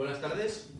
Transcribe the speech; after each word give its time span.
Buenas 0.00 0.22
tardes. 0.22 0.72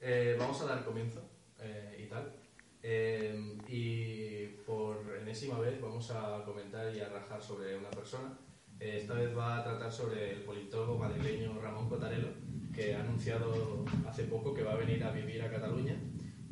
Eh, 0.00 0.34
vamos 0.36 0.60
a 0.60 0.64
dar 0.64 0.84
comienzo 0.84 1.22
eh, 1.60 1.96
y 1.96 2.08
tal. 2.08 2.34
Eh, 2.82 3.56
y 3.68 4.46
por 4.66 5.16
enésima 5.16 5.60
vez 5.60 5.80
vamos 5.80 6.10
a 6.10 6.42
comentar 6.44 6.92
y 6.92 6.98
a 6.98 7.08
rajar 7.08 7.40
sobre 7.40 7.76
una 7.78 7.88
persona. 7.90 8.36
Eh, 8.80 8.98
esta 9.02 9.14
vez 9.14 9.38
va 9.38 9.60
a 9.60 9.62
tratar 9.62 9.92
sobre 9.92 10.32
el 10.32 10.40
politólogo 10.42 10.98
madrileño 10.98 11.56
Ramón 11.62 11.88
Cotarelo, 11.88 12.30
que 12.74 12.96
ha 12.96 13.00
anunciado 13.02 13.84
hace 14.08 14.24
poco 14.24 14.52
que 14.52 14.64
va 14.64 14.72
a 14.72 14.76
venir 14.76 15.04
a 15.04 15.12
vivir 15.12 15.40
a 15.42 15.52
Cataluña. 15.52 15.96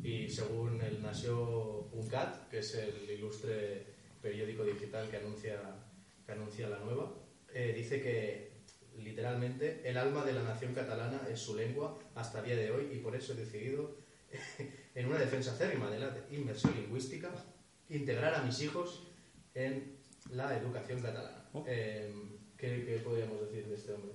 Y 0.01 0.29
según 0.29 0.79
el 0.79 1.03
Nació.cat, 1.03 2.47
que 2.47 2.59
es 2.59 2.73
el 2.75 3.09
ilustre 3.09 3.85
periódico 4.21 4.63
digital 4.63 5.09
que 5.09 5.17
anuncia, 5.17 5.59
que 6.25 6.31
anuncia 6.31 6.69
la 6.69 6.79
nueva, 6.79 7.15
eh, 7.53 7.73
dice 7.75 8.01
que 8.01 8.52
literalmente 8.97 9.81
el 9.87 9.97
alma 9.97 10.23
de 10.23 10.33
la 10.33 10.43
nación 10.43 10.73
catalana 10.73 11.21
es 11.29 11.39
su 11.39 11.55
lengua 11.55 11.97
hasta 12.15 12.39
el 12.39 12.45
día 12.45 12.55
de 12.55 12.71
hoy 12.71 12.89
y 12.93 12.99
por 12.99 13.15
eso 13.15 13.33
he 13.33 13.35
decidido, 13.37 13.95
en 14.95 15.07
una 15.07 15.17
defensa 15.19 15.51
acérrima 15.51 15.89
de 15.89 15.99
la 15.99 16.15
inversión 16.31 16.73
lingüística, 16.75 17.31
integrar 17.89 18.35
a 18.35 18.43
mis 18.43 18.61
hijos 18.61 19.07
en 19.53 19.97
la 20.31 20.57
educación 20.57 21.01
catalana. 21.01 21.45
Oh. 21.53 21.63
Eh, 21.67 22.13
¿qué, 22.57 22.85
qué 22.85 23.01
podríamos 23.03 23.41
decir 23.41 23.67
de 23.67 23.75
este 23.75 23.93
hombre? 23.93 24.11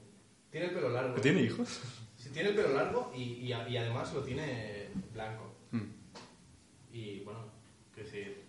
Tiene 0.51 0.67
el 0.69 0.75
pelo 0.75 0.89
largo. 0.91 1.21
¿Tiene 1.21 1.43
hijos? 1.43 1.81
Sí, 2.17 2.31
tiene 2.31 2.49
el 2.51 2.55
pelo 2.57 2.71
largo 2.75 3.13
y, 3.15 3.23
y 3.35 3.53
a- 3.53 3.69
y 3.69 3.77
además 3.77 4.13
lo 4.15 4.23
tiene 4.23 4.89
blanco. 5.13 5.55
Mm. 5.71 5.83
Y 6.93 7.21
bueno, 7.21 7.45
quiero 7.95 8.09
decir, 8.09 8.45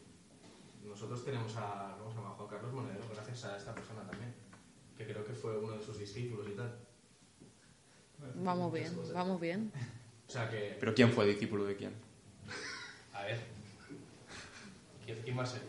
nosotros 0.84 1.23
tenemos 1.26 1.56
a, 1.58 1.96
¿cómo 2.00 2.09
se 2.09 2.18
llama? 2.18 2.30
Juan 2.32 2.48
Carlos 2.48 2.73
Monedero, 2.73 3.04
gracias 3.14 3.44
a 3.46 3.58
esta 3.58 3.76
persona 3.76 4.02
también, 4.09 4.34
que 4.99 5.05
creo 5.05 5.23
que 5.23 5.34
fue 5.34 5.58
uno 5.58 5.77
de 5.77 5.81
sus 5.84 5.98
discípulos 5.98 6.45
y 6.52 6.55
tal. 6.58 6.76
Vamos 8.35 8.73
bien, 8.73 8.94
vamos 9.13 9.39
bien. 9.39 9.72
O 10.27 10.31
sea 10.31 10.48
que, 10.48 10.77
¿Pero 10.80 10.94
quién 10.94 11.12
fue 11.12 11.25
discípulo 11.25 11.66
de 11.66 11.75
quién? 11.75 11.91
a 13.13 13.23
ver, 13.23 13.39
¿quién, 15.23 15.39
va 15.39 15.41
a 15.41 15.45
ser? 15.47 15.61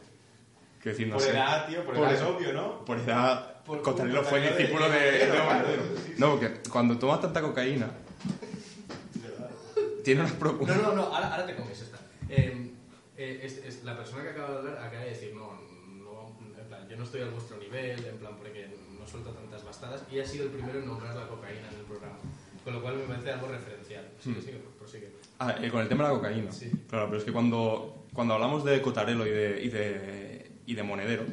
Quiero 0.82 0.98
decir, 0.98 1.06
no 1.08 1.14
por 1.14 1.22
sé. 1.22 1.30
edad, 1.30 1.66
tío, 1.66 1.82
por, 1.86 1.94
Por 1.94 2.04
edad 2.04 2.14
es 2.14 2.20
obvio, 2.22 2.52
¿no? 2.52 2.84
Por 2.84 2.98
edad, 2.98 3.62
Por- 3.64 3.80
Cotarelo 3.80 4.22
fue 4.22 4.42
discípulo 4.42 4.90
de, 4.90 4.98
de- 5.00 5.12
de 5.12 5.26
de- 5.32 5.42
Monedero. 5.42 5.82
No, 6.18 6.32
porque 6.38 6.60
cuando 6.68 6.98
tomas 6.98 7.22
tanta 7.22 7.40
cocaína, 7.40 7.88
tiene 10.04 10.20
unas 10.20 10.32
pro- 10.34 10.58
No, 10.60 10.74
no, 10.74 10.92
no, 10.94 11.02
ahora, 11.04 11.30
ahora 11.32 11.46
te 11.46 11.56
comes 11.56 11.80
esta. 11.80 11.98
Eh, 12.28 12.70
eh, 13.16 13.40
es- 13.42 13.64
es- 13.64 13.82
la 13.84 13.96
persona 13.96 14.24
que 14.24 14.28
acaba 14.30 14.50
de 14.50 14.58
hablar 14.58 14.84
acaba 14.84 15.04
de 15.04 15.08
decir, 15.10 15.34
no, 15.34 15.58
no, 15.86 16.36
en 16.58 16.66
plan, 16.68 16.86
yo 16.86 16.98
no 16.98 17.04
estoy 17.04 17.22
a 17.22 17.30
vuestro 17.30 17.56
nivel, 17.56 18.04
en 18.04 18.18
plan, 18.18 18.36
porque 18.36 18.68
no 19.16 19.22
suelto 19.24 19.30
tantas 19.40 19.64
bastadas, 19.64 20.02
y 20.12 20.18
ha 20.20 20.26
sido 20.26 20.44
el 20.44 20.50
primero 20.50 20.78
en 20.78 20.86
nombrar 20.86 21.14
la 21.16 21.26
cocaína 21.26 21.68
en 21.72 21.78
el 21.80 21.84
programa. 21.84 22.16
Con 22.64 22.74
lo 22.74 22.82
cual 22.82 22.96
me 22.96 23.02
parece 23.04 23.32
algo 23.32 23.48
referencial. 23.48 24.04
Sigue, 24.22 24.38
Hmm. 24.38 24.42
sigue, 24.42 24.60
prosigue. 24.78 25.12
Ah, 25.38 25.56
eh, 25.60 25.70
con 25.70 25.80
el 25.80 25.88
tema 25.88 26.04
de 26.04 26.10
la 26.10 26.16
cocaína. 26.16 26.52
Sí. 26.52 26.70
Claro, 26.88 27.06
pero 27.06 27.18
es 27.18 27.24
que 27.24 27.32
cuando, 27.32 28.06
cuando 28.12 28.34
hablamos 28.34 28.64
de 28.64 28.80
Cotarelo 28.82 29.26
y 29.26 29.30
de, 29.30 29.62
y 29.64 29.68
de, 29.68 30.50
y 30.66 30.74
de 30.74 30.82
Monedero, 30.82 31.24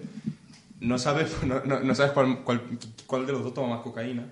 no 0.79 0.97
sabes, 0.97 1.35
no, 1.45 1.61
no- 1.65 1.81
no 1.81 1.95
sabes 1.95 2.13
cuál, 2.13 2.43
cuál, 2.43 2.61
cuál 3.05 3.25
de 3.25 3.33
los 3.33 3.43
dos 3.43 3.53
toma 3.53 3.75
más 3.75 3.81
cocaína 3.81 4.31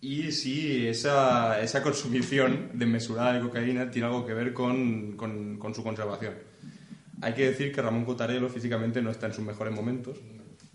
y 0.00 0.32
si 0.32 0.86
esa, 0.86 1.60
esa 1.62 1.82
consumición 1.82 2.70
desmesurada 2.74 3.32
de 3.32 3.40
cocaína 3.40 3.90
tiene 3.90 4.06
algo 4.06 4.24
que 4.26 4.34
ver 4.34 4.52
con, 4.52 5.16
con- 5.16 5.58
con 5.58 5.74
su 5.74 5.82
conservación. 5.82 6.34
Hay 7.22 7.32
que 7.32 7.48
decir 7.48 7.72
que 7.72 7.80
Ramón 7.80 8.04
Cotarelo 8.04 8.48
físicamente 8.50 9.00
no 9.00 9.10
está 9.10 9.26
en 9.26 9.32
sus 9.32 9.44
mejores 9.44 9.72
momentos. 9.74 10.18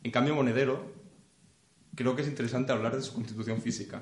En 0.04 0.12
cambio, 0.12 0.34
Monedero, 0.34 0.84
creo 2.00 2.16
que 2.16 2.22
es 2.22 2.28
interesante 2.30 2.72
hablar 2.72 2.96
de 2.96 3.02
su 3.02 3.14
constitución 3.14 3.62
física. 3.62 4.02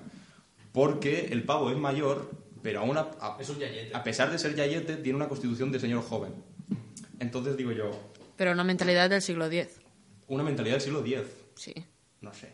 Porque 0.72 1.30
el 1.32 1.44
pavo 1.44 1.72
es 1.72 1.78
mayor, 1.78 2.30
pero 2.62 2.82
aún 2.82 2.96
a- 2.98 3.10
a- 3.20 3.38
Es 3.40 3.50
un 3.50 3.58
yayete. 3.58 3.96
a 3.96 4.04
pesar 4.04 4.32
de 4.32 4.38
ser 4.38 4.54
yayete, 4.56 4.98
tiene 4.98 5.16
una 5.16 5.28
constitución 5.28 5.72
de 5.72 5.80
señor 5.80 6.04
joven. 6.04 6.32
Entonces 7.20 7.58
digo 7.58 7.72
yo, 7.72 7.90
Pero 8.36 8.52
una 8.52 8.64
mentalidad 8.64 9.10
del 9.10 9.22
siglo 9.24 9.48
X. 9.48 9.80
una 10.28 10.44
mentalidad 10.44 10.76
del 10.76 10.82
siglo 10.82 11.00
X. 11.04 11.22
Sí. 11.56 11.74
No 12.22 12.32
sé. 12.34 12.52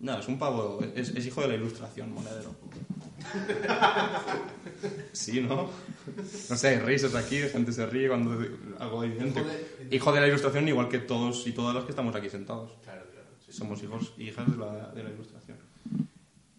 No, 0.00 0.18
es 0.18 0.26
un 0.26 0.36
pavo, 0.40 0.80
es, 0.96 1.10
es 1.10 1.24
hijo 1.26 1.40
de 1.42 1.48
la 1.48 1.54
ilustración, 1.54 2.12
monedero. 2.12 2.52
Sí, 5.12 5.40
¿no? 5.40 5.70
No 6.50 6.56
sé, 6.56 6.68
hay 6.68 6.78
risas 6.80 7.14
aquí, 7.14 7.38
gente 7.42 7.70
se 7.72 7.86
ríe 7.86 8.08
cuando 8.08 8.32
algo 8.80 9.04
evidente. 9.04 9.38
Hijo 9.40 9.48
de- 9.48 9.96
Hijo 9.96 10.12
de 10.12 10.20
la 10.20 10.26
ilustración 10.28 10.66
igual 10.66 10.88
que 10.88 10.98
todos 10.98 11.46
y 11.46 11.52
todas 11.52 11.72
las 11.74 11.84
que 11.84 11.90
estamos 11.90 12.16
aquí 12.16 12.28
sentados. 12.28 12.72
Claro. 12.82 13.01
Somos 13.52 13.82
hijos 13.82 14.14
y 14.16 14.28
hijas 14.28 14.50
de 14.50 14.56
la, 14.56 14.90
de 14.92 15.02
la 15.04 15.10
ilustración. 15.10 15.58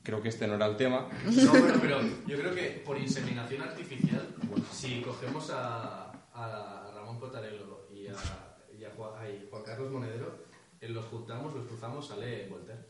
Creo 0.04 0.22
que 0.22 0.30
este 0.30 0.48
no 0.48 0.56
era 0.56 0.68
el 0.68 0.78
tema. 0.78 1.10
No, 1.26 1.52
bueno, 1.52 1.78
pero 1.82 2.02
yo 2.28 2.38
creo 2.38 2.54
que 2.54 2.82
por 2.86 2.98
inseminación 2.98 3.62
artificial, 3.62 4.28
si 4.72 5.02
cogemos 5.02 5.50
a, 5.52 6.12
a 6.34 6.92
Ramón 6.94 7.20
Cotarelo 7.20 7.88
y 7.94 8.08
a, 8.08 8.14
y 8.78 8.84
a 8.84 8.92
Juan, 8.92 9.12
ay, 9.18 9.48
Juan 9.50 9.64
Carlos 9.64 9.92
Monedero, 9.92 10.44
eh, 10.82 10.90
los 10.90 11.06
juntamos, 11.06 11.54
los 11.56 11.66
cruzamos, 11.68 12.06
sale 12.06 12.48
Voltaire. 12.50 12.82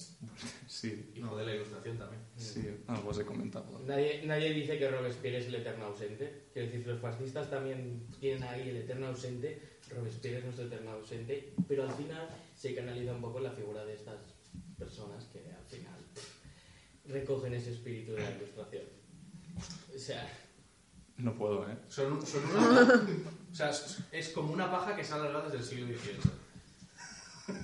Sí, 0.68 1.12
Hijo 1.16 1.38
de 1.38 1.46
la 1.46 1.56
ilustración 1.56 1.98
también. 2.00 2.22
sí, 2.36 2.68
algo 2.88 3.10
os 3.12 3.20
he 3.20 3.26
comentado. 3.26 3.80
Nadie, 3.86 4.24
nadie 4.26 4.52
dice 4.52 4.80
que 4.80 4.90
Robespierre 4.90 5.38
es 5.38 5.46
el 5.46 5.56
eterno 5.56 5.86
ausente. 5.86 6.46
Quiero 6.52 6.72
decir, 6.72 6.88
los 6.88 7.00
fascistas 7.00 7.50
también 7.52 8.08
tienen 8.20 8.44
ahí 8.44 8.70
el 8.70 8.78
eterno 8.78 9.08
ausente. 9.08 9.62
Robespierre 9.94 10.38
es 10.40 10.44
nuestro 10.46 10.66
eterno 10.66 10.92
ausente. 10.92 11.54
Pero 11.68 11.84
al 11.84 11.94
final 11.94 12.30
se 12.58 12.74
canaliza 12.76 13.14
un 13.14 13.22
poco 13.22 13.40
la 13.40 13.52
figura 13.52 13.84
de 13.86 13.94
estas 13.96 14.18
personas 14.78 15.24
que 15.26 15.40
al 15.40 15.66
final 15.70 16.00
recogen 17.08 17.54
ese 17.54 17.72
espíritu 17.74 18.14
de 18.14 18.22
la 18.22 18.32
ilustración. 18.32 18.84
O 19.96 20.00
sea, 20.00 20.28
No 21.18 21.34
puedo, 21.36 21.70
¿eh? 21.70 21.78
Son, 21.90 22.14
un- 22.14 22.26
son 22.26 22.44
una, 22.46 22.82
o 23.52 23.56
sea, 23.56 23.72
es, 24.12 24.30
como 24.30 24.52
una 24.54 24.72
paja 24.72 24.96
que 24.96 25.04
se 25.04 25.14
ha 25.14 25.16
alargado 25.18 25.50
desde 25.50 25.58
el 25.60 25.64
siglo 25.64 25.86
XVIII. 25.88 26.32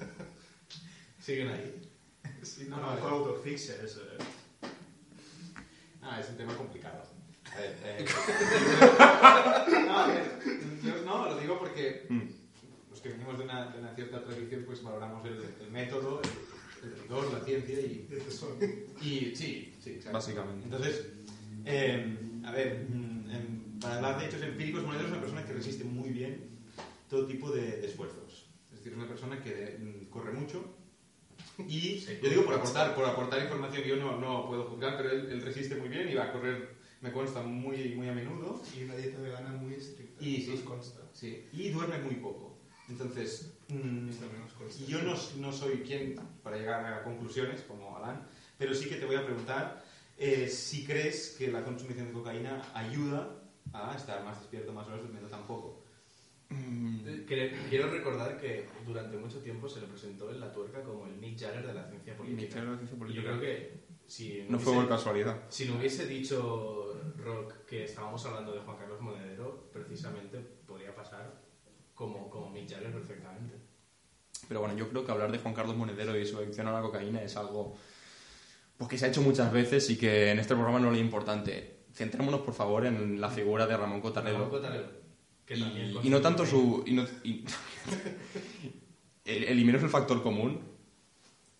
Siguen 1.20 1.48
ahí. 1.50 1.90
Sí, 2.44 2.66
No, 2.70 2.78
no, 2.78 2.94
es 2.94 3.00
con 3.00 3.12
autofixe, 3.14 3.84
es... 3.84 3.98
eh, 3.98 4.18
Ah, 6.02 6.20
es 6.20 6.30
un 6.30 6.38
tema 6.38 6.56
complicado. 6.56 7.04
A 7.54 7.58
ver, 7.60 7.76
eh... 7.84 8.06
no, 9.86 9.98
a 10.00 10.08
ver, 10.08 10.40
yo 10.84 11.04
no, 11.06 11.26
lo 11.30 11.38
digo 11.40 11.58
porque 11.60 12.06
Mm. 12.10 12.22
los 12.90 13.02
que 13.02 13.10
venimos 13.10 13.38
de 13.38 13.44
una, 13.46 13.68
de 13.72 13.80
una 13.80 13.94
cierta 13.96 14.24
tradición, 14.24 14.64
pues 14.66 14.82
valoramos 14.84 15.26
el, 15.28 15.44
el 15.62 15.72
método, 15.72 16.22
el, 16.24 16.90
el 16.90 17.00
rigor, 17.02 17.32
la 17.34 17.40
ciencia 17.46 17.80
y, 17.80 18.08
y 19.02 19.36
sí, 19.36 19.76
sí, 19.82 19.90
exacto. 19.92 20.14
Básicamente. 20.18 20.64
Entonces, 20.66 21.06
eh, 21.66 22.18
a 22.46 22.52
ver, 22.52 22.86
mm, 22.90 23.30
em, 23.32 23.80
para 23.80 23.96
hablar 23.98 24.20
de 24.20 24.26
hechos 24.28 24.42
empíricos, 24.42 24.84
Monedero 24.84 25.08
es 25.08 25.12
una 25.14 25.22
persona 25.22 25.46
que 25.46 25.54
resiste 25.54 25.84
muy 25.84 26.10
bien 26.10 26.50
todo 27.10 27.26
tipo 27.28 27.52
de, 27.52 27.62
de 27.82 27.88
esfuerzos. 27.88 28.48
Es 28.66 28.78
decir, 28.78 28.92
es 28.94 28.98
una 28.98 29.08
persona 29.08 29.42
que 29.42 29.78
mm, 29.80 30.10
corre 30.10 30.32
mucho 30.34 30.76
y 31.68 32.00
Sí. 32.00 32.18
yo 32.24 32.30
digo 32.30 32.46
por 32.46 32.56
aportar, 32.56 32.96
por 32.96 33.06
aportar 33.06 33.42
información 33.44 33.84
que 33.84 33.90
yo 33.90 33.96
no, 33.98 34.18
no 34.20 34.48
puedo 34.48 34.66
juzgar, 34.66 34.98
pero 34.98 35.12
él, 35.12 35.28
él 35.32 35.42
resiste 35.42 35.76
muy 35.76 35.90
bien 35.90 36.10
y 36.10 36.14
va 36.16 36.26
a 36.26 36.32
correr, 36.32 36.76
me 37.02 37.12
consta, 37.12 37.42
muy, 37.42 37.96
muy 37.96 38.10
a 38.10 38.14
menudo. 38.14 38.62
Y 38.78 38.84
una 38.84 38.96
dieta 38.96 39.20
vegana 39.20 39.50
muy 39.52 39.74
estricta. 39.76 40.24
Y 40.24 40.42
sí. 40.42 40.52
nos 40.52 40.60
consta. 40.62 41.02
Sí, 41.14 41.46
y 41.54 41.70
duerme 41.70 42.00
muy 42.00 42.16
poco. 42.16 42.58
Entonces, 42.90 43.54
mm, 43.68 44.10
Y 44.80 44.86
yo 44.86 45.02
no, 45.04 45.14
no 45.38 45.52
soy 45.54 45.78
quien 45.82 46.16
para 46.42 46.58
llegar 46.58 46.84
a 46.94 47.04
conclusiones, 47.04 47.62
como 47.62 47.96
Alan, 47.96 48.28
pero 48.58 48.74
sí 48.74 48.90
que 48.90 48.96
te 48.96 49.06
voy 49.06 49.16
a 49.16 49.24
preguntar 49.26 49.84
eh, 50.18 50.48
si 50.50 50.84
crees 50.86 51.36
que 51.38 51.50
la 51.50 51.64
consumición 51.64 52.08
de 52.08 52.14
cocaína 52.14 52.62
ayuda 52.74 53.36
a 53.74 53.96
estar 53.96 54.24
más 54.26 54.40
despierto, 54.40 54.74
más 54.74 54.88
horas 54.88 55.02
durmiendo 55.02 55.30
tampoco. 55.30 55.84
Eh, 56.52 57.26
que- 57.28 57.56
Quiero 57.70 57.92
recordar 57.92 58.38
que 58.42 58.66
durante 58.86 59.18
mucho 59.18 59.40
tiempo 59.40 59.70
se 59.70 59.81
le 59.81 59.88
presentó 59.88 60.31
en 60.31 60.40
la 60.40 60.52
tuerca 60.52 60.81
como 60.81 61.06
el 61.06 61.14
Mick 61.18 61.40
Jagger 61.40 61.68
de 61.68 61.74
la 61.76 61.88
ciencia 61.88 62.18
política. 62.18 62.60
Y 63.08 63.14
yo 63.14 63.22
creo 63.24 63.40
que 63.40 63.80
si 64.09 64.44
No 64.50 64.58
fue 64.59 64.74
por 64.74 64.88
casualidad. 64.90 65.44
Si 65.50 65.66
no 65.66 65.78
hubiese 65.78 66.08
dicho 66.08 67.00
Rock 67.18 67.66
que 67.68 67.84
estábamos 67.84 68.25
hablando 68.25 68.51
de 68.54 68.60
Juan 68.62 68.78
Carlos 68.78 69.00
Monedero, 69.01 69.69
precisamente 69.72 70.39
podría 70.66 70.95
pasar 70.95 71.42
como, 71.94 72.30
como 72.30 72.50
Mick 72.50 72.69
Jagger 72.69 72.92
perfectamente. 72.92 73.56
Pero 74.48 74.62
bueno, 74.62 74.75
yo 74.75 74.89
creo 74.89 75.06
que 75.06 75.12
hablar 75.12 75.31
de 75.31 75.38
Juan 75.38 75.54
Carlos 75.54 75.75
Monedero 75.75 76.18
y 76.18 76.25
su 76.25 76.38
adicción 76.38 76.68
a 76.68 76.72
la 76.72 76.81
cocaína 76.81 77.22
es 77.22 77.38
algo 77.38 77.75
pues, 78.78 78.89
que 78.89 78.98
se 78.98 79.06
ha 79.06 79.10
hecho 79.10 79.22
muchas 79.22 79.51
veces 79.51 79.89
y 79.92 79.98
que 79.98 80.31
en 80.31 80.39
este 80.39 80.56
programa 80.56 80.80
no 80.80 80.89
le 80.92 80.98
es 80.98 81.04
importante. 81.04 81.78
Centrémonos, 81.94 82.42
por 82.42 82.54
favor, 82.54 82.86
en 82.86 83.19
la 83.22 83.30
figura 83.30 83.68
de 83.68 83.78
Ramón 83.78 84.01
Cotarelo. 84.01 84.38
Ramón 84.39 84.50
Cotarelo, 84.51 84.88
que 85.45 85.56
Y, 85.56 86.00
y 86.04 86.10
no 86.10 86.19
tanto 86.22 86.45
su... 86.45 86.84
Y 86.88 86.94
no, 86.94 87.04
y- 87.24 87.44
el- 89.25 89.44
eliminemos 89.44 89.84
el 89.84 89.89
factor 89.89 90.24
común 90.24 90.62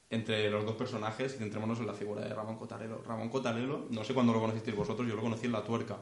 entre 0.10 0.50
los 0.50 0.66
dos 0.66 0.76
personajes 0.76 1.36
y 1.36 1.38
centrémonos 1.38 1.80
en 1.80 1.88
la 1.88 1.94
figura 1.94 2.22
de 2.22 2.34
Ramón 2.34 2.58
Cotarelo. 2.58 3.04
Ramón 3.04 3.30
Cotarelo, 3.30 3.88
no 3.92 4.04
sé 4.04 4.14
cuándo 4.14 4.34
lo 4.34 4.42
conocisteis 4.42 4.76
vosotros, 4.76 5.08
yo 5.08 5.16
lo 5.16 5.22
conocí 5.22 5.46
en 5.46 5.52
La 5.52 5.64
Tuerca. 5.64 5.98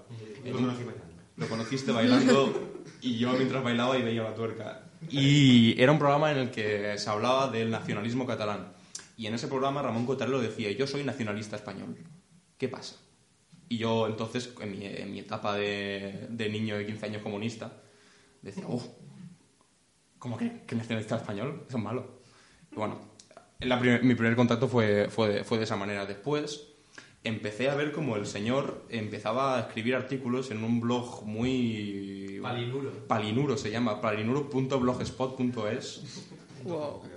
Lo 0.46 0.54
conocí 0.54 0.84
bailando. 0.84 1.18
Lo 1.38 1.48
conociste 1.48 1.92
bailando 1.92 2.52
y 3.02 3.20
yo 3.20 3.32
mientras 3.34 3.64
bailaba 3.64 3.98
y 3.98 4.02
veía 4.02 4.24
la 4.24 4.34
tuerca. 4.34 4.90
Y 5.08 5.80
era 5.80 5.92
un 5.92 6.00
programa 6.00 6.32
en 6.32 6.40
el 6.40 6.52
que 6.52 6.98
se 6.98 7.10
hablaba 7.10 7.48
del 7.50 7.70
nacionalismo 7.70 8.26
catalán. 8.26 8.74
Y 9.16 9.28
en 9.28 9.36
ese 9.36 9.48
programa 9.48 9.84
Ramón 9.84 10.08
Cotarelo 10.08 10.42
decía, 10.42 10.72
yo 10.72 10.88
soy 10.88 11.04
nacionalista 11.04 11.56
español. 11.56 11.96
¿Qué 12.58 12.68
pasa? 12.68 12.96
Y 13.70 13.78
yo 13.78 14.08
entonces, 14.08 14.52
en 14.62 14.72
mi, 14.72 14.86
en 14.86 15.12
mi 15.12 15.20
etapa 15.20 15.56
de, 15.56 16.28
de 16.30 16.50
niño 16.50 16.76
de 16.76 16.88
15 16.88 17.06
años 17.06 17.22
comunista, 17.22 17.84
decía, 18.42 18.64
oh, 18.68 18.82
¿cómo 20.18 20.38
que, 20.38 20.64
que 20.66 20.76
nacionalista 20.76 21.18
español? 21.18 21.66
Eso 21.68 21.78
es 21.78 21.84
malo. 21.84 22.22
Y 22.72 22.76
bueno, 22.76 23.00
la 23.62 23.80
primer- 23.80 24.04
mi 24.04 24.14
primer 24.16 24.36
contacto 24.36 24.68
fue, 24.68 25.08
fue, 25.10 25.44
fue 25.44 25.58
de 25.58 25.64
esa 25.66 25.76
manera. 25.76 26.06
Después 26.06 26.68
empecé 27.24 27.70
a 27.70 27.76
ver 27.76 27.92
como 27.92 28.16
el 28.16 28.26
señor 28.26 28.84
empezaba 28.90 29.58
a 29.58 29.62
escribir 29.62 29.96
artículos 29.96 30.52
en 30.52 30.64
un 30.64 30.80
blog 30.80 31.24
muy... 31.26 32.40
Palinuro. 32.42 32.92
Palinuro 33.08 33.58
se 33.58 33.72
llama, 33.72 34.00
palinuro.blogspot.es. 34.02 36.02
Wow. 36.64 37.02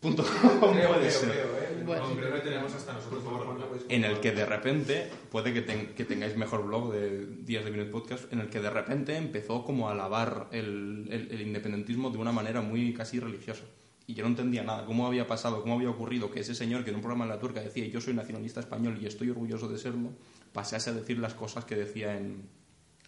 Punto 0.00 0.22
com 0.60 0.72
Creo, 0.74 0.88
puede 0.90 1.08
creo, 1.08 1.10
ser. 1.10 1.30
creo, 1.30 1.44
¿eh? 1.46 1.82
Bueno. 1.86 2.08
No, 2.10 2.16
creo 2.16 2.34
que 2.34 2.40
tenemos 2.40 2.74
hasta 2.74 2.92
nosotros 2.92 3.22
Por 3.22 3.38
favor, 3.42 3.58
en 3.88 4.04
el 4.04 4.20
que 4.20 4.32
de 4.32 4.44
repente, 4.44 5.08
puede 5.30 5.54
que, 5.54 5.62
ten- 5.62 5.94
que 5.94 6.04
tengáis 6.04 6.36
mejor 6.36 6.66
blog 6.66 6.92
de 6.92 7.24
Días 7.26 7.64
de 7.64 7.70
Minute 7.70 7.90
Podcast, 7.90 8.30
en 8.30 8.40
el 8.40 8.50
que 8.50 8.60
de 8.60 8.68
repente 8.68 9.16
empezó 9.16 9.64
como 9.64 9.88
a 9.88 9.92
alabar 9.92 10.48
el, 10.52 11.06
el- 11.10 11.28
el 11.30 11.40
independentismo 11.40 12.10
de 12.10 12.18
una 12.18 12.32
manera 12.32 12.60
muy 12.60 12.92
casi 12.92 13.18
religiosa. 13.18 13.62
Y 14.06 14.14
yo 14.14 14.22
no 14.24 14.28
entendía 14.30 14.62
nada, 14.62 14.84
cómo 14.84 15.06
había 15.06 15.26
pasado, 15.26 15.62
cómo 15.62 15.76
había 15.76 15.88
ocurrido 15.88 16.30
que 16.30 16.40
ese 16.40 16.54
señor 16.54 16.84
que 16.84 16.90
en 16.90 16.96
un 16.96 17.02
programa 17.02 17.24
en 17.24 17.30
la 17.30 17.38
turca 17.38 17.60
decía 17.60 17.86
yo 17.86 18.00
soy 18.02 18.12
nacionalista 18.12 18.60
español 18.60 18.98
y 19.00 19.06
estoy 19.06 19.30
orgulloso 19.30 19.66
de 19.68 19.78
serlo, 19.78 20.10
pasase 20.52 20.90
a 20.90 20.92
decir 20.92 21.18
las 21.18 21.32
cosas 21.32 21.64
que 21.64 21.74
decía 21.74 22.14
en, 22.16 22.42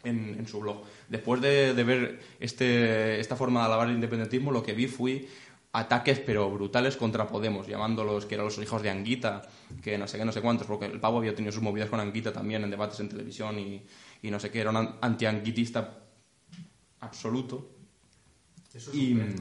en, 0.04 0.36
en 0.38 0.46
su 0.48 0.58
blog. 0.58 0.84
Después 1.08 1.42
de, 1.42 1.74
de 1.74 1.84
ver 1.84 2.20
este, 2.40 3.20
esta 3.20 3.36
forma 3.36 3.60
de 3.60 3.66
alabar 3.66 3.88
el 3.88 3.94
independentismo, 3.96 4.50
lo 4.52 4.62
que 4.62 4.72
vi 4.72 4.86
fue 4.86 5.28
ataques 5.72 6.18
pero 6.20 6.50
brutales 6.50 6.96
contra 6.96 7.26
Podemos, 7.28 7.66
llamándolos 7.66 8.24
que 8.24 8.36
eran 8.36 8.46
los 8.46 8.56
hijos 8.56 8.80
de 8.80 8.88
Anguita, 8.88 9.42
que 9.82 9.98
no 9.98 10.08
sé 10.08 10.16
qué, 10.16 10.24
no 10.24 10.32
sé 10.32 10.40
cuántos, 10.40 10.66
porque 10.66 10.86
el 10.86 10.98
pavo 10.98 11.18
había 11.18 11.34
tenido 11.34 11.52
sus 11.52 11.62
movidas 11.62 11.90
con 11.90 12.00
Anguita 12.00 12.32
también 12.32 12.64
en 12.64 12.70
debates 12.70 12.98
en 13.00 13.10
televisión 13.10 13.58
y, 13.58 13.82
y 14.22 14.30
no 14.30 14.40
sé 14.40 14.50
qué, 14.50 14.60
era 14.60 14.70
un 14.70 14.76
an- 14.78 14.94
antianguitista 15.02 15.98
absoluto. 17.00 17.68
Eso 18.72 18.90
es 18.90 18.96
Y, 18.96 19.12
un 19.12 19.20
¿eh? 19.20 19.34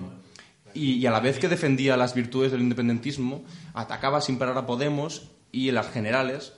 Y, 0.76 0.94
y 0.98 1.06
a 1.08 1.12
la 1.12 1.20
vez 1.20 1.40
que 1.40 1.48
defendía 1.48 1.98
las 1.98 2.14
virtudes 2.14 2.52
del 2.52 2.62
independentismo, 2.62 3.44
atacaba 3.74 4.22
sin 4.22 4.38
parar 4.38 4.58
a 4.58 4.66
Podemos 4.68 5.32
y 5.52 5.70
en 5.70 5.76
las 5.76 5.90
generales 5.92 6.54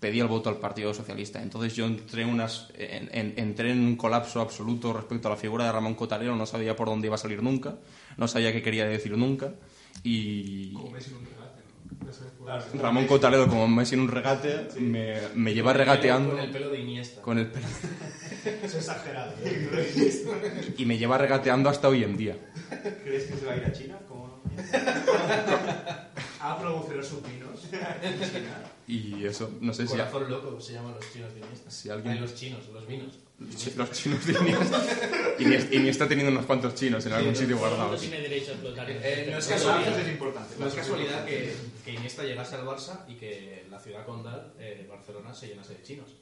pedía 0.00 0.22
el 0.22 0.28
voto 0.28 0.48
al 0.48 0.58
Partido 0.58 0.94
Socialista. 0.94 1.42
Entonces 1.42 1.74
yo 1.74 1.84
entré, 1.86 2.22
en 2.22 2.28
unas, 2.28 2.68
en- 2.78 3.08
en- 3.12 3.34
entré 3.36 3.72
en 3.72 3.80
un 3.80 3.96
colapso 3.96 4.40
absoluto 4.40 4.92
respecto 4.92 5.26
a 5.26 5.32
la 5.32 5.36
figura 5.36 5.64
de 5.64 5.72
Ramón 5.72 5.94
Cotarero, 5.96 6.36
no 6.36 6.46
sabía 6.46 6.76
por 6.76 6.86
dónde 6.88 7.08
iba 7.08 7.16
a 7.16 7.18
salir 7.18 7.42
nunca, 7.42 7.76
no 8.16 8.28
sabía 8.28 8.52
qué 8.52 8.62
quería 8.62 8.86
decir 8.86 9.16
nunca. 9.16 9.54
Y 10.04 10.72
Como 10.72 10.90
Messi 10.92 11.10
en 11.10 11.16
Ramón 12.74 13.06
Cotarero, 13.06 13.46
como 13.48 13.68
Messi 13.68 13.94
en 13.94 14.00
un 14.02 14.08
regate, 14.08 14.68
me, 14.80 15.16
me 15.34 15.52
lleva 15.54 15.72
regateando 15.72 16.30
Con 16.30 16.40
el 16.40 16.50
pelo 16.50 16.70
de 16.70 16.80
Iniesta. 16.80 17.20
con 17.22 17.38
el 17.38 17.50
pelo- 17.52 17.66
Es 18.62 18.74
exagerado. 18.74 19.32
¿eh? 19.44 20.74
y 20.78 20.84
me 20.86 20.96
lleva 20.96 21.18
regateando 21.18 21.68
hasta 21.68 21.88
hoy 21.88 22.04
en 22.04 22.16
día. 22.16 22.36
¿Crees 23.04 23.24
que 23.24 23.36
se 23.36 23.44
va 23.46 23.52
a 23.52 23.56
ir 23.56 23.64
a 23.64 23.72
China? 23.72 23.98
¿Cómo 24.08 24.26
no? 24.28 24.38
A 26.40 26.56
promocionar 26.58 27.04
sus 27.04 27.20
vinos. 27.22 27.66
Y 28.86 29.24
eso, 29.26 29.50
no 29.60 29.74
sé 29.74 29.82
si... 29.86 29.92
Corazón 29.92 30.30
loco 30.30 30.60
se 30.60 30.74
llaman 30.74 30.94
los 30.94 31.12
chinos 31.12 31.34
de 31.34 31.40
Iniesta. 31.40 31.70
Si 31.70 31.90
alguien- 31.90 32.14
Ay, 32.14 32.20
los 32.20 32.34
chinos, 32.34 32.68
los 32.72 32.86
vinos. 32.86 33.18
Los 33.38 33.92
chinos 33.92 34.26
de 34.26 34.32
Iniesta. 34.32 34.84
Iniesta, 35.38 35.74
Iniesta 35.74 36.08
teniendo 36.08 36.32
unos 36.32 36.44
cuantos 36.44 36.74
chinos 36.74 37.06
en 37.06 37.12
algún 37.12 37.36
sitio 37.36 37.56
guardados. 37.56 38.00
tiene 38.00 38.20
derecho 38.20 38.50
a 38.50 38.54
explotar. 38.54 38.90
Eh, 38.90 39.28
no 39.30 39.38
es 39.38 39.46
casualidad, 39.46 39.86
lapsos 39.86 40.06
es 40.06 40.12
importante. 40.12 40.56
no 40.58 40.66
es 40.66 40.74
casualidad 40.74 41.24
que, 41.24 41.54
que 41.84 41.92
Iniesta 41.92 42.24
llegase 42.24 42.56
al 42.56 42.66
Barça 42.66 43.04
y 43.08 43.14
que 43.14 43.64
la 43.70 43.78
ciudad 43.78 44.04
condal, 44.04 44.54
eh, 44.58 44.86
Barcelona, 44.90 45.32
se 45.32 45.46
llenase 45.48 45.74
de 45.74 45.82
chinos. 45.82 46.16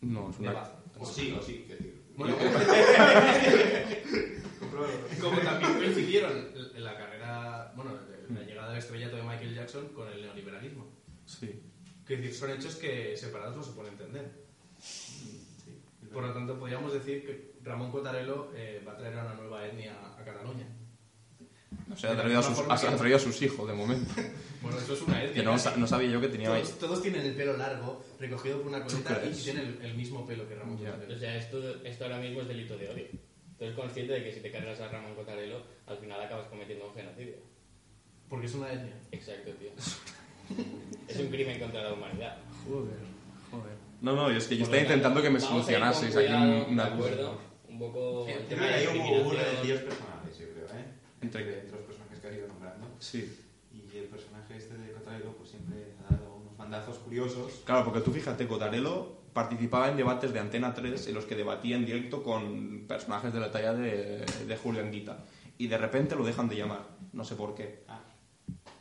No, 0.00 0.30
es 0.30 0.38
una... 0.40 0.72
O 0.98 1.06
sí, 1.06 1.32
o 1.38 1.42
sí. 1.42 1.64
Bueno, 2.16 2.36
como 5.20 5.38
también 5.38 5.74
coincidieron 5.74 6.48
en 6.74 6.84
la 6.84 6.96
carrera, 6.96 7.72
bueno, 7.76 7.92
la 8.34 8.42
llegada 8.42 8.70
del 8.70 8.78
estrellato 8.78 9.16
de 9.16 9.22
Michael 9.22 9.54
Jackson 9.54 9.88
con 9.90 10.08
el 10.08 10.22
neoliberalismo. 10.22 10.84
Sí. 11.26 11.62
Es 12.08 12.08
decir, 12.08 12.34
son 12.34 12.50
hechos 12.50 12.74
que 12.74 13.16
separados 13.16 13.56
no 13.56 13.62
se 13.62 13.70
pueden 13.72 13.92
entender. 13.92 14.32
Por 16.12 16.24
lo 16.24 16.32
tanto, 16.32 16.58
podríamos 16.58 16.92
decir 16.92 17.24
que 17.24 17.54
Ramón 17.62 17.90
Cotarelo 17.90 18.50
eh, 18.54 18.82
va 18.86 18.92
a 18.92 18.96
traer 18.96 19.18
a 19.18 19.24
una 19.24 19.34
nueva 19.34 19.66
etnia 19.66 19.94
a 20.16 20.24
Cataluña. 20.24 20.66
No 21.86 21.96
sé, 21.96 22.08
ha 22.08 22.16
traído, 22.16 22.40
a 22.40 22.42
sus, 22.42 22.58
ha 22.58 22.96
traído 22.96 23.16
a 23.16 23.20
sus 23.20 23.40
hijos 23.42 23.66
de 23.66 23.74
momento. 23.74 24.12
Bueno, 24.60 24.76
eso 24.76 24.94
es 24.94 25.02
una 25.02 25.22
etnia. 25.22 25.34
Que 25.34 25.42
no, 25.44 25.52
no 25.52 25.86
sabía 25.86 26.10
yo 26.10 26.20
que 26.20 26.26
tenía... 26.26 26.48
todos, 26.48 26.78
todos 26.80 27.00
tienen 27.00 27.24
el 27.24 27.36
pelo 27.36 27.56
largo, 27.56 28.02
recogido 28.18 28.58
por 28.58 28.66
una 28.66 28.82
coleta 28.82 29.22
y 29.24 29.32
tienen 29.32 29.78
el, 29.80 29.86
el 29.86 29.94
mismo 29.94 30.26
pelo 30.26 30.48
que 30.48 30.56
Ramón 30.56 30.76
Ya. 30.78 30.90
Cotarelo. 30.90 31.14
O 31.14 31.18
sea, 31.18 31.36
esto, 31.36 31.84
esto 31.84 32.04
ahora 32.04 32.18
mismo 32.18 32.40
es 32.40 32.48
delito 32.48 32.76
de 32.76 32.88
odio. 32.90 33.06
Tú 33.56 33.64
eres 33.64 33.76
consciente 33.76 34.14
de 34.14 34.24
que 34.24 34.32
si 34.32 34.40
te 34.40 34.50
cargas 34.50 34.80
a 34.80 34.88
Ramón 34.88 35.14
Cotarelo, 35.14 35.62
al 35.86 35.98
final 35.98 36.20
acabas 36.20 36.48
cometiendo 36.48 36.88
un 36.88 36.94
genocidio. 36.94 37.36
Porque 38.28 38.46
es 38.46 38.54
una 38.54 38.72
etnia. 38.72 38.94
Exacto, 39.12 39.52
tío. 39.52 39.70
es 41.08 41.16
un 41.18 41.28
crimen 41.28 41.60
contra 41.60 41.84
la 41.84 41.92
humanidad. 41.92 42.36
Joder, 42.64 42.98
joder. 43.50 43.77
No, 44.00 44.14
no, 44.14 44.30
es 44.30 44.46
que 44.46 44.56
yo 44.56 44.64
estaba 44.64 44.82
intentando 44.82 45.20
que 45.22 45.30
me 45.30 45.40
solucionaseis 45.40 46.14
aquí 46.16 46.32
una 46.70 46.84
¿De 46.84 46.92
acuerdo? 46.94 47.38
Un 47.68 47.78
poco 47.78 48.26
el 48.28 48.46
tema 48.46 48.66
creo 48.66 48.92
que 48.92 49.36
de 49.36 49.50
desvíos 49.50 49.80
personales, 49.82 50.38
yo 50.38 50.46
creo, 50.52 50.64
¿eh? 50.66 50.84
¿Entre 51.20 51.40
Entre, 51.40 51.44
qué? 51.44 51.60
entre 51.60 51.76
los 51.76 51.86
personajes 51.86 52.18
que 52.20 52.28
has 52.28 52.34
ido 52.34 52.48
nombrando. 52.48 52.86
Sí. 52.98 53.38
Y 53.72 53.98
el 53.98 54.04
personaje 54.06 54.56
este 54.56 54.76
de 54.76 54.92
Cotarelo, 54.92 55.32
pues 55.36 55.50
siempre 55.50 55.94
ha 56.08 56.12
dado 56.14 56.36
unos 56.36 56.56
bandazos 56.56 56.98
curiosos. 56.98 57.62
Claro, 57.64 57.84
porque 57.84 58.00
tú 58.00 58.12
fíjate, 58.12 58.46
Cotarelo 58.46 59.18
participaba 59.32 59.88
en 59.90 59.96
debates 59.96 60.32
de 60.32 60.40
Antena 60.40 60.74
3 60.74 61.08
en 61.08 61.14
los 61.14 61.24
que 61.24 61.34
debatía 61.36 61.76
en 61.76 61.84
directo 61.86 62.22
con 62.22 62.86
personajes 62.88 63.32
de 63.32 63.40
la 63.40 63.50
talla 63.50 63.72
de, 63.74 64.24
de 64.46 64.56
Julio 64.56 64.80
Anguita. 64.82 65.24
Y 65.58 65.66
de 65.66 65.78
repente 65.78 66.14
lo 66.14 66.24
dejan 66.24 66.48
de 66.48 66.56
llamar, 66.56 66.86
no 67.12 67.24
sé 67.24 67.34
por 67.34 67.54
qué. 67.54 67.82
Ah, 67.88 68.00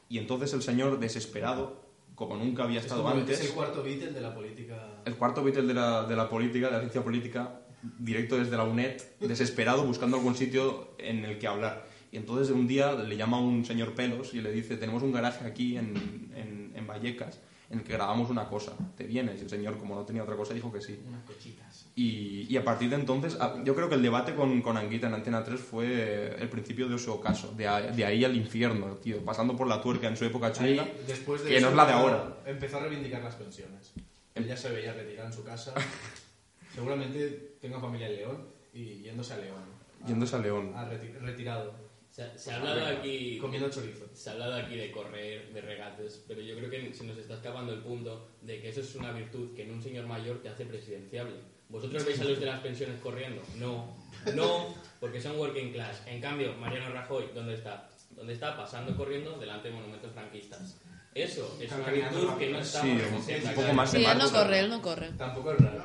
Y 0.09 0.19
entonces 0.19 0.53
el 0.53 0.61
señor, 0.61 0.99
desesperado, 0.99 1.86
como 2.17 2.35
nunca 2.35 2.63
había 2.63 2.79
Es, 2.79 2.85
estado 2.85 3.03
como- 3.03 3.13
antes, 3.15 3.39
es 3.39 3.45
el 3.49 3.53
cuarto 3.53 3.83
Beatle 3.83 4.11
de 4.11 4.21
la 4.21 4.33
política. 4.33 5.01
el 5.05 5.15
cuarto 5.15 5.43
Beatle 5.43 5.63
de 5.67 5.73
la, 5.75 6.03
de 6.03 6.15
la 6.15 6.27
política, 6.27 6.65
de 6.65 6.71
la 6.73 6.79
ciencia 6.79 7.03
política, 7.03 7.61
directo 7.99 8.37
desde 8.37 8.57
la 8.57 8.63
UNED, 8.63 8.99
desesperado, 9.21 9.85
buscando 9.85 10.17
algún 10.17 10.35
sitio 10.35 10.95
en 10.97 11.23
el 11.25 11.37
que 11.37 11.45
hablar. 11.47 11.85
Y 12.11 12.17
entonces 12.17 12.49
un 12.53 12.67
día 12.67 12.93
le 12.93 13.15
llama 13.17 13.39
un 13.39 13.63
señor 13.65 13.93
Pelos 13.93 14.33
y 14.33 14.41
le 14.41 14.51
dice, 14.51 14.77
tenemos 14.77 15.03
un 15.03 15.11
garaje 15.11 15.45
aquí 15.45 15.77
en, 15.77 15.93
en, 16.35 16.71
en 16.75 16.87
Vallecas 16.87 17.39
en 17.69 17.79
el 17.79 17.83
que 17.83 17.93
grabamos 17.93 18.29
una 18.29 18.47
cosa, 18.47 18.71
¿te 18.95 19.03
vienes? 19.05 19.39
Y 19.41 19.43
el 19.43 19.49
señor, 19.49 19.77
como 19.77 19.93
no 19.93 20.03
tenía 20.05 20.23
otra 20.23 20.37
cosa, 20.37 20.53
dijo 20.53 20.71
que 20.71 20.79
sí. 20.81 20.97
Unas 21.05 21.21
cochitas. 21.23 21.66
Y, 21.99 22.45
y 22.47 22.55
a 22.57 22.63
partir 22.63 22.91
de 22.91 22.95
entonces, 22.95 23.35
yo 23.63 23.73
creo 23.73 23.89
que 23.89 23.95
el 23.95 24.03
debate 24.03 24.35
con, 24.35 24.61
con 24.61 24.77
Anguita 24.77 25.07
en 25.07 25.15
Antena 25.15 25.43
3 25.43 25.59
fue 25.59 26.35
el 26.39 26.47
principio 26.47 26.87
de 26.87 26.99
su 26.99 27.11
ocaso, 27.11 27.51
de, 27.57 27.67
a- 27.67 27.81
de 27.81 28.05
ahí 28.05 28.23
al 28.23 28.35
infierno, 28.37 28.93
tío, 28.97 29.25
pasando 29.25 29.55
por 29.57 29.65
la 29.67 29.81
tuerca 29.81 30.07
en 30.07 30.15
su 30.15 30.23
época 30.25 30.51
chunga. 30.53 30.83
Ahí, 30.83 30.93
después 31.07 31.43
de 31.43 31.49
que 31.49 31.59
no 31.59 31.69
es 31.69 31.75
la 31.75 31.85
de 31.87 31.93
ahora. 31.93 32.37
Empezó 32.45 32.77
a 32.77 32.81
reivindicar 32.81 33.23
las 33.23 33.33
pensiones. 33.35 33.93
Él 34.35 34.45
ya 34.45 34.55
se 34.55 34.69
veía 34.69 34.93
retirado 34.93 35.27
en 35.29 35.33
su 35.33 35.43
casa. 35.43 35.73
Seguramente 36.75 37.53
tenga 37.59 37.79
familia 37.79 38.07
en 38.07 38.15
León 38.15 38.45
y 38.73 38.99
yéndose 39.01 39.33
a 39.33 39.37
León. 39.37 39.63
A- 40.03 40.07
Yéndose 40.07 40.35
a 40.35 40.39
León. 40.39 40.73
a 40.75 40.85
reti- 40.89 41.17
retirado. 41.19 41.73
Se, 42.11 42.37
se 42.37 42.51
ha 42.51 42.57
hablado 42.57 42.85
aquí. 42.85 43.37
Comiendo 43.39 43.69
chorizo. 43.71 44.05
Se 44.13 44.29
ha 44.29 44.33
hablado 44.33 44.53
aquí 44.55 44.75
de 44.75 44.91
correr, 44.91 45.51
de 45.51 45.61
regates, 45.61 46.23
pero 46.27 46.41
yo 46.41 46.55
creo 46.57 46.69
que 46.69 46.93
se 46.93 47.03
nos 47.05 47.17
está 47.17 47.33
escapando 47.35 47.73
el 47.73 47.79
punto 47.79 48.27
de 48.41 48.61
que 48.61 48.69
eso 48.69 48.81
es 48.81 48.93
una 48.95 49.11
virtud 49.11 49.55
que 49.55 49.63
en 49.63 49.71
un 49.71 49.81
señor 49.81 50.05
mayor 50.05 50.41
te 50.43 50.49
hace 50.49 50.65
presidenciable. 50.65 51.33
¿Vosotros 51.69 52.05
veis 52.05 52.19
a 52.21 52.23
los 52.23 52.39
de 52.39 52.45
las 52.45 52.59
pensiones 52.61 52.99
corriendo? 53.01 53.41
No, 53.57 53.93
no, 54.35 54.73
porque 54.99 55.19
son 55.21 55.37
working 55.37 55.71
class. 55.73 56.01
En 56.05 56.21
cambio, 56.21 56.53
Mariano 56.55 56.89
Rajoy, 56.93 57.25
¿dónde 57.35 57.55
está? 57.55 57.89
¿Dónde 58.11 58.33
está? 58.33 58.55
Pasando 58.55 58.95
corriendo 58.95 59.37
delante 59.37 59.67
de 59.69 59.73
monumentos 59.75 60.11
franquistas. 60.13 60.77
Eso 61.13 61.57
es 61.59 61.71
una 61.71 61.87
virtud 61.89 62.37
que 62.37 62.49
no 62.51 62.59
estamos 62.59 63.01
Sí, 63.25 63.33
un- 63.45 63.53
poco 63.55 63.73
más 63.73 63.89
Sí, 63.91 63.97
de 63.97 64.11
él 64.11 64.17
no 64.17 64.31
corre, 64.31 64.59
él 64.59 64.69
no 64.69 64.81
corre. 64.81 65.09
Tampoco 65.17 65.51
es 65.51 65.57
runner. 65.57 65.81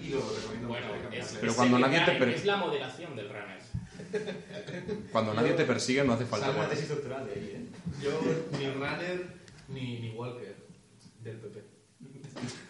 y 0.00 0.08
lo 0.10 0.20
recomiendo 0.20 0.68
Bueno, 0.68 0.86
es. 1.12 1.36
Pero 1.40 1.54
cuando 1.54 1.78
nadie 1.78 2.00
te 2.04 2.12
per- 2.12 2.28
es 2.28 2.44
la 2.44 2.56
moderación 2.56 3.16
del 3.16 3.28
runner. 3.28 3.58
Cuando 5.12 5.34
nadie 5.34 5.52
te 5.52 5.64
persigue 5.64 6.04
no 6.04 6.12
hace 6.14 6.24
falta 6.24 6.50
una 6.52 6.68
tesis 6.68 6.88
doctoral 6.88 7.26
de 7.26 7.32
ahí, 7.32 7.52
¿eh? 7.56 7.68
Yo, 8.02 8.20
ni 8.58 8.70
runner 8.70 9.26
ni, 9.68 9.98
ni 9.98 10.10
walker 10.10 10.56
del 11.20 11.36
PP. 11.36 11.64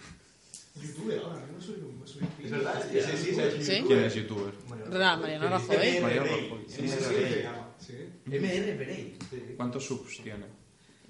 Youtuber 0.82 1.20
ahora, 1.24 1.46
no 1.52 1.60
soy 1.60 1.76
un. 1.76 2.06
Soy 2.06 2.22
Es 2.44 2.50
verdad, 2.50 2.82
sí, 2.90 2.98
sí, 3.00 3.16
sí, 3.34 3.40
hecho 3.40 3.62
¿Sí? 3.62 3.84
¿Quién 3.86 4.04
es 4.04 4.14
youtuber? 4.14 4.54
¿Verdad, 4.88 5.18
Mariano 5.18 5.48
Rajoy? 5.48 6.00
Mariano 6.00 6.26
Rajoy. 6.26 6.64
Sí, 6.68 6.88
sí, 6.88 6.96
sí. 6.98 7.86
Sí. 7.86 7.94
MR 8.26 8.76
Perey. 8.76 9.16
Sí. 9.30 9.54
¿Cuántos 9.56 9.84
subs 9.86 10.22
tiene? 10.22 10.46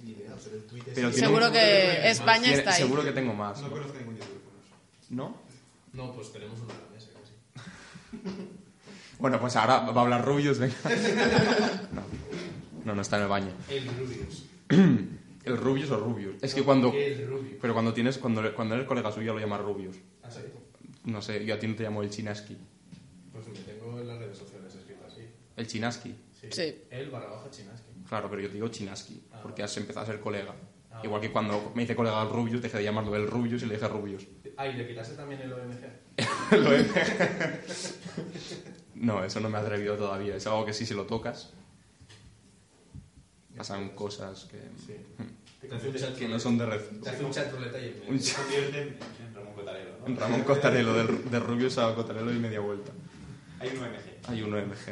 Ni 0.04 0.12
idea, 0.12 0.30
pero 0.44 0.56
el 0.56 0.62
Twitter 0.64 0.94
Pero 0.94 1.12
sí. 1.12 1.20
Seguro 1.20 1.50
que 1.52 2.08
España 2.10 2.52
está 2.52 2.70
ahí. 2.72 2.82
Seguro 2.82 3.02
que 3.04 3.12
tengo 3.12 3.34
más. 3.34 3.60
No 3.62 3.70
conozco 3.70 3.98
ningún 3.98 4.16
youtuber. 4.16 4.38
¿No? 5.10 5.36
No, 5.92 6.14
pues 6.14 6.32
tenemos 6.32 6.58
una 6.60 6.74
danesa 6.88 7.10
casi. 7.12 7.32
Bueno, 9.18 9.40
pues 9.40 9.56
ahora 9.56 9.80
va 9.80 10.02
a 10.02 10.04
hablar 10.04 10.24
Rubius, 10.24 10.58
venga. 10.60 10.76
No, 11.92 12.02
no, 12.84 12.94
no 12.94 13.02
está 13.02 13.16
en 13.16 13.22
el 13.24 13.28
baño. 13.28 13.52
El 13.68 13.88
Rubius. 13.88 14.44
El 15.48 15.56
Rubius 15.56 15.90
o 15.90 15.98
Rubius. 15.98 16.36
Es 16.42 16.54
que 16.54 16.62
cuando... 16.62 16.92
El. 16.92 17.56
Pero 17.60 17.72
cuando 17.74 17.92
tienes 17.92 18.18
cuando, 18.18 18.54
cuando 18.54 18.74
eres 18.74 18.86
colega 18.86 19.10
suyo 19.12 19.34
lo 19.34 19.40
llamas 19.40 19.60
Rubius. 19.60 19.96
¿Ah, 20.22 20.30
sí? 20.30 20.40
No 21.04 21.20
sé, 21.22 21.44
yo 21.44 21.54
a 21.54 21.58
ti 21.58 21.66
no 21.66 21.74
te 21.74 21.82
llamo 21.84 22.02
el 22.02 22.10
Chinaski. 22.10 22.56
Pues 23.32 23.46
me 23.48 23.58
tengo 23.60 23.98
en 24.00 24.06
las 24.08 24.18
redes 24.18 24.38
sociales 24.38 24.74
escrito 24.74 25.04
así. 25.06 25.22
El 25.56 25.66
Chinaski. 25.66 26.14
Sí. 26.50 26.74
El 26.90 27.10
barra 27.10 27.30
baja 27.30 27.50
chinaski. 27.50 27.86
Claro, 28.08 28.30
pero 28.30 28.40
yo 28.42 28.48
te 28.48 28.54
digo 28.54 28.68
Chinaski, 28.68 29.22
Ah, 29.32 29.40
porque 29.42 29.62
has 29.64 29.76
empezado 29.76 30.04
a 30.04 30.06
ser 30.06 30.20
colega. 30.20 30.54
Ah, 30.90 31.00
Igual 31.02 31.20
que 31.20 31.32
cuando 31.32 31.72
me 31.74 31.82
hice 31.82 31.96
colega 31.96 32.20
al 32.22 32.30
Rubius, 32.30 32.62
dejé 32.62 32.78
de 32.78 32.84
llamarlo 32.84 33.14
el 33.16 33.26
Rubius 33.26 33.62
y 33.62 33.66
le 33.66 33.74
dije 33.74 33.88
Rubius. 33.88 34.26
Ah, 34.56 34.66
y 34.68 34.74
le 34.74 34.86
quitaste 34.86 35.14
también 35.16 35.40
el 35.42 35.52
OMG. 35.52 36.58
Lo 36.62 36.72
he- 36.74 36.86
no, 38.94 39.24
eso 39.24 39.40
no 39.40 39.50
me 39.50 39.58
ha 39.58 39.60
atrevido 39.60 39.96
todavía. 39.96 40.36
Es 40.36 40.46
algo 40.46 40.64
que 40.64 40.72
sí, 40.72 40.86
si 40.86 40.94
lo 40.94 41.06
tocas, 41.06 41.52
pasan 43.56 43.90
cosas 43.90 44.44
que, 44.44 44.58
Sí. 44.86 44.96
Te 45.60 45.68
que 46.16 46.28
no 46.28 46.38
son 46.38 46.56
de 46.58 46.66
recibo. 46.66 47.02
Te 47.02 47.10
hace 47.10 47.24
un 47.24 47.30
chat 47.32 47.52
ruleta 47.52 47.78
y 47.80 48.00
Un 48.08 48.20
Se 48.20 48.34
convierte 48.40 48.80
en, 48.82 48.88
en 49.26 49.34
Ramón 49.34 49.54
Cotarelo, 49.54 49.90
¿no? 50.00 50.06
En 50.06 50.16
Ramón 50.16 50.42
Costarelo, 50.42 50.94
de, 50.94 51.04
de 51.30 51.40
Rubius 51.40 51.78
a 51.78 51.94
Cotarelo 51.94 52.32
y 52.32 52.38
media 52.38 52.60
vuelta. 52.60 52.92
Hay 53.58 53.70
un 53.70 53.78
OMG. 53.78 54.28
Hay. 54.28 54.42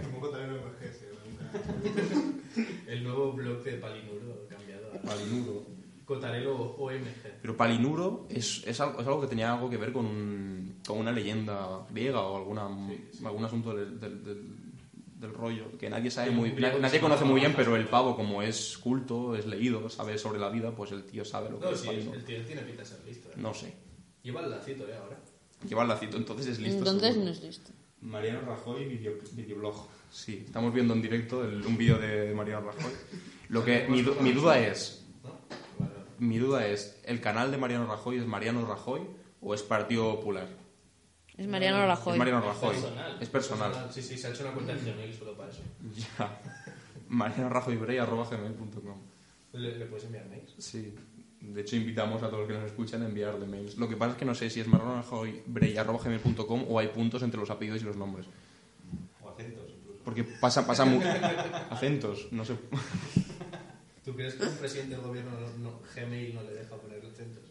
Un 0.06 0.12
poco 0.12 0.30
también 0.30 0.54
lo 0.54 0.58
envejece, 0.58 1.08
nunca. 1.24 2.90
El 2.90 3.04
nuevo 3.04 3.32
blog 3.32 3.62
de 3.62 3.72
Palinuro 3.74 4.46
cambiado 4.48 4.88
a 4.92 4.98
Palinuro. 5.02 5.62
Cotarelo 6.04 6.56
OMG. 6.56 7.40
Pero 7.42 7.56
Palinuro 7.56 8.26
es, 8.28 8.62
es, 8.66 8.80
algo, 8.80 9.00
es 9.00 9.06
algo 9.06 9.20
que 9.20 9.26
tenía 9.28 9.52
algo 9.52 9.68
que 9.70 9.76
ver 9.76 9.92
con, 9.92 10.06
un- 10.06 10.76
con 10.86 10.98
una 10.98 11.12
leyenda 11.12 11.84
griega 11.90 12.20
o 12.22 12.36
alguna, 12.38 12.66
algún 13.24 13.44
asunto 13.44 13.74
del, 13.74 13.98
del- 14.00 14.24
del- 14.24 14.65
del 15.18 15.32
rollo 15.32 15.76
que 15.78 15.88
nadie 15.88 16.10
sabe 16.10 16.30
muy 16.30 16.52
que 16.52 16.60
nadie 16.60 17.00
conoce 17.00 17.24
muy 17.24 17.40
bien 17.40 17.54
pero 17.56 17.74
el 17.74 17.86
pavo 17.86 18.14
como 18.16 18.42
es 18.42 18.76
culto 18.78 19.34
es 19.34 19.46
leído 19.46 19.88
sabe 19.88 20.18
sobre 20.18 20.38
la 20.38 20.50
vida 20.50 20.72
pues 20.72 20.92
el 20.92 21.04
tío 21.04 21.24
sabe 21.24 21.48
lo 21.50 21.58
que 21.58 21.64
No, 21.66 21.70
es 21.72 21.80
sí, 21.80 21.88
el 21.88 22.24
tío 22.24 22.44
tiene 22.44 22.62
pinta 22.62 22.82
de 22.82 22.88
ser 22.88 22.98
listo. 23.06 23.28
¿eh? 23.30 23.34
no 23.36 23.54
sé 23.54 23.72
Lleva 24.22 24.42
el 24.42 24.50
lacito, 24.50 24.86
¿eh? 24.88 24.94
Ahora. 24.96 25.16
lleva 25.68 25.82
el 25.82 25.88
lacito 25.88 26.16
entonces 26.18 26.46
es 26.48 26.58
listo 26.58 26.78
Entonces 26.78 27.08
seguro. 27.14 27.24
no 27.24 27.30
es 27.30 27.40
listo. 27.42 27.70
Mariano 28.00 28.40
Rajoy, 28.42 28.84
video, 28.84 29.14
videoblog. 29.32 29.88
sí 30.10 30.42
estamos 30.46 30.72
viendo 30.74 30.92
en 30.94 31.00
directo 31.02 31.42
el- 31.44 31.64
un 31.64 31.76
vídeo 31.78 31.96
de 31.98 32.34
Mariano 32.34 32.66
Rajoy 32.70 32.92
lo 33.48 33.64
que 33.64 33.86
mi, 33.88 34.02
mi 34.20 34.32
duda 34.32 34.58
es 34.58 35.02
mi 36.18 36.38
duda 36.38 36.66
es 36.66 37.00
el 37.04 37.20
canal 37.20 37.50
de 37.50 37.56
Mariano 37.58 37.86
Rajoy 37.86 38.18
es 38.18 38.26
Mariano 38.26 38.66
Rajoy 38.66 39.00
o 39.40 39.54
es 39.54 39.62
Partido 39.62 40.14
Popular 40.16 40.48
Es 41.36 41.46
Mariano 41.46 41.86
Rajoy. 41.86 42.12
es 42.14 42.18
Mariano 42.18 42.38
Es 42.40 42.46
Rajoy 42.46 42.74
personal. 42.74 43.16
es 43.20 43.28
personal 43.28 43.88
Sí, 43.92 44.02
sí, 44.02 44.16
se 44.18 44.26
ha 44.26 44.30
hecho 44.30 44.42
una 44.44 44.52
cuenta 44.52 44.72
en 44.72 44.84
Gmail 44.84 45.14
solo 45.14 45.36
para 45.36 45.50
eso. 45.50 45.60
Ya. 46.18 46.40
marianorajoybrey.gmail.com 47.08 48.98
Le, 49.52 49.76
le 49.78 49.86
puedes 49.86 50.04
enviar 50.06 50.26
mails. 50.26 50.54
Sí. 50.58 50.94
De 51.40 51.60
hecho, 51.60 51.76
invitamos 51.76 52.22
a 52.22 52.26
todos 52.28 52.40
los 52.40 52.48
que 52.48 52.54
nos 52.54 52.64
escuchan 52.64 53.02
a 53.02 53.06
enviarle 53.06 53.46
mails. 53.46 53.76
Lo 53.76 53.88
que 53.88 53.96
pasa 53.96 54.12
es 54.12 54.18
que 54.18 54.24
no 54.24 54.34
sé 54.34 54.48
si 54.50 54.60
es 54.60 54.66
marianorajoybrey.gmail.com 54.66 56.64
o 56.68 56.78
hay 56.78 56.88
puntos 56.88 57.22
entre 57.22 57.38
los 57.38 57.50
apellidos 57.50 57.82
y 57.82 57.84
los 57.84 57.96
nombres. 57.96 58.26
O 59.22 59.28
acentos, 59.28 59.64
incluso. 59.70 60.00
Porque 60.04 60.24
pasa, 60.24 60.66
pasa 60.66 60.84
mu- 60.84 61.00
acentos, 61.70 62.28
no 62.32 62.44
sé. 62.44 62.56
¿Tú 64.04 64.14
crees 64.14 64.34
que 64.34 64.44
un 64.44 64.56
presidente 64.56 64.94
del 64.96 65.04
gobierno 65.04 65.32
no, 65.32 65.48
no- 65.58 65.80
Gmail 65.94 66.34
no 66.34 66.42
le 66.42 66.54
deja 66.54 66.76
poner 66.76 67.04
acentos? 67.04 67.44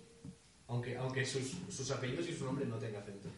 Aunque, 0.67 0.97
aunque 0.97 1.23
sus, 1.25 1.53
sus 1.69 1.91
apellidos 1.91 2.27
y 2.27 2.33
su 2.33 2.43
nombre 2.45 2.65
no 2.65 2.77
tenga 2.77 2.99
acento. 2.99 3.29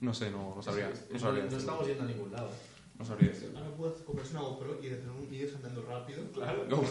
No 0.00 0.14
sé, 0.14 0.30
no, 0.30 0.54
no 0.56 0.62
sabría. 0.62 0.88
No, 0.88 0.94
No, 1.12 1.18
sabría 1.18 1.44
no 1.44 1.50
decirlo. 1.50 1.58
estamos 1.58 1.86
yendo 1.86 2.02
a 2.04 2.06
ningún 2.06 2.32
lado. 2.32 2.50
No 2.98 3.04
sabría 3.04 3.30
decirlo. 3.30 3.58
Ahora 3.58 3.70
puedes 3.76 3.98
comprarse 4.02 4.32
una 4.32 4.42
GoPro 4.42 4.80
y 4.82 4.86
hacer 4.88 5.08
un 5.08 5.30
vídeo 5.30 5.50
saltando 5.50 5.82
rápido. 5.82 6.22
Claro. 6.32 6.64
No. 6.68 6.82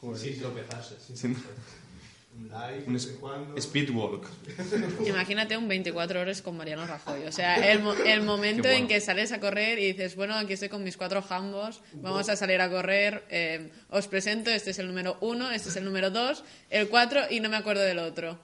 Joder. 0.00 0.18
Sin 0.18 0.38
tropezarse. 0.40 0.96
Sin- 1.16 1.36
Un 2.36 2.48
live, 2.48 2.84
Un 2.88 2.96
en 2.96 3.16
cuando. 3.20 3.60
Speedwalk. 3.60 4.26
Imagínate 5.06 5.56
un 5.56 5.68
24 5.68 6.20
horas 6.20 6.42
con 6.42 6.56
Mariano 6.56 6.84
Rajoy. 6.86 7.22
O 7.26 7.32
sea, 7.32 7.70
el, 7.70 7.80
mo- 7.80 7.94
el 7.94 8.22
momento 8.22 8.62
bueno. 8.64 8.76
en 8.78 8.88
que 8.88 9.00
sales 9.00 9.30
a 9.32 9.38
correr 9.40 9.78
y 9.78 9.92
dices, 9.92 10.16
bueno, 10.16 10.34
aquí 10.34 10.54
estoy 10.54 10.68
con 10.68 10.82
mis 10.82 10.96
cuatro 10.96 11.22
jambos, 11.22 11.80
vamos 11.94 12.28
a 12.28 12.34
salir 12.34 12.60
a 12.60 12.68
correr, 12.68 13.24
eh, 13.30 13.70
os 13.90 14.08
presento, 14.08 14.50
este 14.50 14.70
es 14.70 14.78
el 14.80 14.88
número 14.88 15.16
uno, 15.20 15.50
este 15.52 15.68
es 15.68 15.76
el 15.76 15.84
número 15.84 16.10
dos, 16.10 16.42
el 16.70 16.88
cuatro 16.88 17.20
y 17.30 17.38
no 17.38 17.48
me 17.48 17.56
acuerdo 17.56 17.82
del 17.82 18.00
otro. 18.00 18.38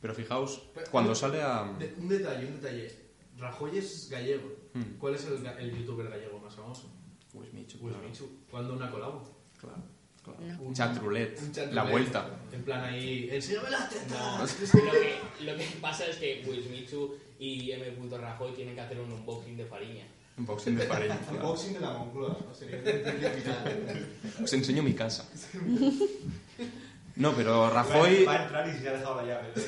Pero 0.00 0.14
fijaos, 0.14 0.62
Pero- 0.74 0.90
cuando 0.90 1.14
sale 1.14 1.42
a. 1.42 1.64
De- 1.78 1.94
un 1.98 2.08
detalle, 2.08 2.46
un 2.46 2.60
detalle. 2.60 2.90
Rajoy 3.38 3.78
es 3.78 4.08
gallego. 4.10 4.48
Hmm. 4.74 4.98
¿Cuál 4.98 5.14
es 5.14 5.24
el, 5.26 5.44
el 5.46 5.78
youtuber 5.78 6.08
gallego 6.08 6.38
más 6.38 6.54
famoso? 6.54 6.90
Pues 7.32 7.52
Michu, 7.52 7.78
Pues 7.78 7.92
claro. 7.94 8.08
Michu. 8.08 8.28
¿Cuándo 8.50 8.74
una 8.74 8.90
colabo? 8.90 9.22
Claro, 9.58 9.82
claro. 10.24 10.40
No. 10.40 10.62
Un- 10.62 10.74
Chat 10.74 10.96
roulette, 10.98 11.40
un 11.42 11.52
chat 11.52 11.72
la 11.72 11.84
vuelta. 11.84 12.28
En 12.52 12.62
plan 12.64 12.82
ahí, 12.84 13.28
enséñame 13.30 13.70
las 13.70 13.82
No, 14.10 14.44
tetas. 14.46 14.74
lo 14.74 14.90
que, 14.92 15.18
lo 15.44 15.56
que 15.56 15.64
pasa 15.80 16.06
es 16.06 16.16
que 16.16 16.44
Wismichu 16.46 17.14
y 17.38 17.70
M. 17.72 17.84
Rajoy 18.18 18.52
tienen 18.52 18.74
que 18.74 18.80
hacer 18.80 18.98
un 19.00 19.12
unboxing 19.12 19.56
de 19.56 19.64
Fariña. 19.66 20.06
Unboxing 20.38 20.76
de 20.76 20.84
pareja. 20.86 21.18
Unboxing 21.30 21.74
de 21.74 21.80
la 21.80 21.92
Moncloa. 21.92 22.36
¿no? 22.46 22.54
Sería 22.54 22.78
un. 22.78 24.44
Os 24.44 24.52
enseño 24.52 24.82
mi 24.82 24.94
casa. 24.94 25.28
No, 27.20 27.32
pero 27.32 27.68
Rajoy. 27.68 28.24
Va 28.24 28.32
a 28.32 28.44
entrar 28.44 28.66
y 28.66 28.80
se 28.80 28.88
ha 28.88 28.92
dejado 28.92 29.16
la 29.16 29.26
llave. 29.26 29.48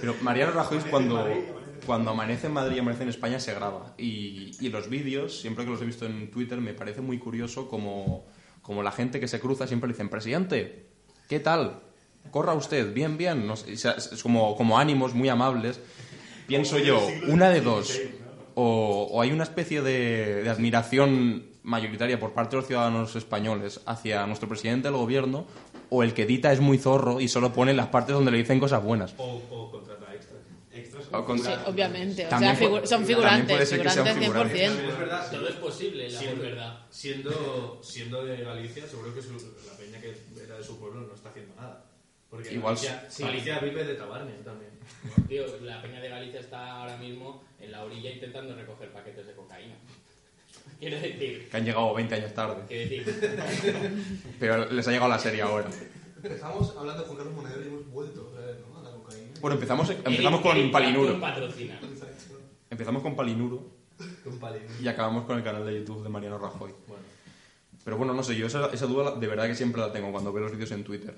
Pero 0.00 0.16
Mariano 0.20 0.50
Rajoy 0.50 0.78
es 0.78 0.84
cuando, 0.86 1.24
cuando 1.86 2.10
amanece 2.10 2.48
en 2.48 2.54
Madrid 2.54 2.74
y 2.74 2.80
amanece 2.80 3.04
en 3.04 3.10
España 3.10 3.38
se 3.38 3.54
graba. 3.54 3.94
Y, 3.96 4.50
y 4.58 4.68
los 4.70 4.88
vídeos, 4.88 5.40
siempre 5.40 5.64
que 5.64 5.70
los 5.70 5.80
he 5.80 5.84
visto 5.84 6.06
en 6.06 6.32
Twitter, 6.32 6.60
me 6.60 6.74
parece 6.74 7.02
muy 7.02 7.20
curioso 7.20 7.68
como, 7.68 8.26
como 8.62 8.82
la 8.82 8.90
gente 8.90 9.20
que 9.20 9.28
se 9.28 9.38
cruza 9.38 9.68
siempre 9.68 9.86
le 9.86 9.94
dicen, 9.94 10.08
presidente, 10.08 10.88
¿qué 11.28 11.38
tal? 11.38 11.82
Corra 12.32 12.54
usted, 12.54 12.92
bien, 12.92 13.16
bien. 13.16 13.46
No 13.46 13.54
sé, 13.54 13.74
es 13.74 14.20
como, 14.20 14.56
como 14.56 14.76
ánimos 14.76 15.14
muy 15.14 15.28
amables. 15.28 15.78
Pienso 16.48 16.78
yo, 16.78 17.00
una 17.28 17.50
de 17.50 17.60
dos. 17.60 17.96
O, 18.56 19.06
o 19.12 19.22
hay 19.22 19.30
una 19.30 19.44
especie 19.44 19.82
de, 19.82 20.42
de 20.42 20.50
admiración 20.50 21.44
mayoritaria 21.68 22.18
por 22.18 22.32
parte 22.32 22.56
de 22.56 22.62
los 22.62 22.66
ciudadanos 22.66 23.14
españoles 23.14 23.80
hacia 23.86 24.26
nuestro 24.26 24.48
presidente 24.48 24.88
del 24.88 24.96
gobierno, 24.96 25.46
o 25.90 26.02
el 26.02 26.14
que 26.14 26.22
edita 26.22 26.52
es 26.52 26.60
muy 26.60 26.78
zorro 26.78 27.20
y 27.20 27.28
solo 27.28 27.52
pone 27.52 27.74
las 27.74 27.88
partes 27.88 28.14
donde 28.14 28.30
le 28.30 28.38
dicen 28.38 28.58
cosas 28.58 28.82
buenas. 28.82 29.14
O, 29.18 29.40
o 29.50 29.70
contrata 29.70 30.14
extras. 30.14 30.40
Extras 30.72 31.04
O 31.12 31.24
con- 31.24 31.38
Sí, 31.38 31.50
obviamente. 31.66 32.26
O 32.26 32.28
También 32.28 32.56
sea, 32.56 32.68
figu- 32.68 32.84
son 32.86 32.88
también 32.88 33.06
puede 33.06 33.06
figurantes, 33.06 33.68
ser 33.68 33.82
que 33.82 33.90
sean 33.90 34.06
figurantes 34.06 34.24
figurantes. 34.26 34.60
100%. 34.62 34.66
También 34.74 34.90
es 34.90 34.98
verdad. 34.98 35.30
Todo 35.30 35.48
es 35.48 35.54
posible, 35.56 36.10
la 36.10 36.18
siendo, 36.18 36.42
verdad. 36.42 36.78
Siendo, 36.90 37.80
siendo 37.82 38.24
de 38.24 38.36
Galicia, 38.44 38.86
seguro 38.86 39.14
que 39.14 39.22
su- 39.22 39.54
la 39.66 39.72
peña 39.78 40.00
que 40.00 40.14
era 40.44 40.56
de 40.58 40.64
su 40.64 40.78
pueblo 40.78 41.00
no 41.02 41.14
está 41.14 41.28
haciendo 41.30 41.54
nada. 41.54 41.84
Porque 42.30 42.52
Igual 42.52 42.74
Galicia, 42.74 43.06
sí. 43.08 43.22
Galicia 43.22 43.58
vive 43.60 43.84
de 43.84 43.94
tabarne 43.94 44.32
también. 44.44 44.70
Tío, 45.28 45.44
la 45.62 45.80
Peña 45.80 46.00
de 46.00 46.08
Galicia 46.10 46.40
está 46.40 46.72
ahora 46.82 46.96
mismo 46.98 47.42
en 47.60 47.72
la 47.72 47.84
orilla 47.84 48.10
intentando 48.10 48.54
recoger 48.54 48.90
paquetes 48.92 49.26
de 49.26 49.32
cocaína. 49.34 49.76
Quiero 50.78 50.96
decir, 51.00 51.48
Que 51.50 51.56
han 51.56 51.64
llegado 51.64 51.94
20 51.94 52.14
años 52.14 52.34
tarde. 52.34 52.62
quiero 52.68 52.88
decir, 52.90 54.34
Pero 54.38 54.70
les 54.70 54.86
ha 54.86 54.90
llegado 54.90 55.08
la 55.10 55.18
serie 55.18 55.42
ahora. 55.42 55.68
Empezamos 56.22 56.74
hablando 56.76 57.06
con 57.06 57.16
Carlos 57.16 57.34
Monedero 57.34 57.62
y 57.62 57.68
hemos 57.68 57.86
vuelto 57.90 58.32
a 58.36 58.40
ver, 58.40 58.60
¿no? 58.68 58.78
a 58.78 58.82
la 58.82 58.90
cocaína. 58.92 59.30
Bueno, 59.40 59.54
empezamos, 59.54 59.90
empezamos 59.90 60.40
con 60.40 60.70
Palinuro. 60.70 61.20
Patrocina. 61.20 61.78
Empezamos 62.70 63.02
con 63.02 63.16
Palinuro 63.16 63.66
Un 64.26 64.38
palín. 64.38 64.62
y 64.80 64.86
acabamos 64.88 65.24
con 65.24 65.38
el 65.38 65.44
canal 65.44 65.64
de 65.64 65.78
YouTube 65.78 66.02
de 66.02 66.08
Mariano 66.08 66.38
Rajoy. 66.38 66.72
Bueno, 66.86 67.02
Pero 67.84 67.96
bueno, 67.96 68.12
no 68.14 68.22
sé, 68.22 68.36
yo 68.36 68.46
esa, 68.46 68.66
esa 68.72 68.86
duda 68.86 69.16
de 69.16 69.26
verdad 69.26 69.46
que 69.46 69.54
siempre 69.54 69.80
la 69.80 69.90
tengo 69.92 70.12
cuando 70.12 70.32
veo 70.32 70.42
los 70.44 70.52
vídeos 70.52 70.70
en 70.72 70.84
Twitter. 70.84 71.16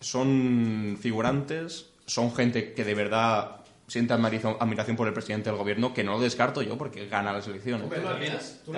Son 0.00 0.96
figurantes, 1.00 1.90
son 2.06 2.34
gente 2.34 2.74
que 2.74 2.84
de 2.84 2.94
verdad 2.94 3.63
siente 3.86 4.14
admiración, 4.14 4.96
por 4.96 5.06
el 5.06 5.12
presidente 5.12 5.50
del 5.50 5.58
gobierno, 5.58 5.92
que 5.92 6.04
no 6.04 6.12
lo 6.12 6.20
descarto 6.20 6.62
yo 6.62 6.78
porque 6.78 7.06
gana 7.06 7.32
las 7.32 7.46
elecciones. 7.46 7.88
¿Tú. 8.64 8.72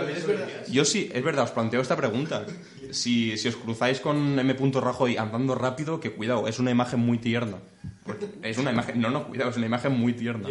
Yo 0.68 0.84
sí, 0.84 1.10
es 1.12 1.22
verdad, 1.22 1.44
os 1.44 1.50
planteo 1.52 1.80
esta 1.80 1.96
pregunta. 1.96 2.46
Si, 2.92 3.36
si 3.36 3.48
os 3.48 3.56
cruzáis 3.56 3.98
con 3.98 4.38
M. 4.38 4.56
Rajoy 4.74 5.16
andando 5.16 5.56
rápido, 5.56 5.98
que 5.98 6.12
cuidado, 6.12 6.46
es 6.46 6.60
una 6.60 6.70
imagen 6.70 7.00
muy 7.00 7.18
tierna. 7.18 7.58
Porque 8.04 8.28
Es 8.42 8.58
una 8.58 8.70
imagen, 8.70 9.00
no, 9.00 9.10
no, 9.10 9.26
cuidado, 9.26 9.50
es 9.50 9.56
una 9.56 9.66
imagen 9.66 9.92
muy 9.92 10.12
tierna. 10.12 10.48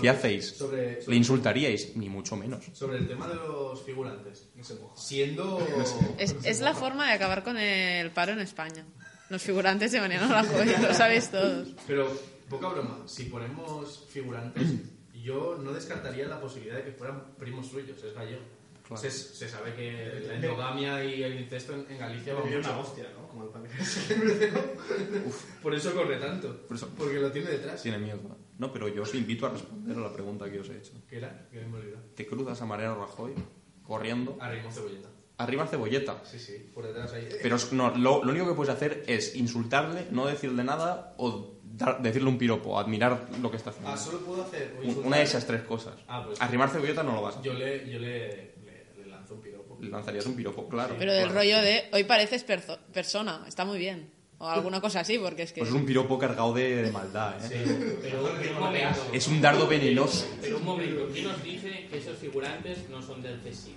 ¿Qué 0.00 0.08
hacéis? 0.08 0.48
Sobre, 0.48 1.00
sobre, 1.00 1.12
¿Le 1.12 1.16
insultaríais? 1.16 1.96
Ni 1.96 2.08
mucho 2.08 2.36
menos. 2.36 2.64
sobre 2.72 2.98
el 2.98 3.06
tema 3.06 3.28
de 3.28 3.36
los 3.36 3.84
figurantes. 3.84 4.48
No 4.56 4.64
se 4.64 4.74
moja. 4.74 4.96
Siendo. 4.96 5.64
Es, 6.18 6.34
es 6.42 6.60
la 6.60 6.74
forma 6.74 7.06
de 7.06 7.12
acabar 7.12 7.44
con 7.44 7.56
el 7.56 8.10
paro 8.10 8.32
en 8.32 8.40
España. 8.40 8.84
Los 9.28 9.42
figurantes 9.42 9.92
de 9.92 10.00
Mariano 10.00 10.28
Rajoy, 10.28 10.66
lo 10.80 10.94
sabéis 10.94 11.30
todos. 11.30 11.68
Pero, 11.86 12.08
poca 12.48 12.68
broma, 12.68 13.02
si 13.06 13.24
ponemos 13.24 14.04
figurantes, 14.08 14.68
yo 15.14 15.58
no 15.62 15.72
descartaría 15.72 16.26
la 16.28 16.40
posibilidad 16.40 16.76
de 16.76 16.84
que 16.84 16.92
fueran 16.92 17.34
primos 17.38 17.66
suyos, 17.66 18.02
es 18.02 18.14
gallego. 18.14 18.42
Claro. 18.86 19.02
Se, 19.02 19.10
se 19.10 19.48
sabe 19.48 19.74
que 19.74 20.22
la 20.28 20.34
endogamia 20.34 21.04
y 21.04 21.20
el 21.24 21.40
incesto 21.40 21.72
en, 21.74 21.86
en 21.90 21.98
Galicia 21.98 22.34
va 22.34 22.42
Sería 22.44 22.58
una 22.60 22.68
mucho. 22.72 22.88
hostia, 22.88 23.06
¿no? 23.18 23.26
Como 23.26 23.42
el 23.42 23.48
pan 23.50 23.64
Por 25.62 25.74
eso 25.74 25.92
corre 25.94 26.16
tanto. 26.18 26.56
Por 26.68 26.76
eso- 26.76 26.88
Porque 26.96 27.18
lo 27.18 27.32
tiene 27.32 27.50
detrás. 27.50 27.82
Tiene 27.82 27.98
miedo. 27.98 28.20
No, 28.58 28.72
pero 28.72 28.88
yo 28.88 29.02
os 29.02 29.12
invito 29.14 29.46
a 29.46 29.50
responder 29.50 29.96
a 29.96 30.00
la 30.00 30.12
pregunta 30.12 30.48
que 30.50 30.60
os 30.60 30.68
he 30.70 30.76
hecho. 30.78 30.92
¿Qué 31.08 31.16
era? 31.18 31.48
Que 31.50 31.62
me. 31.62 31.80
¿Te 32.14 32.26
cruzas 32.26 32.62
a 32.62 32.66
Mariano 32.66 32.96
Rajoy 32.96 33.34
corriendo? 33.82 34.36
A 34.40 34.50
ritmo 34.50 34.70
cebolleta. 34.70 35.08
Arriba 35.38 35.66
cebolleta. 35.66 36.22
Sí, 36.24 36.38
sí, 36.38 36.70
por 36.72 36.86
detrás 36.86 37.12
ahí. 37.12 37.28
Pero 37.42 37.56
no, 37.72 37.90
lo, 37.96 38.24
lo 38.24 38.30
único 38.30 38.46
que 38.46 38.54
puedes 38.54 38.72
hacer 38.72 39.04
es 39.06 39.36
insultarle, 39.36 40.06
no 40.10 40.26
decirle 40.26 40.64
nada 40.64 41.14
o 41.18 41.55
dar- 41.76 42.02
decirle 42.02 42.28
un 42.28 42.38
piropo, 42.38 42.78
admirar 42.78 43.26
lo 43.40 43.50
que 43.50 43.56
está 43.56 43.70
haciendo. 43.70 43.90
Ah, 43.90 43.96
solo 43.96 44.18
puedo 44.20 44.42
hacer. 44.42 44.76
Una 45.04 45.18
de 45.18 45.22
esas 45.22 45.46
tres 45.46 45.62
cosas. 45.62 45.94
Ah, 46.08 46.22
pues- 46.26 46.40
Arrimar 46.40 46.68
cebolleta 46.70 47.02
no 47.02 47.12
lo 47.14 47.22
vas 47.22 47.40
Yo 47.42 47.54
le, 47.54 47.88
yo 47.90 47.98
le, 47.98 48.54
le, 48.64 48.86
le 48.98 49.06
lanzo 49.08 49.34
un 49.34 49.40
piropo. 49.40 49.78
Le 49.80 49.88
lanzarías 49.88 50.26
un 50.26 50.34
piropo, 50.36 50.68
claro. 50.68 50.94
Pero 50.98 51.12
del 51.12 51.24
claro. 51.24 51.38
rollo 51.40 51.58
de 51.62 51.84
hoy 51.92 52.04
pareces 52.04 52.46
perso- 52.46 52.78
persona, 52.92 53.44
está 53.46 53.64
muy 53.64 53.78
bien. 53.78 54.10
O 54.38 54.46
alguna 54.46 54.82
cosa 54.82 55.00
así, 55.00 55.18
porque 55.18 55.44
es 55.44 55.52
que. 55.54 55.60
Pues 55.60 55.70
es 55.70 55.74
un 55.76 55.86
piropo 55.86 56.18
cargado 56.18 56.52
de, 56.52 56.82
de 56.82 56.92
maldad, 56.92 57.34
¿eh? 57.50 57.98
Pero, 58.02 58.28
pero 58.38 58.52
un 58.54 58.60
momento. 58.60 59.00
Es 59.12 59.26
un 59.28 59.40
dardo 59.40 59.66
venenoso. 59.66 60.26
Pero 60.42 60.58
un 60.58 60.64
momento, 60.64 61.08
¿quién 61.10 61.24
nos 61.28 61.42
dice 61.42 61.86
que 61.90 61.96
esos 61.98 62.18
figurantes 62.18 62.86
no 62.90 63.00
son 63.00 63.22
del 63.22 63.40
CSIC? 63.40 63.74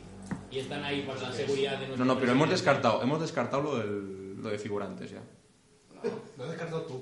Y 0.51 0.59
están 0.59 0.83
ahí 0.83 1.03
para 1.03 1.21
la 1.21 1.31
seguridad 1.31 1.73
de 1.79 1.87
No, 1.87 1.87
nuestro 1.87 2.05
no, 2.05 2.19
pero 2.19 2.31
hemos 2.33 2.49
descartado, 2.49 3.01
hemos 3.01 3.21
descartado 3.21 3.63
lo, 3.63 3.77
del, 3.77 4.35
lo 4.41 4.49
de 4.49 4.59
figurantes 4.59 5.11
ya. 5.11 5.21
Lo 6.37 6.43
has 6.43 6.49
descartado 6.51 6.81
tú. 6.83 7.01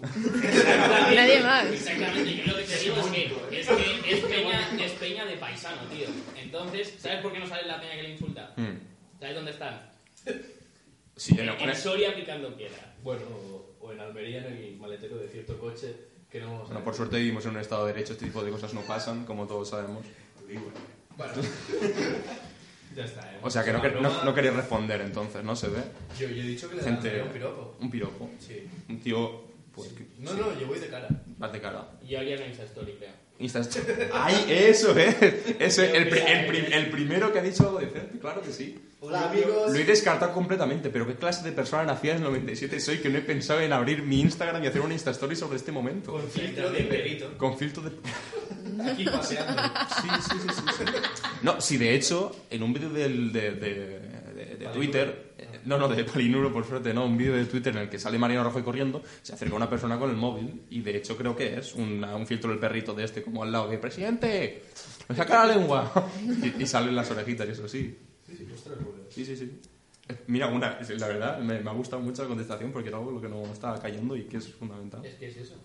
Nadie 1.16 1.42
más. 1.44 1.66
Exactamente, 1.68 2.36
yo 2.36 2.46
lo 2.52 2.58
que 2.58 2.64
te 2.64 2.78
digo 2.80 2.98
es 2.98 3.06
que 3.08 3.26
es, 3.60 3.68
que 3.68 4.14
es, 4.14 4.20
peña, 4.26 4.70
es 4.86 4.92
peña 4.94 5.26
de 5.26 5.38
paisano, 5.38 5.82
tío. 5.92 6.08
Entonces, 6.36 6.96
¿sabes 7.00 7.22
por 7.22 7.32
qué 7.32 7.40
no 7.40 7.48
sale 7.48 7.68
la 7.68 7.80
peña 7.80 7.96
que 7.96 8.04
le 8.04 8.10
insulta? 8.12 8.54
Hmm. 8.58 8.78
¿Sabes 9.20 9.36
dónde 9.36 9.52
están? 9.52 9.82
Sí, 11.16 11.36
en- 11.40 11.50
En 11.50 11.76
Soria 11.76 12.16
picando 12.16 12.56
piedra. 12.56 12.96
Bueno, 13.04 13.22
o, 13.28 13.76
o 13.80 13.92
en 13.92 14.00
Almería, 14.00 14.40
en 14.48 14.54
el 14.58 14.78
maletero 14.78 15.18
de 15.18 15.28
cierto 15.28 15.58
coche 15.60 15.96
que 16.32 16.40
no 16.42 16.66
Bueno, 16.66 16.84
por 16.84 16.94
suerte 16.96 17.18
vivimos 17.18 17.46
en 17.46 17.52
un 17.52 17.60
estado 17.60 17.86
de 17.86 17.94
derecho, 17.94 18.14
este 18.14 18.26
tipo 18.26 18.44
de 18.44 18.52
cosas 18.52 18.74
no 18.74 18.82
pasan, 18.82 19.26
como 19.26 19.48
todos 19.48 19.70
sabemos. 19.70 20.06
Bueno, 21.18 21.34
ya 22.98 23.06
está, 23.06 23.22
¿eh? 23.34 23.38
O 23.44 23.50
sea 23.50 23.64
que 23.64 23.72
no, 23.72 23.82
no, 24.02 24.24
no 24.26 24.34
queréis 24.34 24.56
responder 24.56 25.00
entonces, 25.02 25.44
¿no? 25.44 25.56
Se 25.56 25.68
ve. 25.70 25.80
Yo, 26.20 26.28
yo 26.28 26.42
he 26.42 26.48
dicho 26.48 26.70
que 26.70 26.76
le 26.78 26.84
Gente. 26.84 27.22
un 27.22 27.30
piropo. 27.30 27.78
Un 27.80 27.90
piropo. 27.92 28.30
Sí. 28.40 28.68
Un 28.90 29.00
tío, 29.00 29.44
pues, 29.74 29.90
que 29.94 30.06
No, 30.20 30.34
no, 30.34 30.60
yo 30.60 30.68
voy 30.68 30.80
de 30.80 30.88
cara. 30.88 31.08
vas 31.38 31.54
de 31.54 31.62
cara. 31.62 31.88
Yo 32.06 32.18
haría 32.20 32.36
una 32.38 32.48
Insta 32.48 32.64
Story, 32.64 32.94
creo. 32.98 33.12
Insta 33.40 33.62
¡Ay, 34.14 34.46
eso, 34.50 34.98
eh! 34.98 35.16
Eso, 35.60 35.84
el, 35.84 36.10
pri- 36.10 36.22
el, 36.26 36.48
pri- 36.48 36.74
el 36.74 36.90
primero 36.90 37.32
que 37.32 37.38
ha 37.38 37.44
dicho 37.44 37.68
algo 37.68 37.78
decente, 37.78 38.18
claro 38.18 38.42
que 38.42 38.52
sí. 38.52 38.80
Hola, 39.00 39.30
amigos. 39.30 39.72
Lo 39.72 39.78
he 39.78 39.84
descartado 39.84 40.34
completamente, 40.34 40.90
pero 40.90 41.06
¿qué 41.06 41.14
clase 41.14 41.44
de 41.46 41.52
persona 41.52 41.84
nacida 41.84 42.14
en 42.14 42.18
el 42.18 42.24
97 42.24 42.80
soy 42.80 42.98
que 42.98 43.10
no 43.10 43.20
he 43.20 43.22
pensado 43.22 43.62
en 43.62 43.74
abrir 43.74 44.02
mi 44.02 44.22
Instagram 44.22 44.64
y 44.64 44.68
hacer 44.68 44.82
una 44.82 44.94
Insta 44.96 45.12
Story 45.12 45.36
sobre 45.36 45.58
este 45.58 45.72
momento? 45.72 46.14
Con 46.14 46.28
filtro 46.28 46.72
de 46.72 46.84
perrito. 46.86 47.38
Con 47.38 47.56
filtro 47.60 47.84
de... 47.84 47.92
Aquí 48.86 49.06
paseando. 49.06 49.62
Sí, 50.02 50.08
sí, 50.22 50.38
sí, 50.40 50.62
sí. 50.78 50.84
No, 51.44 51.60
sí, 51.62 51.78
de 51.78 51.96
hecho, 51.96 52.36
en 52.50 52.64
un 52.64 52.74
vídeo 52.74 52.90
del- 52.90 53.32
de, 53.32 53.52
de, 53.52 54.00
de- 54.36 54.56
de 54.58 54.68
Twitter, 54.68 55.34
eh, 55.38 55.48
no, 55.66 55.78
no, 55.78 55.88
de 55.88 56.04
Palinuro, 56.04 56.52
por 56.54 56.66
suerte, 56.66 56.94
no, 56.94 57.06
un 57.06 57.18
vídeo 57.18 57.34
de 57.36 57.46
Twitter 57.46 57.76
en 57.76 57.84
el 57.84 57.90
que 57.90 58.00
sale 58.00 58.18
Mariano 58.18 58.44
Rajoy 58.46 58.64
corriendo, 58.64 59.02
se 59.22 59.34
acerca 59.34 59.56
una 59.56 59.70
persona 59.70 59.98
con 60.00 60.10
el 60.10 60.16
móvil 60.16 60.64
y 60.70 60.82
de 60.82 60.98
hecho 60.98 61.16
creo 61.18 61.36
que 61.36 61.58
es 61.58 61.74
una- 61.76 62.16
un 62.16 62.26
filtro 62.28 62.50
del 62.50 62.60
perrito 62.60 62.94
de 62.94 63.04
este, 63.04 63.22
como 63.24 63.44
al 63.44 63.52
lado 63.52 63.68
de 63.68 63.78
¡Presidente! 63.78 64.64
¡Me 65.10 65.16
saca 65.16 65.46
la 65.46 65.56
lengua! 65.56 65.92
Y, 66.58 66.64
y 66.64 66.66
salen 66.68 66.96
las 66.96 67.10
orejitas 67.12 67.48
y 67.48 67.52
eso, 67.52 67.68
sí. 67.68 67.98
Sí, 68.28 68.36
sí, 68.38 68.48
ostras, 68.54 68.78
pues. 68.84 69.14
Sí, 69.14 69.26
sí, 69.26 69.36
sí. 69.38 69.60
Eh, 70.10 70.16
Mira, 70.28 70.48
una, 70.48 70.80
la 70.82 71.08
verdad, 71.08 71.40
me, 71.40 71.60
me 71.60 71.70
ha 71.70 71.74
gustado 71.74 72.02
mucho 72.02 72.22
la 72.24 72.28
contestación 72.30 72.72
porque 72.72 72.90
era 72.90 72.98
algo 72.98 73.12
lo 73.12 73.22
que 73.22 73.28
no 73.30 73.44
estaba 73.52 73.80
cayendo 73.82 74.16
y 74.16 74.24
que 74.24 74.38
es 74.38 74.54
fundamental. 74.54 75.06
Es 75.06 75.16
que 75.16 75.28
es 75.30 75.38
eso. 75.38 75.56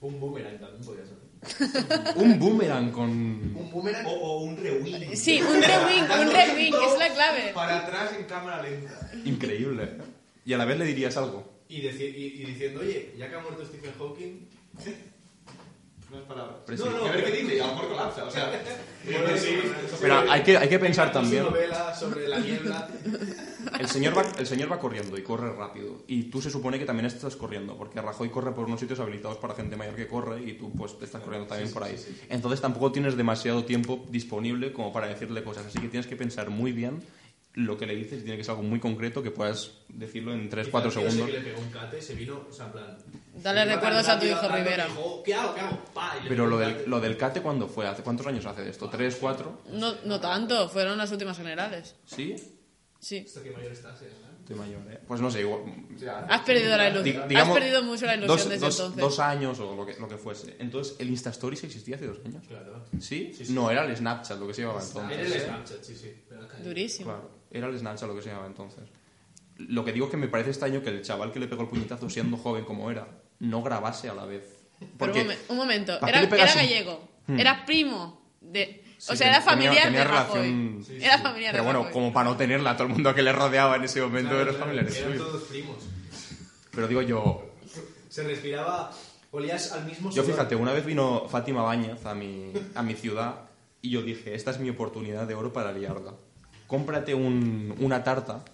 Un 0.00 0.18
boomerang 0.20 0.58
también 0.58 0.82
podría 0.84 1.04
ser. 1.04 1.16
Un 2.16 2.38
boomerang 2.38 2.90
con... 2.90 3.10
Un 3.10 3.70
boomerang 3.70 4.06
O, 4.06 4.10
o 4.10 4.42
un 4.42 4.56
rewind. 4.56 5.14
Sí, 5.14 5.40
un 5.40 5.62
rewind, 5.62 6.10
un 6.10 6.30
rewind, 6.32 6.74
es 6.74 6.98
la 6.98 7.14
clave. 7.14 7.52
para 7.54 7.78
atrás 7.78 8.10
en 8.18 8.24
cámara 8.26 8.62
lenta. 8.62 9.10
Increíble. 9.24 9.92
Y 10.44 10.52
a 10.52 10.58
la 10.58 10.64
vez 10.64 10.78
le 10.78 10.84
dirías 10.84 11.16
algo. 11.16 11.58
Y, 11.68 11.82
deci- 11.82 12.14
y, 12.16 12.42
y 12.42 12.44
diciendo, 12.46 12.80
oye, 12.80 13.14
ya 13.18 13.28
que 13.28 13.34
ha 13.36 13.40
muerto 13.40 13.64
Stephen 13.64 13.92
Hawking. 13.98 14.48
Unas 16.10 16.24
palabras. 16.24 16.56
Pero 16.66 16.84
No, 16.86 16.90
sí. 16.90 16.96
no, 16.96 17.06
a 17.06 17.10
ver 17.12 17.24
qué 17.24 17.30
dice, 17.32 17.60
a 17.60 17.66
lo 17.66 17.72
mejor 17.74 17.88
colapsa. 17.90 18.24
O 18.24 18.30
sea, 18.30 18.50
Bueno, 19.04 19.36
sí, 19.36 19.58
Pero 20.00 20.30
hay 20.30 20.42
que, 20.42 20.56
hay 20.56 20.68
que 20.68 20.78
pensar 20.78 21.12
también. 21.12 21.44
sobre 21.98 22.28
la 22.28 22.38
niebla. 22.38 22.88
El 23.78 23.86
señor, 23.88 24.16
va, 24.16 24.22
el 24.38 24.46
señor 24.46 24.72
va 24.72 24.78
corriendo 24.78 25.16
y 25.18 25.22
corre 25.22 25.52
rápido. 25.52 25.98
Y 26.08 26.24
tú 26.24 26.40
se 26.40 26.50
supone 26.50 26.78
que 26.78 26.84
también 26.86 27.06
estás 27.06 27.36
corriendo, 27.36 27.76
porque 27.76 28.00
Rajoy 28.00 28.30
corre 28.30 28.52
por 28.52 28.64
unos 28.64 28.80
sitios 28.80 28.98
habilitados 28.98 29.36
para 29.36 29.54
gente 29.54 29.76
mayor 29.76 29.94
que 29.94 30.08
corre 30.08 30.42
y 30.42 30.54
tú 30.54 30.72
pues 30.72 30.98
te 30.98 31.04
estás 31.04 31.22
corriendo 31.22 31.46
también 31.46 31.70
por 31.72 31.84
ahí. 31.84 31.94
Entonces 32.30 32.60
tampoco 32.60 32.90
tienes 32.92 33.16
demasiado 33.16 33.64
tiempo 33.64 34.04
disponible 34.10 34.72
como 34.72 34.92
para 34.92 35.06
decirle 35.06 35.44
cosas. 35.44 35.66
Así 35.66 35.78
que 35.78 35.88
tienes 35.88 36.06
que 36.06 36.16
pensar 36.16 36.48
muy 36.50 36.72
bien 36.72 37.02
lo 37.58 37.76
que 37.76 37.86
le 37.86 37.94
dices 37.96 38.22
tiene 38.22 38.36
que 38.36 38.44
ser 38.44 38.52
algo 38.52 38.62
muy 38.62 38.78
concreto 38.78 39.22
que 39.22 39.30
puedas 39.32 39.72
decirlo 39.88 40.32
en 40.32 40.48
3-4 40.48 40.50
Quizá 40.50 40.60
el 40.60 40.70
tío 40.70 40.88
ese 40.88 40.90
segundos. 41.10 41.26
que 41.26 41.32
le 41.32 41.40
pegó 41.44 41.60
un 41.60 41.70
cate, 41.70 42.00
se 42.02 42.14
vino, 42.14 42.46
o 42.48 42.52
sea, 42.52 42.66
en 42.66 42.72
plan... 42.72 42.98
Dale 43.42 43.64
recuerdos 43.64 44.08
a 44.08 44.18
tu 44.18 44.26
hijo 44.26 44.48
Rivera. 44.48 44.86
dijo, 44.86 45.22
¿Qué 45.24 45.34
hago? 45.34 45.54
¿Qué 45.54 45.60
hago? 45.60 45.84
Pa, 45.94 46.14
Pero 46.28 46.46
lo 46.46 46.58
del, 46.58 46.72
cate. 46.76 46.86
lo 46.88 47.00
del 47.00 47.16
cate, 47.16 47.40
¿cuándo 47.42 47.66
fue? 47.68 47.86
¿Hace 47.86 48.02
cuántos 48.02 48.26
años 48.26 48.46
hace 48.46 48.62
de 48.62 48.70
esto? 48.70 48.90
¿3, 48.90 49.16
4? 49.20 49.62
No, 49.72 49.94
no 50.04 50.20
tanto, 50.20 50.68
fueron 50.68 50.96
las 50.98 51.10
últimas 51.10 51.36
generales. 51.36 51.96
¿Sí? 52.06 52.36
Sí. 53.00 53.16
Esto 53.18 53.42
que 53.42 53.50
mayor 53.50 53.72
estás, 53.72 54.00
¿eh? 54.02 54.08
Estoy 54.40 54.56
mayor, 54.56 54.80
¿eh? 54.90 54.98
Pues 55.06 55.20
no 55.20 55.30
sé, 55.30 55.40
igual... 55.42 55.60
Has 56.28 56.40
perdido 56.40 56.74
la 56.76 56.88
ilusión. 56.88 57.28
digamos, 57.28 57.48
Has 57.56 57.60
perdido 57.62 57.82
mucho 57.82 58.06
la 58.06 58.14
ilusión 58.14 58.36
dos, 58.38 58.48
desde 58.48 58.64
dos- 58.64 58.76
entonces. 58.78 59.00
dos 59.02 59.18
años 59.18 59.60
o 59.60 59.76
lo 59.76 59.84
que, 59.84 59.94
lo 60.00 60.08
que 60.08 60.16
fuese. 60.16 60.56
Entonces, 60.58 60.96
¿el 60.98 61.10
Instastories 61.10 61.64
existía 61.64 61.96
hace 61.96 62.06
dos 62.06 62.18
años? 62.24 62.42
Claro. 62.48 62.84
¿Sí? 62.98 63.32
Sí, 63.36 63.44
sí. 63.44 63.52
No, 63.52 63.70
era 63.70 63.84
el 63.84 63.94
Snapchat 63.96 64.38
lo 64.38 64.46
que 64.46 64.54
se 64.54 64.62
llamaba 64.62 64.82
entonces. 64.82 65.18
Era 65.18 65.22
el 65.36 65.42
Snapchat, 65.42 65.82
sí, 65.82 65.94
sí. 65.94 66.14
Durísimo. 66.64 67.10
Claro, 67.10 67.30
era 67.50 67.66
el 67.68 67.78
Snapchat 67.78 68.08
lo 68.08 68.14
que 68.16 68.22
se 68.22 68.28
llamaba 68.28 68.46
entonces. 68.46 68.84
Lo 69.56 69.84
que 69.84 69.92
digo 69.92 70.06
es 70.06 70.10
que 70.10 70.16
me 70.16 70.28
parece 70.28 70.50
extraño 70.50 70.82
que 70.82 70.90
el 70.90 71.02
chaval 71.02 71.32
que 71.32 71.40
le 71.40 71.48
pegó 71.48 71.62
el 71.62 71.68
puñetazo 71.68 72.08
siendo 72.08 72.36
joven 72.36 72.64
como 72.64 72.90
era, 72.90 73.08
no 73.40 73.62
grabase 73.62 74.08
a 74.08 74.14
la 74.14 74.24
vez. 74.24 74.44
Pero 74.78 74.92
Porque 74.98 75.20
un, 75.22 75.26
momen- 75.28 75.38
un 75.48 75.56
momento, 75.56 75.98
¿para 76.00 76.12
qué 76.20 76.26
era, 76.26 76.36
era 76.44 76.54
gallego, 76.54 77.08
Hmm. 77.26 77.38
era 77.40 77.66
primo 77.66 78.22
de... 78.40 78.82
Sí, 78.98 79.12
o 79.12 79.16
sea, 79.16 79.28
era 79.28 79.38
tenía- 79.38 79.50
familiar 79.70 79.84
tenía 79.84 79.98
de 80.00 80.04
Rajoy. 80.06 80.40
relación- 80.40 80.84
Sí, 80.84 80.96
Era 81.04 81.16
sí. 81.18 81.22
familiar 81.22 81.52
Pero 81.52 81.64
de 81.64 81.72
bueno, 81.72 81.90
como 81.92 82.12
para 82.12 82.30
no 82.30 82.36
tenerla, 82.36 82.74
todo 82.76 82.86
el 82.88 82.92
mundo 82.94 83.14
que 83.14 83.22
le 83.22 83.32
rodeaba 83.32 83.76
en 83.76 83.84
ese 83.84 84.00
momento 84.00 84.30
Claro, 84.30 84.42
era 84.42 84.50
claro, 84.52 84.64
familiar 84.64 84.86
Eran 84.88 85.12
suyo. 85.12 85.24
todos 85.26 85.42
primos. 85.44 85.76
Pero 86.72 86.88
digo 86.88 87.02
yo, 87.02 87.50
Se 88.08 88.22
respiraba... 88.22 88.90
Olías 89.30 89.72
al 89.72 89.84
mismo 89.84 90.08
yo 90.10 90.22
sudor. 90.22 90.36
fíjate, 90.36 90.56
una 90.56 90.72
vez 90.72 90.86
vino 90.86 91.28
Fátima 91.28 91.60
Báñez 91.62 92.06
a 92.06 92.14
mi, 92.14 92.50
a 92.74 92.82
mi 92.82 92.94
ciudad 92.94 93.40
y 93.82 93.90
yo 93.90 94.00
dije, 94.02 94.34
esta 94.34 94.52
es 94.52 94.58
mi 94.58 94.70
oportunidad 94.70 95.26
de 95.26 95.34
oro 95.34 95.52
para 95.52 95.70
liarla. 95.72 96.14
Cómprate 96.68 97.14
un- 97.14 97.74
una 97.80 98.04
tarta 98.04 98.44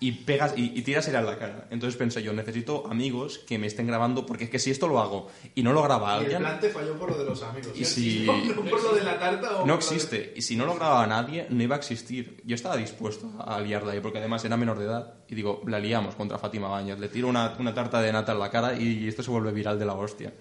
y 0.00 0.10
pegas 0.10 0.54
y, 0.56 0.76
y 0.76 0.82
tírasela 0.82 1.20
en 1.20 1.26
la 1.26 1.38
cara. 1.38 1.68
Entonces 1.70 1.96
pensé 1.96 2.20
yo, 2.20 2.32
necesito 2.32 2.84
amigos 2.90 3.38
que 3.38 3.58
me 3.58 3.68
estén 3.68 3.86
grabando 3.86 4.26
porque 4.26 4.44
es 4.44 4.50
que 4.50 4.58
si 4.58 4.72
esto 4.72 4.88
lo 4.88 4.98
hago 4.98 5.28
y 5.54 5.62
no 5.62 5.72
lo 5.72 5.82
graba 5.84 6.14
Y 6.14 6.16
el 6.16 6.22
alguien, 6.24 6.40
plan 6.40 6.58
te 6.60 6.70
falló 6.70 6.98
por 6.98 7.10
lo 7.12 7.18
de 7.18 7.24
los 7.26 7.40
amigos. 7.44 7.70
Y 7.76 7.84
si- 7.84 8.26
No 8.26 8.62
por 8.70 8.82
lo 8.82 8.94
de 8.96 9.04
la 9.04 9.18
tarta 9.20 9.48
o... 9.50 9.52
no 9.52 9.58
por 9.58 9.66
lo 9.66 9.66
de- 9.66 9.74
existe. 9.94 10.32
Y 10.34 10.42
si 10.42 10.56
no 10.56 10.66
lo 10.66 10.74
grababa 10.74 11.06
nadie, 11.06 11.46
no 11.50 11.62
iba 11.62 11.76
a 11.76 11.78
existir. 11.78 12.42
Yo 12.44 12.56
estaba 12.56 12.76
dispuesto 12.76 13.30
a 13.38 13.60
liarla 13.60 13.92
ahí 13.92 14.00
porque 14.00 14.18
además 14.18 14.44
era 14.44 14.56
menor 14.56 14.78
de 14.80 14.86
edad. 14.86 15.14
Y 15.28 15.36
digo, 15.36 15.62
la 15.68 15.78
liamos 15.78 16.16
contra 16.16 16.38
Fátima 16.38 16.66
Bañez. 16.68 16.98
Le 16.98 17.08
tiro 17.08 17.28
una, 17.28 17.54
una 17.60 17.72
tarta 17.72 18.00
de 18.00 18.12
nata 18.12 18.32
en 18.32 18.38
la 18.40 18.50
cara 18.50 18.74
y 18.74 19.06
esto 19.06 19.22
se 19.22 19.30
vuelve 19.30 19.52
viral 19.52 19.78
de 19.78 19.84
la 19.86 19.94
hostia. 19.94 20.32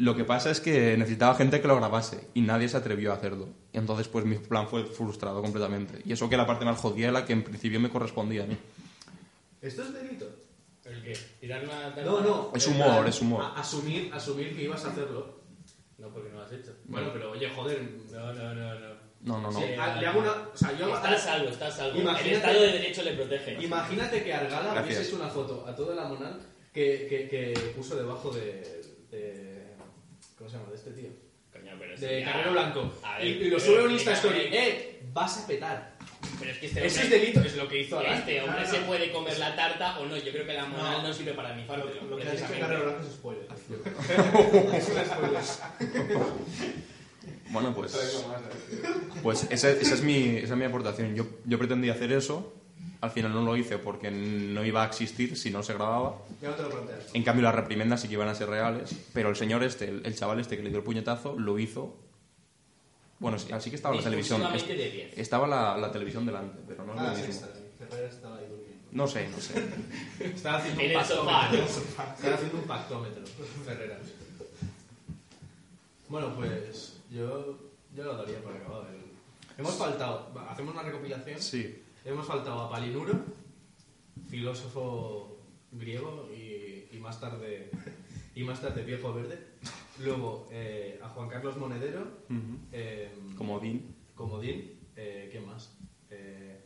Lo 0.00 0.16
que 0.16 0.24
pasa 0.24 0.50
es 0.50 0.60
que 0.60 0.96
necesitaba 0.96 1.34
gente 1.34 1.60
que 1.60 1.68
lo 1.68 1.76
grabase 1.76 2.28
y 2.34 2.40
nadie 2.40 2.68
se 2.68 2.76
atrevió 2.76 3.12
a 3.12 3.16
hacerlo. 3.16 3.48
Y 3.72 3.78
entonces 3.78 4.08
pues 4.08 4.24
mi 4.24 4.36
plan 4.38 4.66
fue 4.66 4.84
frustrado 4.84 5.42
completamente. 5.42 6.00
Y 6.04 6.12
eso 6.12 6.28
que 6.28 6.36
la 6.36 6.46
parte 6.46 6.64
más 6.64 6.78
jodida 6.80 7.08
era 7.08 7.20
la 7.20 7.24
que 7.26 7.32
en 7.34 7.44
principio 7.44 7.78
me 7.80 7.90
correspondía 7.90 8.44
a 8.44 8.46
mí. 8.46 8.56
¿Esto 9.60 9.82
es 9.82 9.92
delito? 9.92 10.26
¿El 10.84 11.02
qué? 11.02 11.12
¿Tirar 11.40 11.62
una? 11.64 11.90
No, 12.02 12.20
no. 12.20 12.50
Es 12.54 12.66
humor, 12.66 13.06
es 13.06 13.20
humor. 13.20 13.42
a- 13.44 13.60
asumir, 13.60 14.10
asumir 14.12 14.56
que 14.56 14.62
ibas 14.64 14.84
a 14.86 14.88
hacerlo. 14.90 15.38
No, 15.98 16.08
porque 16.08 16.30
no 16.30 16.36
lo 16.38 16.44
has 16.44 16.52
hecho. 16.52 16.74
Bueno, 16.86 17.10
pero 17.12 17.32
oye, 17.32 17.48
joder... 17.50 17.82
No, 18.10 18.32
no, 18.32 18.54
no, 18.54 18.80
no. 18.80 19.00
No, 19.22 19.38
no, 19.38 19.50
no. 19.52 19.60
Sí, 19.60 19.66
a- 19.78 20.00
le 20.00 20.06
hago 20.06 20.20
una... 20.20 20.32
O 20.32 20.56
sea, 20.56 20.72
yo... 20.78 20.94
Está 20.94 21.10
a 21.12 21.18
salvo, 21.18 21.48
está 21.50 21.70
salvo. 21.70 22.00
Imagínate- 22.00 22.28
El 22.30 22.36
Estado 22.36 22.60
de 22.62 22.72
Derecho 22.72 23.02
le 23.02 23.12
protege. 23.12 23.62
Imagínate 23.62 24.24
que 24.24 24.32
Argala 24.32 24.82
hecho 24.88 25.16
una 25.16 25.28
foto 25.28 25.66
a 25.68 25.76
todo 25.76 25.92
el 25.92 25.98
amonal 25.98 26.40
que, 26.72 27.06
que, 27.06 27.28
que 27.28 27.60
puso 27.76 27.96
debajo 27.96 28.30
de, 28.30 28.80
de- 29.10 29.49
¿Cómo 30.40 30.48
se 30.48 30.56
llama? 30.56 30.70
De 30.70 30.76
este 30.76 30.90
tío. 30.92 31.10
Coño, 31.52 31.72
pero 31.78 31.96
De 31.98 32.20
ya. 32.20 32.32
Carrero 32.32 32.52
Blanco. 32.52 32.92
A 33.04 33.18
ver, 33.18 33.26
y, 33.26 33.30
y 33.30 33.50
lo 33.50 33.58
pero 33.58 33.60
sube 33.60 33.78
a 33.80 33.82
un 33.84 33.90
Insta 33.92 34.12
explícame. 34.12 34.44
Story. 34.44 34.56
¡Eh! 34.56 35.00
Vas 35.12 35.38
a 35.38 35.46
petar. 35.46 35.96
Pero 36.38 36.50
es 36.52 36.58
que 36.58 36.66
este 36.66 36.86
Eso 36.86 37.00
hombre... 37.02 37.16
es 37.16 37.22
delito. 37.22 37.40
Es 37.46 37.56
lo 37.56 37.68
que 37.68 37.80
hizo 37.80 37.98
Argala. 37.98 38.18
Este 38.18 38.40
hombre 38.40 38.56
Claro, 38.62 38.70
se 38.70 38.80
no. 38.80 38.86
puede 38.86 39.12
comer 39.12 39.38
la 39.38 39.54
tarta 39.56 39.98
o 40.00 40.06
no. 40.06 40.16
Yo 40.16 40.32
creo 40.32 40.46
que 40.46 40.52
la 40.54 40.64
monal 40.64 41.02
No. 41.02 41.08
no, 41.08 41.12
sirve 41.14 41.34
para 41.34 41.54
nifártelo. 41.54 42.02
Lo 42.08 42.16
que 42.16 42.22
ha 42.22 42.32
dicho 42.32 42.46
precisamente. 42.46 42.60
Carrero 42.60 42.84
Blanco 42.84 43.02
es 43.02 43.12
spoiler. 43.12 43.46
Es 44.74 44.88
un 44.88 45.04
spoiler. 45.04 46.40
Bueno, 47.50 47.74
pues, 47.74 47.92
pues 49.24 49.46
esa, 49.50 49.70
esa 49.70 49.94
es 49.94 50.02
mi, 50.02 50.36
esa 50.36 50.54
es 50.54 50.58
mi 50.58 50.64
aportación. 50.64 51.14
Yo, 51.16 51.26
yo 51.44 51.58
pretendía 51.58 51.92
hacer 51.92 52.12
eso, 52.12 52.54
al 53.00 53.10
final 53.10 53.32
no 53.32 53.42
lo 53.42 53.56
hice 53.56 53.78
porque 53.78 54.10
no 54.10 54.64
iba 54.64 54.82
a 54.82 54.86
existir 54.86 55.36
si 55.36 55.50
no 55.50 55.62
se 55.62 55.74
grababa. 55.74 56.16
Ya 56.42 56.50
no 56.50 56.54
te 56.54 56.62
lo 56.62 56.70
planteas. 56.70 57.06
En 57.14 57.22
cambio, 57.22 57.42
las 57.42 57.54
reprimendas 57.54 58.00
sí 58.00 58.08
que 58.08 58.14
iban 58.14 58.28
a 58.28 58.34
ser 58.34 58.48
reales, 58.48 58.94
pero 59.14 59.30
el 59.30 59.36
señor 59.36 59.62
este, 59.64 59.88
el, 59.88 60.04
el 60.04 60.14
chaval 60.14 60.40
este 60.40 60.56
que 60.56 60.62
le 60.62 60.68
dio 60.70 60.78
el 60.78 60.84
puñetazo, 60.84 61.38
lo 61.38 61.58
hizo... 61.58 61.96
Bueno, 63.18 63.38
sí, 63.38 63.52
así 63.52 63.68
que 63.70 63.76
estaba 63.76 63.94
la 63.94 64.02
televisión. 64.02 64.40
De 64.42 64.74
diez. 64.90 65.18
Estaba 65.18 65.46
la, 65.46 65.76
la 65.76 65.92
televisión 65.92 66.24
delante, 66.24 66.58
pero 66.66 66.84
no 66.86 66.94
es 66.94 67.00
Ah, 67.00 67.10
lo 67.10 67.16
sí, 67.16 67.26
mismo. 67.26 67.46
No 68.92 69.06
sé, 69.06 69.28
no 69.28 69.38
sé. 69.40 69.62
Estaba 70.20 70.58
haciendo 70.58 70.80
En 70.82 70.88
un 70.90 70.94
pactómetro. 70.96 71.64
Estaba 72.16 72.34
haciendo 72.34 72.58
un 72.58 72.64
pactómetro, 72.64 73.22
Ferreras. 73.64 74.00
Bueno, 76.08 76.34
pues 76.34 76.96
yo, 77.10 77.58
yo 77.94 78.04
lo 78.04 78.16
daría 78.16 78.40
por 78.42 78.52
acabado. 78.56 78.86
Hemos 79.58 79.74
faltado, 79.74 80.32
hacemos 80.48 80.74
una 80.74 80.82
recopilación. 80.82 81.40
Sí. 81.40 81.82
Hemos 82.04 82.26
faltado 82.26 82.60
a 82.62 82.70
Palinuro, 82.70 83.12
filósofo 84.28 85.38
griego 85.72 86.28
y, 86.34 86.88
y 86.92 86.98
más 87.00 87.20
tarde 87.20 87.70
y 88.34 88.42
más 88.42 88.60
tarde 88.60 88.82
viejo 88.84 89.12
verde. 89.12 89.38
Luego 89.98 90.48
eh, 90.50 90.98
a 91.02 91.08
Juan 91.08 91.28
Carlos 91.28 91.56
Monedero, 91.58 92.00
Ujú. 92.30 92.58
eh, 92.72 93.12
Como 93.36 93.60
Dean. 93.60 93.82
Comodín, 94.14 94.78
eh, 94.96 95.28
¿qué 95.32 95.40
más? 95.40 95.76
Eh, 96.10 96.58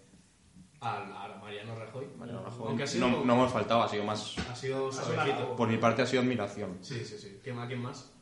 a, 0.81 1.25
a 1.25 1.39
Mariano 1.41 1.75
Rajoy. 1.75 2.07
Mariano 2.19 2.43
Rajoy. 2.45 2.69
Aunque 2.69 2.83
ha 2.85 2.87
sido, 2.87 3.09
No, 3.09 3.25
no 3.25 3.33
hemos 3.35 3.53
faltado, 3.53 3.83
ha 3.83 3.89
sido 3.89 4.05
más... 4.05 4.37
ha 4.39 4.55
sido 4.55 4.91
suavecito. 4.93 5.57
Por 5.57 5.69
mi 5.69 5.79
parte 5.79 6.03
ha 6.03 6.07
sido 6.07 6.23
admiración. 6.23 6.79
Sí, 6.81 7.05
sí, 7.05 7.17
sí. 7.19 7.39
¿Quién 7.43 7.57
más? 7.57 7.67
¿Quién 7.69 7.83
más? 7.83 8.13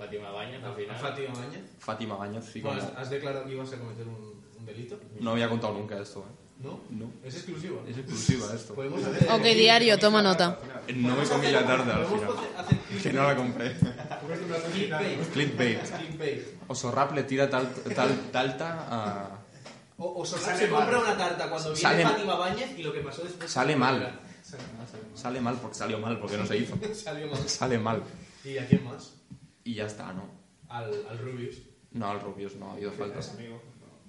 Fátima 0.00 0.30
Bañas, 0.30 0.64
al 0.64 0.74
final. 0.74 0.96
Fátima 0.96 1.34
Bañez. 1.34 1.60
Fátima 1.78 2.14
Bañez, 2.16 2.44
sí, 2.50 2.60
Bueno, 2.62 2.80
como- 2.80 2.98
has, 2.98 3.10
declarado 3.10 3.44
que 3.44 3.52
ibas 3.52 3.72
a 3.72 3.78
cometer 3.78 4.06
un, 4.08 4.42
un 4.58 4.66
delito, 4.66 4.98
No 5.20 5.32
había 5.32 5.48
contado 5.48 5.74
nunca 5.74 6.00
esto, 6.00 6.20
¿eh? 6.20 6.32
¿no? 6.62 6.80
No. 6.90 7.10
Es 7.22 7.34
exclusivo. 7.36 7.82
Es 7.86 7.98
exclusiva 7.98 8.46
esto. 8.54 8.74
Hacer... 8.80 9.28
Ok, 9.30 9.42
diario, 9.42 9.98
toma 9.98 10.22
nota. 10.22 10.58
No 10.94 11.16
me 11.16 11.24
comí 11.24 11.50
la 11.50 11.66
tarde 11.66 11.92
al 11.92 12.06
final. 12.06 12.30
Que 13.02 13.12
no 13.12 13.22
la 13.24 13.36
compré. 13.36 13.76
clickbait. 15.32 15.80
Osorrap 16.68 17.12
le 17.14 17.24
tira 17.24 17.48
tal, 17.50 17.68
tal, 17.94 18.30
talta 18.32 18.86
a... 18.90 19.30
O, 19.98 20.24
se 20.24 20.36
mal. 20.38 20.70
compra 20.70 20.98
una 20.98 21.16
tarta 21.16 21.50
cuando 21.50 21.74
viene 21.74 21.80
Sale- 21.80 22.02
Fátima 22.04 22.34
Bañez 22.36 22.78
y 22.78 22.82
lo 22.82 22.92
que 22.92 23.00
pasó 23.00 23.22
después... 23.22 23.50
Sale 23.50 23.76
mal. 23.76 24.18
Sale 25.14 25.40
mal 25.42 25.56
porque 25.60 25.76
salió 25.76 25.98
mal, 25.98 26.18
porque 26.18 26.38
no 26.38 26.46
se 26.46 26.56
hizo. 26.56 26.74
Salió 26.94 27.26
mal. 27.28 27.48
Sale 27.48 27.78
mal. 27.78 28.02
¿Y 28.44 28.56
a 28.56 28.66
quién 28.66 28.82
más? 28.84 29.12
Y 29.64 29.74
ya 29.74 29.86
está, 29.86 30.12
¿no? 30.12 30.24
Al, 30.68 30.92
al 31.08 31.18
Rubius. 31.18 31.62
No, 31.92 32.08
al 32.08 32.20
Rubius 32.20 32.56
no 32.56 32.70
ha 32.70 32.72
habido 32.74 32.92
falta. 32.92 33.18
Es 33.18 33.30
amigo. 33.30 33.60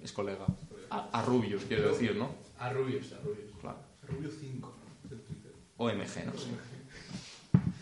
Es 0.02 0.12
colega. 0.12 0.46
A, 0.90 1.08
a 1.18 1.22
Rubius, 1.24 1.64
quiero 1.64 1.88
decir, 1.88 2.16
¿no? 2.16 2.30
A 2.58 2.72
Rubius, 2.72 3.12
a 3.12 3.18
Rubius. 3.20 3.52
Claro. 3.60 3.78
Rubio 4.08 4.30
5 4.30 4.72
del 5.08 5.20
Twitter. 5.22 5.52
OMG, 5.76 6.26
no 6.26 6.38
sé. 6.38 6.48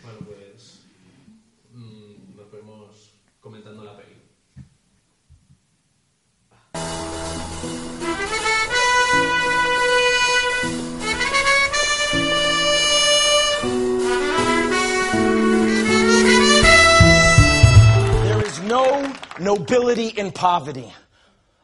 Bueno, 0.03 0.19
pues... 0.25 0.81
mm, 1.73 2.35
nos 2.37 2.51
vemos 2.51 3.13
comentando 3.39 3.83
la 3.83 3.97
peli. 3.97 4.10
Nobility 19.41 20.07
in 20.07 20.31
poverty. 20.31 20.91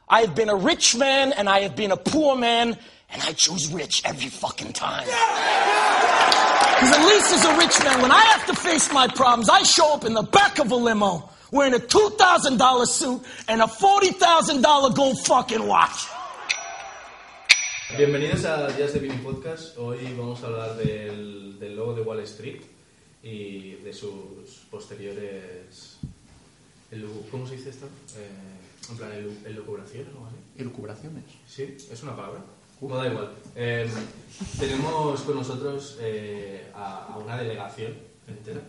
I 0.09 0.21
have 0.21 0.35
been 0.35 0.49
a 0.49 0.55
rich 0.55 0.95
man 0.95 1.33
and 1.33 1.47
I 1.47 1.61
have 1.61 1.75
been 1.75 1.91
a 1.91 1.97
poor 1.97 2.35
man, 2.35 2.77
and 3.09 3.21
I 3.21 3.33
choose 3.33 3.71
rich 3.73 4.01
every 4.05 4.29
fucking 4.29 4.73
time. 4.73 5.05
Because 5.05 6.91
at 6.95 7.05
least 7.05 7.33
as 7.33 7.45
a 7.45 7.57
rich 7.57 7.83
man, 7.83 8.01
when 8.01 8.11
I 8.11 8.21
have 8.21 8.45
to 8.47 8.55
face 8.55 8.91
my 8.91 9.07
problems, 9.07 9.49
I 9.49 9.63
show 9.63 9.93
up 9.93 10.05
in 10.05 10.13
the 10.13 10.23
back 10.23 10.59
of 10.59 10.71
a 10.71 10.75
limo 10.75 11.29
wearing 11.51 11.73
a 11.73 11.79
$2,000 11.79 12.87
suit 12.87 13.21
and 13.47 13.61
a 13.61 13.65
$40,000 13.65 14.95
gold 14.95 15.17
fucking 15.25 15.65
watch. 15.65 16.07
Bienvenidos 17.97 18.43
a 18.43 18.67
Días 18.73 18.93
de 18.93 18.99
Vini 18.99 19.17
Podcast. 19.23 19.77
Hoy 19.77 20.13
vamos 20.17 20.43
a 20.43 20.47
hablar 20.47 20.75
del, 20.75 21.57
del 21.57 21.75
logo 21.75 21.93
de 21.93 22.01
Wall 22.01 22.19
Street 22.21 22.63
y 23.23 23.75
de 23.83 23.93
sus 23.93 24.65
posteriores... 24.69 25.97
¿Cómo 27.32 27.45
se 27.45 27.56
dice 27.56 27.69
esto? 27.71 27.88
Eh, 28.15 28.30
en 28.91 28.97
plan, 28.97 29.12
elu- 29.12 29.45
elucubraciones 29.45 30.08
o 30.13 30.17
algo 30.17 30.28
así. 30.28 30.38
¿Elucubraciones? 30.62 31.23
Sí, 31.47 31.76
es 31.91 32.04
una 32.04 32.15
palabra. 32.15 32.41
No 32.80 32.95
da 32.95 33.08
igual. 33.08 33.32
Eh, 33.56 33.89
tenemos 34.60 35.21
con 35.21 35.36
nosotros 35.36 35.97
eh, 36.00 36.71
a, 36.76 37.06
a 37.13 37.17
una 37.17 37.36
delegación 37.38 37.93
entera, 38.28 38.62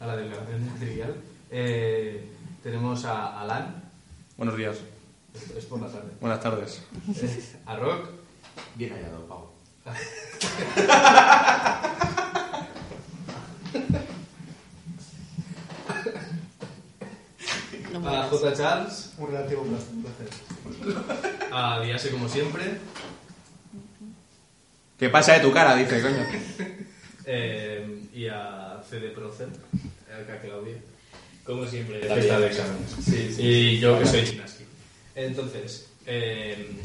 a 0.00 0.06
la 0.06 0.16
delegación 0.16 0.64
de 0.64 0.70
Trivial. 0.86 1.14
Eh, 1.50 2.30
tenemos 2.62 3.04
a 3.04 3.40
Alan, 3.40 3.82
Buenos 4.36 4.56
días. 4.56 4.78
es, 5.34 5.50
es 5.56 5.64
por 5.66 5.80
la 5.80 5.88
tarde. 5.88 6.12
Buenas 6.20 6.40
tardes. 6.40 6.82
Eh, 7.16 7.54
a 7.66 7.76
Rock, 7.76 8.10
Bien 8.76 8.92
hallado, 8.92 9.26
Pau. 9.26 9.48
a. 18.08 18.28
J. 18.28 18.52
Charles, 18.54 19.12
Un 19.18 19.28
relativo 19.28 19.64
placer. 19.64 20.28
a 21.52 21.80
Diase 21.80 22.10
como 22.10 22.28
siempre, 22.28 22.78
¿Qué 24.98 25.08
pasa 25.08 25.34
de 25.34 25.40
tu 25.40 25.52
cara? 25.52 25.76
Dice, 25.76 26.02
coño. 26.02 26.26
eh, 27.24 28.02
y 28.12 28.26
a 28.26 28.82
CD 28.88 29.10
Procer, 29.10 29.48
a 29.48 30.40
Claudia. 30.40 30.76
Como 31.44 31.64
siempre. 31.66 32.00
que 32.00 32.18
está 32.18 32.40
de 32.40 32.46
exámenes. 32.48 32.90
Sí, 33.04 33.32
sí. 33.32 33.42
Y 33.42 33.78
yo 33.78 33.98
que 33.98 34.06
soy 34.06 34.24
Chinaski. 34.24 34.64
Entonces, 35.14 35.88
eh, 36.04 36.76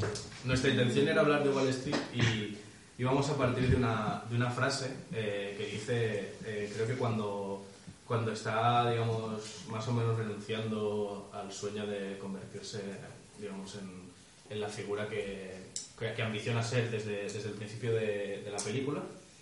nuestra 0.45 0.69
intención 0.71 1.07
era 1.07 1.21
hablar 1.21 1.43
de 1.43 1.49
Wall 1.49 1.67
Street 1.69 1.97
y, 2.13 2.57
y 2.97 3.03
vamos 3.03 3.29
a 3.29 3.35
partir 3.35 3.69
de 3.69 3.75
una, 3.75 4.23
de 4.29 4.35
una 4.35 4.49
frase 4.49 4.91
eh, 5.13 5.55
que 5.57 5.65
dice, 5.65 6.33
eh, 6.45 6.71
creo 6.73 6.87
que 6.87 6.93
cuando, 6.93 7.52
cuando 8.13 8.31
está, 8.31 8.91
digamos, 8.91 9.65
más 9.69 9.87
o 9.87 9.91
menos 9.91 10.15
renunciando 10.15 11.31
al 11.33 11.51
sueño 11.51 11.87
de 11.87 12.19
convertirse, 12.19 12.79
digamos, 13.39 13.73
en, 13.73 13.89
en 14.51 14.61
la 14.61 14.67
figura 14.69 15.09
que, 15.09 15.71
que, 15.97 16.13
que 16.13 16.21
ambiciona 16.21 16.61
ser 16.61 16.91
desde, 16.91 17.23
desde 17.23 17.49
el 17.49 17.55
principio 17.55 17.91
de, 17.91 18.43
de 18.43 18.51
la 18.51 18.59
película, 18.59 19.01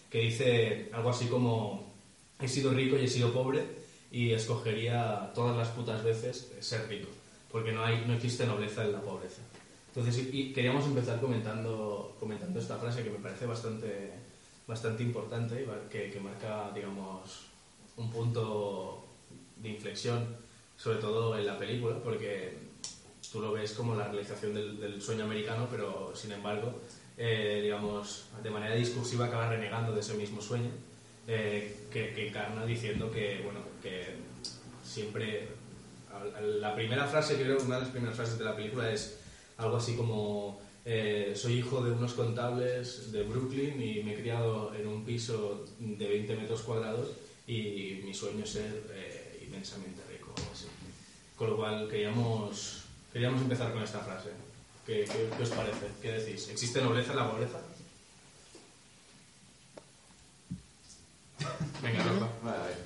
que 0.10 0.20
dice 0.20 0.90
algo 0.94 1.10
así 1.10 1.26
como, 1.26 1.92
he 2.40 2.48
sido 2.48 2.72
rico 2.72 2.96
y 2.96 3.04
he 3.04 3.08
sido 3.10 3.34
pobre 3.34 3.62
y 4.10 4.32
escogería 4.32 5.34
todas 5.36 5.58
las 5.58 5.68
putas 5.68 6.02
veces 6.02 6.54
ser 6.62 6.88
rico, 6.88 7.10
porque 7.52 7.74
no, 7.74 7.84
hay, 7.84 8.06
no 8.08 8.14
existe 8.14 8.46
nobleza 8.46 8.86
en 8.86 8.94
la 8.94 9.02
pobreza. 9.02 9.42
Entonces, 9.94 10.30
y, 10.32 10.54
queríamos 10.54 10.86
empezar 10.86 11.20
comentando, 11.20 12.16
comentando 12.22 12.58
esta 12.58 12.78
frase 12.78 13.04
que 13.04 13.10
me 13.10 13.20
parece 13.20 13.46
bastante, 13.46 14.14
bastante 14.66 15.04
importante 15.04 15.62
y 15.62 15.90
que, 15.90 16.10
que 16.10 16.20
marca, 16.22 16.72
digamos, 16.74 17.52
un 17.98 18.10
punto 18.10 18.51
de 19.92 20.00
inflexión, 20.00 20.36
sobre 20.78 21.00
todo 21.00 21.38
en 21.38 21.46
la 21.46 21.58
película, 21.58 21.96
porque 22.04 22.58
tú 23.32 23.42
lo 23.42 23.52
ves 23.52 23.74
como 23.74 23.96
la 23.96 24.08
realización 24.08 24.54
del, 24.54 24.80
del 24.80 25.02
sueño 25.02 25.26
americano, 25.26 25.68
pero 25.70 26.14
sin 26.16 26.32
embargo, 26.32 26.82
eh, 27.18 27.60
digamos, 27.62 28.26
de 28.42 28.50
manera 28.50 28.76
discursiva 28.76 29.26
acaba 29.26 29.50
renegando 29.50 29.94
de 29.94 30.00
ese 30.00 30.16
mismo 30.16 30.42
sueño, 30.42 30.70
eh, 31.28 31.88
que, 31.92 32.14
que 32.14 32.30
encarna 32.30 32.66
diciendo 32.66 33.12
que, 33.12 33.42
bueno, 33.44 33.60
que 33.82 34.16
siempre... 34.84 35.48
La 36.60 36.76
primera 36.76 37.08
frase, 37.08 37.36
creo, 37.36 37.58
una 37.64 37.76
de 37.76 37.82
las 37.82 37.90
primeras 37.90 38.16
frases 38.16 38.38
de 38.38 38.44
la 38.44 38.56
película 38.56 38.92
es 38.92 39.18
algo 39.58 39.78
así 39.78 39.96
como 39.96 40.60
eh, 40.84 41.34
soy 41.36 41.60
hijo 41.60 41.82
de 41.82 41.92
unos 41.92 42.14
contables 42.14 43.12
de 43.12 43.24
Brooklyn 43.24 43.82
y 43.82 44.04
me 44.04 44.14
he 44.14 44.20
criado 44.20 44.74
en 44.76 44.88
un 44.88 45.06
piso 45.06 45.66
de 45.80 46.08
20 46.08 46.36
metros 46.36 46.62
cuadrados 46.62 47.12
y 47.48 48.02
mi 48.04 48.14
sueño 48.14 48.44
es 48.44 48.50
ser 48.50 48.84
eh, 48.94 49.21
inmensamente 49.52 50.02
rico 50.10 50.34
así. 50.54 50.66
Con 51.36 51.50
lo 51.52 51.58
cual 51.58 51.88
queríamos, 51.90 52.84
queríamos 53.12 53.42
empezar 53.42 53.74
con 53.74 53.84
esta 53.84 54.00
frase. 54.00 54.30
¿Qué, 54.86 55.06
qué, 55.06 55.30
qué 55.38 55.44
os 55.44 55.50
parece? 55.50 55.88
¿Qué 56.02 56.12
decís? 56.14 56.48
¿Existe 56.50 56.82
nobleza 56.82 57.12
en 57.12 57.18
la 57.18 57.30
pobreza? 57.32 57.60
Venga, 61.84 62.04
Rafa. 62.04 62.28
Vale, 62.44 62.58
a 62.58 62.64
ver. 62.68 62.78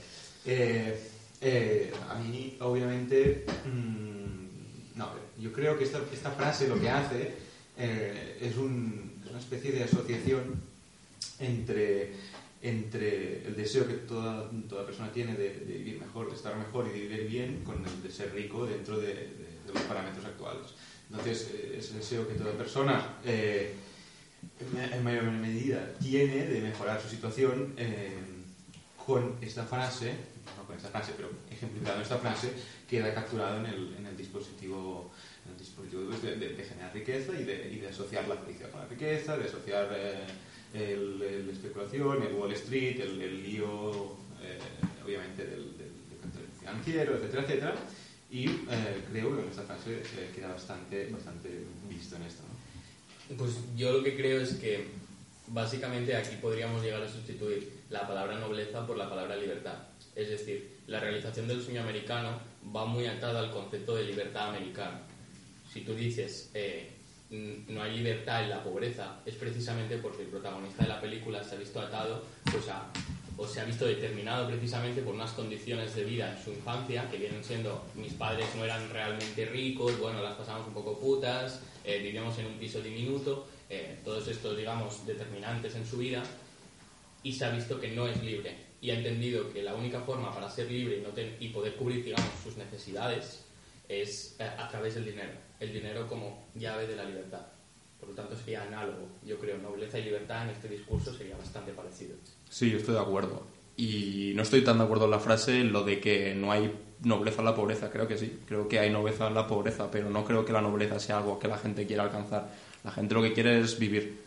Eh, 0.46 1.10
eh, 1.42 1.94
a 2.10 2.16
mí, 2.16 2.58
obviamente, 2.62 3.46
mm, 3.66 4.98
no, 4.98 5.10
yo 5.40 5.52
creo 5.52 5.78
que 5.78 5.84
esta, 5.84 6.02
esta 6.14 6.32
frase 6.32 6.68
lo 6.68 6.80
que 6.80 6.90
hace 6.90 7.34
eh, 7.78 8.38
es, 8.42 8.56
un- 8.58 9.22
es 9.24 9.30
una 9.30 9.40
especie 9.40 9.72
de 9.72 9.84
asociación 9.84 10.62
entre, 11.40 12.14
entre 12.70 13.46
el 13.48 13.56
deseo 13.56 13.88
que 13.88 13.94
toda, 13.94 14.50
toda 14.70 14.86
persona 14.86 15.12
tiene 15.12 15.34
de, 15.36 15.50
de 15.60 15.74
vivir 15.78 16.00
mejor, 16.00 16.30
de 16.30 16.36
estar 16.36 16.56
mejor 16.58 16.88
y 16.88 17.00
de 17.00 17.08
vivir 17.08 17.28
bien 17.28 17.64
con 17.64 17.86
el 17.86 18.04
de 18.04 18.12
ser 18.12 18.34
rico 18.34 18.66
dentro 18.66 18.98
de, 19.00 19.08
de- 19.14 19.56
de 19.66 19.74
los 19.74 19.84
parámetros 19.84 20.26
actuales. 20.26 20.68
Entonces, 21.10 21.52
eh, 21.54 21.76
ese 21.80 21.96
deseo 21.98 22.28
que 22.28 22.36
toda 22.36 22.54
persona... 22.54 23.18
eh, 23.26 23.74
en- 24.94 25.04
mayor 25.04 25.24
medida 25.24 25.94
tiene 26.00 26.46
de 26.46 26.62
mejorar 26.62 27.02
su 27.02 27.10
situación 27.10 27.74
eh, 27.78 28.14
con 29.06 29.36
esta 29.42 29.66
frase, 29.66 30.14
no 30.58 30.64
con 30.66 30.76
esta 30.78 30.90
frase, 30.90 31.14
pero 31.16 31.30
ejemplificado 31.50 31.98
en 31.98 32.04
esta 32.04 32.18
frase, 32.18 32.52
queda 32.88 33.14
capturado 33.14 33.58
en 33.60 33.66
el, 33.66 33.96
en 33.98 34.06
el 34.08 34.16
dispositivo, 34.18 35.12
en 35.46 35.52
el 35.54 35.58
dispositivo 35.58 36.02
de, 36.04 36.64
generar 36.64 36.94
riqueza 36.94 37.34
y 37.40 37.44
de, 37.44 37.72
y 37.74 37.86
asociar 37.86 38.28
la 38.28 38.36
felicidad 38.38 38.70
con 38.72 38.82
la 38.82 38.88
riqueza, 38.88 39.38
de 39.38 39.46
asociar 39.46 39.90
eh, 39.96 40.26
el 40.76 41.50
especulación, 41.50 42.24
el 42.24 42.34
Wall 42.34 42.52
Street, 42.54 43.00
el, 43.00 43.22
el 43.22 43.44
lío, 43.44 44.18
eh, 44.42 44.60
obviamente, 45.04 45.44
del, 45.46 45.78
del, 45.78 45.92
del 46.34 46.48
financiero, 46.60 47.16
etcétera, 47.16 47.44
etcétera. 47.44 47.76
Y 48.32 48.48
eh, 48.48 49.04
creo 49.12 49.36
que 49.36 49.44
en 49.44 49.50
esta 49.50 49.64
frase 49.64 49.96
eh, 49.96 50.32
queda 50.34 50.50
bastante, 50.50 51.10
bastante 51.10 51.64
visto 51.88 52.16
en 52.16 52.24
esto. 52.24 52.44
¿no? 52.44 53.38
Pues 53.38 53.58
yo 53.76 53.92
lo 53.94 54.04
que 54.04 54.16
creo 54.16 54.42
es 54.42 54.56
que 54.56 54.86
básicamente 55.48 56.16
aquí 56.16 56.36
podríamos 56.42 56.84
llegar 56.84 57.02
a 57.02 57.10
sustituir 57.10 57.72
la 57.90 58.08
palabra 58.08 58.38
nobleza 58.40 58.86
por 58.86 58.98
la 58.98 59.10
palabra 59.10 59.36
libertad. 59.36 59.78
Es 60.16 60.30
decir, 60.30 60.78
la 60.88 61.00
realización 61.00 61.48
del 61.48 61.62
sueño 61.62 61.82
americano 61.82 62.40
va 62.76 62.86
muy 62.86 63.06
atada 63.06 63.40
al 63.40 63.52
concepto 63.52 63.96
de 63.96 64.04
libertad 64.06 64.50
americano. 64.50 65.00
Si 65.72 65.82
tú 65.82 65.94
dices 65.94 66.50
eh, 66.54 66.90
no 67.68 67.82
hay 67.82 67.98
libertad 67.98 68.44
en 68.44 68.50
la 68.50 68.64
pobreza, 68.64 69.20
es 69.26 69.36
precisamente 69.36 69.98
porque 69.98 70.24
el 70.24 70.30
protagonista 70.30 70.84
de 70.84 70.90
la 70.90 71.02
película 71.02 71.44
se 71.44 71.56
ha 71.56 71.60
visto 71.60 71.80
atado 71.80 72.24
pues 72.52 72.66
o 73.38 73.48
se 73.48 73.60
ha 73.60 73.66
visto 73.66 73.86
determinado 73.86 74.48
precisamente 74.48 75.02
por 75.02 75.14
unas 75.14 75.32
condiciones 75.32 75.94
de 75.96 76.06
vida 76.06 76.32
en 76.32 76.44
su 76.44 76.52
infancia 76.52 77.10
que 77.10 77.18
vienen 77.18 77.44
siendo 77.44 77.86
mis 77.96 78.14
padres 78.14 78.48
no 78.56 78.64
eran 78.64 78.90
realmente 78.90 79.46
ricos, 79.46 80.00
bueno, 80.00 80.22
las 80.22 80.36
pasamos 80.36 80.68
un 80.68 80.74
poco 80.74 80.98
putas, 81.00 81.62
eh, 81.84 82.00
vivíamos 82.00 82.38
en 82.40 82.46
un 82.46 82.54
piso 82.54 82.82
diminuto, 82.82 83.48
eh, 83.70 84.00
todos 84.06 84.28
estos, 84.28 84.58
digamos, 84.58 85.06
determinantes 85.06 85.76
en 85.76 85.86
su 85.86 85.98
vida 85.98 86.24
y 87.24 87.34
se 87.34 87.46
ha 87.46 87.50
visto 87.50 87.80
que 87.80 87.90
no 87.90 88.08
es 88.08 88.24
libre 88.24 88.56
y 88.80 88.92
ha 88.92 88.98
entendido 88.98 89.52
que 89.52 89.64
la 89.64 89.74
única 89.74 90.02
forma 90.02 90.34
para 90.34 90.50
ser 90.50 90.72
libre 90.72 91.04
y, 91.40 91.46
y 91.46 91.50
poder 91.50 91.76
cubrir, 91.76 92.06
digamos, 92.06 92.30
sus 92.44 92.56
necesidades 92.56 93.44
es 93.90 94.36
eh, 94.40 94.44
a 94.44 94.68
través 94.70 94.96
del 94.96 95.06
dinero, 95.06 95.32
el 95.60 95.74
dinero 95.74 96.08
como 96.08 96.46
llave 96.56 96.88
de 96.88 96.96
la 96.96 97.04
libertad. 97.04 97.42
Por 98.00 98.10
lo 98.10 98.16
tanto, 98.16 98.36
sería 98.36 98.64
análogo. 98.64 99.08
Yo 99.26 99.38
creo, 99.40 99.58
nobleza 99.58 99.98
y 100.00 100.04
libertad 100.04 100.44
en 100.44 100.50
este 100.50 100.68
discurso 100.68 101.14
sería 101.14 101.38
bastante 101.38 101.72
parecido. 101.72 102.16
Sí, 102.50 102.70
yo 102.70 102.78
estoy 102.78 102.96
de 102.96 103.02
acuerdo. 103.02 103.44
Y 103.78 104.34
no 104.36 104.44
estoy 104.44 104.64
tan 104.64 104.78
de 104.78 104.84
acuerdo 104.84 105.06
en 105.06 105.12
la 105.12 105.20
frase, 105.20 105.64
lo 105.64 105.84
de 105.84 106.00
que 106.00 106.34
no 106.36 106.52
hay 106.52 106.72
nobleza 107.02 107.42
en 107.42 107.46
la 107.46 107.56
pobreza. 107.56 107.90
Creo 107.90 108.08
que 108.08 108.18
sí, 108.18 108.40
creo 108.48 108.68
que 108.68 108.80
hay 108.80 108.90
nobleza 108.90 109.28
en 109.28 109.34
la 109.34 109.48
pobreza, 109.48 109.90
pero 109.92 110.10
no 110.10 110.24
creo 110.24 110.46
que 110.46 110.54
la 110.54 110.62
nobleza 110.62 111.00
sea 111.00 111.18
algo 111.18 111.40
que 111.40 111.48
la 111.48 111.58
gente 111.58 111.86
quiera 111.86 112.04
alcanzar. 112.04 112.50
La 112.84 112.92
gente 112.92 113.16
lo 113.16 113.22
que 113.22 113.34
quiere 113.34 113.60
es 113.60 113.80
vivir 113.80 114.20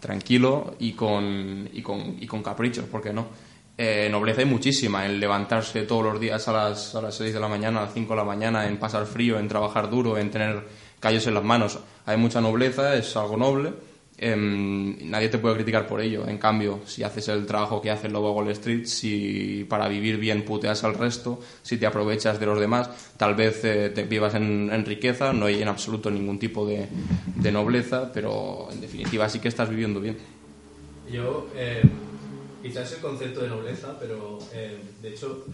tranquilo 0.00 0.74
y 0.80 0.92
con, 0.92 1.68
y 1.72 1.80
con, 1.80 2.16
y 2.20 2.26
con 2.26 2.42
caprichos, 2.42 2.84
¿por 2.86 3.02
qué 3.02 3.12
no? 3.12 3.28
Eh, 3.84 4.08
nobleza 4.08 4.42
hay 4.42 4.46
muchísima 4.46 5.04
en 5.06 5.18
levantarse 5.18 5.82
todos 5.82 6.04
los 6.04 6.20
días 6.20 6.46
a 6.46 6.52
las, 6.52 6.94
a 6.94 7.02
las 7.02 7.16
6 7.16 7.34
de 7.34 7.40
la 7.40 7.48
mañana, 7.48 7.80
a 7.80 7.82
las 7.86 7.94
5 7.94 8.12
de 8.12 8.16
la 8.16 8.22
mañana, 8.22 8.68
en 8.68 8.76
pasar 8.76 9.06
frío, 9.06 9.40
en 9.40 9.48
trabajar 9.48 9.90
duro, 9.90 10.16
en 10.16 10.30
tener 10.30 10.62
callos 11.00 11.26
en 11.26 11.34
las 11.34 11.42
manos. 11.42 11.80
Hay 12.06 12.16
mucha 12.16 12.40
nobleza, 12.40 12.94
es 12.94 13.16
algo 13.16 13.36
noble. 13.36 13.72
em, 14.18 15.10
nadie 15.10 15.28
te 15.30 15.38
puede 15.38 15.56
criticar 15.56 15.88
por 15.88 16.00
ello. 16.00 16.28
En 16.28 16.38
cambio, 16.38 16.82
si 16.86 17.02
haces 17.02 17.26
el 17.26 17.44
trabajo 17.44 17.82
que 17.82 17.90
hace 17.90 18.06
el 18.06 18.12
Lobo 18.12 18.30
Wall 18.30 18.50
Street, 18.50 18.84
si 18.84 19.66
para 19.68 19.88
vivir 19.88 20.16
bien 20.16 20.44
puteas 20.44 20.84
al 20.84 20.94
resto, 20.94 21.40
si 21.64 21.76
te 21.76 21.84
aprovechas 21.84 22.38
de 22.38 22.46
los 22.46 22.60
demás, 22.60 22.88
tal 23.16 23.34
vez 23.34 23.64
eh, 23.64 23.90
te 23.90 24.04
vivas 24.04 24.36
en, 24.36 24.84
riqueza, 24.86 25.32
no 25.32 25.46
hay 25.46 25.60
en 25.60 25.66
absoluto 25.66 26.08
ningún 26.08 26.38
tipo 26.38 26.64
de, 26.64 26.86
de 27.34 27.50
nobleza, 27.50 28.12
pero 28.12 28.68
en 28.70 28.80
definitiva 28.80 29.28
sí 29.28 29.40
que 29.40 29.48
estás 29.48 29.68
viviendo 29.68 29.98
bien. 29.98 30.18
Yo, 31.10 31.48
eh, 31.56 31.82
quizás 32.62 32.92
el 32.92 33.00
concepto 33.00 33.40
de 33.40 33.48
nobleza, 33.48 33.98
pero 33.98 34.38
eh, 34.52 34.78
de 35.00 35.08
hecho, 35.08 35.46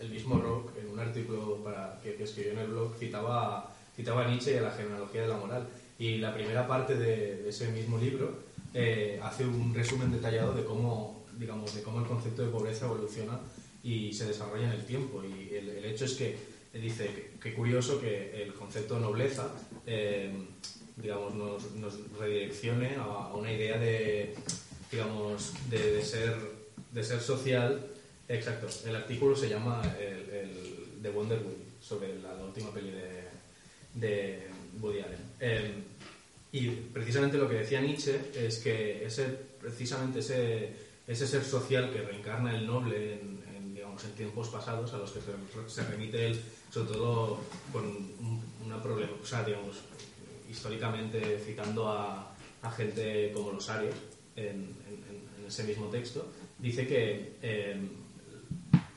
el 0.00 0.10
mismo 0.10 0.38
Rock, 0.38 0.70
en 0.80 0.90
un 0.90 0.98
artículo 0.98 1.56
para, 1.64 1.98
que, 2.02 2.14
que 2.14 2.24
escribió 2.24 2.52
en 2.52 2.58
el 2.58 2.68
blog, 2.68 2.96
citaba, 2.96 3.74
citaba 3.96 4.24
a 4.24 4.28
Nietzsche 4.28 4.54
y 4.54 4.58
a 4.58 4.62
la 4.62 4.70
genealogía 4.70 5.22
de 5.22 5.28
la 5.28 5.36
moral. 5.36 5.68
Y 5.98 6.18
la 6.18 6.32
primera 6.32 6.66
parte 6.66 6.94
de, 6.94 7.42
de 7.42 7.48
ese 7.48 7.72
mismo 7.72 7.98
libro 7.98 8.38
eh, 8.72 9.20
hace 9.22 9.44
un 9.44 9.74
resumen 9.74 10.12
detallado 10.12 10.52
de 10.52 10.64
cómo, 10.64 11.24
digamos, 11.38 11.74
de 11.74 11.82
cómo 11.82 12.00
el 12.00 12.06
concepto 12.06 12.42
de 12.42 12.50
pobreza 12.50 12.86
evoluciona 12.86 13.40
y 13.82 14.12
se 14.12 14.26
desarrolla 14.26 14.66
en 14.66 14.72
el 14.72 14.86
tiempo. 14.86 15.22
Y 15.24 15.54
el, 15.54 15.68
el 15.68 15.84
hecho 15.84 16.04
es 16.04 16.14
que 16.14 16.36
eh, 16.72 16.78
dice 16.78 17.06
que, 17.06 17.32
que 17.40 17.54
curioso 17.54 18.00
que 18.00 18.42
el 18.42 18.54
concepto 18.54 18.94
de 18.94 19.00
nobleza 19.00 19.48
eh, 19.86 20.30
digamos, 20.96 21.34
nos, 21.34 21.74
nos 21.76 22.18
redireccione 22.18 22.96
a, 22.96 23.02
a 23.02 23.34
una 23.34 23.52
idea 23.52 23.78
de, 23.78 24.34
digamos, 24.90 25.52
de, 25.70 25.92
de 25.92 26.04
ser, 26.04 26.36
de 26.92 27.02
ser 27.04 27.20
social. 27.20 27.86
Exacto, 28.28 28.66
el 28.86 28.94
artículo 28.96 29.34
se 29.36 29.48
llama 29.48 29.80
el, 29.98 30.28
el 30.34 30.50
The 31.02 31.10
Wonder 31.10 31.38
Wheel, 31.38 31.56
sobre 31.80 32.18
la, 32.20 32.34
la 32.34 32.44
última 32.44 32.70
peli 32.72 32.90
de, 32.90 33.22
de 33.94 34.46
Woody 34.80 35.00
Allen. 35.00 35.20
Eh, 35.40 35.72
y 36.52 36.68
precisamente 36.68 37.36
lo 37.38 37.48
que 37.48 37.56
decía 37.56 37.80
Nietzsche 37.80 38.20
es 38.34 38.58
que 38.58 39.04
ese, 39.06 39.24
precisamente 39.60 40.18
ese, 40.20 40.72
ese 41.06 41.26
ser 41.26 41.44
social 41.44 41.90
que 41.92 42.02
reencarna 42.02 42.54
el 42.56 42.66
noble 42.66 43.14
en, 43.14 43.42
en, 43.54 43.74
digamos, 43.74 44.04
en 44.04 44.12
tiempos 44.12 44.48
pasados, 44.48 44.92
a 44.92 44.98
los 44.98 45.10
que 45.12 45.20
se, 45.20 45.32
se 45.74 45.84
remite 45.88 46.26
él, 46.26 46.40
sobre 46.70 46.92
todo 46.92 47.40
con 47.72 47.84
un- 47.86 48.42
una 48.66 48.82
problema, 48.82 49.12
o 49.22 49.26
sea, 49.26 49.42
digamos, 49.44 49.76
históricamente 50.50 51.38
citando 51.44 51.88
a, 51.88 52.34
a 52.62 52.70
gente 52.70 53.30
como 53.34 53.52
los 53.52 53.68
arios 53.70 53.94
en, 54.38 54.76
en- 54.86 55.18
ese 55.48 55.64
mismo 55.64 55.86
texto, 55.86 56.26
dice 56.58 56.86
que 56.86 57.36
eh, 57.40 57.74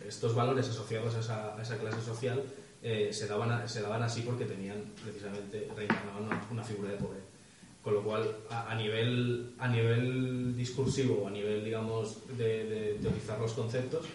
estos 0.05 0.35
valores 0.35 0.67
asociados 0.67 1.15
a 1.15 1.57
esa, 1.61 1.77
clase 1.77 2.01
social 2.01 2.43
eh, 2.83 3.09
se, 3.13 3.25
daban 3.27 3.69
se 3.69 3.81
daban 3.81 4.03
así 4.03 4.21
porque 4.21 4.43
tenían 4.43 4.83
precisamente, 5.01 5.69
reencarnaban 5.75 6.41
una, 6.51 6.63
figura 6.63 6.91
de 6.91 6.97
poder. 6.97 7.21
Con 7.81 7.93
lo 7.93 8.03
cual, 8.03 8.35
a, 8.49 8.75
nivel, 8.75 9.53
a 9.57 9.67
nivel 9.69 10.55
discursivo, 10.57 11.25
a 11.25 11.31
nivel, 11.31 11.63
digamos, 11.63 12.17
de, 12.37 12.97
teorizar 13.01 13.39
los 13.39 13.53
conceptos, 13.53 14.05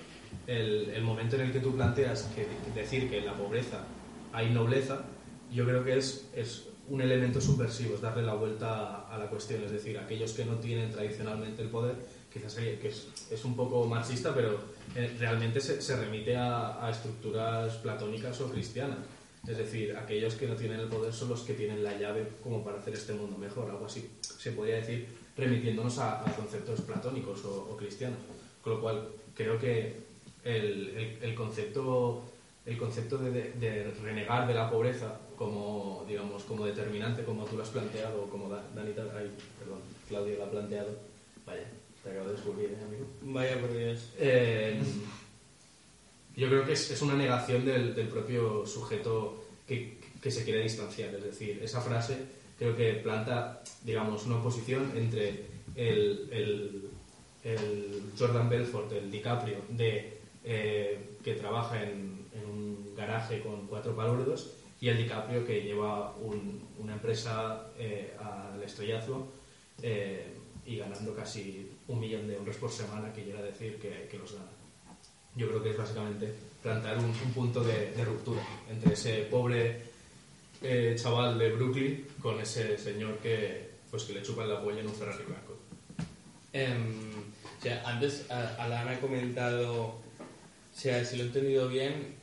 el, 0.46 0.90
el 0.90 1.02
momento 1.02 1.36
en 1.36 1.42
el 1.42 1.52
que 1.52 1.60
tú 1.60 1.74
planteas 1.74 2.30
que 2.34 2.46
decir 2.78 3.08
que 3.08 3.18
en 3.18 3.26
la 3.26 3.34
pobreza 3.34 3.84
hay 4.32 4.50
nobleza, 4.50 5.06
yo 5.50 5.64
creo 5.64 5.82
que 5.82 5.96
es 5.96 6.68
un 6.88 7.00
elemento 7.00 7.40
subversivo, 7.40 7.94
es 7.94 8.00
darle 8.00 8.22
la 8.22 8.34
vuelta 8.34 9.08
a, 9.08 9.18
la 9.18 9.26
cuestión. 9.26 9.62
Es 9.64 9.72
decir, 9.72 9.98
aquellos 9.98 10.32
que 10.32 10.44
no 10.44 10.56
tienen 10.56 10.90
tradicionalmente 10.90 11.62
el 11.62 11.68
poder, 11.68 11.96
quizás 12.32 12.54
que 12.54 12.88
es, 12.88 13.44
un 13.44 13.56
poco 13.56 13.84
marxista, 13.86 14.34
pero 14.34 14.58
eh, 14.94 15.16
realmente 15.18 15.60
se, 15.60 15.96
remite 15.96 16.36
a, 16.36 16.88
estructuras 16.90 17.74
platónicas 17.76 18.40
o 18.40 18.50
cristianas. 18.50 18.98
Es 19.46 19.58
decir, 19.58 19.96
aquellos 19.96 20.34
que 20.34 20.46
no 20.46 20.54
tienen 20.54 20.80
el 20.80 20.88
poder 20.88 21.12
son 21.12 21.28
los 21.28 21.42
que 21.42 21.54
tienen 21.54 21.82
la 21.82 21.96
llave 21.96 22.26
como 22.42 22.64
para 22.64 22.78
hacer 22.78 22.94
este 22.94 23.12
mundo 23.14 23.36
mejor, 23.38 23.70
algo 23.70 23.86
así. 23.86 24.10
Se 24.20 24.52
podría 24.52 24.76
decir 24.76 25.06
remitiéndonos 25.36 25.98
a, 25.98 26.24
conceptos 26.36 26.80
platónicos 26.82 27.44
o, 27.44 27.76
cristianos. 27.76 28.18
Con 28.62 28.74
lo 28.74 28.80
cual, 28.80 29.08
creo 29.34 29.58
que 29.58 30.06
el, 30.42 31.34
concepto, 31.36 32.24
el 32.64 32.76
concepto 32.76 33.18
de 33.18 33.94
renegar 34.02 34.48
de 34.48 34.54
la 34.54 34.70
pobreza 34.70 35.20
como, 35.36 36.04
digamos, 36.08 36.42
como 36.44 36.64
determinante, 36.66 37.22
como 37.24 37.44
tú 37.44 37.56
lo 37.56 37.62
has 37.62 37.68
planteado, 37.70 38.22
o 38.24 38.28
como 38.30 38.48
Da- 38.48 38.64
Dani, 38.74 38.92
ta- 38.92 39.12
ay, 39.16 39.30
perdón, 39.58 39.80
Claudio 40.08 40.36
lo 40.38 40.44
ha 40.44 40.50
planteado, 40.50 40.90
vaya, 41.46 41.64
te 42.02 42.10
acabo 42.10 42.26
de 42.26 42.32
descubrir, 42.32 42.70
¿eh, 42.70 42.84
amigo? 42.84 43.06
Vaya 43.22 43.60
por 43.60 43.76
Dios. 43.76 44.10
Eh, 44.18 44.80
yo 46.36 46.48
creo 46.48 46.64
que 46.64 46.72
es, 46.72 46.90
es 46.90 47.00
una 47.02 47.14
negación 47.14 47.64
del, 47.64 47.94
del 47.94 48.08
propio 48.08 48.66
sujeto 48.66 49.42
que, 49.66 49.98
que 50.22 50.30
se 50.30 50.44
quiere 50.44 50.62
distanciar. 50.62 51.14
Es 51.14 51.24
decir, 51.24 51.60
esa 51.62 51.80
frase 51.80 52.16
creo 52.58 52.76
que 52.76 52.94
planta, 52.94 53.62
digamos, 53.84 54.24
una 54.26 54.36
oposición 54.36 54.92
entre 54.96 55.44
el, 55.74 56.28
el- 56.30 56.88
el 57.44 58.02
Jordan 58.18 58.48
Belfort, 58.48 58.90
el 58.92 59.10
DiCaprio, 59.10 59.58
de, 59.68 60.18
eh, 60.44 60.98
que 61.22 61.34
trabaja 61.34 61.80
en, 61.82 62.26
en 62.34 62.44
un 62.50 62.94
garaje 62.96 63.40
con 63.40 63.66
cuatro 63.68 63.94
palurdos, 63.94 64.50
y 64.86 64.88
el 64.88 64.98
DiCaprio 64.98 65.44
que 65.44 65.62
lleva 65.62 66.14
un- 66.16 66.62
una 66.78 66.92
empresa 66.92 67.66
eh, 67.76 68.14
al 68.20 68.62
estrellazo 68.62 69.26
eh, 69.82 70.32
y 70.64 70.76
ganando 70.76 71.12
casi 71.12 71.68
un 71.88 71.98
millón 71.98 72.28
de 72.28 72.36
euros 72.36 72.54
por 72.56 72.70
semana, 72.70 73.12
que 73.12 73.24
llega 73.24 73.40
a 73.40 73.42
decir 73.42 73.80
que, 73.80 74.06
que 74.08 74.16
los 74.16 74.32
gana. 74.32 74.46
Yo 75.34 75.48
creo 75.48 75.60
que 75.62 75.70
es 75.70 75.76
básicamente 75.76 76.32
plantar 76.62 76.98
un, 76.98 77.06
un 77.06 77.32
punto 77.34 77.64
de, 77.64 77.90
de 77.96 78.04
ruptura 78.04 78.42
entre 78.70 78.94
ese 78.94 79.22
pobre 79.24 79.80
eh, 80.62 80.94
chaval 80.96 81.36
de 81.36 81.50
Brooklyn 81.50 82.06
con 82.22 82.40
ese 82.40 82.78
señor 82.78 83.18
que, 83.18 83.68
pues, 83.90 84.04
que 84.04 84.12
le 84.14 84.22
chupa 84.22 84.46
la 84.46 84.62
polla 84.62 84.80
en 84.80 84.86
un 84.86 84.94
Ferrari 84.94 85.24
blanco. 85.24 85.56
Em, 86.52 87.10
o 87.58 87.62
sea, 87.62 87.82
antes 87.86 88.30
a- 88.30 88.54
Alan 88.62 88.86
ha 88.88 89.00
comentado, 89.00 89.84
o 89.86 90.00
sea, 90.74 91.04
si 91.04 91.16
lo 91.16 91.24
he 91.24 91.26
entendido 91.26 91.68
bien, 91.68 92.14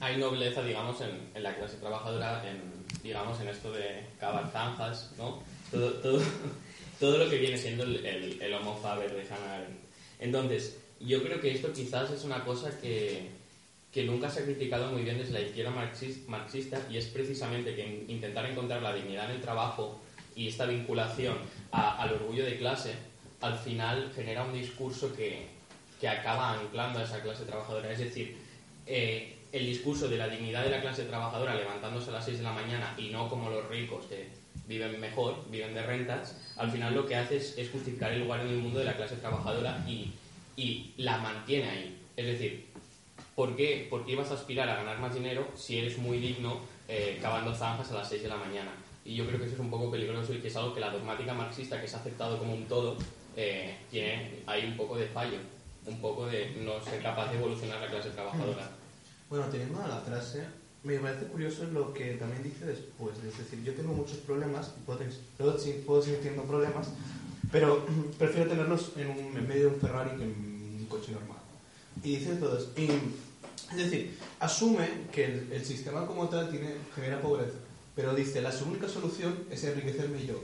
hay 0.00 0.16
nobleza, 0.16 0.62
digamos, 0.62 1.00
en, 1.00 1.30
en 1.34 1.42
la 1.42 1.54
clase 1.56 1.76
trabajadora, 1.76 2.42
en, 2.48 2.60
digamos, 3.02 3.40
en 3.40 3.48
esto 3.48 3.72
de 3.72 4.04
cavar 4.18 4.50
zanjas, 4.50 5.12
¿no? 5.18 5.42
Todo, 5.70 5.92
todo, 5.94 6.20
todo 7.00 7.18
lo 7.18 7.28
que 7.30 7.38
viene 7.38 7.58
siendo 7.58 7.84
el, 7.84 8.04
el, 8.04 8.40
el 8.42 8.54
homo 8.54 8.76
faber 8.80 9.12
de 9.14 9.22
Hannah 9.22 9.54
Arendt. 9.56 9.78
Entonces, 10.20 10.78
yo 11.00 11.22
creo 11.22 11.40
que 11.40 11.52
esto 11.52 11.72
quizás 11.72 12.10
es 12.10 12.24
una 12.24 12.44
cosa 12.44 12.70
que, 12.80 13.28
que 13.92 14.04
nunca 14.04 14.30
se 14.30 14.40
ha 14.40 14.44
criticado 14.44 14.90
muy 14.90 15.02
bien 15.02 15.18
desde 15.18 15.32
la 15.32 15.40
izquierda 15.42 15.70
marxis- 15.70 16.26
marxista 16.26 16.80
y 16.90 16.96
es 16.96 17.06
precisamente 17.06 17.74
que 17.76 17.86
in- 17.86 18.04
intentar 18.08 18.46
encontrar 18.46 18.82
la 18.82 18.94
dignidad 18.94 19.26
en 19.30 19.36
el 19.36 19.40
trabajo 19.42 20.00
y 20.34 20.48
esta 20.48 20.66
vinculación 20.66 21.36
a- 21.72 22.02
al 22.02 22.14
orgullo 22.14 22.44
de 22.44 22.58
clase 22.58 22.94
al 23.40 23.56
final 23.58 24.10
genera 24.16 24.42
un 24.42 24.52
discurso 24.52 25.14
que, 25.14 25.46
que 26.00 26.08
acaba 26.08 26.54
anclando 26.58 26.98
a 26.98 27.04
esa 27.04 27.22
clase 27.22 27.44
trabajadora. 27.44 27.92
Es 27.92 28.00
decir, 28.00 28.36
eh, 28.86 29.37
el 29.52 29.66
discurso 29.66 30.08
de 30.08 30.18
la 30.18 30.28
dignidad 30.28 30.64
de 30.64 30.70
la 30.70 30.80
clase 30.80 31.04
trabajadora 31.04 31.54
levantándose 31.54 32.10
a 32.10 32.14
las 32.14 32.24
6 32.24 32.38
de 32.38 32.44
la 32.44 32.52
mañana 32.52 32.94
y 32.98 33.08
no 33.08 33.28
como 33.28 33.50
los 33.50 33.68
ricos 33.68 34.04
que 34.06 34.28
viven 34.66 35.00
mejor, 35.00 35.44
viven 35.50 35.74
de 35.74 35.82
rentas, 35.82 36.36
al 36.56 36.70
final 36.70 36.94
lo 36.94 37.06
que 37.06 37.16
hace 37.16 37.38
es, 37.38 37.56
es 37.56 37.70
justificar 37.70 38.12
el 38.12 38.20
lugar 38.20 38.40
en 38.40 38.48
el 38.48 38.58
mundo 38.58 38.78
de 38.78 38.84
la 38.84 38.96
clase 38.96 39.16
trabajadora 39.16 39.82
y, 39.88 40.12
y 40.56 40.92
la 40.98 41.18
mantiene 41.18 41.70
ahí. 41.70 41.98
Es 42.16 42.26
decir, 42.26 42.66
¿por 43.34 43.56
qué, 43.56 43.86
por 43.88 44.04
qué 44.04 44.12
ibas 44.12 44.30
a 44.30 44.34
aspirar 44.34 44.68
a 44.68 44.76
ganar 44.76 44.98
más 44.98 45.14
dinero 45.14 45.48
si 45.54 45.78
eres 45.78 45.96
muy 45.96 46.18
digno 46.18 46.60
eh, 46.88 47.18
cavando 47.22 47.54
zanjas 47.54 47.90
a 47.92 47.94
las 47.94 48.08
6 48.08 48.22
de 48.22 48.28
la 48.28 48.36
mañana? 48.36 48.72
Y 49.04 49.14
yo 49.14 49.26
creo 49.26 49.38
que 49.38 49.46
eso 49.46 49.54
es 49.54 49.60
un 49.60 49.70
poco 49.70 49.90
peligroso 49.90 50.34
y 50.34 50.38
que 50.38 50.48
es 50.48 50.56
algo 50.56 50.74
que 50.74 50.80
la 50.80 50.90
dogmática 50.90 51.32
marxista, 51.32 51.80
que 51.80 51.88
se 51.88 51.96
ha 51.96 52.00
aceptado 52.00 52.38
como 52.38 52.52
un 52.52 52.66
todo, 52.66 52.98
eh, 53.36 53.74
tiene 53.90 54.42
ahí 54.46 54.66
un 54.66 54.76
poco 54.76 54.96
de 54.96 55.06
fallo, 55.06 55.38
un 55.86 55.98
poco 56.00 56.26
de 56.26 56.50
no 56.58 56.78
ser 56.82 57.00
capaz 57.00 57.30
de 57.30 57.38
evolucionar 57.38 57.80
la 57.80 57.86
clase 57.86 58.10
trabajadora. 58.10 58.68
Bueno, 59.30 59.44
teniendo 59.50 59.78
la 59.86 60.00
frase, 60.00 60.42
me 60.84 60.98
parece 60.98 61.26
curioso 61.26 61.64
lo 61.64 61.92
que 61.92 62.14
también 62.14 62.42
dice 62.42 62.64
después. 62.64 63.14
Es 63.18 63.36
decir, 63.36 63.62
yo 63.62 63.74
tengo 63.74 63.92
muchos 63.92 64.18
problemas, 64.18 64.72
puedo, 64.86 65.00
puedo, 65.36 66.02
seguir 66.02 66.18
teniendo 66.20 66.44
problemas, 66.44 66.88
pero 67.52 67.84
prefiero 68.18 68.48
tenerlos 68.48 68.92
en, 68.96 69.08
un, 69.10 69.36
en 69.36 69.46
medio 69.46 69.68
de 69.68 69.74
un 69.74 69.80
Ferrari 69.80 70.16
que 70.16 70.24
en 70.24 70.78
un 70.80 70.86
coche 70.88 71.12
normal. 71.12 71.38
Y 72.02 72.16
dice 72.16 72.36
todo. 72.36 72.58
Y, 72.76 72.88
es 73.70 73.76
decir, 73.76 74.18
asume 74.40 74.88
que 75.12 75.24
el, 75.26 75.52
el 75.52 75.64
sistema 75.64 76.06
como 76.06 76.28
tal 76.28 76.48
tiene, 76.48 76.76
genera 76.94 77.20
pobreza, 77.20 77.58
pero 77.94 78.14
dice, 78.14 78.40
la 78.40 78.52
única 78.66 78.88
solución 78.88 79.44
es 79.50 79.62
enriquecerme 79.64 80.24
yo. 80.24 80.40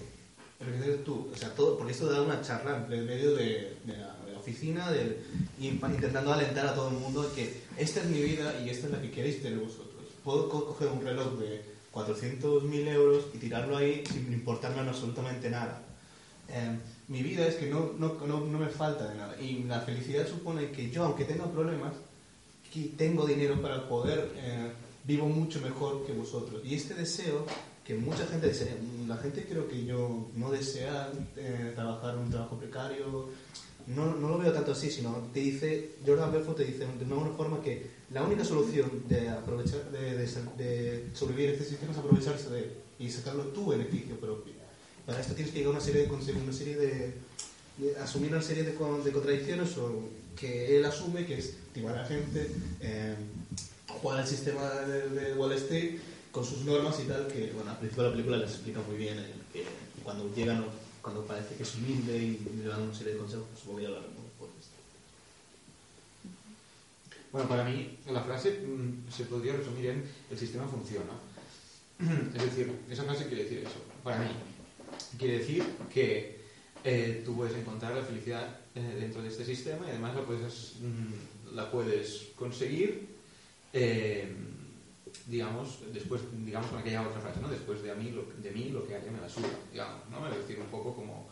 Enriquecer 0.60 1.04
tú. 1.04 1.30
O 1.32 1.36
sea, 1.36 1.54
todo, 1.54 1.78
porque 1.78 1.92
esto 1.92 2.10
da 2.10 2.20
una 2.20 2.42
charla 2.42 2.84
en 2.90 3.06
medio 3.06 3.34
de, 3.34 3.78
de 3.84 3.96
la 3.96 4.13
oficina 4.48 4.90
del, 4.92 5.16
intentando 5.58 6.32
alentar 6.32 6.66
a 6.66 6.74
todo 6.74 6.88
el 6.88 6.96
mundo 6.96 7.32
que 7.34 7.62
esta 7.78 8.00
es 8.00 8.06
mi 8.06 8.20
vida 8.22 8.60
y 8.64 8.68
esta 8.68 8.86
es 8.86 8.92
la 8.92 9.00
que 9.00 9.10
queréis 9.10 9.42
tener 9.42 9.58
vosotros. 9.58 10.04
Puedo 10.22 10.48
co- 10.50 10.66
coger 10.66 10.88
un 10.88 11.00
reloj 11.02 11.38
de 11.38 11.62
400.000 11.92 12.88
euros 12.88 13.24
y 13.34 13.38
tirarlo 13.38 13.76
ahí 13.76 14.04
sin 14.06 14.30
importarme 14.32 14.82
en 14.82 14.88
absolutamente 14.88 15.48
nada. 15.48 15.80
Eh, 16.48 16.76
mi 17.08 17.22
vida 17.22 17.46
es 17.46 17.54
que 17.56 17.70
no, 17.70 17.92
no, 17.98 18.14
no, 18.26 18.40
no 18.40 18.58
me 18.58 18.68
falta 18.68 19.08
de 19.08 19.14
nada. 19.16 19.40
Y 19.40 19.64
la 19.64 19.80
felicidad 19.80 20.26
supone 20.28 20.70
que 20.70 20.90
yo, 20.90 21.04
aunque 21.04 21.24
tenga 21.24 21.50
problemas, 21.50 21.94
que 22.72 22.90
tengo 22.98 23.26
dinero 23.26 23.60
para 23.62 23.88
poder, 23.88 24.30
eh, 24.36 24.72
vivo 25.04 25.26
mucho 25.26 25.60
mejor 25.60 26.04
que 26.06 26.12
vosotros. 26.12 26.60
Y 26.64 26.74
este 26.74 26.94
deseo, 26.94 27.46
que 27.84 27.94
mucha 27.94 28.26
gente 28.26 28.46
desea, 28.48 28.74
la 29.06 29.16
gente 29.18 29.44
creo 29.46 29.68
que 29.68 29.84
yo 29.84 30.28
no 30.34 30.50
desea 30.50 31.10
eh, 31.36 31.72
trabajar 31.74 32.16
un 32.16 32.30
trabajo 32.30 32.56
precario, 32.58 33.28
no, 33.86 34.14
no 34.14 34.28
lo 34.28 34.38
veo 34.38 34.52
tanto 34.52 34.72
así, 34.72 34.90
sino 34.90 35.28
te 35.32 35.40
dice, 35.40 35.90
Jordan 36.06 36.32
Belfort 36.32 36.56
te 36.56 36.64
dice 36.64 36.86
de 36.86 37.14
una 37.14 37.30
forma 37.36 37.62
que 37.62 37.86
la 38.10 38.22
única 38.22 38.44
solución 38.44 39.04
de 39.08 39.28
aprovechar, 39.28 39.90
de, 39.90 41.08
sobrevivir 41.14 41.50
en 41.50 41.54
este 41.56 41.68
sistema 41.68 41.92
es 41.92 41.98
aprovecharse 41.98 42.50
de 42.50 42.58
él 42.60 42.72
y 42.98 43.10
sacarlo 43.10 43.44
tu 43.44 43.66
beneficio 43.66 44.16
propio. 44.18 44.54
Para 45.06 45.20
esto 45.20 45.34
tienes 45.34 45.52
que 45.52 45.58
llegar 45.58 45.74
a 45.74 45.76
una 45.76 45.84
serie 45.84 46.06
de, 46.06 46.10
una 46.10 46.52
serie 46.52 46.76
de, 46.76 47.14
asumir 48.00 48.30
una 48.30 48.40
serie 48.42 48.62
de, 48.62 48.74
con- 48.74 49.02
de 49.04 49.12
contradicciones 49.12 49.76
o 49.78 50.08
que 50.36 50.76
él 50.76 50.84
asume, 50.84 51.26
que 51.26 51.38
es 51.38 51.54
timar 51.72 51.96
a 51.98 52.02
la 52.02 52.06
gente, 52.08 52.50
eh, 52.80 53.14
jugar 54.00 54.20
al 54.20 54.26
sistema 54.26 54.62
de, 54.70 55.34
Wall 55.34 55.52
Street 55.52 55.98
con 56.32 56.44
sus 56.44 56.64
normas 56.64 56.98
y 57.00 57.04
tal, 57.06 57.26
que 57.28 57.52
bueno, 57.54 57.70
al 57.70 57.78
principio 57.78 58.04
de 58.04 58.08
la 58.10 58.14
película 58.16 58.36
les 58.38 58.50
explica 58.50 58.80
muy 58.88 58.96
bien 58.96 59.18
el 59.18 59.26
que 59.52 59.64
cuando 60.02 60.32
llegan, 60.34 60.64
cuando 61.04 61.26
parece 61.26 61.54
que 61.54 61.64
es 61.64 61.74
humilde 61.74 62.16
y 62.16 62.62
le 62.62 62.66
dan 62.66 62.80
una 62.80 62.94
serie 62.94 63.12
de 63.12 63.18
consejos, 63.18 63.44
pues 63.50 63.60
supongo 63.60 63.78
que 63.78 63.84
ya 63.84 63.90
lo 63.90 63.98
haremos 63.98 64.24
después. 64.24 64.50
Bueno, 67.30 67.46
para 67.46 67.64
mí 67.64 67.98
la 68.10 68.22
frase 68.22 68.62
mm, 68.66 69.12
se 69.12 69.24
podría 69.24 69.52
resumir 69.52 69.86
en 69.86 70.04
el 70.30 70.38
sistema 70.38 70.66
funciona. 70.66 71.12
Es 72.34 72.42
decir, 72.42 72.72
esa 72.88 73.04
frase 73.04 73.26
quiere 73.26 73.44
decir 73.44 73.58
eso. 73.58 73.82
Para 74.02 74.18
mí, 74.20 74.28
quiere 75.18 75.40
decir 75.40 75.62
que 75.92 76.40
eh, 76.82 77.22
tú 77.22 77.36
puedes 77.36 77.54
encontrar 77.54 77.94
la 77.94 78.02
felicidad 78.02 78.60
eh, 78.74 78.96
dentro 78.98 79.20
de 79.20 79.28
este 79.28 79.44
sistema 79.44 79.86
y 79.86 79.90
además 79.90 80.14
la 80.14 80.24
puedes, 80.24 80.76
mm, 80.80 81.54
la 81.54 81.70
puedes 81.70 82.28
conseguir, 82.34 83.08
eh, 83.74 84.32
digamos, 85.26 85.80
después, 85.92 86.22
digamos 86.44 86.68
con 86.70 86.80
aquella 86.80 87.02
otra 87.02 87.20
frase, 87.20 87.40
¿no? 87.40 87.48
Después 87.48 87.82
de, 87.82 87.90
a 87.90 87.94
mí, 87.94 88.10
lo, 88.10 88.24
de 88.42 88.50
mí 88.50 88.70
lo 88.70 88.86
que 88.86 88.94
haya 88.94 89.10
me 89.10 89.20
la 89.20 89.28
suda, 89.28 89.48
digamos, 89.72 90.08
¿no? 90.10 90.28
Es 90.28 90.36
decir, 90.38 90.58
un 90.60 90.66
poco 90.66 90.94
como, 90.94 91.28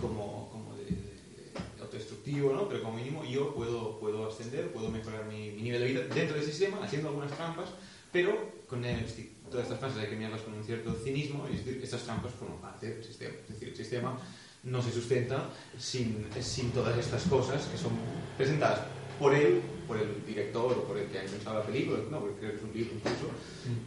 como, 0.00 0.48
como 0.50 0.76
de, 0.76 0.84
de 0.84 1.82
autodestructivo, 1.82 2.52
¿no? 2.52 2.68
Pero 2.68 2.82
como 2.82 2.96
mínimo 2.96 3.24
yo 3.24 3.54
puedo, 3.54 3.98
puedo 4.00 4.28
ascender, 4.28 4.72
puedo 4.72 4.90
mejorar 4.90 5.26
mi, 5.26 5.52
mi 5.52 5.62
nivel 5.62 5.80
de 5.80 5.86
vida 5.86 6.00
dentro 6.14 6.36
del 6.36 6.44
sistema, 6.44 6.82
haciendo 6.82 7.08
algunas 7.08 7.30
trampas, 7.30 7.68
pero 8.12 8.58
con 8.66 8.82
todas 9.50 9.64
estas 9.64 9.78
frases 9.78 9.98
hay 9.98 10.08
que 10.08 10.16
mirarlas 10.16 10.42
con 10.42 10.54
un 10.54 10.64
cierto 10.64 10.94
cinismo, 10.94 11.46
y 11.50 11.56
es 11.56 11.64
decir, 11.64 11.82
estas 11.82 12.02
trampas 12.02 12.32
forman 12.32 12.58
parte 12.58 12.94
del 12.94 13.04
sistema. 13.04 13.34
Es 13.42 13.54
decir, 13.54 13.68
el 13.68 13.76
sistema 13.76 14.18
no 14.64 14.82
se 14.82 14.90
sustenta 14.90 15.50
sin, 15.78 16.26
sin 16.40 16.72
todas 16.72 16.98
estas 16.98 17.22
cosas 17.24 17.66
que 17.66 17.78
son 17.78 17.92
presentadas 18.36 18.80
por 19.18 19.34
él, 19.34 19.62
por 19.88 19.96
el 19.96 20.24
director 20.24 20.72
o 20.72 20.84
por 20.84 20.98
el 20.98 21.06
que 21.06 21.18
haya 21.18 21.30
pensado 21.30 21.58
la 21.58 21.66
película, 21.66 21.98
no, 22.10 22.20
porque 22.20 22.38
creo 22.38 22.50
que 22.52 22.56
es 22.58 22.62
un 22.62 22.72
libro 22.74 22.94
incluso, 22.94 23.30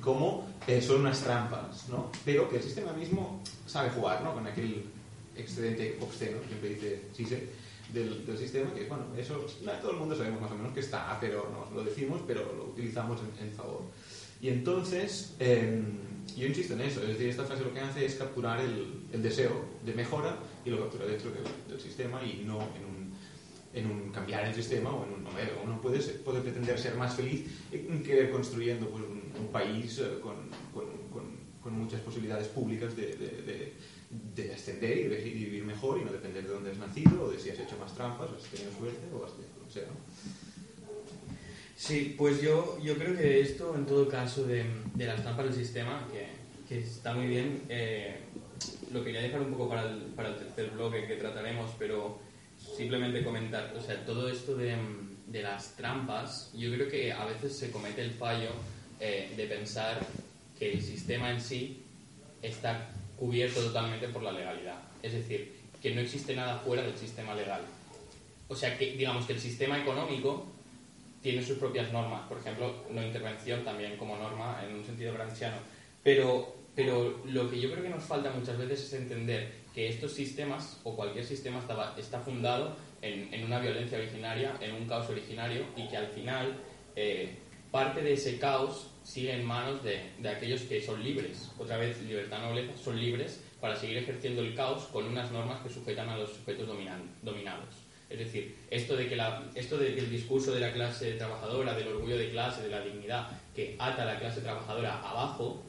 como 0.02 0.52
eh, 0.68 0.82
son 0.82 1.02
unas 1.02 1.22
trampas, 1.22 1.88
¿no? 1.90 2.12
Pero 2.26 2.50
que 2.50 2.58
el 2.58 2.64
sistema 2.64 2.92
mismo 2.94 3.42
sabe 3.68 3.92
jugar, 3.92 4.24
¿no? 4.24 4.34
Con 4.34 4.46
aquel 4.48 4.84
excedente 5.38 5.98
obsceno, 6.02 6.38
siempre 6.48 6.70
dice 6.70 7.02
Sise, 7.14 7.48
del, 7.94 8.26
del 8.26 8.38
sistema, 8.38 8.74
que 8.74 8.86
bueno, 8.86 9.06
eso 9.18 9.46
nah, 9.64 9.80
todo 9.80 9.92
el 9.92 9.98
mundo 9.98 10.16
sabemos 10.16 10.42
más 10.42 10.52
o 10.52 10.56
menos 10.56 10.74
que 10.74 10.80
está, 10.80 11.18
pero 11.22 11.50
no 11.52 11.76
lo 11.76 11.84
decimos, 11.84 12.22
pero 12.26 12.42
lo 12.54 12.66
utilizamos 12.66 13.20
en, 13.22 13.48
en 13.48 13.54
favor. 13.54 13.82
Y 14.42 14.50
entonces, 14.50 15.36
eh, 15.40 15.82
yo 16.36 16.48
insisto 16.48 16.74
en 16.74 16.82
eso, 16.82 17.02
es 17.02 17.10
decir, 17.10 17.30
esta 17.30 17.44
frase 17.44 17.64
lo 17.64 17.74
que 17.74 17.82
hace 17.82 18.06
es 18.06 18.16
capturar 18.16 18.60
el, 18.60 19.04
el 19.12 19.22
deseo 19.22 19.66
de 19.86 19.94
mejora 19.94 20.38
y 20.66 20.70
lo 20.70 20.80
captura 20.80 21.06
dentro 21.06 21.32
del, 21.32 21.44
del 21.70 21.80
sistema 21.80 22.24
y 22.24 22.44
no 22.46 22.56
en 22.62 22.86
un, 22.86 22.91
en 23.74 23.90
un 23.90 24.10
cambiar 24.12 24.46
el 24.46 24.54
sistema 24.54 24.90
o 24.90 25.06
en 25.06 25.14
un 25.14 25.22
eh, 25.40 25.52
uno 25.64 25.82
puede, 25.82 26.00
puede 26.00 26.42
pretender 26.42 26.78
ser 26.78 26.96
más 26.96 27.16
feliz 27.16 27.50
que 27.72 28.30
construyendo 28.30 28.90
pues, 28.90 29.04
un, 29.04 29.48
país 29.52 30.00
eh, 30.00 30.20
con, 30.22 30.36
con, 31.62 31.74
muchas 31.74 32.02
posibilidades 32.02 32.48
públicas 32.48 32.96
de, 32.96 33.08
de, 33.16 33.42
de, 33.44 33.74
de 34.36 34.54
ascender 34.54 34.98
y 34.98 35.30
vivir 35.30 35.64
mejor 35.64 36.00
y 36.00 36.04
no 36.04 36.12
depender 36.12 36.44
de 36.44 36.50
dónde 36.50 36.72
has 36.72 36.78
nacido 36.78 37.24
o 37.24 37.32
de 37.32 37.40
si 37.40 37.50
has 37.50 37.60
hecho 37.60 37.78
más 37.78 37.94
trampas 37.96 38.30
o 38.30 38.36
has 38.36 38.44
tenido 38.44 38.72
suerte 38.78 39.00
o 39.14 39.26
has 39.26 39.32
tenido 39.32 39.54
lo 39.60 39.68
que 39.68 39.74
sea. 39.74 39.88
Sí, 41.76 42.16
pues 42.18 42.42
yo, 42.42 42.78
yo 42.84 42.96
creo 42.96 43.18
que 43.18 43.42
esto, 43.42 43.74
en 43.76 43.86
todo 43.86 44.08
caso, 44.08 44.44
de, 44.46 44.66
de 44.94 45.06
las 45.06 45.22
trampas 45.22 45.46
del 45.46 45.56
sistema, 45.56 46.08
que, 46.12 46.28
que 46.68 46.82
está 46.84 47.14
muy 47.14 47.28
bien, 47.28 47.62
eh, 47.70 48.18
lo 48.92 49.04
quería 49.04 49.22
dejar 49.22 49.42
un 49.42 49.52
poco 49.52 49.70
para 49.70 49.90
el, 49.90 49.98
para 50.16 50.30
el 50.30 50.36
tercer 50.36 50.72
bloque 50.72 51.08
que 51.08 51.16
trataremos, 51.16 51.72
pero 51.80 52.20
simplemente 52.76 53.24
comentar, 53.24 53.74
o 53.78 53.82
sea, 53.82 54.06
todo 54.06 54.30
esto 54.30 54.56
de, 54.56 54.76
de 55.28 55.42
las 55.42 55.76
trampas, 55.76 56.52
yo 56.54 56.72
creo 56.74 56.90
que 56.90 57.12
a 57.12 57.26
veces 57.26 57.58
se 57.58 57.72
comete 57.72 58.02
el 58.02 58.12
fallo 58.12 58.50
eh, 59.00 59.34
de 59.36 59.46
pensar 59.46 60.00
que 60.58 60.74
el 60.74 60.82
sistema 60.82 61.32
en 61.32 61.42
sí 61.42 61.84
está 62.42 62.90
cubierto 63.18 63.62
totalmente 63.62 64.08
por 64.10 64.24
la 64.24 64.32
legalidad. 64.32 64.80
Es 65.02 65.14
decir, 65.14 65.54
que 65.82 65.96
no 65.96 66.02
existe 66.02 66.36
nada 66.36 66.60
fuera 66.60 66.84
del 66.84 66.98
sistema 66.98 67.34
legal. 67.34 67.62
O 68.48 68.56
sea, 68.56 68.78
que 68.78 68.92
digamos 68.94 69.26
que 69.26 69.34
el 69.34 69.40
sistema 69.40 69.80
económico 69.80 70.46
tiene 71.22 71.44
sus 71.44 71.58
propias 71.58 71.92
normas, 71.92 72.28
por 72.28 72.40
ejemplo, 72.40 72.84
no 72.90 73.04
intervención 73.04 73.64
también 73.64 73.96
como 73.98 74.18
norma 74.18 74.62
en 74.68 74.76
un 74.76 74.86
sentido 74.86 75.14
gramsciano. 75.14 75.58
Pero, 76.04 76.56
pero 76.76 77.22
lo 77.26 77.50
que 77.50 77.60
yo 77.60 77.72
creo 77.72 77.84
que 77.84 77.90
nos 77.90 78.04
falta 78.04 78.32
muchas 78.32 78.58
veces 78.58 78.82
es 78.82 78.94
entender 78.94 79.61
que 79.74 79.88
estos 79.88 80.14
sistemas 80.14 80.80
o 80.84 80.96
cualquier 80.96 81.26
sistema 81.26 81.60
está, 81.60 81.96
está 81.98 82.20
fundado 82.20 82.76
en, 83.02 83.34
en 83.34 83.46
una 83.46 83.60
violencia 83.60 83.98
originaria, 83.98 84.54
en 84.60 84.74
un 84.76 84.88
caos 84.88 85.10
originario 85.10 85.66
y 85.76 85.88
que 85.88 85.98
al 85.98 86.08
final 86.08 86.56
eh, 86.96 87.38
parte 87.72 88.02
de 88.02 88.14
ese 88.14 88.38
caos 88.38 88.88
sigue 89.04 89.34
en 89.34 89.46
manos 89.46 89.84
de, 89.84 90.12
de 90.20 90.30
aquellos 90.30 90.62
que 90.62 90.82
son 90.82 91.04
libres. 91.04 91.52
Otra 91.58 91.78
vez, 91.78 92.02
libertad 92.04 92.42
nobleza, 92.42 92.78
son 92.78 93.00
libres 93.00 93.42
para 93.60 93.76
seguir 93.76 93.98
ejerciendo 93.98 94.42
el 94.42 94.56
caos 94.56 94.84
con 94.92 95.06
unas 95.06 95.32
normas 95.32 95.62
que 95.62 95.70
sujetan 95.70 96.10
a 96.10 96.18
los 96.18 96.32
sujetos 96.32 96.68
dominados. 96.68 97.76
Es 98.10 98.20
decir, 98.20 98.58
esto 98.70 98.98
de 98.98 99.08
que 99.08 99.18
esto 99.56 99.78
de 99.78 99.94
que 99.96 100.02
el 100.02 100.10
discurso 100.10 100.52
de 100.52 100.60
la 100.60 100.74
clase 100.74 101.14
trabajadora, 101.14 101.74
del 101.74 101.88
orgullo 101.88 102.18
de 102.18 102.30
clase, 102.30 102.64
de 102.64 102.70
la 102.70 102.82
dignidad, 102.82 103.30
que 103.56 103.78
ata 103.80 104.02
a 104.02 104.06
la 104.06 104.20
clase 104.20 104.42
trabajadora 104.42 105.00
abajo, 105.00 105.64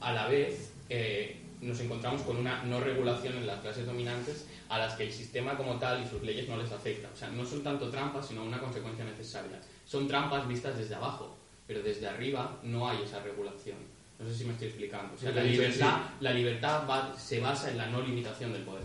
a 0.00 0.12
la 0.12 0.26
vez 0.26 0.72
eh, 0.88 1.36
nos 1.60 1.78
encontramos 1.80 2.22
con 2.22 2.36
una 2.38 2.62
no 2.64 2.80
regulación 2.80 3.36
en 3.36 3.46
las 3.46 3.60
clases 3.60 3.86
dominantes 3.86 4.46
a 4.68 4.78
las 4.78 4.94
que 4.94 5.04
el 5.04 5.12
sistema 5.12 5.56
como 5.56 5.76
tal 5.78 6.02
y 6.02 6.08
sus 6.08 6.22
leyes 6.22 6.48
no 6.48 6.56
les 6.56 6.70
afecta. 6.72 7.08
O 7.12 7.16
sea, 7.16 7.28
no 7.28 7.44
son 7.44 7.62
tanto 7.62 7.90
trampas, 7.90 8.26
sino 8.28 8.44
una 8.44 8.58
consecuencia 8.58 9.04
necesaria. 9.04 9.60
son 9.84 10.06
trampas 10.06 10.46
vistas 10.46 10.78
desde 10.78 10.94
abajo, 10.94 11.36
pero 11.66 11.82
desde 11.82 12.06
arriba 12.08 12.58
no 12.62 12.88
hay 12.88 13.02
esa 13.02 13.20
regulación. 13.22 13.76
No 14.18 14.26
sé 14.26 14.34
si 14.34 14.44
me 14.44 14.52
estoy 14.52 14.68
explicando. 14.68 15.14
O 15.14 15.18
sea, 15.18 15.32
la 15.32 15.42
libertad, 15.42 15.98
la 16.20 16.32
libertad 16.32 16.88
va- 16.88 17.18
se 17.18 17.40
basa 17.40 17.70
en 17.70 17.78
la 17.78 17.86
no 17.86 18.00
limitación 18.02 18.52
del 18.52 18.62
poder. 18.62 18.84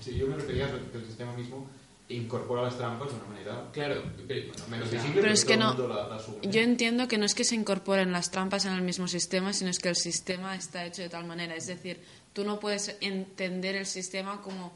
Sí, 0.00 0.16
yo 0.16 0.26
me 0.28 0.36
refería 0.36 0.66
a 0.66 0.68
que 0.92 0.98
el 0.98 1.04
sistema 1.06 1.32
mismo 1.32 1.68
incorpora 2.08 2.62
las 2.62 2.76
trampas 2.76 3.08
de 3.10 3.14
una 3.16 3.24
manera 3.26 3.68
Claro, 3.72 4.02
bueno, 4.26 4.52
menos 4.68 4.90
visible, 4.90 5.20
Pero 5.22 5.32
es 5.32 5.44
que 5.44 5.56
no- 5.56 5.72
la- 5.88 6.08
la. 6.08 6.20
Yo 6.42 6.60
entiendo 6.60 7.08
que 7.08 7.16
no 7.18 7.24
es 7.24 7.34
que 7.34 7.44
se 7.44 7.54
incorporen 7.54 8.12
las 8.12 8.30
trampas 8.30 8.64
en 8.66 8.74
el 8.74 8.82
mismo 8.82 9.08
sistema, 9.08 9.52
sino 9.52 9.70
es 9.70 9.78
que 9.78 9.88
el 9.88 9.96
sistema 9.96 10.54
está 10.54 10.84
hecho 10.84 11.02
de 11.02 11.08
tal 11.08 11.24
manera. 11.24 11.54
Es 11.56 11.66
decir, 11.66 12.00
tú 12.32 12.44
no 12.44 12.60
puedes 12.60 12.96
entender 13.00 13.74
el 13.76 13.86
sistema 13.86 14.42
como 14.42 14.72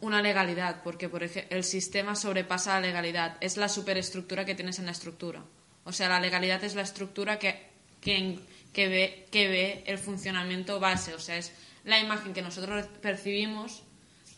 una 0.00 0.22
legalidad, 0.22 0.82
porque 0.82 1.08
por 1.08 1.22
ejemplo, 1.22 1.56
el 1.56 1.64
sistema 1.64 2.14
sobrepasa 2.16 2.74
la 2.74 2.80
legalidad. 2.86 3.36
Es 3.40 3.56
la 3.56 3.68
superestructura 3.68 4.44
que 4.44 4.54
tienes 4.54 4.78
en 4.78 4.86
la 4.86 4.92
estructura. 4.92 5.44
O 5.84 5.92
sea, 5.92 6.08
la 6.08 6.20
legalidad 6.20 6.62
es 6.64 6.74
la 6.74 6.82
estructura 6.82 7.38
que, 7.38 7.66
que, 8.00 8.38
que 8.72 8.88
ve, 8.88 9.26
que 9.30 9.48
ve 9.48 9.82
el 9.86 9.98
funcionamiento 9.98 10.80
base. 10.80 11.14
O 11.14 11.18
sea, 11.18 11.36
es 11.36 11.52
la 11.84 11.98
imagen 11.98 12.32
que 12.32 12.42
nosotros 12.42 12.86
percibimos 13.02 13.82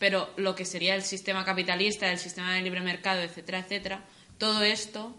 pero 0.01 0.29
lo 0.35 0.55
que 0.55 0.65
sería 0.65 0.95
el 0.95 1.03
sistema 1.03 1.45
capitalista, 1.45 2.11
el 2.11 2.17
sistema 2.17 2.55
de 2.55 2.61
libre 2.63 2.81
mercado, 2.81 3.21
etcétera, 3.21 3.59
etcétera, 3.59 4.03
todo 4.39 4.63
esto 4.63 5.15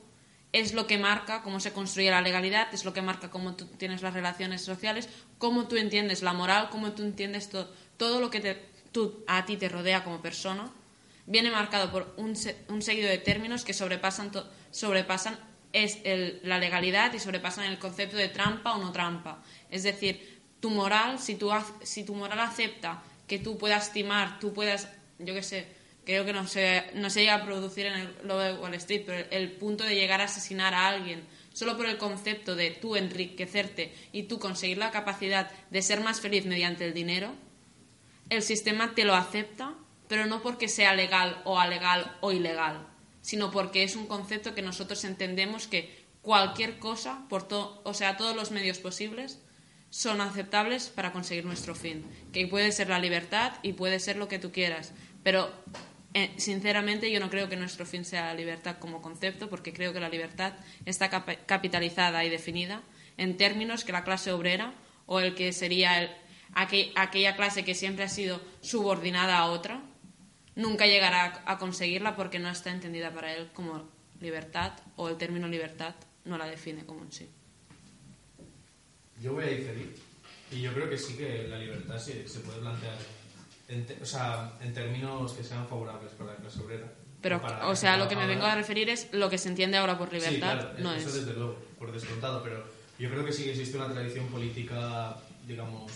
es 0.53 0.75
lo 0.75 0.89
que 0.89 0.99
marca 0.99 1.43
cómo 1.43 1.61
se 1.61 1.73
construye 1.73 2.11
la 2.11 2.21
legalidad, 2.21 2.67
es 2.75 2.85
lo 2.85 2.93
que 2.93 3.01
marca 3.01 3.31
cómo 3.31 3.55
tú 3.55 3.67
tienes 3.79 4.03
las 4.03 4.13
relaciones 4.13 4.61
sociales, 4.63 5.09
cómo 5.39 5.69
tú 5.69 5.77
entiendes 5.77 6.23
la 6.23 6.33
moral, 6.33 6.69
cómo 6.71 6.93
tú 6.93 7.05
entiendes 7.05 7.49
to- 7.49 7.71
todo 7.97 8.19
lo 8.21 8.29
que 8.29 8.41
te- 8.41 8.61
a 9.29 9.47
ti 9.47 9.57
te 9.57 9.69
rodea 9.69 10.03
como 10.03 10.21
persona, 10.21 10.69
viene 11.27 11.51
marcado 11.53 11.93
por 11.93 12.13
un, 12.17 12.37
un 12.69 12.83
seguido 12.83 13.09
de 13.09 13.19
términos 13.19 13.65
que 13.65 13.73
sobrepasan, 13.75 14.33
sobrepasan 14.73 15.39
es 15.73 16.01
la 16.43 16.59
legalidad 16.59 17.15
y 17.15 17.19
sobrepasan 17.21 17.65
el 17.67 17.79
concepto 17.79 18.17
de 18.17 18.29
trampa 18.29 18.75
o 18.75 18.79
no 18.83 18.91
trampa. 18.93 19.43
Es 19.71 19.85
decir, 19.85 20.43
tu 20.61 20.69
moral, 20.71 21.19
si 21.19 21.39
si 21.83 22.05
tu 22.05 22.15
moral 22.15 22.41
acepta 22.41 23.03
que 23.27 23.39
tú 23.39 23.59
puedas 23.59 23.93
timar, 23.93 24.39
tú 24.41 24.53
puedas, 24.53 24.89
yo 25.19 25.35
qué 25.35 25.43
sé, 25.43 25.67
creo 26.05 26.25
que 26.25 26.33
no 26.33 26.47
se, 26.47 26.85
no 26.95 27.11
se 27.11 27.21
llega 27.21 27.35
a 27.37 27.45
producir 27.45 27.87
en 27.87 27.95
el 27.95 28.15
lobo 28.25 28.41
de 28.41 28.55
Wall 28.55 28.75
Street, 28.75 29.03
pero 29.07 29.19
el, 29.19 29.27
el 29.31 29.53
punto 29.53 29.85
de 29.85 29.95
llegar 29.95 30.21
a 30.21 30.25
asesinar 30.25 30.75
a 30.75 30.89
alguien 30.89 31.23
solo 31.53 31.77
por 31.77 31.87
el 31.87 31.99
concepto 31.99 32.55
de 32.57 32.71
tú 32.71 32.97
enriquecerte 32.97 33.95
y 34.13 34.25
tú 34.25 34.39
conseguir 34.39 34.79
la 34.79 34.91
capacidad 34.91 35.51
de 35.71 35.83
ser 35.83 36.01
más 36.01 36.21
feliz 36.21 36.47
mediante 36.47 36.87
el 36.87 36.95
dinero, 36.95 37.33
el 38.31 38.43
sistema 38.43 38.95
te 38.95 39.05
lo 39.05 39.15
acepta, 39.15 39.75
pero 40.09 40.27
no 40.27 40.43
porque 40.43 40.69
sea 40.69 40.95
legal 40.95 41.41
o 41.45 41.59
alegal 41.59 42.17
o 42.21 42.33
ilegal, 42.33 42.87
sino 43.21 43.51
porque 43.51 43.83
es 43.83 43.97
un 43.97 44.07
concepto 44.07 44.55
que 44.55 44.63
nosotros 44.63 45.05
entendemos 45.05 45.67
que 45.67 46.03
cualquier 46.23 46.79
cosa, 46.79 47.27
por 47.29 47.47
to- 47.47 47.81
o 47.85 47.95
sea, 47.95 48.17
todos 48.17 48.35
los 48.35 48.51
medios 48.51 48.79
posibles, 48.79 49.39
son 49.93 50.23
aceptables 50.23 50.89
para 50.89 51.13
conseguir 51.13 51.45
nuestro 51.45 51.75
fin, 51.75 52.03
que 52.33 52.47
puede 52.47 52.73
ser 52.73 52.89
la 52.89 52.99
libertad 52.99 53.53
y 53.63 53.75
puede 53.75 54.01
ser 54.01 54.17
lo 54.17 54.27
que 54.27 54.39
tú 54.39 54.51
quieras, 54.51 54.95
pero 55.23 55.53
eh, 56.15 56.33
sinceramente 56.39 57.11
yo 57.13 57.21
no 57.21 57.29
creo 57.29 57.51
que 57.51 57.57
nuestro 57.57 57.85
fin 57.85 58.07
sea 58.07 58.25
la 58.29 58.35
libertad 58.35 58.77
como 58.79 59.03
concepto, 59.03 59.51
porque 59.51 59.75
creo 59.75 59.93
que 59.93 60.01
la 60.01 60.09
libertad 60.09 60.55
está 60.87 61.11
capitalizada 61.47 62.25
y 62.25 62.31
definida 62.31 62.81
en 63.19 63.37
términos 63.37 63.85
que 63.85 63.93
la 63.93 64.03
clase 64.03 64.33
obrera 64.33 64.73
o 65.05 65.21
el 65.21 65.35
que 65.35 65.53
sería 65.53 66.01
el- 66.03 66.11
aquel- 66.55 66.91
aquella 66.97 67.37
clase 67.37 67.63
que 67.63 67.75
siempre 67.75 68.05
ha 68.05 68.09
sido 68.09 68.41
subordinada 68.63 69.37
a 69.37 69.45
otra, 69.51 69.83
nunca 70.57 70.87
llegará 70.87 71.43
a, 71.45 71.53
a 71.53 71.59
conseguirla 71.59 72.17
porque 72.17 72.39
no 72.39 72.49
está 72.49 72.71
entendida 72.71 73.13
para 73.13 73.35
él 73.35 73.51
como 73.53 73.91
libertad 74.21 74.73
o 74.97 75.11
el 75.11 75.17
término 75.19 75.49
libertad 75.49 75.95
no 76.25 76.39
la 76.39 76.47
define 76.47 76.87
como 76.87 77.03
en 77.03 77.13
sí. 77.13 77.29
Yo 79.23 79.33
voy 79.35 79.45
a 79.45 79.49
diferir. 79.49 79.95
Y 80.51 80.61
yo 80.61 80.73
creo 80.75 80.89
que 80.91 80.99
sí 80.99 81.17
que 81.17 81.47
la 81.49 81.59
libertad 81.59 81.99
sí 81.99 82.25
se 82.27 82.41
puede 82.41 82.59
plantear 82.61 82.97
en, 83.69 83.87
te- 83.87 83.99
o 84.03 84.05
sea, 84.07 84.53
en 84.61 84.75
términos 84.75 85.33
que 85.33 85.43
sean 85.43 85.67
favorables 85.67 86.13
para 86.13 86.33
la 86.33 86.37
clase 86.37 86.61
obrera. 86.61 86.93
Pero, 87.23 87.41
para 87.41 87.69
o 87.69 87.77
sea, 87.77 87.97
lo 87.97 88.09
que 88.09 88.17
me 88.17 88.27
vengo 88.27 88.45
a 88.45 88.55
referir 88.55 88.89
es 88.91 89.09
lo 89.13 89.31
que 89.31 89.39
se 89.39 89.49
entiende 89.49 89.77
ahora 89.79 89.97
por 89.97 90.13
libertad, 90.13 90.33
Sí, 90.33 90.39
claro, 90.41 90.75
no 90.81 90.93
eso 90.93 91.09
es. 91.09 91.15
desde 91.15 91.35
luego, 91.35 91.57
por 91.79 91.93
descontado, 91.93 92.43
pero 92.43 92.65
yo 92.99 93.09
creo 93.11 93.25
que 93.25 93.33
sí 93.33 93.45
que 93.45 93.51
existe 93.53 93.77
una 93.79 93.93
tradición 93.93 94.27
política, 94.27 95.17
digamos, 95.47 95.93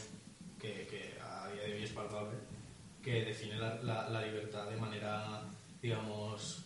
que, 0.61 0.87
que 0.89 1.19
a 1.21 1.49
día 1.53 1.63
de 1.65 1.75
hoy 1.75 1.83
es 1.83 1.91
palpable, 1.91 2.37
que 3.03 3.25
define 3.25 3.57
la, 3.57 3.75
la- 3.83 4.09
la 4.09 4.23
libertad 4.25 4.71
de 4.71 4.77
manera, 4.77 5.43
digamos, 5.83 6.65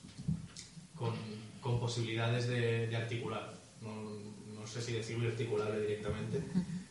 con, 0.94 1.14
con 1.62 1.80
posibilidades 1.80 2.46
de, 2.46 2.86
de 2.86 2.96
articular. 2.96 3.54
No 3.80 4.09
sé 4.70 4.80
si 4.80 4.92
decirlo 4.92 5.28
articulable 5.28 5.80
directamente, 5.80 6.40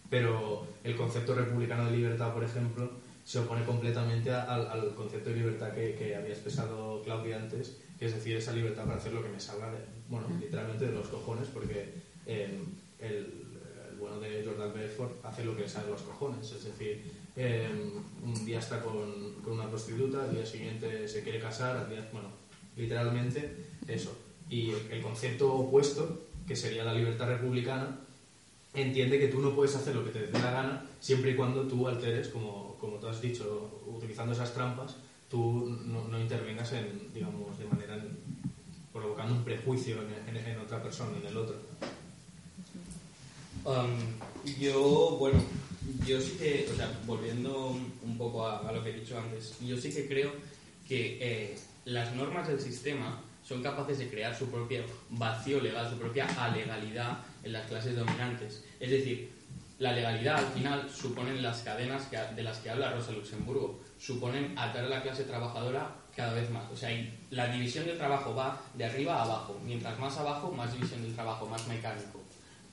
pero 0.09 0.67
el 0.83 0.95
concepto 0.95 1.33
republicano 1.35 1.85
de 1.89 1.97
libertad, 1.97 2.33
por 2.33 2.43
ejemplo, 2.43 2.91
se 3.23 3.39
opone 3.39 3.63
completamente 3.63 4.31
a- 4.31 4.43
al, 4.43 4.67
al 4.67 4.95
concepto 4.95 5.29
de 5.29 5.35
libertad 5.37 5.71
que, 5.73 5.95
que 5.95 6.15
había 6.15 6.31
expresado 6.33 7.01
Claudia 7.03 7.37
antes, 7.37 7.77
que 7.99 8.05
es 8.05 8.13
decir, 8.15 8.35
esa 8.37 8.53
libertad 8.53 8.85
para 8.85 8.97
hacer 8.97 9.13
lo 9.13 9.21
que 9.23 9.29
me 9.29 9.39
salga, 9.39 9.71
de, 9.71 9.77
bueno, 10.09 10.27
literalmente 10.39 10.85
de 10.85 10.91
los 10.93 11.07
cojones, 11.09 11.47
porque 11.53 11.93
eh, 12.25 12.59
el, 12.99 13.15
el 13.15 13.95
bueno 13.99 14.19
de 14.19 14.43
Jordan 14.43 14.73
Belfort 14.73 15.23
hace 15.25 15.43
lo 15.45 15.55
que 15.55 15.61
le 15.63 15.69
sale 15.69 15.85
de 15.87 15.91
los 15.91 16.01
cojones, 16.01 16.51
es 16.51 16.63
decir, 16.63 17.03
eh, 17.35 17.69
un 18.23 18.45
día 18.45 18.59
está 18.59 18.81
con, 18.81 19.33
con 19.43 19.53
una 19.53 19.69
prostituta, 19.69 20.23
al 20.23 20.33
día 20.33 20.45
siguiente 20.45 21.07
se 21.07 21.21
quiere 21.23 21.39
casar, 21.39 21.77
al 21.77 21.89
día, 21.89 22.09
bueno, 22.11 22.29
literalmente 22.75 23.55
eso. 23.87 24.17
Y 24.49 24.71
el, 24.71 24.91
el 24.91 25.01
concepto 25.03 25.53
opuesto, 25.53 26.28
que 26.47 26.55
sería 26.55 26.83
la 26.83 26.93
libertad 26.93 27.27
republicana, 27.27 27.99
entiende 28.73 29.19
que 29.19 29.27
tú 29.27 29.39
no 29.41 29.55
puedes 29.55 29.75
hacer 29.75 29.95
lo 29.95 30.03
que 30.05 30.11
te 30.11 30.27
dé 30.27 30.31
la 30.39 30.51
gana 30.51 30.85
siempre 30.99 31.31
y 31.31 31.35
cuando 31.35 31.63
tú 31.63 31.87
alteres, 31.87 32.27
como, 32.29 32.75
como 32.79 32.97
tú 32.97 33.07
has 33.07 33.21
dicho, 33.21 33.81
utilizando 33.87 34.33
esas 34.33 34.53
trampas, 34.53 34.95
tú 35.29 35.77
no, 35.85 36.07
no 36.07 36.19
intervengas 36.19 36.71
en, 36.73 37.11
digamos, 37.13 37.57
de 37.59 37.65
manera 37.65 38.03
provocando 38.91 39.35
un 39.35 39.43
prejuicio 39.43 39.97
en, 40.27 40.35
en- 40.35 40.45
en 40.45 40.59
otra 40.59 40.81
persona, 40.81 41.15
en 41.17 41.27
el 41.27 41.37
otro. 41.37 41.55
Um, 43.65 43.97
yo, 44.59 45.17
bueno, 45.19 45.41
yo 46.05 46.19
sí 46.21 46.31
que, 46.39 46.67
o 46.71 46.75
sea, 46.75 46.97
volviendo 47.05 47.69
un 48.03 48.17
poco 48.17 48.45
a, 48.47 48.67
a 48.67 48.71
lo 48.71 48.83
que 48.83 48.89
he 48.91 48.99
dicho 48.99 49.17
antes, 49.19 49.55
yo 49.61 49.77
sí 49.77 49.91
que 49.91 50.07
creo 50.07 50.31
que 50.87 51.17
eh, 51.21 51.57
las 51.85 52.15
normas 52.15 52.47
del 52.47 52.59
sistema 52.59 53.21
son 53.49 53.63
capaces 53.63 53.97
de 53.97 54.09
crear 54.11 54.35
su 54.37 54.51
propio 54.51 54.83
vacío 55.09 55.59
legal, 55.59 55.89
su 55.89 55.97
propia 55.97 56.27
alegalidad 56.37 57.17
en 57.43 57.53
las 57.53 57.65
clases 57.65 57.95
dominantes. 57.95 58.63
Es 58.79 58.91
decir, 58.91 59.33
la 59.79 59.91
legalidad 59.91 60.35
al 60.35 60.51
final 60.53 60.87
suponen 60.87 61.41
las 61.41 61.63
cadenas 61.63 62.11
de 62.11 62.43
las 62.43 62.59
que 62.59 62.69
habla 62.69 62.91
Rosa 62.91 63.11
Luxemburgo, 63.11 63.79
suponen 63.97 64.55
atar 64.55 64.85
a 64.85 64.89
la 64.89 65.01
clase 65.01 65.23
trabajadora 65.23 65.95
cada 66.15 66.33
vez 66.33 66.47
más. 66.51 66.69
O 66.71 66.75
sea, 66.75 66.89
la 67.31 67.47
división 67.47 67.87
del 67.87 67.97
trabajo 67.97 68.35
va 68.35 68.61
de 68.75 68.85
arriba 68.85 69.15
a 69.15 69.23
abajo. 69.23 69.59
Mientras 69.65 69.97
más 69.97 70.15
abajo, 70.19 70.51
más 70.51 70.71
división 70.71 71.01
del 71.01 71.15
trabajo, 71.15 71.47
más 71.47 71.67
mecánico 71.67 72.19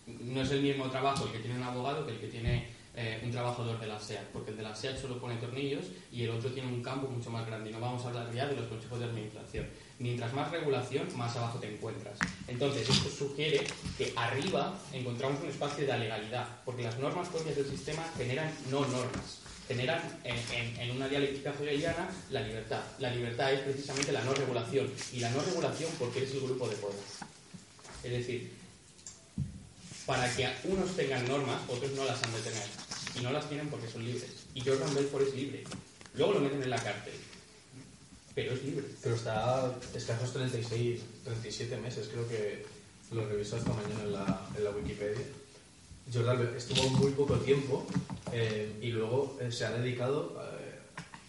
no 0.07 0.41
es 0.41 0.51
el 0.53 0.63
mismo 0.63 0.89
trabajo 0.89 1.25
el 1.27 1.33
que 1.33 1.39
tiene 1.41 1.57
un 1.57 1.65
abogado 1.65 2.07
que 2.07 2.13
el 2.13 2.21
que 2.21 2.29
tiene 2.29 2.69
eh, 2.95 3.21
un 3.23 3.31
trabajador 3.31 3.79
de 3.79 3.87
la 3.87 3.99
SEAT, 3.99 4.27
porque 4.33 4.53
el 4.53 4.57
de 4.57 4.63
la 4.63 4.75
SEAT 4.75 4.97
solo 4.97 5.19
pone 5.21 5.37
tornillos 5.37 5.87
y 6.11 6.23
el 6.23 6.31
otro 6.31 6.51
tiene 6.51 6.69
un 6.73 6.83
campo 6.83 7.09
mucho 7.09 7.31
más 7.31 7.47
grande. 7.47 7.71
Y 7.71 7.73
no 7.73 7.81
vamos 7.81 8.05
a 8.05 8.09
hablar 8.09 8.33
ya 8.33 8.47
de 8.47 8.57
los 8.57 8.67
consejos 8.67 9.01
de 9.01 9.05
administración. 9.07 9.67
Mientras 9.99 10.35
más 10.35 10.51
regulación, 10.51 11.09
más 11.17 11.35
abajo 11.37 11.59
te 11.59 11.73
encuentras. 11.73 12.19
Entonces, 12.49 12.89
esto 12.89 13.09
sugiere 13.09 13.67
que 13.97 14.13
arriba 14.15 14.79
encontramos 14.93 15.41
un 15.43 15.49
espacio 15.49 15.87
de 15.87 15.99
legalidad, 15.99 16.47
porque 16.67 16.83
las 16.83 16.99
normas 16.99 17.29
propias 17.29 17.57
del 17.57 17.67
sistema 17.67 18.05
generan 18.17 18.53
no 18.71 18.81
normas, 18.81 19.41
generan 19.67 20.03
en, 20.25 20.91
una 20.91 21.09
dialéctica 21.09 21.55
hegeliana 21.59 22.11
la 22.31 22.43
libertad. 22.43 22.83
La 22.99 23.11
libertad 23.11 23.53
es 23.55 23.61
precisamente 23.61 24.13
la 24.13 24.23
no 24.23 24.35
regulación, 24.35 24.91
y 25.15 25.21
la 25.21 25.31
no 25.31 25.41
regulación 25.41 25.91
porque 25.99 26.19
eres 26.19 26.33
el 26.33 26.41
grupo 26.41 26.69
de 26.69 26.77
poder. 26.77 27.01
Es 28.05 28.11
decir, 28.13 28.53
para 30.05 30.31
que 30.37 30.47
unos 30.65 30.95
tengan 30.95 31.27
normas, 31.27 31.63
otros 31.69 31.91
no 31.93 32.05
las 32.05 32.23
han 32.23 32.33
de 32.33 32.41
tener. 32.41 32.69
Y 33.19 33.23
no 33.23 33.33
las 33.33 33.49
tienen 33.49 33.69
porque 33.69 33.89
son 33.89 34.05
libres. 34.05 34.45
Y 34.55 34.61
Jordan 34.61 34.95
Belfort 34.95 35.27
es 35.27 35.35
libre. 35.35 35.65
Luego 36.15 36.35
lo 36.35 36.41
meten 36.41 36.63
en 36.63 36.71
la 36.71 36.77
cárcel. 36.77 37.15
Pero 38.37 38.53
es 38.53 38.63
libre. 38.65 38.85
Pero 39.03 39.15
está 39.15 39.75
escasos 39.95 40.31
36, 40.35 41.01
37 41.25 41.77
meses, 41.79 42.07
creo 42.13 42.29
que 42.29 42.67
lo 43.11 43.27
revisó 43.27 43.57
esta 43.57 43.73
mañana 43.73 44.03
en 44.05 44.13
la, 44.13 44.49
en 44.57 44.65
la 44.65 44.71
Wikipedia. 44.71 45.25
Jordan 46.13 46.55
estuvo 46.55 46.89
muy 46.91 47.13
poco 47.13 47.37
tiempo 47.37 47.87
eh, 48.33 48.79
y 48.83 48.93
luego 48.93 49.39
eh, 49.41 49.51
se 49.51 49.65
ha 49.65 49.71
dedicado, 49.71 50.37
eh, 50.61 50.79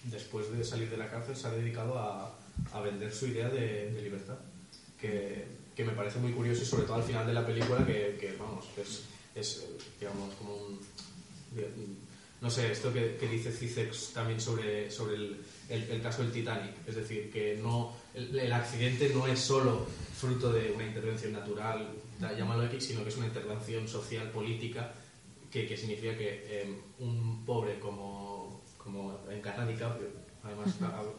después 0.03 0.51
de 0.51 0.65
salir 0.65 0.89
de 0.89 0.97
la 0.97 1.09
cárcel, 1.09 1.37
se 1.37 1.47
ha 1.47 1.51
dedicado 1.51 1.97
a, 1.97 2.35
a 2.73 2.81
vender 2.81 3.13
su 3.13 3.27
idea 3.27 3.47
de, 3.47 3.91
de 3.91 4.01
libertad, 4.01 4.37
que, 4.99 5.45
que 5.77 5.85
me 5.85 5.93
parece 5.93 6.19
muy 6.19 6.33
curioso 6.33 6.61
y 6.61 6.65
sobre 6.65 6.83
todo 6.83 6.95
al 6.95 7.03
final 7.03 7.25
de 7.25 7.33
la 7.33 7.45
película 7.45 7.85
que, 7.85 8.17
que, 8.19 8.35
vamos, 8.37 8.65
es, 8.75 9.03
es, 9.33 9.65
digamos, 9.97 10.33
como 10.35 10.57
un, 10.57 10.79
no 12.41 12.51
sé, 12.51 12.69
esto 12.69 12.91
que, 12.91 13.15
que 13.15 13.29
dice 13.29 13.53
Cicex 13.53 14.11
también 14.13 14.41
sobre, 14.41 14.91
sobre 14.91 15.15
el, 15.15 15.37
el, 15.69 15.83
el 15.83 16.01
caso 16.01 16.23
del 16.23 16.31
Titanic. 16.31 16.71
Es 16.87 16.95
decir, 16.95 17.31
que 17.31 17.59
no, 17.61 17.93
el, 18.13 18.37
el 18.37 18.51
accidente 18.53 19.11
no 19.13 19.27
es 19.27 19.39
solo 19.39 19.85
fruto 20.17 20.51
de 20.51 20.71
una 20.71 20.85
intervención 20.85 21.33
natural, 21.33 21.87
llámalo 22.19 22.63
X, 22.65 22.85
sino 22.87 23.03
que 23.03 23.09
es 23.09 23.17
una 23.17 23.27
intervención 23.27 23.87
social, 23.87 24.29
política, 24.31 24.91
que, 25.51 25.67
que 25.67 25.77
significa 25.77 26.17
que 26.17 26.43
eh, 26.47 26.81
un 26.99 27.45
pobre 27.45 27.79
como, 27.79 28.61
como 28.77 29.19
encarna 29.29 29.65
DiCaprio, 29.65 30.07
además, 30.43 30.67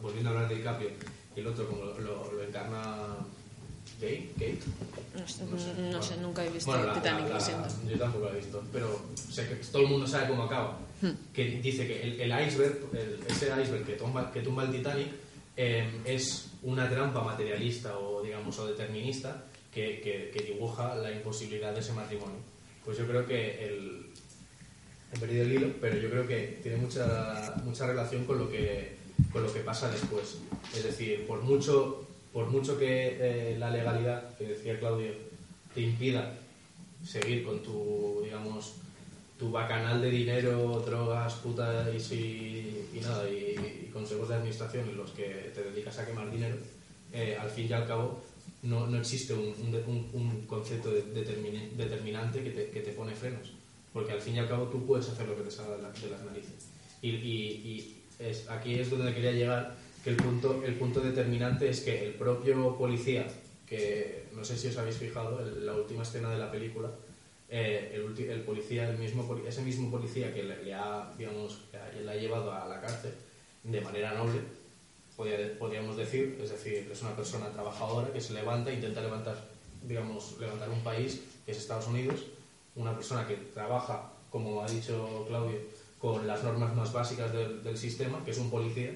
volviendo 0.01 0.29
a 0.29 0.33
hablar 0.33 0.49
de 0.49 0.55
DiCaprio, 0.55 0.89
y 1.35 1.39
el 1.39 1.47
otro 1.47 1.67
como 1.67 1.85
lo, 1.85 1.99
lo- 1.99 2.31
lo 2.33 2.43
encarna 2.43 3.15
Gay, 4.01 4.31
Kate, 4.33 4.59
No 5.19 5.27
sé, 5.27 5.43
No 5.45 5.57
sé, 5.59 5.73
no 5.91 6.01
sé, 6.01 6.09
bueno. 6.15 6.27
nunca 6.27 6.45
he 6.45 6.49
visto 6.49 6.71
Bueno, 6.71 6.93
Titanic, 6.93 7.21
la- 7.23 7.27
lo 7.27 7.33
la- 7.35 7.39
siento. 7.39 7.67
Yo 7.89 7.97
tampoco 7.97 8.25
lo 8.25 8.31
he 8.33 8.37
visto, 8.37 8.63
pero 8.71 9.01
sé 9.15 9.47
que 9.47 9.55
todo 9.55 9.81
el 9.83 9.87
mundo 9.89 10.07
sabe 10.07 10.27
cómo 10.29 10.43
acaba. 10.43 10.77
Que 11.33 11.45
dice 11.61 11.87
que 11.87 12.01
el, 12.03 12.19
el 12.21 12.47
iceberg, 12.47 12.77
el- 12.93 13.19
ese 13.27 13.47
iceberg 13.61 13.85
que 13.85 13.93
tumba, 13.93 14.31
que 14.31 14.41
tumba 14.41 14.63
el 14.63 14.71
Titanic, 14.71 15.07
eh, 15.57 15.87
es 16.05 16.47
una 16.63 16.89
trampa 16.89 17.21
materialista 17.23 17.97
o, 17.97 18.21
digamos, 18.21 18.57
o 18.59 18.67
determinista 18.67 19.45
que, 19.73 20.01
que- 20.01 20.31
que 20.33 20.43
dibuja 20.43 20.95
la 20.95 21.11
imposibilidad 21.11 21.73
de 21.73 21.79
ese 21.79 21.93
matrimonio. 21.93 22.37
Pues 22.83 22.97
yo 22.97 23.05
creo 23.07 23.25
que 23.25 23.65
el... 23.65 24.05
He 25.13 25.17
perdido 25.19 25.43
el 25.43 25.51
hilo, 25.53 25.73
pero 25.81 25.97
yo 25.97 26.09
creo 26.09 26.27
que 26.27 26.59
tiene 26.61 26.77
mucha, 26.77 27.55
mucha 27.65 27.87
relación 27.87 28.25
con 28.25 28.37
lo, 28.37 28.49
que, 28.51 28.95
con 29.31 29.41
lo 29.41 29.51
que 29.51 29.61
pasa 29.61 29.89
después. 29.89 30.37
Es 30.75 30.83
decir, 30.83 31.25
por 31.25 31.41
mucho, 31.41 32.07
por 32.31 32.47
mucho 32.47 32.77
que 32.77 33.17
eh, 33.19 33.55
la 33.57 33.71
legalidad, 33.71 34.37
que 34.37 34.43
decía 34.45 34.77
Claudio, 34.79 35.11
te 35.73 35.81
impida 35.81 36.37
seguir 37.03 37.43
con 37.43 37.63
tu, 37.63 38.21
digamos, 38.23 38.75
tu 39.39 39.49
bacanal 39.51 40.01
de 40.01 40.09
dinero, 40.11 40.83
drogas, 40.85 41.33
putas 41.35 42.11
y, 42.11 42.87
y 42.93 42.99
nada, 43.01 43.27
y, 43.29 43.89
consejos 43.93 44.29
de 44.29 44.35
administración 44.35 44.87
en 44.89 44.97
los 44.97 45.11
que 45.11 45.51
te 45.55 45.63
dedicas 45.63 45.97
a 45.99 46.05
quemar 46.05 46.29
dinero, 46.31 46.57
eh, 47.13 47.37
al 47.39 47.49
fin 47.49 47.67
y 47.69 47.73
al 47.73 47.87
cabo 47.87 48.21
no, 48.63 48.85
no 48.87 48.97
existe 48.99 49.33
un, 49.33 49.53
un 50.13 50.45
concepto 50.45 50.91
determinante 50.91 52.43
que 52.43 52.49
te, 52.51 52.69
que 52.69 52.81
te 52.81 52.91
pone 52.91 53.15
frenos, 53.15 53.53
porque 53.93 54.11
al 54.11 54.21
fin 54.21 54.35
y 54.35 54.39
al 54.39 54.47
cabo 54.47 54.65
tú 54.65 54.85
puedes 54.85 55.07
hacer 55.09 55.27
lo 55.27 55.35
que 55.35 55.43
te 55.43 55.51
salga 55.51 55.77
de, 55.77 55.99
de 56.01 56.09
las 56.11 56.21
narices. 56.23 56.69
Y- 57.01 57.09
y 57.09 58.03
es, 58.19 58.49
aquí 58.49 58.75
es 58.75 58.89
donde 58.89 59.13
quería 59.13 59.31
llegar, 59.31 59.75
que 60.03 60.09
el 60.11 60.17
punto, 60.17 60.61
el 60.65 60.75
punto 60.75 60.99
determinante 61.01 61.69
es 61.69 61.81
que 61.81 62.05
el 62.05 62.13
propio 62.13 62.77
policía, 62.77 63.27
que 63.65 64.25
no 64.35 64.43
sé 64.43 64.57
si 64.57 64.67
os 64.67 64.77
habéis 64.77 64.97
fijado, 64.97 65.39
en 65.45 65.65
la 65.65 65.73
última 65.75 66.03
escena 66.03 66.29
de 66.29 66.37
la 66.37 66.51
película, 66.51 66.89
eh, 67.49 67.91
el, 67.95 68.41
policía, 68.41 68.89
el 68.89 68.97
mismo, 68.97 69.35
ese 69.47 69.61
mismo 69.61 69.89
policía 69.89 70.33
que 70.33 70.43
le, 70.43 70.73
ha, 70.73 71.11
digamos, 71.17 71.61
le 71.71 71.79
ha- 71.79 71.91
le 72.01 72.11
ha 72.11 72.15
llevado 72.15 72.51
a 72.51 72.67
la 72.67 72.79
cárcel 72.81 73.13
de 73.63 73.81
manera 73.81 74.13
noble, 74.13 74.39
podría- 75.15 75.57
podríamos 75.57 75.97
decir, 75.97 76.37
es 76.41 76.49
decir, 76.51 76.89
es 76.91 77.01
una 77.01 77.15
persona 77.15 77.49
trabajadora 77.51 78.11
que 78.13 78.21
se 78.21 78.33
levanta, 78.33 78.71
intenta 78.71 79.01
levantar, 79.01 79.37
digamos, 79.83 80.37
levantar 80.39 80.69
un 80.69 80.81
país 80.83 81.21
que 81.45 81.51
es 81.51 81.57
Estados 81.57 81.87
Unidos, 81.87 82.25
una 82.75 82.93
persona 82.95 83.27
que 83.27 83.35
trabaja, 83.53 84.11
como 84.29 84.61
ha 84.61 84.67
dicho 84.67 85.25
Claudio, 85.27 85.57
con 85.99 86.25
las 86.27 86.43
normas 86.43 86.73
más 86.75 86.93
básicas 86.93 87.33
del, 87.33 87.61
del 87.63 87.77
sistema, 87.77 88.23
que 88.23 88.31
es 88.31 88.37
un 88.37 88.49
policía, 88.49 88.91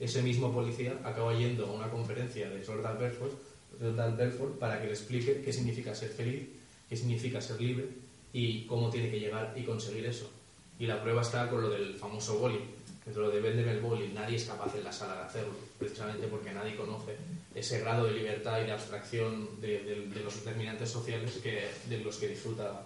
ese 0.00 0.22
mismo 0.22 0.52
policía 0.52 0.98
acaba 1.04 1.34
yendo 1.34 1.66
a 1.66 1.72
una 1.72 1.90
conferencia 1.90 2.48
de 2.48 2.64
Jordan 2.64 2.98
Belfort, 2.98 3.32
Jordan 3.80 4.16
Belfort 4.16 4.58
para 4.58 4.80
que 4.80 4.86
le 4.86 4.92
explique 4.92 5.42
qué 5.44 5.52
significa 5.52 5.94
ser 5.94 6.08
feliz, 6.10 6.48
qué 6.88 6.96
significa 6.96 7.40
ser 7.40 7.60
libre 7.60 7.88
y 8.32 8.64
cómo 8.66 8.90
tiene 8.90 9.10
que 9.10 9.20
llegar 9.20 9.54
y 9.56 9.62
conseguir 9.64 10.06
eso. 10.06 10.30
Y 10.78 10.86
la 10.86 11.02
prueba 11.02 11.22
está 11.22 11.48
con 11.50 11.62
lo 11.62 11.70
del 11.70 11.94
famoso 11.94 12.38
boli, 12.38 12.60
dentro 13.04 13.22
lo 13.22 13.30
de 13.30 13.40
vender 13.40 13.66
el 13.68 13.80
boli, 13.80 14.08
nadie 14.14 14.36
es 14.36 14.44
capaz 14.44 14.74
en 14.76 14.84
la 14.84 14.92
sala 14.92 15.14
de 15.16 15.22
hacerlo, 15.22 15.54
precisamente 15.78 16.26
porque 16.28 16.52
nadie 16.52 16.76
conoce 16.76 17.16
ese 17.54 17.80
grado 17.80 18.04
de 18.06 18.12
libertad 18.12 18.60
y 18.62 18.66
de 18.66 18.72
abstracción 18.72 19.60
de, 19.60 19.82
de- 19.82 20.06
de 20.06 20.20
los 20.22 20.34
determinantes 20.36 20.88
sociales 20.90 21.38
que, 21.42 21.68
de 21.88 21.98
los 22.04 22.16
que 22.16 22.28
disfruta 22.28 22.82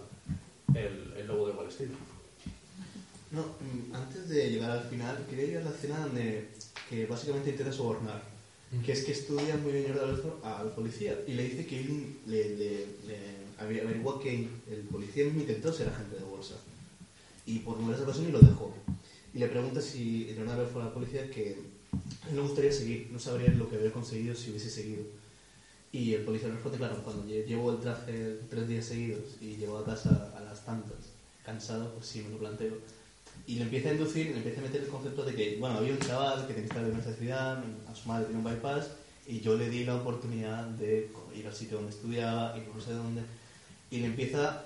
el, 0.73 1.13
el 1.17 1.27
lobo 1.27 1.47
de 1.47 1.53
Wall 1.53 1.67
Street. 1.67 1.91
No, 3.31 3.41
mm, 3.41 3.95
antes 3.95 4.29
de 4.29 4.49
llegar 4.49 4.71
al 4.71 4.83
final, 4.89 5.25
quería 5.29 5.45
llegar 5.45 5.61
a 5.63 5.69
la 5.69 5.75
escena 5.75 5.99
donde 5.99 6.49
que 6.89 7.05
básicamente 7.05 7.49
intenta 7.51 7.71
sobornar. 7.71 8.21
Que 8.83 8.91
es 8.91 9.03
que 9.03 9.11
estudia 9.11 9.55
muy 9.57 9.71
bien 9.71 9.93
Belfort 9.93 10.43
al 10.43 10.69
policía 10.71 11.15
y 11.27 11.33
le 11.33 11.43
dice 11.43 11.65
que 11.67 11.79
él 11.79 12.17
le, 12.25 12.49
le- 12.55 12.85
le 13.07 13.17
aver- 13.59 13.81
averigua 13.81 14.21
que 14.21 14.47
el 14.69 14.81
policía 14.91 15.25
mismo 15.25 15.41
intentó 15.41 15.71
ser 15.73 15.89
agente 15.89 16.15
de 16.17 16.23
bolsa. 16.23 16.55
Y 17.45 17.59
por 17.59 17.77
numerosas 17.77 18.05
ocasiones 18.05 18.31
lo 18.33 18.39
dejó. 18.39 18.73
Y 19.33 19.39
le 19.39 19.47
pregunta 19.47 19.81
si 19.81 20.33
Jordan 20.37 20.57
Belfort 20.57 20.85
al 20.85 20.93
policía 20.93 21.29
que 21.29 21.57
no 22.33 22.43
gustaría 22.43 22.71
seguir, 22.71 23.09
no 23.11 23.19
sabría 23.19 23.49
lo 23.49 23.69
que 23.69 23.75
habría 23.75 23.91
conseguido 23.91 24.35
si 24.35 24.49
hubiese 24.51 24.69
seguido. 24.69 25.03
Y 25.91 26.13
el 26.13 26.23
policía 26.23 26.47
le 26.47 26.55
responde, 26.55 26.77
claro, 26.77 27.03
cuando 27.03 27.23
lle- 27.25 27.45
llevo 27.45 27.71
el 27.71 27.79
traje 27.79 28.39
tres 28.49 28.67
días 28.67 28.85
seguidos 28.85 29.23
y 29.41 29.57
llego 29.57 29.77
a 29.77 29.85
casa 29.85 30.33
a 30.35 30.41
las 30.41 30.65
tantas, 30.65 30.97
cansado, 31.45 31.93
pues 31.93 32.07
sí, 32.07 32.21
me 32.23 32.29
lo 32.29 32.37
planteo. 32.39 32.73
Y 33.45 33.55
le 33.55 33.63
empieza 33.63 33.89
a 33.89 33.93
inducir, 33.93 34.27
le 34.31 34.37
empieza 34.37 34.59
a 34.61 34.63
meter 34.63 34.81
el 34.81 34.87
concepto 34.87 35.23
de 35.25 35.35
que, 35.35 35.57
bueno, 35.59 35.77
había 35.77 35.93
un 35.93 35.99
chaval 35.99 36.47
que 36.47 36.53
tenía 36.53 36.69
que 36.69 36.77
estar 36.77 36.89
en 36.91 36.97
esta 36.97 37.13
ciudad, 37.13 37.63
a 37.87 37.95
su 37.95 38.07
madre 38.07 38.25
tenía 38.25 38.39
un 38.39 38.43
bypass, 38.45 38.87
y 39.27 39.39
yo 39.41 39.55
le 39.55 39.69
di 39.69 39.83
la 39.83 39.95
oportunidad 39.95 40.65
de 40.65 41.09
ir 41.35 41.45
al 41.47 41.53
sitio 41.53 41.77
donde 41.77 41.91
estudiaba, 41.91 42.57
y 42.57 42.61
no 42.75 42.81
sé 42.81 42.93
dónde, 42.93 43.21
y 43.93 43.99
le 43.99 44.07
empieza 44.07 44.65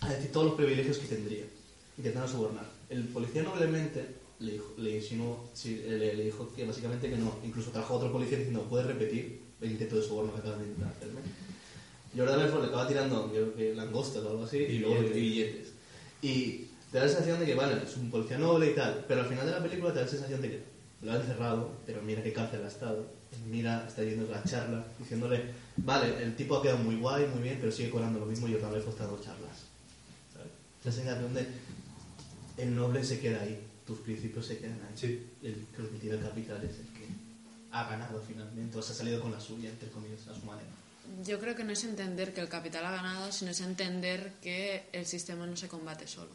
a 0.00 0.08
decir 0.12 0.32
todos 0.32 0.46
los 0.46 0.56
privilegios 0.56 0.98
que 0.98 1.06
tendría, 1.06 1.44
intentando 1.96 2.26
sobornar. 2.26 2.66
El 2.90 3.04
policía 3.04 3.44
noblemente 3.44 4.04
le 4.40 4.54
dijo, 4.54 4.74
le 4.78 4.96
insinuó, 4.96 5.48
le, 5.64 6.14
le 6.16 6.24
dijo 6.24 6.50
que 6.56 6.66
básicamente 6.66 7.08
que 7.08 7.16
no, 7.16 7.36
incluso 7.44 7.70
trajo 7.70 7.94
a 7.94 7.96
otro 7.98 8.10
policía 8.10 8.36
diciendo, 8.36 8.66
¿puedes 8.68 8.88
repetir 8.88 9.42
el 9.60 9.70
intento 9.70 9.94
de 9.94 10.02
soborno 10.02 10.34
que 10.34 10.40
acabas 10.40 10.58
de 10.58 10.64
intentar 10.66 10.92
hacerme? 10.92 11.20
Jordan 12.16 12.40
Belfort 12.40 12.62
le 12.62 12.68
acaba 12.68 12.88
tirando, 12.88 13.30
creo 13.30 13.54
que 13.54 13.74
langostas 13.76 14.24
o 14.24 14.30
algo 14.30 14.42
así, 14.42 14.58
y, 14.58 14.78
luego 14.80 14.96
billetes. 14.96 15.16
y 15.16 15.20
billetes. 15.20 15.68
Y 16.20 16.66
te 16.90 16.98
da 16.98 17.04
la 17.04 17.10
sensación 17.10 17.38
de 17.38 17.46
que, 17.46 17.54
vale, 17.54 17.80
es 17.80 17.96
un 17.96 18.10
policía 18.10 18.38
noble 18.38 18.72
y 18.72 18.74
tal, 18.74 19.04
pero 19.06 19.20
al 19.20 19.28
final 19.28 19.46
de 19.46 19.52
la 19.52 19.62
película 19.62 19.92
te 19.92 20.00
da 20.00 20.04
la 20.04 20.10
sensación 20.10 20.42
de 20.42 20.50
que 20.50 20.60
lo 21.02 21.12
han 21.12 21.20
encerrado, 21.20 21.70
pero 21.86 22.02
mira 22.02 22.24
qué 22.24 22.32
cárcel 22.32 22.64
ha 22.64 22.68
estado, 22.68 23.06
mira, 23.48 23.84
está 23.86 24.02
yendo 24.02 24.26
a 24.34 24.38
la 24.38 24.42
charla, 24.42 24.84
diciéndole, 24.98 25.44
vale, 25.76 26.22
el 26.22 26.36
tipo 26.36 26.56
ha 26.56 26.62
quedado 26.62 26.78
muy 26.78 26.96
guay, 26.96 27.26
muy 27.26 27.42
bien, 27.42 27.58
pero 27.60 27.72
sigue 27.72 27.90
cobrando 27.90 28.20
lo 28.20 28.26
mismo 28.26 28.48
y 28.48 28.52
Belfort 28.54 28.88
está 28.88 29.04
dando 29.06 29.22
charlas. 29.22 29.58
¿sabes? 30.32 30.48
Esa 30.82 30.92
sensación 30.92 31.34
de 31.34 31.46
el 32.58 32.74
noble 32.74 33.02
se 33.04 33.18
queda 33.20 33.40
ahí, 33.42 33.60
tus 33.86 33.98
principios 34.00 34.46
se 34.46 34.58
quedan 34.58 34.80
ahí. 34.82 34.96
Sí. 34.96 35.26
El 35.42 35.66
que 35.74 35.82
lo 35.82 35.90
que 35.90 35.98
tiene 35.98 36.16
el 36.16 36.22
capital 36.22 36.58
es 36.64 36.78
el 36.78 36.86
que 36.98 37.06
ha 37.72 37.88
ganado 37.88 38.22
finalmente, 38.26 38.78
o 38.78 38.82
se 38.82 38.92
ha 38.92 38.94
salido 38.94 39.20
con 39.20 39.32
la 39.32 39.40
suya, 39.40 39.68
entre 39.70 39.88
comillas, 39.90 40.26
a 40.28 40.34
su 40.38 40.44
manera. 40.46 40.68
Yo 41.24 41.38
creo 41.38 41.54
que 41.54 41.64
no 41.64 41.72
es 41.72 41.84
entender 41.84 42.32
que 42.32 42.40
el 42.40 42.48
capital 42.48 42.86
ha 42.86 42.90
ganado, 42.92 43.30
sino 43.32 43.50
es 43.50 43.60
entender 43.60 44.32
que 44.40 44.84
el 44.92 45.04
sistema 45.06 45.44
no 45.46 45.56
se 45.56 45.68
combate 45.68 46.06
solo. 46.06 46.30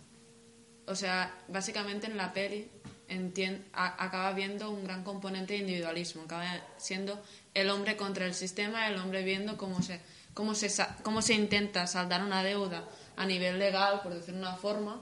O 0.85 0.95
sea, 0.95 1.33
básicamente 1.47 2.07
en 2.07 2.17
la 2.17 2.33
peli 2.33 2.67
entien- 3.07 3.63
a- 3.73 4.03
acaba 4.03 4.31
viendo 4.33 4.69
un 4.69 4.83
gran 4.83 5.03
componente 5.03 5.53
de 5.53 5.59
individualismo, 5.59 6.23
acaba 6.23 6.45
siendo 6.77 7.19
el 7.53 7.69
hombre 7.69 7.97
contra 7.97 8.25
el 8.25 8.33
sistema, 8.33 8.87
el 8.87 8.97
hombre 8.97 9.23
viendo 9.23 9.57
cómo 9.57 9.81
se, 9.81 10.01
cómo 10.33 10.55
se, 10.55 10.69
cómo 11.03 11.21
se 11.21 11.33
intenta 11.33 11.87
saldar 11.87 12.23
una 12.23 12.43
deuda 12.43 12.87
a 13.17 13.25
nivel 13.25 13.59
legal, 13.59 14.01
por 14.01 14.13
decirlo 14.13 14.41
de 14.41 14.47
una 14.47 14.55
forma, 14.55 15.01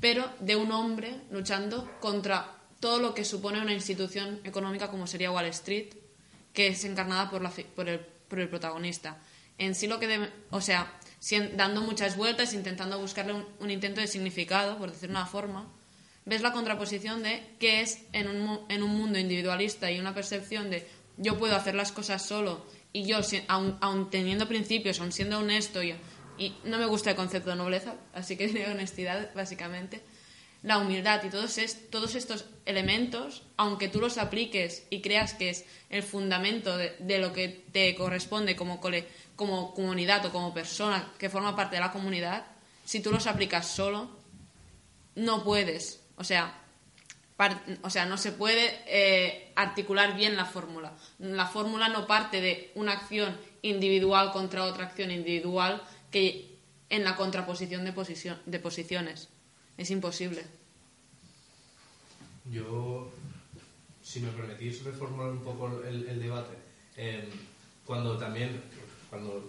pero 0.00 0.28
de 0.40 0.56
un 0.56 0.72
hombre 0.72 1.20
luchando 1.30 1.90
contra 2.00 2.56
todo 2.80 2.98
lo 2.98 3.14
que 3.14 3.24
supone 3.24 3.60
una 3.60 3.72
institución 3.72 4.40
económica 4.44 4.90
como 4.90 5.06
sería 5.06 5.30
Wall 5.30 5.46
Street, 5.46 5.94
que 6.52 6.68
es 6.68 6.84
encarnada 6.84 7.30
por, 7.30 7.42
la, 7.42 7.52
el, 7.56 8.00
por 8.00 8.38
el 8.38 8.48
protagonista. 8.48 9.18
En 9.56 9.74
sí 9.74 9.86
lo 9.86 9.98
que 10.00 10.06
debe, 10.06 10.30
o 10.50 10.60
sea, 10.60 10.92
dando 11.56 11.80
muchas 11.80 12.16
vueltas, 12.16 12.54
intentando 12.54 12.98
buscarle 12.98 13.32
un, 13.32 13.46
un 13.60 13.70
intento 13.70 14.00
de 14.00 14.06
significado, 14.06 14.76
por 14.78 14.90
decirlo 14.90 15.14
de 15.14 15.20
una 15.20 15.26
forma, 15.26 15.72
ves 16.24 16.42
la 16.42 16.52
contraposición 16.52 17.22
de 17.22 17.54
qué 17.58 17.80
es 17.80 18.00
en 18.12 18.28
un, 18.28 18.60
en 18.68 18.82
un 18.82 18.90
mundo 18.90 19.18
individualista 19.18 19.90
y 19.90 19.98
una 20.00 20.14
percepción 20.14 20.70
de 20.70 20.86
yo 21.16 21.38
puedo 21.38 21.54
hacer 21.56 21.74
las 21.74 21.92
cosas 21.92 22.24
solo 22.26 22.64
y 22.92 23.04
yo, 23.04 23.22
si- 23.22 23.42
aun, 23.48 24.10
teniendo 24.10 24.46
principios, 24.48 25.00
aun 25.00 25.12
siendo 25.12 25.38
honesto 25.38 25.82
y, 25.82 25.94
y 26.38 26.56
no 26.64 26.78
me 26.78 26.86
gusta 26.86 27.10
el 27.10 27.16
concepto 27.16 27.50
de 27.50 27.56
nobleza, 27.56 27.94
así 28.12 28.36
que 28.36 28.48
de 28.52 28.66
honestidad, 28.70 29.34
básicamente, 29.34 30.00
la 30.62 30.78
humildad 30.78 31.22
y 31.24 31.28
todos, 31.30 31.58
es- 31.58 31.90
todos 31.90 32.14
estos 32.14 32.46
elementos, 32.66 33.42
aunque 33.56 33.88
tú 33.88 34.00
los 34.00 34.16
apliques 34.18 34.86
y 34.90 35.00
creas 35.00 35.34
que 35.34 35.50
es 35.50 35.64
el 35.90 36.02
fundamento 36.02 36.76
de, 36.76 36.96
de 37.00 37.18
lo 37.18 37.32
que 37.32 37.48
te 37.72 37.94
corresponde 37.94 38.56
como, 38.56 38.80
cole- 38.80 39.06
como 39.36 39.74
comunidad 39.74 40.24
o 40.26 40.32
como 40.32 40.54
persona 40.54 41.12
que 41.18 41.28
forma 41.30 41.54
parte 41.54 41.76
de 41.76 41.80
la 41.80 41.92
comunidad, 41.92 42.46
si 42.84 43.00
tú 43.00 43.10
los 43.10 43.26
aplicas 43.26 43.66
solo, 43.68 44.10
no 45.16 45.44
puedes. 45.44 46.00
O 46.16 46.24
sea, 46.24 46.60
o 47.82 47.90
sea 47.90 48.06
no 48.06 48.16
se 48.16 48.32
puede 48.32 48.80
eh, 48.86 49.52
articular 49.56 50.16
bien 50.16 50.36
la 50.36 50.44
fórmula. 50.44 50.92
La 51.18 51.46
fórmula 51.46 51.88
no 51.88 52.06
parte 52.06 52.40
de 52.40 52.70
una 52.74 52.92
acción 52.92 53.36
individual 53.62 54.32
contra 54.32 54.64
otra 54.64 54.84
acción 54.84 55.10
individual 55.10 55.82
que 56.10 56.54
en 56.90 57.02
la 57.02 57.16
contraposición 57.16 57.84
de, 57.84 57.92
posición, 57.92 58.38
de 58.46 58.58
posiciones. 58.60 59.28
Es 59.76 59.90
imposible. 59.90 60.44
Yo, 62.50 63.10
si 64.02 64.20
me 64.20 64.30
permitís 64.30 64.84
reformular 64.84 65.30
un 65.30 65.42
poco 65.42 65.82
el, 65.82 66.06
el 66.06 66.20
debate, 66.20 66.54
eh, 66.96 67.28
cuando 67.84 68.16
también, 68.16 68.62
cuando 69.10 69.44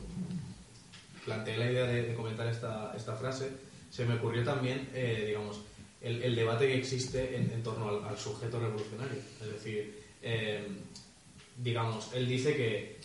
planteé 1.24 1.58
la 1.58 1.72
idea 1.72 1.86
de, 1.86 2.04
de 2.04 2.16
comentar 2.16 2.48
esta, 2.48 2.94
esta 2.96 3.16
frase, 3.16 3.52
se 3.92 4.06
me 4.06 4.16
ocurrió 4.16 4.44
también, 4.44 4.90
eh, 4.94 5.26
digamos, 5.28 5.62
el, 6.06 6.24
el 6.24 6.36
debate 6.36 6.68
que 6.68 6.78
existe 6.78 7.36
en, 7.36 7.52
en 7.52 7.64
torno 7.64 7.90
al, 7.90 8.04
al 8.06 8.18
sujeto 8.18 8.60
revolucionario. 8.60 9.18
Es 9.42 9.48
decir, 9.52 10.04
eh, 10.22 10.66
digamos, 11.58 12.14
él 12.14 12.28
dice 12.28 12.56
que, 12.56 12.98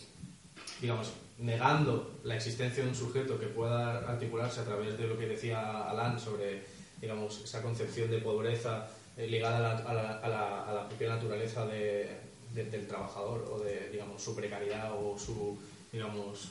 digamos, 0.79 1.11
negando 1.39 2.19
la 2.23 2.35
existencia 2.35 2.83
de 2.83 2.89
un 2.89 2.95
sujeto 2.95 3.39
que 3.39 3.47
pueda 3.47 3.97
articularse 4.09 4.59
a 4.61 4.65
través 4.65 4.97
de 4.97 5.07
lo 5.07 5.17
que 5.17 5.25
decía 5.27 5.89
Alan 5.89 6.19
sobre, 6.19 6.61
digamos, 7.01 7.41
esa 7.43 7.61
concepción 7.61 8.09
de 8.11 8.19
pobreza 8.19 8.87
eh, 9.17 9.27
ligada 9.27 9.57
a 9.57 9.61
la, 9.61 9.89
a 9.89 9.93
la- 9.93 10.17
a 10.19 10.29
la- 10.29 10.65
a 10.69 10.73
la 10.73 10.87
propia 10.87 11.09
naturaleza 11.09 11.65
de- 11.65 12.07
de- 12.53 12.65
del 12.65 12.87
trabajador 12.87 13.49
o 13.51 13.59
de, 13.59 13.89
digamos, 13.91 14.21
su 14.21 14.35
precariedad 14.35 14.91
o 14.93 15.17
su, 15.17 15.57
digamos, 15.91 16.49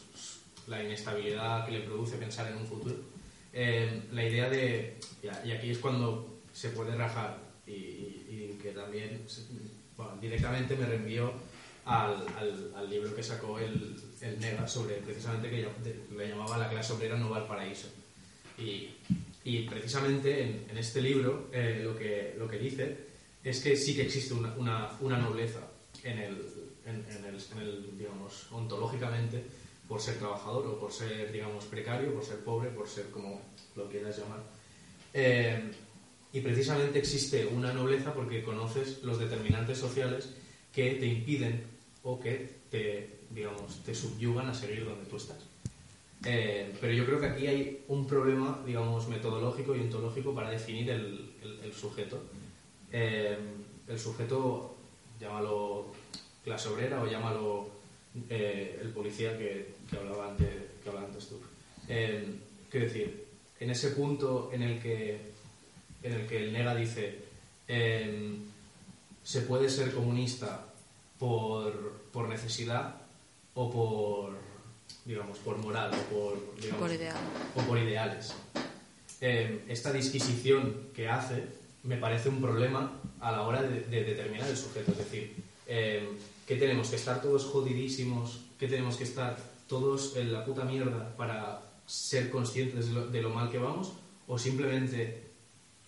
la 0.66 0.82
inestabilidad 0.82 1.64
que 1.66 1.72
le 1.72 1.80
produce 1.80 2.16
pensar 2.16 2.48
en 2.50 2.56
un 2.58 2.66
futuro. 2.66 2.96
Eh, 3.52 4.02
la 4.12 4.24
idea 4.24 4.48
de, 4.50 4.96
y 5.44 5.50
aquí 5.50 5.70
es 5.70 5.78
cuando 5.78 6.29
se 6.60 6.68
puede 6.70 6.94
rajar 6.94 7.38
y, 7.66 8.58
que 8.60 8.72
también 8.72 9.24
directamente 10.20 10.76
me 10.76 10.84
reenvió 10.84 11.32
al, 11.86 12.26
al- 12.36 12.90
libro 12.90 13.14
que 13.14 13.22
sacó 13.22 13.58
el, 13.58 13.96
el 14.20 14.38
Nega 14.38 14.68
sobre 14.68 14.96
precisamente 14.96 15.48
que 15.48 15.66
le 16.14 16.28
llamaba 16.28 16.58
La 16.58 16.68
clase 16.68 16.92
obrera 16.92 17.16
no 17.16 17.30
va 17.30 17.38
al 17.38 17.46
paraíso. 17.46 17.88
Y, 18.58 18.90
y 19.44 19.62
precisamente 19.62 20.42
en, 20.42 20.76
este 20.76 21.00
libro 21.00 21.48
eh, 21.50 21.80
lo, 21.82 21.96
que, 21.96 22.34
lo 22.36 22.46
que 22.46 22.58
dice 22.58 22.96
es 23.42 23.60
que 23.60 23.74
sí 23.74 23.96
que 23.96 24.02
existe 24.02 24.34
una, 24.34 24.54
una, 25.00 25.16
nobleza 25.16 25.60
en 26.04 26.18
el, 26.18 26.36
en, 26.84 26.96
en 27.08 27.24
el, 27.24 27.40
en 27.52 27.58
el, 27.58 27.98
digamos, 27.98 28.48
ontológicamente 28.52 29.42
por 29.88 30.02
ser 30.02 30.18
trabajador 30.18 30.66
o 30.66 30.78
por 30.78 30.92
ser, 30.92 31.32
digamos, 31.32 31.64
precario, 31.64 32.12
por 32.12 32.24
ser 32.24 32.40
pobre, 32.40 32.68
por 32.68 32.86
ser 32.86 33.06
como 33.06 33.40
lo 33.76 33.88
quieras 33.88 34.18
llamar. 34.18 34.42
Eh, 35.14 35.70
y 36.32 36.40
precisamente 36.40 36.98
existe 36.98 37.46
una 37.46 37.72
nobleza 37.72 38.14
porque 38.14 38.42
conoces 38.42 39.02
los 39.02 39.18
determinantes 39.18 39.78
sociales 39.78 40.30
que 40.72 40.92
te 40.94 41.06
impiden 41.06 41.64
o 42.02 42.20
que 42.20 42.48
te, 42.70 43.10
digamos, 43.30 43.82
te 43.84 43.94
subyugan 43.94 44.48
a 44.48 44.54
seguir 44.54 44.84
donde 44.84 45.04
tú 45.06 45.16
estás. 45.16 45.38
Eh, 46.24 46.72
pero 46.80 46.92
yo 46.92 47.04
creo 47.06 47.18
que 47.20 47.26
aquí 47.26 47.46
hay 47.46 47.82
un 47.88 48.06
problema, 48.06 48.62
digamos, 48.66 49.08
metodológico 49.08 49.74
y 49.74 49.80
ontológico 49.80 50.34
para 50.34 50.50
definir 50.50 50.90
el, 50.90 51.30
el- 51.64 51.72
sujeto. 51.72 52.22
Eh, 52.92 53.36
el 53.88 53.98
sujeto, 53.98 54.76
llámalo 55.20 55.86
clase 56.44 56.68
obrera 56.68 57.02
o 57.02 57.06
llámalo 57.10 57.68
eh, 58.28 58.78
el 58.82 58.90
policía 58.90 59.36
que, 59.38 59.74
que 59.88 59.96
hablaba 59.96 60.30
antes, 60.30 60.48
que 60.82 60.88
hablaba 60.88 61.06
antes 61.06 61.26
tú. 61.28 61.40
Quiero 62.70 62.86
decir, 62.86 63.24
en 63.58 63.70
ese 63.70 63.90
punto 63.90 64.50
en 64.52 64.62
el 64.62 64.78
que, 64.80 65.29
en 66.02 66.12
el, 66.12 66.26
que 66.26 66.44
el 66.44 66.52
Nega 66.52 66.74
dice 66.74 67.18
eh, 67.68 68.36
se 69.22 69.42
puede 69.42 69.68
ser 69.68 69.92
comunista 69.92 70.66
por, 71.18 72.00
por 72.12 72.28
necesidad 72.28 72.96
o 73.54 73.70
por, 73.70 74.38
digamos, 75.04 75.38
por 75.38 75.58
moral 75.58 75.90
o 75.92 76.14
por, 76.14 76.56
digamos, 76.60 76.80
Por 76.80 76.92
ideal. 76.92 77.16
o 77.56 77.60
por 77.62 77.78
ideales. 77.78 78.34
Eh, 79.20 79.64
esta 79.68 79.92
disquisición 79.92 80.88
que 80.94 81.08
hace 81.08 81.44
me 81.82 81.96
parece 81.96 82.28
un 82.28 82.40
problema 82.40 82.92
a 83.20 83.32
la 83.32 83.42
hora 83.42 83.62
de, 83.62 83.80
de 83.82 84.04
determinar 84.04 84.48
el 84.48 84.56
sujeto. 84.56 84.92
Es 84.92 84.98
decir, 84.98 85.34
eh, 85.66 86.08
que 86.46 86.56
tenemos 86.56 86.88
que 86.88 86.96
estar 86.96 87.20
todos 87.22 87.44
jodidísimos, 87.44 88.40
que 88.58 88.66
tenemos 88.66 88.96
que 88.96 89.04
estar 89.04 89.36
todos 89.68 90.16
en 90.16 90.32
la 90.32 90.44
puta 90.44 90.64
mierda 90.64 91.14
para 91.16 91.62
ser 91.86 92.30
conscientes 92.30 92.88
de 92.88 92.92
lo, 92.92 93.06
de 93.08 93.22
lo 93.22 93.30
mal 93.30 93.50
que 93.50 93.58
vamos, 93.58 93.92
o 94.26 94.38
simplemente 94.38 95.29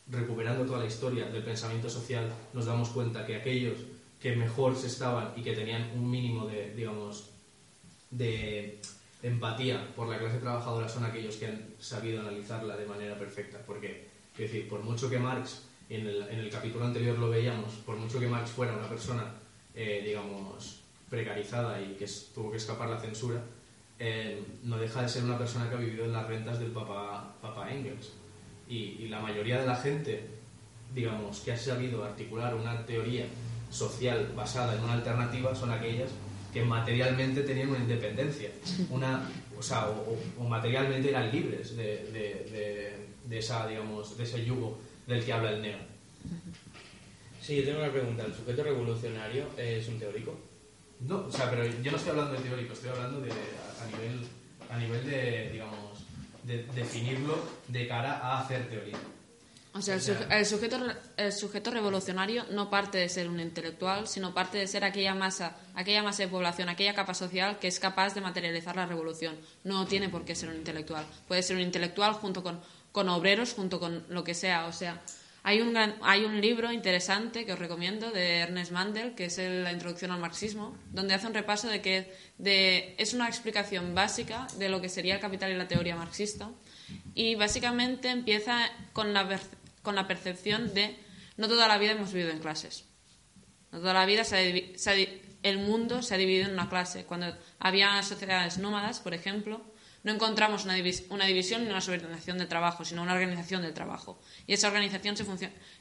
recuperando 0.08 0.64
toda 0.64 0.80
la 0.80 0.86
historia 0.86 1.26
del 1.26 1.42
pensamiento 1.42 1.88
social 1.88 2.32
nos 2.52 2.66
damos 2.66 2.88
cuenta 2.90 3.24
que 3.24 3.36
aquellos 3.36 3.78
que 4.20 4.36
mejor 4.36 4.76
se 4.76 4.86
estaban 4.86 5.32
y 5.36 5.42
que 5.42 5.52
tenían 5.52 5.90
un 5.96 6.08
mínimo 6.08 6.46
de, 6.46 6.74
digamos, 6.74 7.30
de 8.10 8.80
empatía 9.22 9.88
por 9.96 10.08
la 10.08 10.18
clase 10.18 10.38
trabajadora 10.38 10.88
son 10.88 11.04
aquellos 11.04 11.36
que 11.36 11.46
han 11.46 11.74
sabido 11.78 12.20
analizarla 12.20 12.76
de 12.76 12.86
manera 12.86 13.18
perfecta. 13.18 13.58
Porque, 13.66 14.08
es 14.34 14.38
decir, 14.38 14.68
por 14.68 14.80
mucho 14.82 15.10
que 15.10 15.18
Marx, 15.18 15.62
en 15.88 16.06
el, 16.06 16.22
en 16.28 16.38
el 16.38 16.50
capítulo 16.50 16.84
anterior 16.84 17.18
lo 17.18 17.30
veíamos, 17.30 17.72
por 17.86 17.96
mucho 17.96 18.20
que 18.20 18.28
Marx 18.28 18.50
fuera 18.50 18.76
una 18.76 18.88
persona, 18.88 19.34
eh, 19.74 20.02
digamos, 20.04 20.80
precarizada 21.10 21.80
y 21.80 21.94
que 21.94 22.06
tuvo 22.34 22.50
que 22.50 22.56
escapar 22.56 22.88
la 22.88 23.00
censura, 23.00 23.42
eh, 23.98 24.42
no 24.62 24.78
deja 24.78 25.02
de 25.02 25.08
ser 25.08 25.24
una 25.24 25.38
persona 25.38 25.68
que 25.68 25.76
ha 25.76 25.78
vivido 25.78 26.04
en 26.04 26.12
las 26.12 26.26
rentas 26.26 26.58
del 26.58 26.70
papá, 26.70 27.34
papá 27.40 27.70
Engels. 27.70 28.12
Y, 28.68 28.74
y 29.00 29.08
la 29.08 29.20
mayoría 29.20 29.60
de 29.60 29.66
la 29.66 29.76
gente, 29.76 30.24
digamos, 30.94 31.40
que 31.40 31.52
ha 31.52 31.56
sabido 31.56 32.04
articular 32.04 32.54
una 32.54 32.84
teoría 32.86 33.26
social 33.70 34.32
basada 34.36 34.74
en 34.76 34.82
una 34.84 34.94
alternativa 34.94 35.54
son 35.54 35.70
aquellas 35.70 36.10
que 36.52 36.62
materialmente 36.62 37.42
tenían 37.42 37.70
una 37.70 37.78
independencia, 37.78 38.50
una, 38.90 39.26
o, 39.58 39.62
sea, 39.62 39.88
o, 39.88 40.18
o- 40.38 40.44
materialmente 40.48 41.08
eran 41.08 41.32
libres 41.32 41.76
de, 41.76 41.84
de- 42.12 42.50
de- 42.52 42.96
de 43.28 43.38
esa, 43.38 43.66
digamos, 43.66 44.16
de 44.18 44.24
ese 44.24 44.44
yugo 44.44 44.78
del 45.06 45.24
que 45.24 45.32
habla 45.32 45.50
el 45.52 45.62
Neo. 45.62 45.78
Sí, 47.40 47.56
yo 47.56 47.64
tengo 47.64 47.80
una 47.80 47.90
pregunta. 47.92 48.24
¿El 48.24 48.34
sujeto 48.34 48.62
revolucionario 48.62 49.46
es 49.56 49.88
un 49.88 49.98
teórico? 49.98 50.38
No, 51.00 51.24
o 51.26 51.32
sea, 51.32 51.50
pero 51.50 51.64
yo 51.82 51.90
no 51.90 51.96
estoy 51.96 52.10
hablando 52.10 52.34
de 52.34 52.40
teórico, 52.40 52.72
estoy 52.74 52.90
hablando 52.90 53.20
de 53.20 53.30
a, 53.30 53.82
a 53.82 53.86
nivel, 53.86 54.26
a 54.70 54.78
nivel 54.78 55.10
de, 55.10 55.50
digamos, 55.52 55.91
de 56.44 56.64
definirlo 56.74 57.38
de 57.68 57.86
cara 57.88 58.18
a 58.18 58.40
hacer 58.40 58.68
teoría. 58.68 58.96
O 59.74 59.80
sea, 59.80 59.94
el, 59.94 60.00
O 60.00 60.02
sea- 60.04 60.18
suje- 60.20 60.26
el 60.38 60.44
sujeto, 60.46 60.76
el 61.16 61.32
sujeto 61.32 61.70
revolucionario 61.70 62.44
no 62.50 62.68
parte 62.68 62.98
de 62.98 63.08
ser 63.08 63.28
un 63.28 63.40
intelectual, 63.40 64.06
sino 64.06 64.34
parte 64.34 64.58
de 64.58 64.66
ser 64.66 64.84
aquella 64.84 65.14
masa, 65.14 65.56
aquella 65.74 66.02
masa 66.02 66.24
de 66.24 66.28
población, 66.28 66.68
aquella 66.68 66.94
capa 66.94 67.14
social 67.14 67.58
que 67.58 67.68
es 67.68 67.80
capaz 67.80 68.14
de 68.14 68.20
materializar 68.20 68.76
la 68.76 68.84
revolución. 68.84 69.34
No 69.64 69.86
tiene 69.86 70.10
por 70.10 70.24
qué 70.26 70.34
ser 70.34 70.50
un 70.50 70.56
intelectual. 70.56 71.06
Puede 71.26 71.42
ser 71.42 71.56
un 71.56 71.62
intelectual 71.62 72.12
junto 72.12 72.42
con, 72.42 72.60
con 72.92 73.08
obreros, 73.08 73.54
junto 73.54 73.80
con 73.80 74.04
lo 74.10 74.22
que 74.24 74.34
sea. 74.34 74.66
O 74.66 74.72
sea, 74.74 75.00
hay 75.44 75.60
un, 75.60 75.76
hay 75.76 76.24
un 76.24 76.40
libro 76.40 76.70
interesante 76.70 77.44
que 77.44 77.52
os 77.52 77.58
recomiendo 77.58 78.12
de 78.12 78.38
Ernest 78.38 78.70
Mandel, 78.70 79.14
que 79.14 79.24
es 79.24 79.38
la 79.38 79.72
introducción 79.72 80.12
al 80.12 80.20
marxismo, 80.20 80.76
donde 80.90 81.14
hace 81.14 81.26
un 81.26 81.34
repaso 81.34 81.68
de 81.68 81.80
que 81.80 82.14
de, 82.38 82.94
es 82.98 83.12
una 83.12 83.26
explicación 83.26 83.94
básica 83.94 84.46
de 84.58 84.68
lo 84.68 84.80
que 84.80 84.88
sería 84.88 85.16
el 85.16 85.20
capital 85.20 85.50
y 85.50 85.56
la 85.56 85.66
teoría 85.66 85.96
marxista. 85.96 86.48
Y 87.14 87.34
básicamente 87.34 88.08
empieza 88.10 88.70
con 88.92 89.12
la, 89.12 89.40
con 89.82 89.96
la 89.96 90.06
percepción 90.06 90.72
de 90.74 90.96
no 91.36 91.48
toda 91.48 91.66
la 91.66 91.78
vida 91.78 91.92
hemos 91.92 92.12
vivido 92.12 92.30
en 92.30 92.38
clases. 92.38 92.84
No 93.72 93.80
toda 93.80 93.94
la 93.94 94.06
vida 94.06 94.22
el 95.42 95.58
mundo 95.58 96.02
se 96.02 96.14
ha 96.14 96.18
dividido 96.18 96.46
en 96.46 96.52
una 96.52 96.68
clase. 96.68 97.04
Cuando 97.04 97.36
había 97.58 98.00
sociedades 98.04 98.58
nómadas, 98.58 99.00
por 99.00 99.12
ejemplo, 99.12 99.60
no 100.04 100.12
encontramos 100.12 100.64
una, 100.64 100.76
divis- 100.76 101.04
una 101.10 101.26
división 101.26 101.64
ni 101.64 101.70
una 101.70 101.80
subordinación 101.80 102.38
del 102.38 102.48
trabajo, 102.48 102.84
sino 102.84 103.02
una 103.02 103.12
organización 103.14 103.62
del 103.62 103.72
trabajo. 103.72 104.20
Y 104.46 104.54
esa 104.54 104.68
organización 104.68 105.16
se 105.16 105.24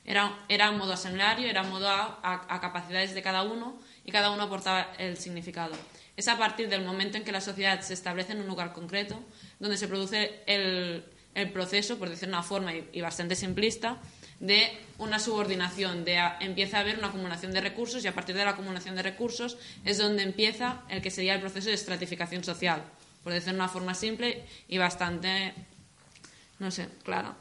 era, 0.06 0.38
era 0.48 0.68
a 0.68 0.72
modo 0.72 0.94
asambleario, 0.94 1.50
era 1.50 1.62
a 1.62 1.64
modo 1.64 1.90
a, 1.90 2.60
capacidades 2.62 3.14
de 3.14 3.22
cada 3.22 3.44
uno 3.44 3.80
y 4.06 4.12
cada 4.12 4.32
uno 4.32 4.44
aportaba 4.44 4.94
el 4.98 5.18
significado. 5.18 5.74
Es 6.18 6.28
a 6.28 6.38
partir 6.38 6.70
del 6.70 6.84
momento 6.84 7.18
en 7.18 7.24
que 7.24 7.32
la 7.32 7.42
sociedad 7.42 7.82
se 7.82 7.94
establece 7.94 8.34
en 8.34 8.42
un 8.42 8.48
lugar 8.48 8.74
concreto 8.74 9.20
donde 9.60 9.78
se 9.78 9.88
produce 9.88 10.42
el, 10.46 11.04
el 11.34 11.52
proceso, 11.52 11.98
por 11.98 12.10
decir 12.10 12.28
una 12.28 12.44
forma 12.44 12.74
y, 12.76 13.02
bastante 13.02 13.36
simplista, 13.36 13.98
de 14.40 14.72
una 14.98 15.20
subordinación, 15.20 16.04
de 16.04 16.20
empieza 16.40 16.78
a 16.78 16.80
haber 16.82 16.98
una 16.98 17.08
acumulación 17.08 17.54
de 17.54 17.62
recursos 17.62 18.04
y 18.04 18.08
a 18.08 18.14
partir 18.16 18.36
de 18.36 18.44
la 18.44 18.52
acumulación 18.52 18.96
de 18.96 19.04
recursos 19.04 19.58
es 19.86 19.98
donde 20.00 20.24
empieza 20.24 20.82
el 20.90 21.02
que 21.02 21.12
sería 21.12 21.36
el 21.36 21.42
proceso 21.42 21.70
de 21.70 21.76
estratificación 21.76 22.44
social, 22.44 22.84
por 23.24 23.34
decir 23.34 23.54
una 23.54 23.68
forma 23.68 23.94
simple 23.94 24.46
y 24.68 24.78
bastante, 24.78 25.54
no 26.60 26.72
sé, 26.72 26.88
clara. 27.04 27.36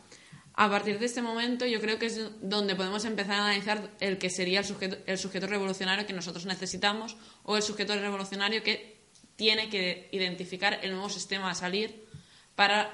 A 0.54 0.68
partir 0.68 0.98
de 0.98 1.06
este 1.06 1.22
momento 1.22 1.64
yo 1.64 1.80
creo 1.80 1.98
que 1.98 2.06
es 2.06 2.20
donde 2.42 2.74
podemos 2.74 3.04
empezar 3.04 3.34
a 3.40 3.44
analizar 3.46 3.90
el 4.00 4.18
que 4.18 4.28
sería 4.28 4.58
el 4.58 4.64
sujeto, 4.66 4.98
el 5.06 5.16
sujeto 5.16 5.46
revolucionario 5.46 6.06
que 6.06 6.12
nosotros 6.12 6.44
necesitamos 6.44 7.16
o 7.44 7.56
el 7.56 7.62
sujeto 7.62 7.94
revolucionario 7.94 8.62
que 8.62 8.98
tiene 9.36 9.70
que 9.70 10.08
identificar 10.12 10.78
el 10.82 10.90
nuevo 10.90 11.08
sistema 11.08 11.50
a 11.50 11.54
salir 11.54 12.04
para, 12.56 12.92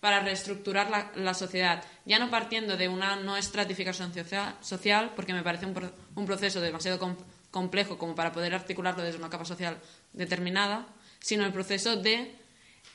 para 0.00 0.18
reestructurar 0.20 1.12
la, 1.14 1.34
sociedad. 1.34 1.84
Ya 2.06 2.18
no 2.18 2.28
partiendo 2.28 2.76
de 2.76 2.88
una 2.88 3.14
no 3.16 3.36
estratificación 3.36 4.12
social, 4.60 5.12
porque 5.14 5.32
me 5.32 5.44
parece 5.44 5.66
un, 5.66 5.74
pro- 5.74 5.92
un 6.16 6.26
proceso 6.26 6.60
demasiado 6.60 6.98
com- 6.98 7.16
complejo 7.52 7.98
como 7.98 8.16
para 8.16 8.32
poder 8.32 8.52
articularlo 8.52 9.04
desde 9.04 9.18
una 9.18 9.30
capa 9.30 9.44
social 9.44 9.78
determinada, 10.12 10.88
sino 11.24 11.46
el 11.46 11.54
proceso 11.54 11.96
de 11.96 12.34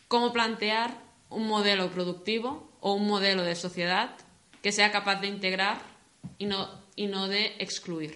cómo 0.08 0.32
plantear 0.32 1.02
un 1.32 1.48
modelo 1.48 1.90
productivo 1.90 2.78
o 2.80 2.94
un 2.94 3.08
modelo 3.08 3.42
de 3.42 3.56
sociedad 3.56 4.16
que 4.62 4.72
sea 4.72 4.92
capaz 4.92 5.20
de 5.20 5.26
integrar 5.26 5.82
y 6.38 6.46
no, 6.46 6.70
y 6.96 7.08
no 7.08 7.28
de 7.28 7.56
excluir. 7.58 8.14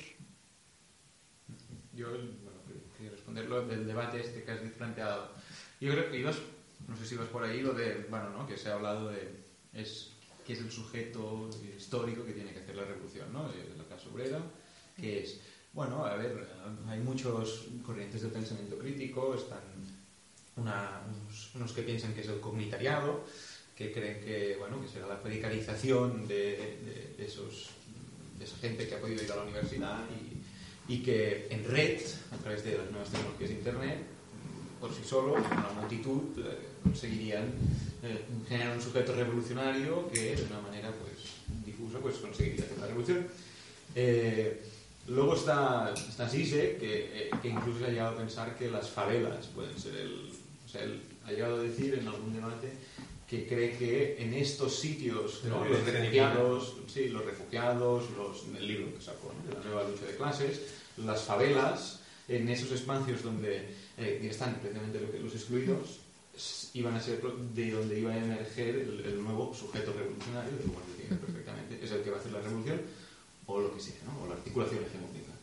Yo, 1.96 2.10
bueno, 2.12 2.60
quería 2.96 3.10
responderlo 3.10 3.66
del 3.66 3.88
debate 3.88 4.22
este 4.22 4.44
que 4.44 4.52
has 4.52 4.60
planteado. 4.78 5.32
Yo 5.82 5.92
creo 5.92 6.12
que 6.12 6.20
ibas, 6.20 6.38
no 6.88 6.96
sé 6.96 7.08
si 7.08 7.16
ibas 7.16 7.30
por 7.30 7.44
ahí, 7.44 7.62
lo 7.62 7.74
de, 7.74 8.06
bueno, 8.08 8.30
¿no? 8.30 8.46
Que 8.46 8.56
se 8.56 8.70
ha 8.70 8.76
hablado 8.76 9.10
de, 9.10 9.32
es, 9.74 10.12
que 10.46 10.54
es 10.54 10.60
el 10.60 10.72
sujeto 10.72 11.50
histórico 11.76 12.24
que 12.24 12.34
tiene 12.34 12.54
que 12.54 12.60
hacer 12.60 12.76
la 12.76 12.86
revolución, 12.86 13.34
¿no? 13.34 13.48
La 13.48 13.84
clase 13.86 14.10
obrera, 14.10 14.44
que 14.96 15.24
es, 15.24 15.42
bueno, 15.74 16.06
a 16.06 16.16
ver, 16.18 16.48
hay 16.88 17.00
muchos 17.00 17.66
corrientes 17.84 18.22
de 18.22 18.30
pensamiento 18.30 18.78
crítico, 18.78 19.34
están 19.34 20.03
una- 20.56 21.02
unos, 21.56 21.72
que 21.74 21.82
piensan 21.84 22.14
que 22.14 22.22
es 22.22 22.28
el 22.28 22.40
comunitariado, 22.40 23.24
que 23.76 23.92
creen 23.92 24.20
que, 24.24 24.56
bueno, 24.60 24.82
que 24.82 24.88
será 24.88 25.08
la 25.08 25.22
precarización 25.22 26.28
de, 26.28 27.16
esos, 27.18 27.70
de 28.38 28.46
esa 28.46 28.58
gente 28.58 28.88
que 28.88 28.96
ha 28.96 29.02
podido 29.02 29.24
ir 29.24 29.32
a 29.32 29.36
la 29.38 29.44
universidad 29.44 30.00
y, 30.88 31.02
que 31.02 31.48
en 31.50 31.64
red, 31.66 32.00
a 32.32 32.38
través 32.38 32.64
de 32.64 32.78
las 32.78 32.92
nuevas 32.92 33.10
tecnologías 33.10 33.50
de 33.50 33.56
Internet, 33.56 33.98
por 34.80 34.94
sí 34.94 35.02
solo, 35.04 35.34
una 35.34 35.70
multitud, 35.80 36.22
eh, 36.38 36.58
conseguirían 36.84 37.46
eh, 38.04 38.26
generar 38.48 38.76
un 38.76 38.84
sujeto 38.84 39.16
revolucionario 39.16 40.10
que 40.12 40.36
de 40.36 40.44
una 40.44 40.60
manera 40.60 40.92
pues, 40.92 41.34
difusa 41.66 42.00
pues, 42.00 42.18
conseguiría 42.18 42.66
hacer 42.66 42.78
la 42.78 42.88
revolución. 42.88 43.26
Eh, 43.96 44.62
luego 45.08 45.36
está, 45.36 45.94
está 45.94 46.28
eh, 46.34 47.30
que 47.42 47.48
incluso 47.48 47.80
se 47.80 47.86
ha 47.86 47.90
llegado 47.90 48.16
a 48.16 48.18
pensar 48.18 48.58
que 48.58 48.70
las 48.70 48.90
favelas 48.90 49.48
pueden 49.48 49.80
ser 49.80 49.96
el... 49.96 50.43
Sea, 50.74 50.84
él 50.84 51.02
ha 51.26 51.32
llegado 51.32 51.58
a 51.60 51.64
decir 51.64 51.94
en 51.94 52.08
algún 52.08 52.34
debate 52.34 52.70
que 53.30 53.48
cree 53.48 53.78
que 53.78 54.16
en 54.20 54.34
estos 54.34 54.76
sitios, 54.80 55.44
¿no? 55.46 55.64
Lo 55.64 55.70
los 55.72 55.80
que 55.80 55.92
refugiados, 55.92 56.74
sí, 56.94 57.10
los 57.10 57.24
refugiados, 57.26 58.04
los, 58.18 58.44
el 58.58 58.68
libro 58.68 58.94
que 58.96 59.02
sacó, 59.02 59.34
¿no? 59.34 59.50
de 59.50 59.56
la 59.58 59.64
nueva 59.64 59.90
lucha 59.90 60.06
de 60.06 60.16
clases, 60.16 60.62
las 60.98 61.22
favelas, 61.24 62.00
en 62.28 62.48
esos 62.50 62.72
espacios 62.72 63.24
donde 63.24 63.68
eh, 63.98 64.28
están 64.30 64.56
precisamente 64.56 65.00
lo 65.00 65.12
que- 65.12 65.20
los 65.20 65.34
excluidos, 65.36 66.00
iban 66.74 66.96
a 66.96 67.02
ser 67.02 67.22
de 67.22 67.72
donde 67.72 68.00
iba 68.00 68.12
a 68.12 68.18
emerger 68.18 68.76
el, 68.76 69.04
el 69.06 69.24
nuevo 69.24 69.54
sujeto 69.54 69.94
revolucionario, 69.94 70.52
decía 70.58 71.18
perfectamente, 71.20 71.80
es 71.84 71.92
el 71.92 72.02
que 72.02 72.10
va 72.10 72.18
a 72.18 72.20
hacer 72.20 72.32
la 72.32 72.42
revolución, 72.42 72.82
o 73.46 73.60
lo 73.62 73.74
que 73.76 73.80
sea, 73.82 73.96
¿no? 74.06 74.24
o 74.24 74.28
la 74.28 74.34
articulación 74.36 74.80
hegemónica. 74.84 75.34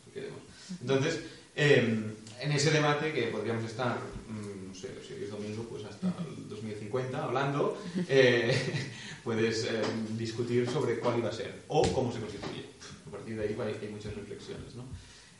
Entonces, 0.81 1.19
eh, 1.55 2.13
en 2.41 2.51
ese 2.51 2.71
debate 2.71 3.13
que 3.13 3.23
podríamos 3.27 3.63
estar, 3.65 3.99
mm, 4.27 4.50
no 4.71 4.75
sé, 4.75 4.87
si 5.05 5.21
es 5.21 5.29
domingo, 5.29 5.63
pues 5.63 5.83
hasta 5.83 6.07
el 6.07 6.47
2050 6.47 7.21
hablando, 7.21 7.77
eh, 8.07 8.55
puedes 9.23 9.65
eh, 9.65 9.81
discutir 10.17 10.69
sobre 10.69 10.99
cuál 10.99 11.19
iba 11.19 11.27
a 11.27 11.33
ser 11.33 11.63
o 11.67 11.81
cómo 11.91 12.11
se 12.11 12.21
constituye. 12.21 12.67
A 13.05 13.11
partir 13.11 13.35
de 13.35 13.43
ahí 13.43 13.57
hay, 13.59 13.77
hay 13.81 13.89
muchas 13.91 14.15
reflexiones. 14.15 14.75
¿no? 14.75 14.85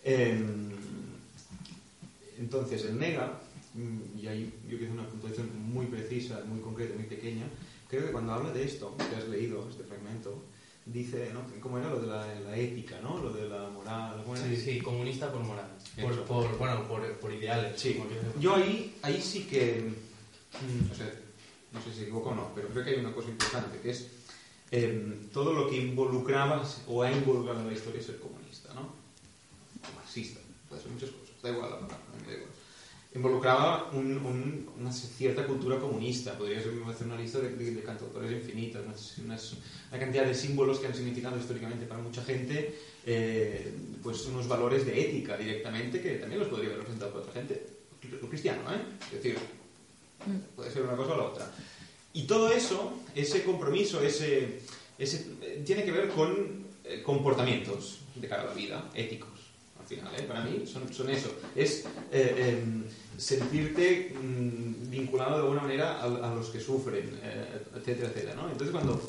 Em, 0.04 0.70
entonces, 2.40 2.84
el 2.84 3.00
nega, 3.00 3.40
mm, 3.74 4.20
y 4.20 4.28
ahí 4.28 4.54
yo 4.70 4.78
quiero 4.78 4.94
una 4.94 5.08
puntuación 5.08 5.48
muy 5.72 5.86
precisa, 5.86 6.44
muy 6.46 6.60
concreta, 6.60 6.96
muy 6.96 7.06
pequeña, 7.06 7.46
creo 7.88 8.08
que 8.08 8.12
cuando 8.12 8.34
habla 8.34 8.52
de 8.52 8.66
esto, 8.66 8.98
que 8.98 9.16
has 9.16 9.30
leído, 9.30 9.66
este 9.70 9.86
fragmento, 9.86 10.44
dice, 10.86 11.30
¿no? 11.34 11.42
¿Cómo 11.62 11.78
era 11.78 11.90
lo 11.90 12.00
de 12.02 12.08
la, 12.08 12.26
la 12.42 12.58
ética, 12.58 13.00
¿no? 13.02 13.18
Lo 13.22 13.32
de 13.32 13.48
la 13.48 13.70
moral. 13.70 14.24
Sí, 14.36 14.56
sí, 14.58 14.80
comunista 14.80 15.32
por 15.32 15.42
moral. 15.42 15.68
Por, 16.02 16.24
por- 16.26 16.58
bueno, 16.58 16.88
por, 16.88 17.02
por 17.20 17.32
ideales. 17.34 17.80
Sí, 17.80 18.02
yo 18.40 18.56
ahí, 18.56 18.96
ahí 19.02 19.22
sí 19.22 19.44
que, 19.44 19.92
mm, 20.54 20.92
o 20.92 20.96
sea, 20.96 21.12
no 21.72 21.82
sé 21.82 21.94
si 21.94 22.02
equivoco 22.04 22.30
o 22.30 22.36
no, 22.36 22.52
pero 22.56 22.68
creo 22.70 22.84
que 22.84 22.90
hay 22.92 23.00
una 23.00 23.14
cosa 23.14 23.30
importante, 23.30 23.80
que 23.80 23.92
es 23.92 24.08
em, 24.72 25.28
todo 25.34 25.54
lo 25.54 25.70
que 25.70 25.78
involucraba 25.78 26.64
o 26.88 27.04
ha 27.04 27.12
involucrado 27.12 27.60
en 27.62 27.68
la 27.68 27.74
historia 27.74 28.02
ser 28.02 28.20
comunista, 28.20 28.74
¿no? 28.74 28.82
O 28.82 29.96
marxista, 29.96 30.40
puede 30.70 30.82
ser 30.82 30.92
muchas 30.92 31.10
cosas, 31.12 31.36
da 31.44 31.50
igual 31.50 31.70
la 31.70 31.76
palabra, 31.80 31.98
me 32.22 32.28
da 32.32 32.38
igual. 32.38 32.51
Involucraba 33.14 33.90
un- 33.92 34.18
un- 34.26 34.70
una 34.80 34.92
cierta 34.92 35.46
cultura 35.46 35.78
comunista, 35.80 36.38
podría 36.38 36.62
ser 36.62 36.72
hacer 36.90 37.08
una 37.08 37.18
lista 37.18 37.40
de, 37.40 37.50
de, 37.56 37.72
de 37.76 37.84
cantautores 37.84 38.32
infinitas, 38.32 38.82
unas- 39.24 39.54
una 39.90 40.00
cantidad 40.00 40.26
de 40.26 40.34
símbolos 40.34 40.80
que 40.80 40.88
han 40.88 40.96
significado 40.96 41.38
históricamente 41.38 41.86
para 41.86 42.02
mucha 42.02 42.24
gente 42.24 42.74
eh, 43.06 43.74
pues 44.02 44.26
unos 44.28 44.48
valores 44.48 44.86
de 44.86 45.02
ética 45.02 45.36
directamente 45.36 46.00
que 46.02 46.12
también 46.20 46.40
los 46.40 46.48
podría 46.50 46.68
haber 46.68 46.80
representado 46.80 47.12
para 47.12 47.24
otra 47.26 47.34
gente, 47.42 47.66
lo 48.22 48.30
cristiano, 48.30 48.62
¿eh? 48.72 48.80
Es 49.08 49.24
decir, 49.24 49.38
puede 50.56 50.72
ser 50.72 50.84
una 50.84 50.96
cosa 50.96 51.14
o 51.14 51.18
la 51.18 51.24
otra. 51.24 51.52
Y 52.14 52.24
todo 52.24 52.52
eso, 52.52 52.94
ese 53.16 53.44
compromiso, 53.44 54.02
ese, 54.02 54.60
ese 54.98 55.26
tiene 55.66 55.84
que 55.84 55.92
ver 55.92 56.10
con 56.10 56.66
eh, 56.86 57.02
comportamientos 57.04 58.00
de 58.16 58.28
cara 58.28 58.44
a 58.44 58.46
la 58.46 58.54
vida, 58.54 58.90
éticos, 58.94 59.30
al 59.80 59.88
final, 59.88 60.14
¿eh? 60.18 60.24
para 60.24 60.44
mí 60.46 60.66
son, 60.68 60.94
son 60.94 61.10
eso. 61.10 61.34
Es 61.56 61.86
eh, 62.12 62.60
em, 62.62 62.84
sentirte 63.22 64.14
mm, 64.20 64.90
vinculado 64.90 65.36
de 65.38 65.42
alguna 65.44 65.62
manera 65.62 66.00
a, 66.02 66.06
a 66.06 66.36
los 66.36 66.50
que 66.50 66.60
sufren, 66.60 67.20
eh, 67.24 67.62
etcétera, 67.76 68.10
etcétera. 68.10 68.36
¿no? 68.36 68.50
Entonces 68.50 68.72
cuando, 68.72 69.02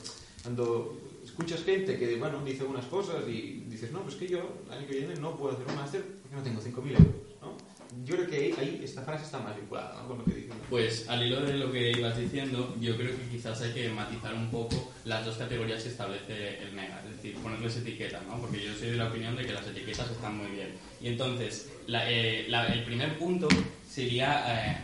cuando 0.43 1.01
escuchas 1.25 1.63
gente 1.65 1.99
que 1.99 2.17
bueno, 2.17 2.45
dice 2.45 2.61
algunas 2.63 2.85
cosas 2.87 3.27
y 3.27 3.65
dices, 3.69 3.91
no, 3.91 4.03
pues 4.03 4.17
que 4.17 4.29
yo 4.29 4.41
el 4.67 4.73
año 4.79 4.87
que 4.87 4.99
viene 4.99 5.15
no 5.17 5.37
puedo 5.37 5.55
hacer 5.55 5.67
un 5.67 5.77
máster 5.77 6.03
porque 6.21 6.37
no 6.37 6.43
tengo 6.43 6.61
5.000 6.61 6.91
euros. 6.93 7.07
¿no? 7.41 7.57
Yo 8.05 8.17
creo 8.17 8.27
que 8.29 8.37
ahí, 8.37 8.55
ahí 8.59 8.81
esta 8.85 9.03
frase 9.03 9.25
está 9.25 9.39
más 9.39 9.57
vinculada 9.57 10.03
¿no? 10.03 10.09
con 10.09 10.19
lo 10.19 10.25
que 10.25 10.35
dicen. 10.35 10.53
Pues 10.69 11.09
al 11.09 11.27
hilo 11.27 11.41
de 11.41 11.55
lo 11.55 11.73
que 11.73 11.93
ibas 11.93 12.17
diciendo, 12.19 12.75
yo 12.81 12.97
creo 12.97 13.17
que 13.17 13.29
quizás 13.31 13.61
hay 13.63 13.73
que 13.73 13.89
matizar 13.91 14.35
un 14.35 14.51
poco 14.51 14.93
las 15.07 15.25
dos 15.25 15.37
categorías 15.39 15.83
que 15.83 15.89
establece 15.89 16.59
el 16.63 16.73
MEGA, 16.73 17.03
es 17.09 17.17
decir, 17.17 17.35
ponerles 17.37 17.77
etiquetas, 17.79 18.27
¿no? 18.27 18.39
Porque 18.41 18.63
yo 18.63 18.75
soy 18.75 18.91
de 18.91 18.97
la 18.97 19.09
opinión 19.09 19.37
de 19.37 19.45
que 19.47 19.53
las 19.53 19.67
etiquetas 19.67 20.11
están 20.11 20.37
muy 20.37 20.49
bien. 20.53 20.69
Y 21.01 21.09
entonces, 21.09 21.71
la- 21.87 22.11
eh, 22.11 22.47
la- 22.49 22.67
el 22.73 22.85
primer 22.85 23.19
punto 23.19 23.49
sería 23.93 24.45
eh, 24.49 24.77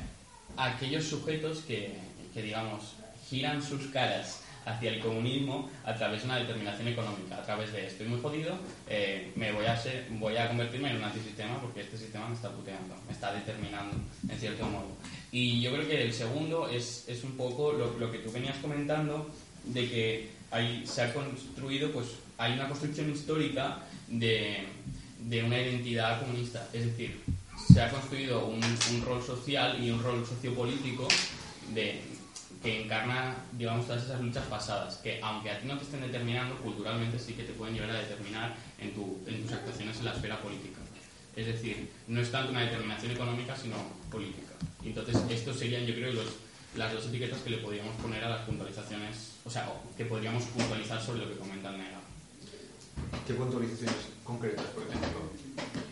aquellos 0.56 1.04
sujetos 1.04 1.60
que, 1.60 1.94
que, 2.34 2.42
digamos, 2.42 2.94
giran 3.28 3.62
sus 3.62 3.86
caras 3.86 4.42
hacia 4.66 4.90
el 4.90 5.00
comunismo 5.00 5.70
a 5.84 5.94
través 5.94 6.20
de 6.20 6.26
una 6.26 6.36
determinación 6.36 6.88
económica, 6.88 7.38
a 7.38 7.42
través 7.42 7.72
de 7.72 7.86
estoy 7.86 8.06
muy 8.06 8.20
jodido, 8.20 8.58
eh, 8.86 9.32
me 9.34 9.50
voy 9.52 9.64
a, 9.64 9.74
ser, 9.76 10.06
voy 10.10 10.36
a 10.36 10.48
convertirme 10.48 10.90
en 10.90 10.96
un 10.96 11.04
antisistema 11.04 11.58
porque 11.58 11.80
este 11.80 11.96
sistema 11.96 12.28
me 12.28 12.34
está 12.34 12.50
puteando, 12.50 12.94
me 13.06 13.12
está 13.12 13.32
determinando 13.32 13.96
en 14.28 14.38
cierto 14.38 14.66
modo. 14.66 14.88
Y 15.32 15.62
yo 15.62 15.72
creo 15.72 15.88
que 15.88 16.02
el 16.02 16.12
segundo 16.12 16.68
es, 16.68 17.08
es 17.08 17.24
un 17.24 17.32
poco 17.32 17.72
lo, 17.72 17.98
lo 17.98 18.12
que 18.12 18.18
tú 18.18 18.30
venías 18.30 18.58
comentando 18.58 19.30
de 19.64 19.88
que 19.88 20.30
hay, 20.50 20.86
se 20.86 21.02
ha 21.02 21.14
construido, 21.14 21.90
pues 21.92 22.08
hay 22.36 22.52
una 22.52 22.68
construcción 22.68 23.10
histórica 23.10 23.78
de, 24.06 24.64
de 25.20 25.42
una 25.42 25.58
identidad 25.60 26.20
comunista, 26.20 26.68
es 26.74 26.84
decir, 26.84 27.22
se 27.72 27.82
ha 27.82 27.90
construido 27.90 28.46
un, 28.46 28.60
un 28.62 29.02
rol 29.04 29.22
social 29.22 29.82
y 29.82 29.90
un 29.90 30.02
rol 30.02 30.24
sociopolítico 30.26 31.06
de, 31.74 32.02
que 32.62 32.84
encarna, 32.84 33.36
digamos, 33.52 33.86
todas 33.86 34.04
esas 34.04 34.20
luchas 34.20 34.44
pasadas, 34.46 34.96
que 34.96 35.20
aunque 35.22 35.50
a 35.50 35.60
ti 35.60 35.66
no 35.66 35.76
te 35.76 35.84
estén 35.84 36.00
determinando, 36.00 36.56
culturalmente 36.56 37.18
sí 37.18 37.34
que 37.34 37.44
te 37.44 37.52
pueden 37.52 37.74
llevar 37.74 37.90
a 37.90 38.00
determinar 38.00 38.56
en, 38.78 38.94
tu, 38.94 39.22
en 39.26 39.42
tus 39.42 39.52
actuaciones 39.52 39.98
en 39.98 40.04
la 40.06 40.12
esfera 40.12 40.40
política. 40.40 40.80
Es 41.36 41.46
decir, 41.46 41.90
no 42.08 42.20
es 42.20 42.32
tanto 42.32 42.50
una 42.50 42.62
determinación 42.62 43.12
económica, 43.12 43.54
sino 43.54 43.76
política. 44.10 44.54
Entonces, 44.82 45.16
estos 45.30 45.58
serían, 45.58 45.86
yo 45.86 45.94
creo, 45.94 46.12
las 46.74 46.92
dos 46.92 47.06
etiquetas 47.06 47.40
que 47.40 47.50
le 47.50 47.58
podríamos 47.58 47.94
poner 47.96 48.24
a 48.24 48.30
las 48.30 48.40
puntualizaciones, 48.40 49.34
o 49.44 49.50
sea, 49.50 49.70
que 49.96 50.04
podríamos 50.04 50.42
puntualizar 50.44 51.00
sobre 51.00 51.20
lo 51.20 51.28
que 51.28 51.36
comenta 51.36 51.68
el. 51.68 51.97
¿Qué 53.26 53.34
puntualizaciones 53.34 53.96
concretas, 54.24 54.66
por 54.66 54.84
ejemplo, 54.84 55.30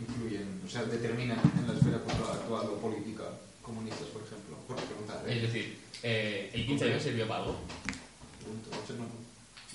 influyen, 0.00 0.62
o 0.64 0.68
sea, 0.68 0.84
determinan 0.84 1.40
en 1.58 1.66
la 1.66 1.74
esfera 1.74 1.98
cultural 1.98 2.32
actual 2.32 2.66
o 2.68 2.80
política 2.80 3.24
comunistas, 3.62 4.08
por 4.08 4.22
ejemplo? 4.22 4.56
Por 4.66 4.76
preguntar, 4.76 5.22
¿eh? 5.26 5.36
Es 5.36 5.42
decir, 5.42 5.78
eh, 6.02 6.50
¿el 6.54 6.66
15M 6.66 6.98
sirvió 7.00 7.28
para 7.28 7.40
algo? 7.40 7.60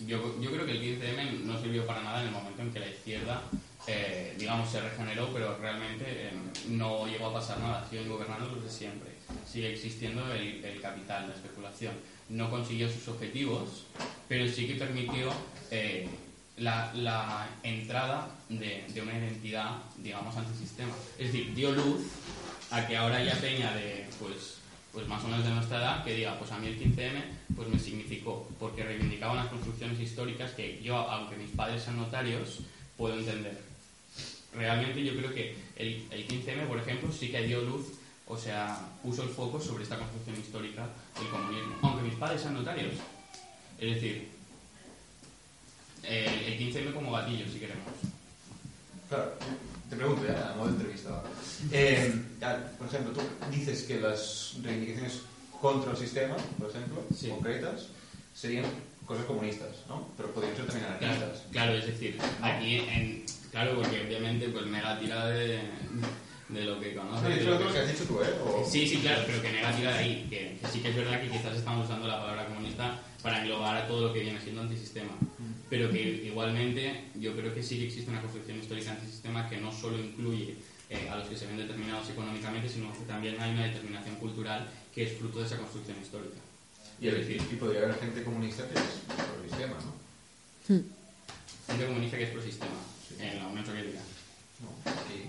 Yo, 0.08 0.42
yo 0.42 0.52
creo 0.52 0.66
que 0.66 0.72
el 0.72 0.82
15M 0.82 1.42
no 1.42 1.62
sirvió 1.62 1.86
para 1.86 2.02
nada 2.02 2.22
en 2.22 2.28
el 2.28 2.34
momento 2.34 2.62
en 2.62 2.74
que 2.74 2.80
la 2.80 2.88
izquierda, 2.88 3.44
eh, 3.88 4.36
digamos, 4.38 4.70
se 4.70 4.82
regeneró, 4.82 5.32
pero 5.32 5.58
realmente 5.58 6.06
eh, 6.08 6.32
no 6.70 7.06
llegó 7.06 7.28
a 7.28 7.34
pasar 7.34 7.60
nada. 7.60 7.88
Siguen 7.90 8.10
gobernando 8.10 8.48
los 8.48 8.64
de 8.64 8.70
siempre. 8.70 9.12
Sigue 9.48 9.72
existiendo 9.72 10.32
el, 10.34 10.64
el 10.64 10.82
capital, 10.82 11.28
la 11.30 11.36
especulación. 11.36 11.94
No 12.30 12.50
consiguió 12.50 12.90
sus 12.90 13.08
objetivos, 13.10 13.86
pero 14.28 14.48
sí 14.48 14.68
que 14.68 14.76
permitió 14.76 15.30
eh, 15.70 16.08
la, 16.58 17.48
entrada 17.64 18.28
de, 18.50 18.86
una 19.02 19.18
identidad, 19.18 19.78
digamos, 19.98 20.36
antisistema. 20.36 20.94
Es 21.18 21.32
decir, 21.32 21.54
dio 21.54 21.72
luz 21.72 22.02
a 22.70 22.86
que 22.88 22.98
ahora 22.98 23.24
ya 23.24 23.36
Peña 23.40 23.74
de, 23.74 24.08
pues, 24.20 24.58
pues 24.92 25.08
más 25.08 25.24
o 25.24 25.28
menos 25.28 25.46
de 25.46 25.52
nuestra 25.52 25.80
edad, 25.80 26.04
que 26.04 26.16
diga, 26.16 26.38
pues 26.38 26.52
a 26.52 26.60
mí 26.60 26.68
el 26.68 26.80
15M 26.80 27.22
pues 27.56 27.68
me 27.68 27.80
significó, 27.80 28.50
porque 28.60 28.84
reivindicaba 28.84 29.34
unas 29.34 29.48
construcciones 29.48 30.00
históricas 30.00 30.52
que 30.52 30.82
yo, 30.82 30.98
aunque 30.98 31.38
mis 31.38 31.52
padres 31.52 31.84
sean 31.84 31.98
notarios, 31.98 32.60
puedo 32.98 33.18
entender. 33.18 33.58
Realmente 34.54 35.04
yo 35.04 35.16
creo 35.16 35.34
que 35.34 35.56
el, 35.78 36.06
el 36.12 36.28
15M, 36.28 36.68
por 36.68 36.78
ejemplo, 36.78 37.12
sí 37.12 37.30
que 37.30 37.44
dio 37.44 37.62
luz, 37.62 37.88
o 38.28 38.38
sea, 38.38 38.78
puso 39.02 39.24
el 39.24 39.30
foco 39.30 39.60
sobre 39.60 39.84
esta 39.84 39.98
construcción 39.98 40.40
histórica 40.40 40.88
del 41.18 41.30
comunismo, 41.30 41.76
aunque 41.82 42.04
mis 42.04 42.16
padres 42.16 42.42
sean 42.42 42.54
notarios. 42.54 42.94
Es 43.80 43.96
decir, 43.96 44.41
el 46.04 46.58
15M 46.60 46.94
como 46.94 47.12
gatillo, 47.12 47.46
si 47.52 47.60
queremos. 47.60 47.84
Claro, 49.10 49.34
te 49.90 49.96
pregunto 49.96 50.24
ya, 50.26 50.52
a 50.52 50.56
modo 50.56 50.68
de 50.70 50.74
entrevista. 50.76 51.22
Eh, 51.72 52.14
por 52.78 52.88
ejemplo, 52.88 53.14
tú 53.14 53.22
dices 53.52 53.84
que 53.84 54.00
las 54.00 54.54
reivindicaciones 54.64 55.20
contra 55.60 55.92
el 55.92 55.98
sistema, 55.98 56.36
por 56.58 56.70
ejemplo, 56.70 57.04
Sí. 57.18 57.28
concretas, 57.30 57.88
serían 58.34 58.66
cosas 59.06 59.26
comunistas, 59.26 59.70
¿no? 59.90 60.08
Pero 60.18 60.32
podrían 60.34 60.56
ser 60.56 60.66
también 60.66 60.88
Claro, 60.98 61.14
anarquistas. 61.16 61.52
claro, 61.52 61.74
es 61.74 61.86
decir, 61.86 62.18
aquí, 62.42 62.76
en, 62.78 63.26
claro, 63.52 63.76
porque 63.76 64.02
obviamente 64.02 64.48
pues 64.50 64.66
Mega 64.66 64.98
tira 65.00 65.26
de, 65.28 65.60
de 66.50 66.64
lo 66.64 66.80
que 66.80 66.96
conoce. 66.96 67.22
No, 67.24 67.30
de 67.30 67.42
eso 67.42 67.60
lo 67.60 67.72
que 67.74 67.80
has 67.80 67.88
dicho 67.92 68.06
tú, 68.06 68.22
¿eh? 68.22 68.28
O- 68.46 68.66
Sí, 68.70 68.88
sí, 68.88 68.98
claro, 69.00 69.24
pero 69.28 69.42
que 69.42 69.52
Nega 69.52 69.76
tira 69.76 69.92
de 69.94 70.00
ahí, 70.00 70.28
que, 70.30 70.58
que 70.62 70.68
sí 70.72 70.80
que 70.80 70.90
es 70.90 70.96
verdad 70.96 71.22
que 71.22 71.30
quizás 71.30 71.58
estamos 71.58 71.86
usando 71.86 72.08
la 72.08 72.22
palabra 72.22 72.46
comunista 72.48 73.00
para 73.22 73.42
englobar 73.42 73.76
a 73.78 73.88
todo 73.88 74.08
lo 74.08 74.14
que 74.14 74.22
viene 74.22 74.40
siendo 74.42 74.62
antisistema, 74.62 75.12
pero 75.72 75.90
que 75.90 76.28
igualmente 76.28 77.06
yo 77.16 77.34
creo 77.34 77.56
que 77.56 77.64
sí 77.64 77.80
que 77.80 77.88
existe 77.88 78.12
una 78.12 78.20
construcción 78.20 78.60
histórica 78.60 78.92
antisistema 78.92 79.48
que 79.48 79.56
no 79.56 79.72
solo 79.72 79.98
incluye 79.98 80.58
eh, 80.90 81.08
a 81.10 81.16
los 81.16 81.30
que 81.30 81.38
se 81.38 81.48
ven 81.48 81.56
determinados 81.56 82.10
económicamente, 82.10 82.68
sino 82.68 82.92
que 82.92 83.06
también 83.08 83.40
hay 83.40 83.54
una 83.54 83.68
determinación 83.68 84.18
cultural 84.18 84.70
que 84.94 85.04
es 85.04 85.18
fruto 85.18 85.40
de 85.40 85.46
esa 85.46 85.56
construcción 85.56 85.96
histórica. 86.02 86.36
Y, 87.00 87.08
Es 87.08 87.20
decir, 87.20 87.42
y 87.50 87.56
podría 87.56 87.84
haber 87.84 87.98
gente 88.00 88.22
comunista 88.22 88.68
que 88.68 88.74
es 88.74 88.82
el 88.82 89.50
sistema, 89.50 89.78
¿no? 89.80 89.94
gente 91.68 91.86
comunista 91.88 92.18
que 92.18 92.24
es 92.26 92.32
prosistema, 92.32 92.82
en 93.18 93.40
la 93.40 93.48
Unión 93.48 93.66
Soviética. 93.66 94.00
No, 94.60 94.92
aquí. 94.92 95.24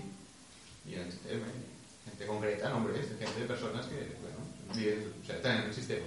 Y 0.91 0.95
en 0.95 1.01
el 1.03 1.11
sistema. 1.13 1.45
y 1.47 2.09
Gente 2.09 2.25
concreta, 2.27 2.69
nombres, 2.69 3.09
de 3.09 3.25
gente 3.25 3.39
de 3.39 3.45
personas 3.47 3.85
que, 3.85 3.95
bueno, 4.19 4.43
viven, 4.75 5.13
o 5.23 5.25
sea, 5.25 5.37
están 5.37 5.61
en 5.61 5.67
el 5.69 5.73
sistema. 5.73 6.05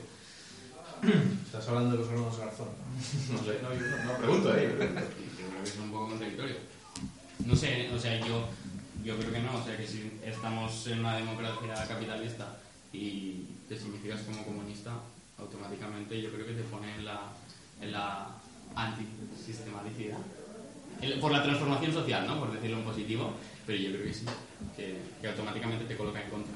Estás 1.47 1.69
hablando 1.69 1.93
de 1.93 1.99
los 2.03 2.09
hermanos 2.09 2.39
Garzón. 2.39 2.69
No 2.69 2.86
sé, 3.45 3.61
no, 3.63 3.75
yo 3.75 4.05
no, 4.05 4.19
pregunto, 4.19 4.57
¿eh? 4.57 4.69
Yo 4.71 5.49
creo 5.49 5.63
que 5.63 5.69
es 5.69 5.79
un 5.79 5.91
poco 5.91 6.09
contradictorio. 6.09 6.57
No 7.45 7.55
sé, 7.55 7.91
o 7.93 7.99
sea, 7.99 8.19
yo, 8.21 8.49
yo 9.05 9.17
creo 9.19 9.33
que 9.33 9.41
no, 9.41 9.59
o 9.59 9.65
sea, 9.65 9.77
que 9.77 9.87
si 9.87 10.19
estamos 10.25 10.87
en 10.87 11.01
una 11.01 11.17
democracia 11.17 11.87
capitalista 11.87 12.57
y 12.93 13.45
te 13.69 13.79
significas 13.79 14.23
como 14.23 14.45
comunista, 14.45 14.93
automáticamente 15.39 16.21
yo 16.21 16.33
creo 16.33 16.47
que 16.47 16.55
te 16.55 16.63
pone 16.63 16.95
en 16.95 17.05
la, 17.05 17.33
en 17.81 17.93
la 17.93 18.29
antisistematicidad. 18.75 20.19
Por 21.21 21.31
la 21.31 21.43
transformación 21.43 21.93
social, 21.93 22.27
¿no? 22.27 22.39
Por 22.39 22.53
decirlo 22.53 22.79
en 22.79 22.85
positivo, 22.85 23.35
pero 23.67 23.79
yo 23.79 23.91
creo 23.91 24.05
que 24.05 24.15
sí, 24.15 24.25
que, 24.75 24.97
que 25.21 25.29
automáticamente 25.29 25.85
te 25.85 25.97
coloca 25.97 26.23
en 26.23 26.31
contra. 26.31 26.55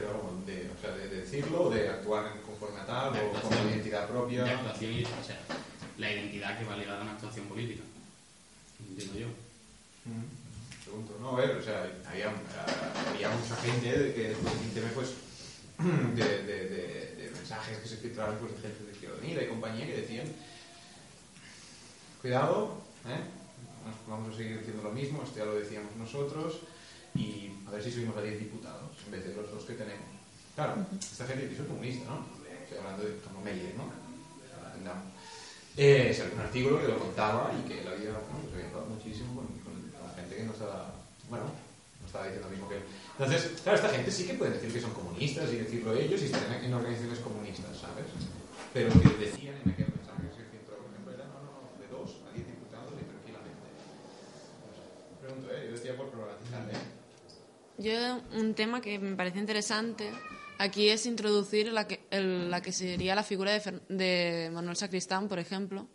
Pero 0.00 0.32
de, 0.46 0.70
o 0.70 0.80
sea, 0.80 0.94
de, 0.96 1.08
decirlo, 1.08 1.70
de 1.70 1.88
actuar 1.88 2.32
en 2.34 2.42
conforme 2.42 2.80
a 2.80 2.86
tal, 2.86 3.12
De 3.12 3.20
o 3.20 3.32
con 3.32 3.52
una 3.52 3.70
identidad 3.70 4.08
propia. 4.08 4.44
De 4.44 4.50
actuación, 4.50 4.92
y- 4.92 5.04
o 5.04 5.24
sea, 5.24 5.40
la 5.98 6.12
identidad 6.12 6.58
que 6.58 6.64
va 6.64 6.76
ligada 6.76 7.00
a 7.00 7.02
una 7.02 7.12
actuación 7.12 7.46
política. 7.46 7.82
Entiendo 8.88 9.18
yo. 9.18 9.26
Mm, 10.06 10.84
Pregunto, 10.84 11.18
no, 11.20 11.36
a 11.36 11.40
ver, 11.40 11.50
o 11.56 11.62
sea, 11.62 11.82
había, 12.08 12.32
había 13.12 13.28
mucha 13.28 13.56
gente 13.56 13.98
de 13.98 14.14
que 14.14 14.28
después 14.30 14.54
del 14.54 14.84
15M, 14.84 14.90
pues, 14.94 15.08
de, 16.16 16.42
de, 16.44 17.30
mensajes 17.34 17.78
que 17.78 17.88
se 17.88 17.96
filtraron 17.98 18.36
pues, 18.38 18.54
de 18.54 18.68
gente 18.68 18.84
de 18.84 18.92
Izquierda 18.92 19.18
Unida 19.22 19.42
y 19.42 19.48
compañía 19.48 19.86
que 19.86 20.00
decían, 20.00 20.26
cuidado, 22.22 22.78
¿eh? 23.06 23.20
Vamos 24.08 24.34
a 24.34 24.36
seguir 24.36 24.58
diciendo 24.58 24.82
lo 24.82 24.90
mismo, 24.92 25.22
esto 25.22 25.38
ya 25.38 25.44
lo 25.44 25.54
decíamos 25.56 25.94
nosotros, 25.96 26.60
y 27.14 27.52
a 27.66 27.70
ver 27.70 27.82
si 27.82 27.90
subimos 27.90 28.16
a 28.16 28.22
10 28.22 28.38
diputados 28.38 28.90
en 29.06 29.10
vez 29.12 29.24
de 29.26 29.34
los 29.34 29.50
dos 29.50 29.64
que 29.64 29.74
tenemos. 29.74 30.06
Claro, 30.54 30.74
esta 31.00 31.26
gente 31.26 31.52
es 31.52 31.60
comunista, 31.66 32.04
¿no? 32.10 32.26
Estoy 32.62 32.78
hablando 32.78 33.04
de 33.04 33.16
como 33.20 33.40
Meyer, 33.42 33.74
¿no? 33.76 33.84
Eh, 35.76 36.12
salió 36.16 36.34
un 36.34 36.40
artículo 36.40 36.80
que 36.80 36.88
lo 36.88 36.98
contaba 36.98 37.52
y 37.54 37.68
que 37.68 37.80
él 37.82 37.86
había, 37.88 38.10
bueno, 38.10 38.42
pues 38.50 38.64
había 38.66 38.82
muchísimo 38.88 39.36
con, 39.36 39.46
con- 39.62 39.90
con 39.94 40.10
gente 40.16 40.34
que 40.36 40.42
no 40.44 40.52
estaba, 40.52 40.90
bueno, 41.30 41.44
no 41.46 42.06
estaba 42.06 42.24
diciendo 42.26 42.48
lo 42.48 42.52
mismo 42.52 42.68
que 42.68 42.76
él. 42.78 42.84
Entonces, 43.14 43.60
claro, 43.62 43.78
esta 43.78 43.90
gente 43.94 44.10
sí 44.10 44.26
que 44.26 44.34
puede 44.34 44.58
decir 44.58 44.72
que 44.72 44.80
son 44.80 44.90
comunistas 44.92 45.52
y 45.52 45.56
decirlo 45.62 45.94
ellos 45.94 46.20
y 46.22 46.24
están 46.26 46.50
en, 46.64 46.74
organizaciones 46.74 47.20
comunistas, 47.20 47.78
¿sabes? 47.78 48.06
Pero 48.74 48.90
que 48.90 49.22
decían 49.22 49.54
en 49.62 49.70
aquel 49.70 49.86
mensaje 49.94 50.26
que 50.34 50.58
se 50.58 50.66
por 50.66 50.82
ejemplo, 50.82 51.14
era, 51.14 51.26
no, 51.30 51.46
no, 51.46 51.78
de 51.78 51.86
dos 51.94 52.26
a 52.26 52.34
diez 52.34 52.46
diputados 52.46 52.90
y 52.98 53.04
tranquilamente. 53.06 53.66
Pregunto, 55.22 55.46
¿eh? 55.54 55.62
Yo 55.70 55.72
decía 55.78 55.94
por 55.96 56.10
problematizar, 56.10 56.66
¿eh? 56.74 56.82
Yo, 57.78 58.20
un 58.34 58.54
tema 58.54 58.80
que 58.80 58.98
me 58.98 59.14
parece 59.14 59.38
interesante 59.38 60.10
aquí 60.58 60.88
es 60.88 61.06
introducir 61.06 61.72
la 61.72 61.86
que, 61.86 62.00
la 62.10 62.60
que 62.60 62.72
sería 62.72 63.14
la 63.14 63.22
figura 63.22 63.52
de, 63.88 64.50
Manuel 64.52 64.76
Sacristán, 64.76 65.28
por 65.28 65.38
ejemplo, 65.38 65.86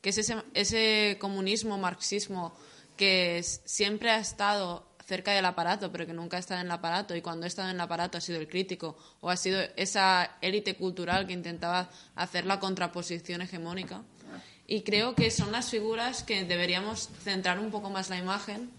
que 0.00 0.08
es 0.08 0.18
ese, 0.18 0.36
ese 0.54 1.18
comunismo, 1.20 1.76
marxismo, 1.76 2.54
que 2.96 3.42
siempre 3.42 4.10
ha 4.10 4.18
estado 4.18 4.88
cerca 5.04 5.32
del 5.32 5.44
aparato, 5.44 5.92
pero 5.92 6.06
que 6.06 6.14
nunca 6.14 6.38
ha 6.38 6.40
estado 6.40 6.60
en 6.60 6.66
el 6.68 6.72
aparato, 6.72 7.14
y 7.14 7.20
cuando 7.20 7.44
ha 7.44 7.48
estado 7.48 7.68
en 7.68 7.76
el 7.76 7.80
aparato 7.82 8.16
ha 8.16 8.22
sido 8.22 8.40
el 8.40 8.48
crítico, 8.48 8.96
o 9.20 9.28
ha 9.28 9.36
sido 9.36 9.60
esa 9.76 10.38
élite 10.40 10.74
cultural 10.74 11.26
que 11.26 11.34
intentaba 11.34 11.90
hacer 12.14 12.46
la 12.46 12.58
contraposición 12.58 13.42
hegemónica. 13.42 14.02
Y 14.66 14.82
creo 14.82 15.14
que 15.14 15.30
son 15.30 15.52
las 15.52 15.70
figuras 15.70 16.24
que 16.24 16.44
deberíamos 16.44 17.10
centrar 17.22 17.58
un 17.60 17.70
poco 17.70 17.90
más 17.90 18.08
la 18.08 18.16
imagen 18.16 18.70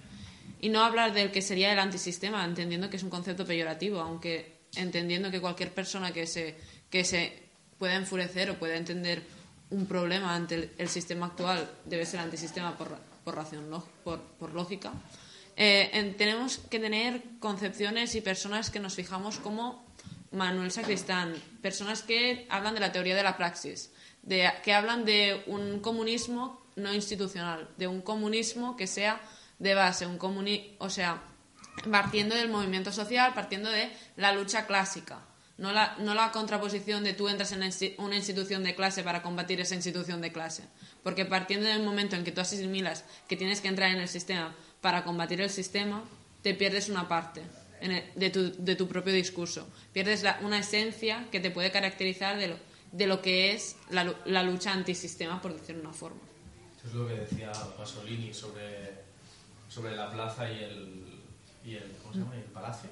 y 0.61 0.69
no 0.69 0.81
hablar 0.83 1.13
del 1.13 1.31
que 1.31 1.41
sería 1.41 1.71
el 1.71 1.79
antisistema, 1.79 2.43
entendiendo 2.45 2.89
que 2.89 2.97
es 2.97 3.03
un 3.03 3.09
concepto 3.09 3.45
peyorativo, 3.45 3.99
aunque 3.99 4.57
entendiendo 4.75 5.31
que 5.31 5.39
cualquier 5.41 5.73
persona 5.73 6.11
que 6.11 6.27
se, 6.27 6.55
que 6.89 7.03
se 7.03 7.43
pueda 7.77 7.95
enfurecer 7.95 8.49
o 8.51 8.57
pueda 8.59 8.75
entender 8.75 9.21
un 9.69 9.85
problema 9.85 10.33
ante 10.35 10.55
el, 10.55 10.71
el 10.77 10.89
sistema 10.89 11.27
actual 11.27 11.69
debe 11.85 12.05
ser 12.05 12.19
antisistema 12.21 12.77
por, 12.77 12.97
por, 13.23 13.35
ración, 13.35 13.69
por, 14.03 14.21
por 14.39 14.53
lógica. 14.53 14.93
Eh, 15.55 15.89
en- 15.93 16.15
tenemos 16.17 16.59
que 16.69 16.79
tener 16.79 17.21
concepciones 17.39 18.15
y 18.15 18.21
personas 18.21 18.69
que 18.69 18.79
nos 18.79 18.95
fijamos 18.95 19.37
como 19.39 19.85
Manuel 20.31 20.71
Sacristán, 20.71 21.33
personas 21.61 22.01
que 22.01 22.45
hablan 22.49 22.73
de 22.75 22.79
la 22.79 22.91
teoría 22.91 23.15
de 23.15 23.23
la 23.23 23.37
praxis, 23.37 23.91
de, 24.21 24.49
que 24.63 24.73
hablan 24.73 25.05
de 25.05 25.43
un 25.47 25.79
comunismo 25.79 26.61
no 26.75 26.93
institucional, 26.93 27.67
de 27.77 27.87
un 27.87 28.01
comunismo 28.01 28.75
que 28.77 28.85
sea 28.87 29.19
de 29.59 29.73
base, 29.73 30.05
un 30.05 30.17
comuni 30.17 30.75
o 30.79 30.89
sea, 30.89 31.21
partiendo 31.91 32.35
del 32.35 32.49
movimiento 32.49 32.91
social, 32.91 33.33
partiendo 33.33 33.69
de 33.69 33.91
la 34.15 34.31
lucha 34.31 34.65
clásica, 34.67 35.21
no 35.57 35.71
la, 35.71 35.95
no 35.99 36.13
la 36.13 36.31
contraposición 36.31 37.03
de 37.03 37.13
tú 37.13 37.29
entras 37.29 37.51
en 37.51 37.63
una 37.97 38.15
institución 38.15 38.63
de 38.63 38.75
clase 38.75 39.01
para 39.03 39.23
combatir 39.23 39.59
esa 39.59 39.73
institución 39.75 40.21
de 40.21 40.31
clase, 40.31 40.63
porque 41.03 41.25
partiendo 41.25 41.67
del 41.67 41.81
momento 41.83 42.15
en 42.15 42.23
que 42.23 42.31
tú 42.31 42.41
asimilas 42.41 43.03
que 43.27 43.35
tienes 43.35 43.61
que 43.61 43.67
entrar 43.67 43.91
en 43.91 43.97
el 43.99 44.07
sistema 44.07 44.55
para 44.81 45.03
combatir 45.03 45.41
el 45.41 45.49
sistema, 45.49 46.03
te 46.43 46.53
pierdes 46.53 46.89
una 46.89 47.07
parte 47.07 47.41
en 47.81 47.91
el- 47.91 48.03
de, 48.15 48.29
tu, 48.29 48.53
de 48.63 48.75
tu 48.75 48.87
propio 48.87 49.13
discurso, 49.13 49.67
pierdes 49.93 50.21
la- 50.21 50.39
una 50.43 50.59
esencia 50.59 51.25
que 51.31 51.39
te 51.39 51.49
puede 51.49 51.71
caracterizar 51.71 52.37
de 52.37 52.47
lo, 52.49 52.55
de 52.91 53.07
lo 53.07 53.21
que 53.23 53.53
es 53.53 53.75
la, 53.89 54.13
la 54.25 54.43
lucha 54.43 54.71
antisistema, 54.71 55.41
por 55.41 55.53
decirlo 55.53 55.81
de 55.81 55.87
una 55.87 55.97
forma. 55.97 56.21
Eso 56.77 56.87
es 56.87 56.93
lo 56.93 57.07
que 57.07 57.13
decía 57.15 57.51
Pasolini 57.75 58.31
sobre, 58.33 58.93
sobre 59.77 59.95
la 59.95 60.09
plaza 60.11 60.49
y 60.51 60.63
el, 60.63 61.21
y 61.63 61.75
el, 61.75 61.91
¿cómo 62.01 62.13
se 62.13 62.19
llama? 62.19 62.35
Y 62.35 62.39
el 62.39 62.45
palacio. 62.45 62.89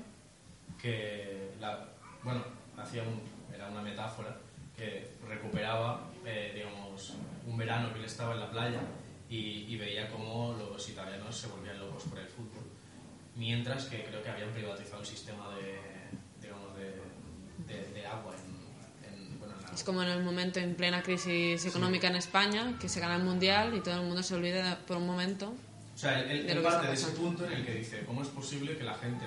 Que, 0.82 1.52
la, 1.60 1.84
bueno, 2.24 2.44
hacía 2.78 3.02
un, 3.02 3.22
era 3.54 3.68
una 3.70 3.82
metáfora 3.82 4.38
que 4.78 5.14
recuperaba, 5.28 6.02
eh, 6.26 6.52
digamos, 6.54 7.14
un 7.48 7.58
verano 7.58 7.92
que 7.92 8.00
él 8.00 8.06
estaba 8.06 8.34
en 8.36 8.42
la 8.42 8.52
playa 8.52 8.82
y, 9.30 9.66
y 9.68 9.78
veía 9.78 10.10
cómo 10.12 10.54
los 10.58 10.88
italianos 10.90 11.36
se 11.36 11.48
volvían 11.48 11.80
locos 11.80 12.04
por 12.04 12.20
el 12.20 12.28
fútbol. 12.28 12.64
Mientras 13.36 13.86
que 13.86 14.04
creo 14.04 14.22
que 14.22 14.30
habían 14.30 14.52
privatizado 14.52 15.02
el 15.02 15.08
sistema 15.08 15.50
de, 15.56 15.80
digamos, 16.42 16.76
de, 16.78 16.94
de, 17.74 17.94
de 17.94 18.06
agua 18.06 18.34
en, 18.36 19.12
en, 19.14 19.40
bueno, 19.40 19.56
en 19.58 19.64
la- 19.66 19.72
Es 19.74 19.84
como 19.84 20.04
en 20.04 20.10
el 20.10 20.24
momento 20.24 20.60
en 20.60 20.76
plena 20.76 21.02
crisis 21.02 21.66
económica 21.66 22.08
en 22.08 22.16
España, 22.18 22.78
que 22.80 22.88
se 22.90 23.00
gana 23.00 23.16
el 23.16 23.24
mundial 23.24 23.74
y 23.74 23.82
todo 23.82 23.96
el 23.96 24.06
mundo 24.06 24.22
se 24.22 24.36
olvida 24.36 24.78
por 24.86 24.98
un 24.98 25.08
momento. 25.08 25.54
O 25.96 25.98
sea, 25.98 26.20
él, 26.22 26.50
él- 26.50 26.62
parte 26.62 26.88
de 26.88 26.94
ese 26.94 27.12
punto 27.12 27.46
en 27.46 27.54
el 27.54 27.66
que 27.66 27.74
dice, 27.76 28.04
¿cómo 28.06 28.22
es 28.22 28.28
posible 28.28 28.78
que 28.78 28.84
la 28.84 28.96
gente 28.96 29.26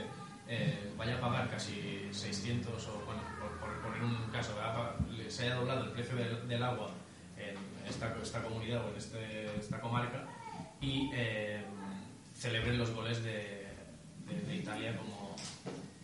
eh, 0.49 0.93
vaya 0.99 1.17
a 1.17 1.21
pagar 1.21 1.49
casi 1.51 2.09
600 2.13 2.87
o, 2.89 3.03
bueno, 3.07 3.23
por, 3.41 3.51
por 3.59 3.81
poner 3.83 4.03
un 4.03 4.31
caso, 4.31 4.55
se 5.29 5.45
haya 5.45 5.55
doblado 5.57 5.85
el 5.85 5.91
precio 5.93 6.17
del, 6.17 6.47
del 6.49 6.63
agua 6.63 6.91
en 7.39 7.55
esta, 7.89 8.15
esta 8.23 8.43
comunidad 8.43 8.85
o 8.85 8.91
en 8.91 8.97
este- 8.97 9.47
esta 9.59 9.81
comarca 9.81 10.27
y 10.81 11.11
eh, 11.15 11.63
celebren 12.35 12.79
los 12.79 12.91
goles 12.91 13.23
de, 13.23 13.67
de- 14.27 14.41
de 14.47 14.57
Italia 14.57 14.97
como, 14.97 15.37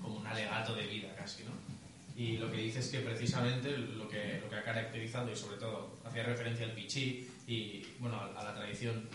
como 0.00 0.16
un 0.20 0.26
alegato 0.26 0.74
de 0.74 0.86
vida 0.86 1.14
casi, 1.14 1.44
¿no? 1.44 1.52
Y 2.16 2.36
lo 2.38 2.50
que 2.50 2.58
dice 2.58 2.78
es 2.78 2.88
que 2.88 3.00
precisamente 3.00 3.76
lo 3.76 4.08
que, 4.08 4.40
lo 4.42 4.48
que 4.48 4.56
ha 4.56 4.62
caracterizado 4.62 5.30
y 5.32 5.36
sobre 5.36 5.56
todo 5.56 5.98
hacía 6.04 6.22
referencia 6.22 6.64
al 6.64 6.72
pichí 6.72 7.28
y 7.48 7.84
bueno, 7.98 8.16
a, 8.16 8.26
a 8.40 8.44
la 8.44 8.54
tradición 8.54 9.08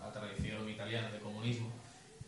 la 0.00 0.10
tradición 0.12 0.68
italiana 0.68 1.10
de 1.10 1.18
comunismo, 1.20 1.70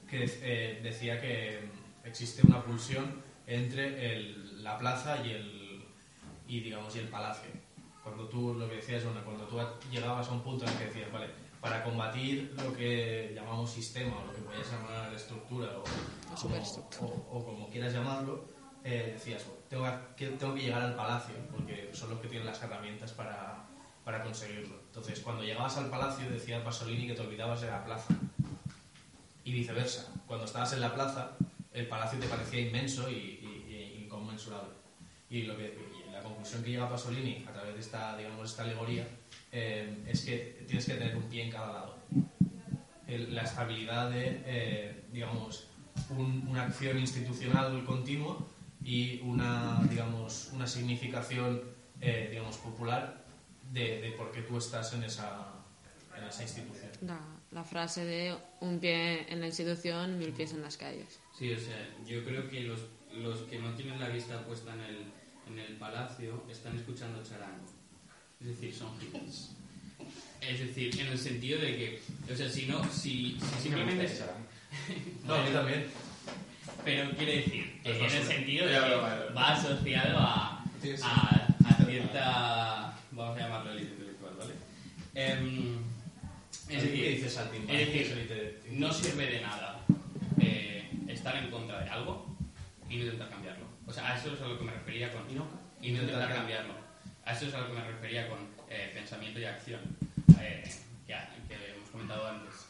que 0.08 0.24
eh, 0.42 0.80
decía 0.82 1.20
que 1.20 1.60
existe 2.04 2.46
una 2.46 2.62
pulsión 2.62 3.20
entre 3.46 4.14
el- 4.14 4.62
la 4.62 4.78
plaza 4.78 5.24
y 5.26 5.30
el, 5.30 5.84
y, 6.46 6.60
digamos, 6.60 6.94
y 6.96 7.00
el 7.00 7.08
palacio. 7.08 7.50
Cuando 8.02 8.28
tú, 8.28 8.54
lo 8.54 8.68
que 8.68 8.76
decías, 8.76 9.04
bueno, 9.04 9.24
cuando 9.24 9.44
tú 9.46 9.58
llegabas 9.90 10.28
a 10.28 10.32
un 10.32 10.42
punto 10.42 10.64
en 10.64 10.72
el 10.72 10.78
que 10.78 10.84
decías, 10.86 11.12
vale, 11.12 11.28
para 11.60 11.82
combatir 11.84 12.52
lo 12.56 12.72
que 12.74 13.32
llamamos 13.34 13.70
sistema 13.70 14.16
o 14.18 14.26
lo 14.26 14.34
que 14.34 14.42
puedes 14.42 14.68
llamar 14.70 15.12
estructura 15.14 15.68
o, 15.78 15.82
O 16.32 16.36
superestructura. 16.36 17.06
o- 17.12 17.38
o 17.38 17.44
como 17.44 17.70
quieras 17.70 17.92
llamarlo, 17.92 18.44
eh, 18.84 19.12
decías, 19.14 19.46
tengo 19.68 19.86
que, 20.16 20.26
tengo 20.30 20.54
que 20.54 20.62
llegar 20.62 20.82
al 20.82 20.96
palacio 20.96 21.36
porque 21.52 21.90
son 21.92 22.10
los 22.10 22.18
que 22.20 22.26
tienen 22.28 22.46
las 22.46 22.60
herramientas 22.62 23.12
para, 23.12 23.64
para 24.04 24.22
conseguirlo. 24.22 24.76
Entonces, 24.86 25.20
cuando 25.20 25.42
llegabas 25.44 25.76
al 25.76 25.88
palacio, 25.90 26.28
decía 26.30 26.62
Pasolini 26.64 27.06
que 27.06 27.14
te 27.14 27.20
olvidabas 27.22 27.60
de 27.60 27.68
la 27.68 27.84
plaza. 27.84 28.14
Y 29.44 29.52
viceversa, 29.52 30.12
cuando 30.26 30.44
estabas 30.44 30.72
en 30.72 30.80
la 30.80 30.94
plaza, 30.94 31.32
el 31.72 31.86
palacio 31.88 32.18
te 32.18 32.26
parecía 32.28 32.60
inmenso 32.60 33.10
y, 33.10 33.14
y- 33.14 33.64
y 33.98 34.04
inconmensurable. 34.04 34.70
Y, 35.30 35.42
lo 35.42 35.56
que, 35.56 35.76
y 36.06 36.10
la 36.10 36.22
conclusión 36.22 36.62
que 36.62 36.70
llega 36.70 36.88
Pasolini 36.88 37.44
a 37.48 37.52
través 37.52 37.74
de 37.74 37.80
esta, 37.80 38.16
digamos, 38.16 38.50
esta 38.50 38.62
alegoría 38.64 39.06
eh, 39.50 40.02
es 40.06 40.22
que 40.22 40.64
tienes 40.66 40.84
que 40.86 40.94
tener 40.94 41.16
un 41.16 41.24
pie 41.24 41.44
en 41.44 41.50
cada 41.50 41.72
lado. 41.72 41.96
La 43.08 43.42
estabilidad 43.42 44.10
de, 44.10 44.42
eh, 44.46 45.04
digamos, 45.12 45.66
un- 46.10 46.46
una 46.48 46.64
acción 46.64 46.98
institucional 46.98 47.84
continua 47.84 48.38
y 48.84 49.20
una, 49.22 49.80
digamos, 49.90 50.50
una 50.52 50.66
significación, 50.66 51.62
eh, 52.00 52.28
digamos, 52.30 52.56
popular 52.58 53.21
de, 53.72 54.00
de 54.02 54.12
por 54.12 54.30
qué 54.32 54.42
tú 54.42 54.58
estás 54.58 54.92
en 54.92 55.02
esa, 55.04 55.54
en 56.16 56.24
esa 56.24 56.42
institución. 56.42 56.90
La, 57.00 57.18
la 57.50 57.64
frase 57.64 58.04
de 58.04 58.36
un 58.60 58.78
pie 58.78 59.26
en 59.32 59.40
la 59.40 59.46
institución, 59.46 60.18
mil 60.18 60.32
pies 60.32 60.52
en 60.52 60.62
las 60.62 60.76
calles. 60.76 61.20
Sí, 61.38 61.52
o 61.52 61.58
sea, 61.58 61.88
yo 62.06 62.22
creo 62.24 62.48
que 62.48 62.60
los, 62.60 62.80
los 63.14 63.40
que 63.42 63.58
no 63.58 63.74
tienen 63.74 63.98
la 63.98 64.08
vista 64.08 64.44
puesta 64.44 64.74
en 64.74 64.80
el, 64.80 64.96
en 65.48 65.58
el 65.58 65.76
palacio 65.76 66.44
están 66.50 66.76
escuchando 66.76 67.22
charango. 67.22 67.66
Es 68.40 68.48
decir, 68.48 68.74
son 68.74 68.98
hippies. 69.00 69.50
Es 70.40 70.58
decir, 70.58 71.00
en 71.00 71.06
el 71.06 71.18
sentido 71.18 71.60
de 71.60 71.76
que, 71.76 72.02
o 72.32 72.36
sea, 72.36 72.50
si 72.50 72.66
no, 72.66 72.84
si, 72.92 73.38
si 73.40 73.62
simplemente... 73.62 74.08
No, 75.26 75.34
a 75.34 75.44
mí 75.44 75.50
también. 75.52 75.84
Pero 76.84 77.10
quiere 77.16 77.36
decir, 77.36 77.80
en 77.84 78.04
el 78.04 78.22
sentido 78.24 78.66
de 78.66 78.72
que 78.72 79.34
va 79.34 79.52
asociado 79.52 80.18
a, 80.18 80.64
a, 81.04 81.46
a 81.68 81.84
cierta, 81.84 82.98
vamos 83.12 83.36
a 83.36 83.40
llamarlo 83.40 83.72
élite 83.72 83.92
intelectual, 83.92 84.34
¿vale? 84.36 84.54
Em, 85.14 85.78
es 86.50 86.66
¿Qué 86.68 86.76
decir, 86.76 87.14
dices 87.16 87.38
al 87.38 87.54
es 87.54 87.66
decir, 87.66 88.60
no 88.72 88.92
sirve 88.92 89.26
de 89.26 89.40
nada 89.40 89.80
eh, 90.40 90.90
estar 91.08 91.36
en 91.36 91.50
contra 91.50 91.80
de 91.80 91.90
algo 91.90 92.36
y 92.88 92.96
no 92.96 93.04
intentar 93.04 93.28
cambiarlo. 93.30 93.66
O 93.86 93.92
sea, 93.92 94.12
a 94.12 94.16
eso 94.16 94.32
es 94.32 94.40
a 94.40 94.48
lo 94.48 94.58
que 94.58 94.64
me 94.64 94.72
refería 94.72 95.12
con... 95.12 95.30
Y 95.30 95.34
no, 95.34 95.46
y 95.80 95.92
no 95.92 96.02
intentar 96.02 96.32
cambiarlo. 96.32 96.74
A 97.24 97.32
eso 97.32 97.46
es 97.46 97.54
a 97.54 97.60
lo 97.60 97.66
que 97.68 97.74
me 97.74 97.84
refería 97.84 98.28
con 98.28 98.38
eh, 98.68 98.90
pensamiento 98.94 99.38
y 99.38 99.44
acción, 99.44 99.80
eh, 100.40 100.64
ya, 101.06 101.34
que 101.48 101.54
hemos 101.54 101.90
comentado 101.90 102.26
antes. 102.26 102.66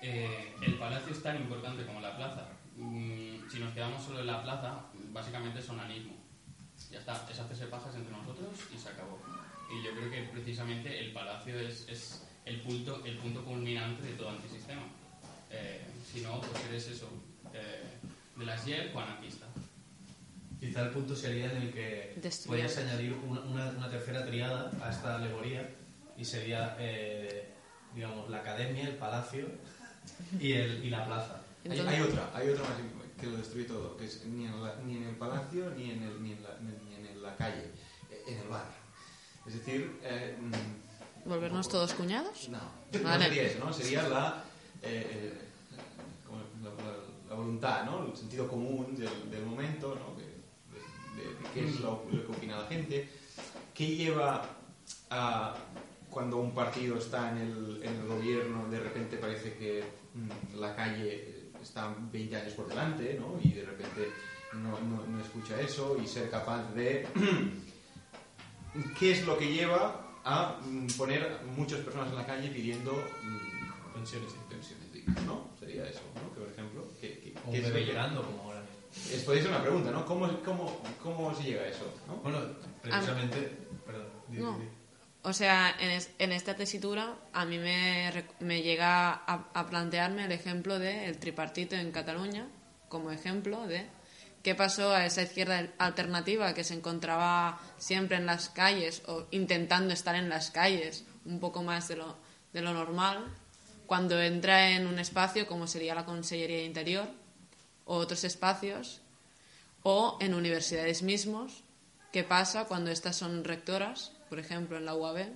El 0.00 0.74
palacio 0.78 1.12
es 1.12 1.22
tan 1.22 1.36
importante 1.36 1.84
como 1.84 2.00
la 2.00 2.16
plaza. 2.16 2.48
Mm, 2.76 3.50
si 3.50 3.58
nos 3.58 3.74
quedamos 3.74 4.02
solo 4.02 4.20
en 4.20 4.26
la 4.26 4.42
plaza, 4.42 4.86
básicamente 5.12 5.60
es 5.60 5.68
onanismo. 5.68 6.14
Ya 6.90 6.98
está, 6.98 7.26
es 7.30 7.38
hacerse 7.38 7.66
pajas 7.66 7.94
entre 7.94 8.12
nosotros 8.12 8.48
y 8.74 8.78
se 8.78 8.88
acabó. 8.88 9.20
Y 9.70 9.82
yo 9.84 9.92
creo 9.92 10.10
que 10.10 10.22
precisamente 10.32 10.98
el 10.98 11.12
palacio 11.12 11.58
es, 11.60 11.86
es 11.88 12.22
el, 12.44 12.60
punto, 12.60 13.04
el 13.04 13.16
punto 13.18 13.44
culminante 13.44 14.02
de 14.02 14.12
todo 14.14 14.30
antisistema. 14.30 14.82
Eh, 15.50 15.80
si 16.12 16.20
no, 16.22 16.40
pues 16.40 16.64
eres 16.68 16.88
eso, 16.88 17.08
eh, 17.54 17.82
de 18.36 18.44
las 18.44 18.64
YEP 18.66 18.94
o 18.94 19.00
anarquista. 19.00 19.46
Quizá 20.58 20.82
el 20.82 20.90
punto 20.90 21.14
sería 21.16 21.50
en 21.52 21.62
el 21.62 21.72
que 21.72 22.14
Destruir. 22.20 22.60
podías 22.64 22.76
añadir 22.78 23.12
una, 23.14 23.40
una- 23.40 23.70
una 23.70 23.90
tercera 23.90 24.26
triada 24.26 24.70
a 24.82 24.90
esta 24.90 25.16
alegoría 25.16 25.68
y 26.18 26.24
sería, 26.24 26.76
eh, 26.78 27.48
digamos, 27.94 28.28
la 28.28 28.38
academia, 28.40 28.84
el 28.88 28.96
palacio 28.96 29.46
y, 30.38 30.52
el, 30.52 30.84
y 30.84 30.90
la 30.90 31.06
plaza. 31.06 31.42
Hay, 31.64 31.70
Entonces- 31.72 31.86
hay 31.94 32.00
otra, 32.02 32.30
hay 32.34 32.48
otra 32.50 32.64
más 32.64 32.72
que 33.18 33.26
lo 33.26 33.36
destruye 33.36 33.64
todo, 33.66 33.96
que 33.96 34.04
es 34.06 34.24
ni 34.26 34.46
en, 34.46 34.62
la- 34.62 34.76
ni 34.84 34.96
en 34.96 35.04
el 35.04 35.16
palacio 35.16 35.70
ni 35.76 35.90
en, 35.92 36.02
el- 36.02 36.22
ni 36.22 36.32
en 36.32 36.42
la, 36.42 36.58
ni 36.60 36.94
en 37.08 37.22
la 37.22 37.36
calle, 37.36 37.70
en 38.26 38.38
el 38.38 38.48
bar. 38.48 38.79
Es 39.50 39.56
decir, 39.66 39.98
eh, 40.04 40.36
mm, 40.40 41.28
¿Volvernos 41.28 41.68
todos 41.68 41.92
cuñados? 41.94 42.48
no, 42.50 42.60
Vale. 43.02 43.18
no 43.18 43.24
sería 43.24 43.42
eso, 43.42 43.64
¿no? 43.64 43.72
Sería 43.72 44.08
la, 44.08 44.44
eh, 44.80 45.06
eh, 45.12 45.38
la, 46.62 46.70
la- 46.70 46.96
la 47.28 47.34
voluntad, 47.34 47.84
¿no? 47.84 48.06
El 48.06 48.16
sentido 48.16 48.46
común 48.46 48.94
del, 48.96 49.28
del 49.30 49.44
momento, 49.44 49.96
¿no? 49.96 50.14
De, 50.16 50.24
de- 50.24 51.22
de- 51.28 51.34
de 51.34 51.44
qué 51.52 51.64
es 51.68 51.80
lo, 51.80 52.04
lo 52.12 52.26
que 52.26 52.32
opina 52.32 52.58
la 52.60 52.66
gente. 52.68 53.08
¿Qué 53.74 53.88
lleva 53.96 54.46
a 55.10 55.56
cuando 56.10 56.36
un 56.38 56.54
partido 56.54 56.96
está 56.98 57.30
en 57.32 57.38
el, 57.38 57.80
en 57.82 57.96
el 57.96 58.06
gobierno, 58.06 58.68
de 58.68 58.78
repente 58.80 59.16
parece 59.16 59.54
que 59.54 59.82
mm, 60.14 60.58
la 60.60 60.74
calle 60.76 61.50
está 61.60 61.92
20 62.12 62.36
años 62.36 62.52
por 62.54 62.68
delante, 62.68 63.18
¿no? 63.20 63.36
Y 63.42 63.50
de 63.52 63.64
repente 63.64 64.10
no, 64.54 64.78
no- 64.80 65.06
no 65.06 65.20
escucha 65.20 65.60
eso 65.60 65.96
y 66.00 66.06
ser 66.06 66.30
capaz 66.30 66.72
de... 66.72 67.06
¿Qué 68.98 69.12
es 69.12 69.26
lo 69.26 69.36
que 69.38 69.52
lleva 69.52 70.06
a 70.24 70.58
mm, 70.64 70.86
poner 70.98 71.40
muchas 71.56 71.80
personas 71.80 72.08
en 72.10 72.16
la 72.16 72.26
calle 72.26 72.48
pidiendo 72.50 72.92
mm, 72.92 73.92
Pensiones. 73.94 74.32
pensiones 74.48 74.92
dignas, 74.92 75.22
¿no? 75.24 75.48
Sería 75.58 75.86
eso, 75.88 76.00
¿no? 76.14 76.32
Que, 76.34 76.40
por 76.40 76.48
ejemplo, 76.50 76.84
¿qué, 77.00 77.18
qué- 77.20 77.34
O 77.46 77.50
bebé 77.52 77.80
que- 77.80 77.86
llorando, 77.86 78.22
como 78.22 78.42
ahora. 78.44 78.62
Es, 78.92 79.22
podría 79.24 79.42
ser 79.42 79.52
una 79.52 79.62
pregunta, 79.62 79.90
¿no? 79.90 80.04
¿Cómo, 80.06 80.28
cómo, 80.44 80.80
cómo 81.02 81.34
se 81.34 81.42
llega 81.44 81.62
a 81.62 81.66
eso? 81.68 81.92
¿no? 82.06 82.16
Bueno, 82.16 82.38
precisamente... 82.82 83.56
Perdón. 83.86 84.06
di- 84.28 84.38
No. 84.38 84.58
di- 84.58 84.68
O 85.22 85.32
sea, 85.32 85.74
en, 85.80 85.90
es- 85.90 86.10
en 86.18 86.32
esta 86.32 86.54
tesitura 86.56 87.14
a 87.32 87.44
mí 87.44 87.58
me, 87.58 88.10
me 88.40 88.62
llega 88.62 89.10
a, 89.12 89.48
a 89.52 89.66
plantearme 89.66 90.24
el 90.24 90.32
ejemplo 90.32 90.78
del 90.78 91.18
tripartito 91.18 91.76
en 91.76 91.92
Cataluña, 91.92 92.48
como 92.88 93.10
ejemplo 93.10 93.66
de 93.66 93.86
qué 94.42 94.54
pasó 94.54 94.92
a 94.92 95.06
esa 95.06 95.22
izquierda 95.22 95.68
alternativa 95.78 96.54
que 96.54 96.64
se 96.64 96.74
encontraba 96.74 97.60
siempre 97.78 98.16
en 98.16 98.26
las 98.26 98.48
calles 98.48 99.02
o 99.06 99.26
intentando 99.30 99.92
estar 99.92 100.14
en 100.14 100.28
las 100.28 100.50
calles 100.50 101.04
un 101.24 101.40
poco 101.40 101.62
más 101.62 101.88
de 101.88 101.96
lo, 101.96 102.16
de 102.52 102.62
lo 102.62 102.72
normal, 102.72 103.24
cuando 103.86 104.20
entra 104.20 104.70
en 104.70 104.86
un 104.86 104.98
espacio 104.98 105.46
como 105.46 105.66
sería 105.66 105.94
la 105.94 106.04
Consellería 106.04 106.58
de 106.58 106.64
Interior 106.64 107.08
o 107.84 107.96
otros 107.96 108.24
espacios, 108.24 109.00
o 109.82 110.18
en 110.20 110.34
universidades 110.34 111.02
mismos, 111.02 111.64
¿Qué 112.12 112.24
pasa 112.24 112.64
cuando 112.64 112.90
estas 112.90 113.14
son 113.14 113.44
rectoras, 113.44 114.12
por 114.28 114.40
ejemplo 114.40 114.76
en 114.76 114.84
la 114.84 114.96
UAB? 114.96 115.28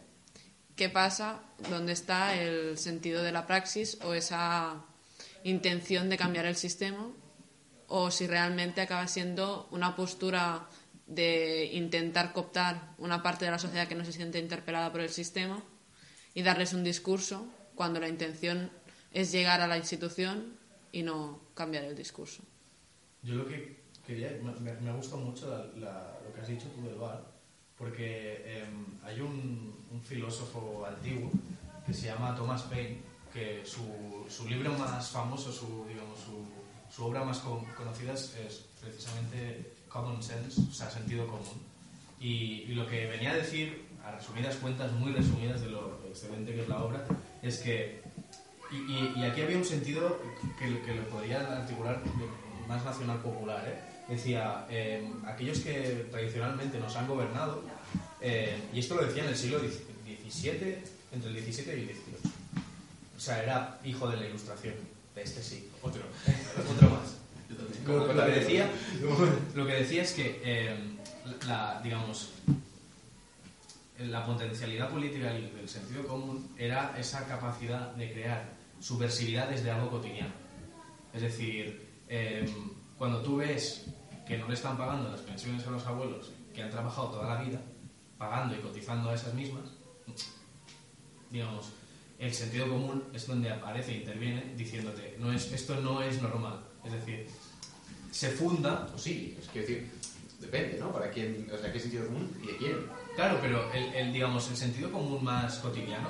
¿Qué 0.75 0.89
pasa 0.89 1.41
dónde 1.71 1.93
está 1.93 2.35
el 2.35 2.79
sentido 2.79 3.23
de 3.23 3.31
la 3.31 3.47
praxis 3.47 3.99
o 4.03 4.13
esa 4.13 4.83
intención 5.45 6.09
de 6.09 6.19
cambiar 6.19 6.47
el 6.47 6.57
sistema? 6.57 7.07
O 7.89 8.11
si 8.11 8.27
realmente 8.27 8.81
acaba 8.81 9.07
siendo 9.09 9.69
una 9.71 9.95
postura 9.97 10.67
de 11.07 11.67
intentar 11.75 12.33
cooptar 12.33 12.95
una 12.99 13.23
parte 13.23 13.45
de 13.45 13.51
la 13.51 13.59
sociedad 13.59 13.87
que 13.89 13.95
no 13.95 14.05
se 14.05 14.13
siente 14.13 14.39
interpelada 14.39 14.91
por 14.91 15.01
el 15.03 15.11
sistema 15.11 15.63
y 16.35 16.43
darles 16.43 16.73
un 16.73 16.83
discurso 16.83 17.47
cuando 17.75 18.01
la 18.01 18.09
intención 18.09 18.71
es 19.13 19.31
llegar 19.33 19.61
a 19.61 19.67
la 19.67 19.77
institución 19.77 20.57
y 20.93 21.03
no 21.03 21.41
cambiar 21.55 21.85
el 21.85 21.95
discurso. 21.95 22.43
Yo 23.23 23.35
lo 23.35 23.47
que 23.47 23.83
quería, 24.07 24.31
me, 24.43 24.53
me- 24.81 24.91
ha 24.91 24.95
gustado 24.95 25.21
mucho 25.23 25.49
la- 25.49 25.67
la- 25.81 26.19
lo 26.25 26.33
que 26.33 26.41
has 26.41 26.49
dicho 26.49 26.69
tú 26.75 26.83
del 26.87 26.97
bar, 26.97 27.23
porque 27.77 28.43
em, 28.63 28.87
hay 29.05 29.21
un, 29.21 29.85
un 29.91 30.01
filósofo 30.03 30.85
antiguo 30.87 31.31
que 31.87 31.93
se 31.93 32.07
llama 32.07 32.35
Thomas 32.35 32.63
Paine, 32.63 33.03
que 33.33 33.63
su, 33.67 34.25
su 34.29 34.49
libro 34.49 34.73
más 34.79 35.11
famoso, 35.11 35.53
su, 35.53 35.85
digamos, 35.89 36.19
su, 36.21 36.47
su 36.95 37.05
obra 37.05 37.25
más 37.25 37.39
con- 37.39 37.65
conocida 37.77 38.13
es, 38.15 38.35
precisamente 38.81 39.73
Common 39.89 40.23
Sense, 40.23 40.61
o 40.61 40.73
sea, 40.73 40.91
sentido 40.91 41.27
común. 41.27 41.63
Y, 42.21 42.63
y 42.69 42.75
lo 42.75 42.87
que 42.87 43.07
venía 43.07 43.33
a 43.33 43.35
decir, 43.37 43.85
a 44.05 44.13
resumidas 44.13 44.57
cuentas, 44.57 44.93
muy 44.93 45.13
resumidas 45.13 45.61
de 45.63 45.71
lo 45.71 46.01
excelente 46.09 46.55
que 46.55 46.63
es 46.63 46.69
la 46.69 46.83
obra, 46.85 47.05
es 47.43 47.59
que 47.59 48.03
y, 48.71 48.77
y- 48.93 49.13
y 49.17 49.25
aquí 49.25 49.43
había 49.43 49.57
un 49.59 49.65
sentido 49.65 50.21
que, 50.59 50.81
que 50.83 50.95
lo 50.95 51.09
podrían 51.09 51.45
articular 51.47 52.03
más 52.69 52.85
nacional 52.85 53.19
popular. 53.21 53.63
¿eh? 53.69 53.79
Decía, 54.13 54.67
eh, 54.71 55.09
aquellos 55.27 55.61
que 55.61 56.07
tradicionalmente 56.11 56.79
nos 56.79 56.95
han 56.97 57.07
gobernado, 57.07 57.63
eh, 58.21 58.59
y 58.73 58.79
esto 58.81 58.95
lo 58.97 59.05
decía 59.07 59.23
en 59.25 59.31
el 59.31 59.37
siglo 59.37 59.59
XVII, 59.61 60.79
entre 61.13 61.31
el 61.31 61.43
XVII 61.53 61.67
y 61.69 61.81
el 61.81 61.87
XVIII. 61.89 62.33
O 63.17 63.21
sea, 63.21 63.43
era 63.43 63.81
hijo 63.85 64.09
de 64.09 64.17
la 64.17 64.27
ilustración. 64.27 64.75
De 65.15 65.23
este 65.23 65.43
sí. 65.43 65.69
Otro. 65.85 66.03
Otro 66.73 66.91
más. 66.91 67.19
Lo, 67.87 68.13
lo 68.15 68.25
que 68.27 68.33
decía, 68.33 68.71
lo 69.55 69.67
que 69.67 69.73
decía 69.75 70.03
es 70.03 70.13
que, 70.13 70.41
eh, 70.43 70.75
la, 71.47 71.81
digamos, 71.83 72.31
la 73.99 74.25
potencialidad 74.25 74.91
política 74.91 75.33
del 75.33 75.69
sentido 75.69 76.07
común 76.07 76.49
era 76.59 76.95
esa 76.99 77.27
capacidad 77.27 77.93
de 77.93 78.13
crear 78.13 78.49
subversividad 78.81 79.49
desde 79.49 79.71
algo 79.71 79.91
cotidiano. 79.91 80.33
Es 81.13 81.23
decir, 81.23 81.87
eh, 82.09 82.49
cuando 82.99 83.21
tú 83.23 83.37
ves 83.37 83.87
que 84.27 84.39
no 84.39 84.49
le 84.49 84.55
están 84.55 84.77
pagando 84.77 85.11
las 85.11 85.21
pensiones 85.21 85.67
a 85.67 85.71
los 85.71 85.87
abuelos 85.87 86.33
que 86.55 86.63
han 86.63 86.71
trabajado 86.71 87.09
toda 87.11 87.35
la 87.35 87.43
vida, 87.43 87.61
pagando 88.17 88.55
y 88.55 88.59
cotizando 88.59 89.11
a 89.11 89.15
esas 89.15 89.35
mismas, 89.35 89.65
digamos, 91.31 91.67
el 92.27 92.33
sentido 92.35 92.69
común 92.69 93.05
es 93.13 93.27
donde 93.27 93.51
aparece 93.51 93.93
e 93.93 93.99
interviene 93.99 94.55
diciéndote, 94.57 95.17
no 95.19 95.33
es, 95.33 95.53
esto 95.53 95.77
no 95.81 96.03
es 96.03 96.21
normal. 96.23 96.61
Es 96.85 96.93
decir, 96.93 97.27
se 98.11 98.31
funda 98.31 98.89
O 98.95 98.99
sí, 98.99 99.37
es 99.41 99.53
decir, 99.53 99.91
depende, 100.41 100.79
¿no? 100.79 100.93
Para 100.93 101.11
quién, 101.11 101.49
o 101.53 101.59
sea, 101.59 101.73
qué 101.73 101.81
sentido 101.81 102.07
común 102.07 102.31
y 102.43 102.47
de 102.47 102.57
quién. 102.57 102.77
Claro, 103.17 103.39
pero 103.41 103.71
el, 103.73 104.13
digamos, 104.13 104.49
el 104.51 104.57
sentido 104.57 104.91
común 104.91 105.23
más 105.23 105.59
cotidiano 105.59 106.09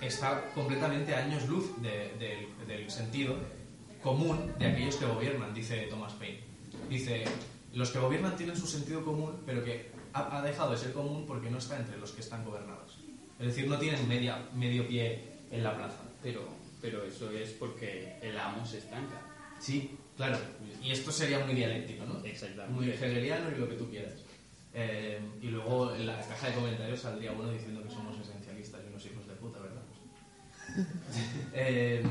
está 0.00 0.50
completamente 0.54 1.14
a 1.14 1.18
años 1.24 1.46
luz 1.48 1.80
de- 1.80 2.12
del- 2.18 2.66
del 2.66 2.90
sentido 2.90 3.36
común 4.02 4.52
de 4.58 4.66
aquellos 4.66 4.96
que 4.96 5.06
gobiernan, 5.06 5.54
dice 5.54 5.86
Thomas 5.88 6.12
Paine. 6.14 6.40
Dice, 6.88 7.24
los 7.72 7.90
que 7.90 7.98
gobiernan 8.00 8.36
tienen 8.36 8.56
su 8.56 8.66
sentido 8.66 9.04
común, 9.04 9.42
pero 9.46 9.62
que 9.62 9.92
ha, 10.12 10.38
ha 10.38 10.42
dejado 10.42 10.72
de 10.72 10.78
ser 10.78 10.92
común 10.92 11.24
porque 11.26 11.50
no 11.50 11.58
está 11.58 11.78
entre 11.78 11.96
los 11.98 12.10
que 12.10 12.20
están 12.20 12.44
gobernados. 12.44 12.81
Es 13.42 13.48
decir, 13.48 13.68
no 13.68 13.76
tienen 13.76 14.08
media, 14.08 14.38
medio 14.54 14.86
pie 14.86 15.20
en 15.50 15.64
la 15.64 15.76
plaza. 15.76 15.98
Pero, 16.22 16.46
pero 16.80 17.04
eso 17.04 17.28
es 17.32 17.50
porque 17.50 18.16
el 18.22 18.38
amo 18.38 18.64
se 18.64 18.78
estanca. 18.78 19.20
Sí, 19.58 19.98
claro. 20.16 20.38
Y 20.80 20.92
esto 20.92 21.10
sería 21.10 21.44
muy 21.44 21.54
dialéctico, 21.54 22.04
¿no? 22.04 22.24
Exactamente. 22.24 22.72
Muy 22.72 22.90
hegeliano 22.90 23.50
y 23.50 23.58
lo 23.60 23.68
que 23.68 23.74
tú 23.74 23.90
quieras. 23.90 24.14
Eh, 24.74 25.20
y 25.42 25.48
luego 25.48 25.92
en 25.94 26.06
la 26.06 26.18
caja 26.20 26.48
de 26.48 26.54
comentarios 26.54 27.00
saldría 27.00 27.32
uno 27.32 27.50
diciendo 27.50 27.82
que 27.82 27.90
somos 27.90 28.16
esencialistas 28.18 28.80
y 28.84 28.88
unos 28.88 29.04
hijos 29.06 29.26
de 29.26 29.34
puta, 29.34 29.58
¿verdad? 29.58 29.82
Eh, 31.52 32.02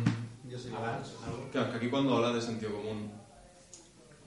Yo 0.49 0.59
soy 0.59 0.71
Claro, 0.71 1.71
que 1.71 1.77
aquí 1.77 1.89
cuando 1.89 2.17
habla 2.17 2.34
de 2.34 2.41
sentido 2.41 2.73
común, 2.73 3.09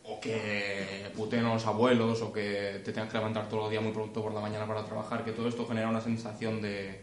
o 0.05 0.21
que 0.21 1.11
puteen 1.17 1.45
a 1.47 1.55
los 1.55 1.67
abuelos, 1.67 2.21
o 2.21 2.33
que 2.33 2.81
te 2.85 2.93
tengas 2.93 3.11
que 3.11 3.19
levantar 3.19 3.49
todos 3.49 3.65
los 3.65 3.71
días 3.71 3.83
muy 3.83 3.93
pronto 3.93 4.23
por 4.23 4.33
la 4.35 4.41
mañana 4.41 4.67
para 4.67 4.85
trabajar, 4.85 5.25
que 5.25 5.33
todo 5.33 5.49
esto 5.49 5.67
genera 5.67 5.89
una 5.89 6.01
sensación 6.01 6.61
de, 6.61 7.01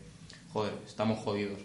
joder, 0.54 0.74
estamos 0.86 1.20
jodidos. 1.20 1.60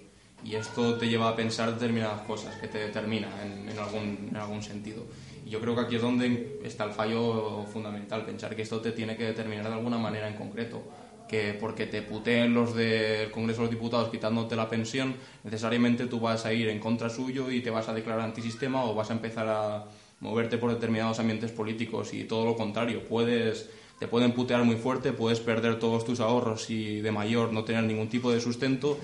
Y 0.45 0.55
esto 0.55 0.97
te 0.97 1.09
lleva 1.09 1.28
a 1.30 1.37
pensar 1.37 1.72
determinadas 1.72 2.22
cosas, 2.22 2.55
que 2.57 2.68
te 2.68 2.78
determina 2.78 3.28
en, 3.45 3.68
en 3.68 3.78
algún, 3.78 4.28
en 4.30 4.37
algún 4.37 4.62
sentido. 4.62 5.05
Y 5.45 5.51
yo 5.51 5.61
creo 5.61 5.74
que 5.74 5.82
aquí 5.82 5.97
es 5.97 6.03
donde 6.03 6.61
está 6.64 6.84
el 6.84 6.93
fallo 6.93 7.64
fundamental, 7.72 8.24
pensar 8.24 8.57
que 8.57 8.62
esto 8.62 8.80
te 8.80 8.93
tiene 8.93 9.16
que 9.16 9.24
determinar 9.24 9.66
de 9.66 9.74
alguna 9.74 9.99
manera 9.99 10.28
en 10.28 10.34
concreto 10.34 10.82
que 11.28 11.57
porque 11.59 11.87
te 11.87 12.03
puteen 12.03 12.55
los 12.55 12.74
del 12.74 13.30
Congreso 13.30 13.62
de 13.62 13.66
los 13.66 13.70
Diputados 13.74 14.11
quitándote 14.11 14.57
la 14.57 14.68
pensión, 14.68 15.16
necesariamente 15.45 16.07
tú 16.07 16.20
vas 16.20 16.47
a 16.47 16.53
ir 16.53 16.68
en 16.68 16.78
contra 16.78 17.11
suyo 17.11 17.51
y 17.51 17.61
te 17.61 17.70
vas 17.70 17.89
a 17.89 17.95
declarar 17.95 18.24
antisistema 18.24 18.84
o 18.84 18.95
vas 18.95 19.11
a 19.11 19.14
empezar 19.14 19.49
a 19.49 19.84
moverte 20.21 20.59
por 20.59 20.73
determinados 20.73 21.19
ambientes 21.21 21.51
políticos 21.53 22.12
y 22.14 22.25
todo 22.25 22.45
lo 22.47 22.57
contrario, 22.57 23.03
puedes 23.09 23.69
te 23.99 24.07
pueden 24.09 24.33
putear 24.33 24.62
muy 24.64 24.77
fuerte, 24.77 25.12
puedes 25.12 25.41
perder 25.41 25.79
todos 25.79 26.05
tus 26.05 26.21
ahorros 26.21 26.69
y 26.69 27.01
de 27.01 27.12
mayor 27.12 27.53
no 27.55 27.64
tener 27.64 27.85
ningún 27.85 28.09
tipo 28.09 28.31
de 28.31 28.41
sustento 28.41 28.99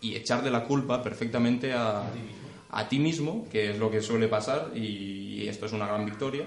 y 0.00 0.14
echarle 0.14 0.50
la 0.50 0.64
culpa 0.64 1.02
perfectamente 1.02 1.74
a, 1.74 2.02
a 2.70 2.88
ti 2.88 2.98
mismo, 2.98 3.46
que 3.50 3.70
es 3.72 3.78
lo 3.78 3.90
que 3.90 4.00
suele 4.00 4.26
pasar 4.28 4.70
y 4.74 5.46
esto 5.48 5.66
es 5.66 5.72
una 5.72 5.86
gran 5.86 6.04
victoria. 6.06 6.44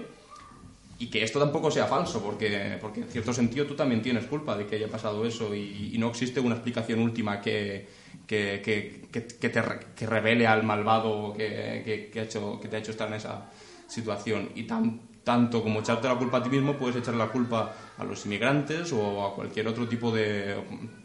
Y 0.98 1.06
que 1.08 1.22
esto 1.24 1.38
tampoco 1.40 1.70
sea 1.70 1.86
falso, 1.86 2.22
porque, 2.22 2.78
porque 2.80 3.00
en 3.00 3.08
cierto 3.08 3.32
sentido 3.32 3.66
tú 3.66 3.74
también 3.74 4.02
tienes 4.02 4.24
culpa 4.26 4.56
de 4.56 4.66
que 4.66 4.76
haya 4.76 4.88
pasado 4.88 5.24
eso 5.26 5.52
y, 5.54 5.90
y 5.92 5.98
no 5.98 6.08
existe 6.10 6.38
una 6.38 6.54
explicación 6.54 7.00
última 7.00 7.40
que, 7.40 7.86
que, 8.26 8.60
que, 8.64 9.02
que- 9.10 9.48
te 9.48 9.62
que 9.96 10.06
revele 10.06 10.46
al 10.46 10.62
malvado 10.62 11.34
que 11.36 12.10
ha 12.16 12.22
hecho, 12.22 12.60
que 12.60 12.68
te 12.68 12.76
ha 12.76 12.78
hecho 12.78 12.92
estar 12.92 13.08
en 13.08 13.14
esa 13.14 13.50
situación. 13.92 14.50
Y 14.54 14.64
tan, 14.64 15.00
tanto 15.22 15.62
como 15.62 15.80
echarte 15.80 16.08
la 16.08 16.16
culpa 16.16 16.38
a 16.38 16.42
ti 16.42 16.48
mismo, 16.48 16.76
puedes 16.76 16.96
echar 16.96 17.14
la 17.14 17.28
culpa 17.28 17.74
a 17.98 18.04
los 18.04 18.24
inmigrantes 18.26 18.92
o 18.92 19.26
a 19.26 19.34
cualquier 19.34 19.68
otro 19.68 19.86
tipo 19.86 20.10
de... 20.10 20.56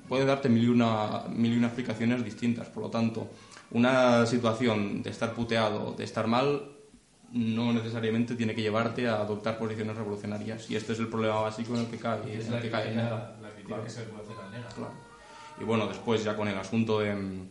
Puede 0.07 0.25
darte 0.25 0.47
mil 0.49 0.63
y 0.63 0.67
una, 0.69 1.23
mil 1.29 1.53
y 1.53 1.57
una 1.57 1.67
explicaciones 1.67 2.23
distintas. 2.23 2.67
Por 2.69 2.83
lo 2.83 2.89
tanto, 2.89 3.29
una 3.71 4.25
situación 4.25 5.03
de 5.03 5.09
estar 5.09 5.33
puteado, 5.33 5.93
de 5.93 6.05
estar 6.05 6.27
mal, 6.27 6.71
no 7.33 7.73
necesariamente 7.73 8.35
tiene 8.35 8.55
que 8.55 8.61
llevarte 8.61 9.07
a 9.09 9.15
adoptar 9.15 9.57
posiciones 9.59 9.97
revolucionarias. 9.97 10.71
Y 10.71 10.77
este 10.77 10.93
es 10.93 10.99
el 10.99 11.09
problema 11.09 11.41
básico 11.41 11.75
en 11.75 11.81
el 11.81 11.87
que 11.87 11.97
cae. 11.97 12.37
es 12.37 12.45
en 12.45 12.53
la 12.53 12.61
que 12.61 12.71
cae 12.71 12.95
la 12.95 13.53
que. 13.55 13.63
Claro. 13.63 14.91
Y 15.59 15.63
bueno, 15.65 15.87
después 15.87 16.23
ya 16.23 16.37
con 16.37 16.47
el 16.47 16.57
asunto 16.57 16.99
de 16.99 17.13
mm, 17.13 17.49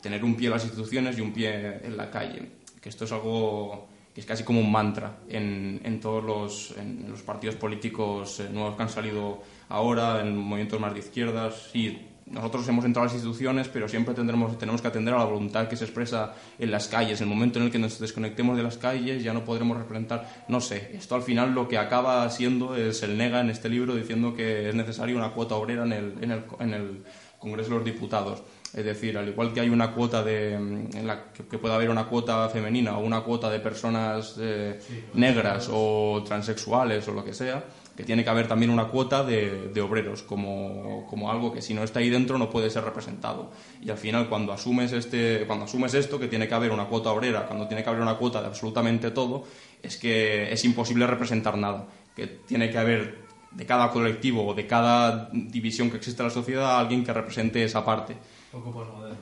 tener 0.00 0.22
un 0.22 0.36
pie 0.36 0.46
en 0.46 0.52
las 0.52 0.64
instituciones 0.64 1.18
y 1.18 1.20
un 1.20 1.32
pie 1.32 1.80
en 1.82 1.96
la 1.96 2.10
calle, 2.10 2.52
que 2.80 2.88
esto 2.88 3.06
es 3.06 3.12
algo 3.12 3.88
que 4.16 4.20
es 4.22 4.26
casi 4.26 4.44
como 4.44 4.60
un 4.60 4.72
mantra 4.72 5.18
en, 5.28 5.78
en 5.84 6.00
todos 6.00 6.24
los, 6.24 6.74
en 6.78 7.04
los 7.06 7.20
partidos 7.20 7.56
políticos 7.56 8.40
eh, 8.40 8.48
nuevos 8.50 8.74
que 8.74 8.82
han 8.82 8.88
salido 8.88 9.42
ahora, 9.68 10.22
en 10.22 10.34
movimientos 10.34 10.80
más 10.80 10.94
de 10.94 11.00
izquierdas. 11.00 11.68
Sí, 11.70 11.98
nosotros 12.24 12.66
hemos 12.66 12.86
entrado 12.86 13.02
a 13.02 13.06
las 13.08 13.12
instituciones, 13.12 13.68
pero 13.68 13.90
siempre 13.90 14.14
tendremos, 14.14 14.56
tenemos 14.56 14.80
que 14.80 14.88
atender 14.88 15.12
a 15.12 15.18
la 15.18 15.26
voluntad 15.26 15.68
que 15.68 15.76
se 15.76 15.84
expresa 15.84 16.32
en 16.58 16.70
las 16.70 16.88
calles. 16.88 17.20
El 17.20 17.26
momento 17.26 17.58
en 17.58 17.66
el 17.66 17.70
que 17.70 17.78
nos 17.78 17.98
desconectemos 17.98 18.56
de 18.56 18.62
las 18.62 18.78
calles 18.78 19.22
ya 19.22 19.34
no 19.34 19.44
podremos 19.44 19.76
representar, 19.76 20.44
no 20.48 20.62
sé, 20.62 20.92
esto 20.94 21.14
al 21.14 21.22
final 21.22 21.52
lo 21.52 21.68
que 21.68 21.76
acaba 21.76 22.30
siendo 22.30 22.74
es 22.74 23.02
el 23.02 23.18
nega 23.18 23.42
en 23.42 23.50
este 23.50 23.68
libro 23.68 23.94
diciendo 23.94 24.34
que 24.34 24.70
es 24.70 24.74
necesaria 24.74 25.14
una 25.14 25.32
cuota 25.32 25.56
obrera 25.56 25.84
en 25.84 25.92
el, 25.92 26.14
en 26.22 26.30
el, 26.30 26.44
en 26.60 26.72
el 26.72 27.02
Congreso 27.38 27.68
de 27.68 27.76
los 27.76 27.84
Diputados. 27.84 28.42
Es 28.74 28.84
decir, 28.84 29.16
al 29.16 29.28
igual 29.28 29.52
que 29.52 29.60
hay 29.60 29.68
una 29.68 29.92
cuota 29.92 30.22
de, 30.22 30.58
mm, 30.58 30.96
en 30.96 31.06
la 31.06 31.32
que, 31.32 31.58
pueda 31.58 31.76
haber 31.76 31.90
una 31.90 32.06
cuota 32.06 32.48
femenina 32.48 32.98
o 32.98 33.04
una 33.04 33.22
cuota 33.22 33.48
de 33.48 33.60
personas 33.60 34.36
eh, 34.38 34.78
negras 35.14 35.68
o 35.72 36.22
transexuales 36.26 37.06
o 37.08 37.12
lo 37.12 37.24
que 37.24 37.32
sea, 37.32 37.64
que 37.96 38.04
tiene 38.04 38.22
que 38.22 38.30
haber 38.30 38.46
también 38.46 38.70
una 38.70 38.88
cuota 38.88 39.24
de, 39.24 39.68
de 39.68 39.80
obreros 39.80 40.22
como, 40.22 41.06
como 41.08 41.30
algo 41.30 41.52
que 41.52 41.62
si 41.62 41.72
no 41.72 41.82
está 41.82 42.00
ahí 42.00 42.10
dentro 42.10 42.36
no 42.36 42.50
puede 42.50 42.68
ser 42.68 42.84
representado. 42.84 43.50
Y 43.80 43.90
al 43.90 43.96
final 43.96 44.28
cuando 44.28 44.52
asumes, 44.52 44.92
este, 44.92 45.44
cuando 45.46 45.64
asumes 45.64 45.94
esto, 45.94 46.18
que 46.18 46.28
tiene 46.28 46.46
que 46.46 46.54
haber 46.54 46.72
una 46.72 46.86
cuota 46.86 47.10
obrera, 47.10 47.46
cuando 47.46 47.66
tiene 47.66 47.82
que 47.82 47.88
haber 47.88 48.02
una 48.02 48.16
cuota 48.16 48.42
de 48.42 48.48
absolutamente 48.48 49.10
todo, 49.10 49.44
es 49.82 49.96
que 49.96 50.52
es 50.52 50.64
imposible 50.64 51.06
representar 51.06 51.56
nada. 51.56 51.86
Que 52.14 52.26
tiene 52.26 52.70
que 52.70 52.78
haber 52.78 53.26
de 53.52 53.64
cada 53.64 53.90
colectivo 53.90 54.46
o 54.46 54.54
de 54.54 54.66
cada 54.66 55.30
división 55.32 55.90
que 55.90 55.96
existe 55.96 56.22
en 56.22 56.28
la 56.28 56.34
sociedad 56.34 56.78
alguien 56.78 57.04
que 57.04 57.12
represente 57.12 57.64
esa 57.64 57.84
parte. 57.84 58.16
Poco 58.52 58.72
veo. 58.72 59.16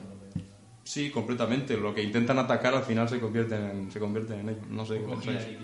Sí, 0.83 1.09
completamente. 1.11 1.75
Lo 1.77 1.93
que 1.93 2.03
intentan 2.03 2.37
atacar 2.39 2.75
al 2.75 2.83
final 2.83 3.09
se 3.09 3.19
convierten 3.19 3.63
en, 3.63 3.91
se 3.91 3.99
convierten 3.99 4.39
en 4.41 4.49
ello. 4.49 4.61
No 4.69 4.85
sé 4.85 4.99
qué 4.99 5.05
pensáis. 5.07 5.57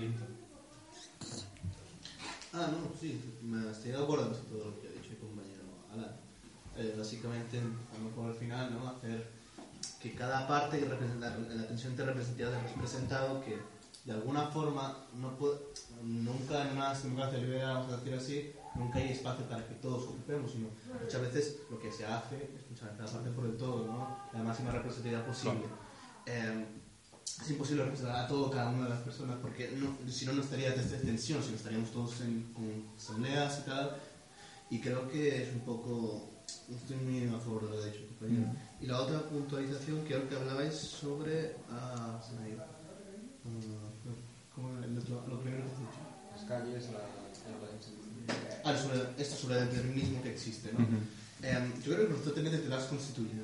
Ah, 2.53 2.68
no, 2.70 2.91
sí, 2.99 3.22
me 3.41 3.72
estoy 3.72 3.91
de 3.91 3.97
acuerdo 3.97 4.30
con 4.30 4.45
todo 4.45 4.66
lo 4.66 4.82
que 4.82 4.88
ha 4.88 4.91
dicho 4.91 5.12
el 5.12 5.20
compañero 5.20 5.64
Alan. 5.93 6.12
Eh, 6.78 6.95
básicamente, 6.97 7.59
a 7.59 7.97
lo 7.97 8.09
mejor 8.09 8.32
al 8.32 8.36
final, 8.36 8.74
¿no? 8.74 8.89
Hacer 8.89 9.26
que 10.01 10.14
cada 10.14 10.47
parte 10.47 10.80
que 10.80 10.86
representa, 10.86 11.38
la 11.38 11.62
atención 11.62 11.95
te 11.95 12.03
representativa 12.03 12.49
te 12.49 12.74
representado 12.74 13.43
que 13.45 13.57
de 14.03 14.12
alguna 14.12 14.47
forma 14.47 14.97
no 15.16 15.38
puede, 15.38 15.59
nunca 16.03 16.68
en 16.68 16.78
una 16.78 16.93
democracia 16.93 17.39
liberal, 17.39 17.76
vamos 17.76 17.93
a 17.93 17.97
decir 17.97 18.14
así, 18.16 18.51
nunca 18.76 18.99
hay 18.99 19.11
espacio 19.11 19.45
para 19.45 19.65
que 19.67 19.76
todos 19.76 20.03
ocupemos, 20.03 20.51
sino 20.51 20.67
muchas 21.01 21.22
veces 21.22 21.57
lo 21.69 21.80
que 21.80 21.91
se 21.91 22.05
hace 22.05 22.36
es 22.38 22.69
muchas 22.69 22.89
veces 22.91 23.05
la 23.05 23.11
parte 23.19 23.30
por 23.32 23.45
el 23.45 23.57
todo, 23.57 23.86
¿no? 23.88 24.17
La 24.34 24.43
máxima 24.43 24.72
representatividad 24.72 25.26
posible. 25.26 25.65
Eh, 26.26 26.66
es 27.41 27.50
imposible 27.50 27.83
representar 27.83 28.25
a 28.25 28.28
todo 28.28 28.51
cada 28.51 28.70
una 28.70 28.83
de 28.83 28.89
las 28.91 29.00
personas 29.01 29.37
porque 29.41 29.71
no, 29.75 29.97
si 30.12 30.25
no, 30.25 30.33
no 30.33 30.41
estaría 30.43 30.70
esta 30.70 30.96
extensión, 30.96 31.41
si 31.41 31.50
no 31.51 31.55
estaríamos 31.55 31.91
todos 31.91 32.21
en 32.21 32.43
con 32.54 32.86
asambleas 32.97 33.59
y 33.59 33.70
tal. 33.70 33.97
Y 34.70 34.79
creo 34.79 35.09
que 35.09 35.43
es 35.43 35.54
un 35.54 35.62
poco. 35.62 36.28
No 36.67 36.75
estoy 36.78 36.97
muy 36.97 37.28
a 37.33 37.39
favor 37.39 37.63
de 37.63 37.70
lo 37.70 37.82
que 37.82 37.89
ha 37.89 37.91
dicho 37.91 38.04
el 38.04 38.08
compañero. 38.08 38.47
Y 38.79 38.86
la 38.87 39.01
otra 39.01 39.21
puntualización, 39.29 40.04
creo 40.05 40.28
que 40.29 40.36
hablabais 40.36 40.75
sobre. 40.75 41.55
Ah, 41.70 42.21
se 42.25 42.33
me 42.36 42.43
ha 42.46 42.50
ido. 42.50 42.63
Ah, 42.63 42.67
¿cómo 44.55 44.70
otro- 44.70 45.28
lo 45.28 45.39
primero 45.41 45.63
que 45.66 45.71
has 45.71 45.79
dicho? 45.79 46.01
Las 46.36 46.43
calles, 46.46 46.89
la, 46.91 47.00
la- 48.63 48.70
Ah, 48.71 48.78
sobre, 48.78 49.00
esto 49.17 49.36
sobre 49.36 49.59
el 49.59 49.70
determinismo 49.70 50.21
que 50.21 50.32
existe, 50.32 50.71
¿no? 50.74 50.79
Em, 51.43 51.74
yo 51.83 51.93
creo 51.93 52.05
que 52.08 52.13
constantemente 52.13 52.59
te 52.59 52.67
vas 52.70 52.83
constituyendo, 52.86 53.43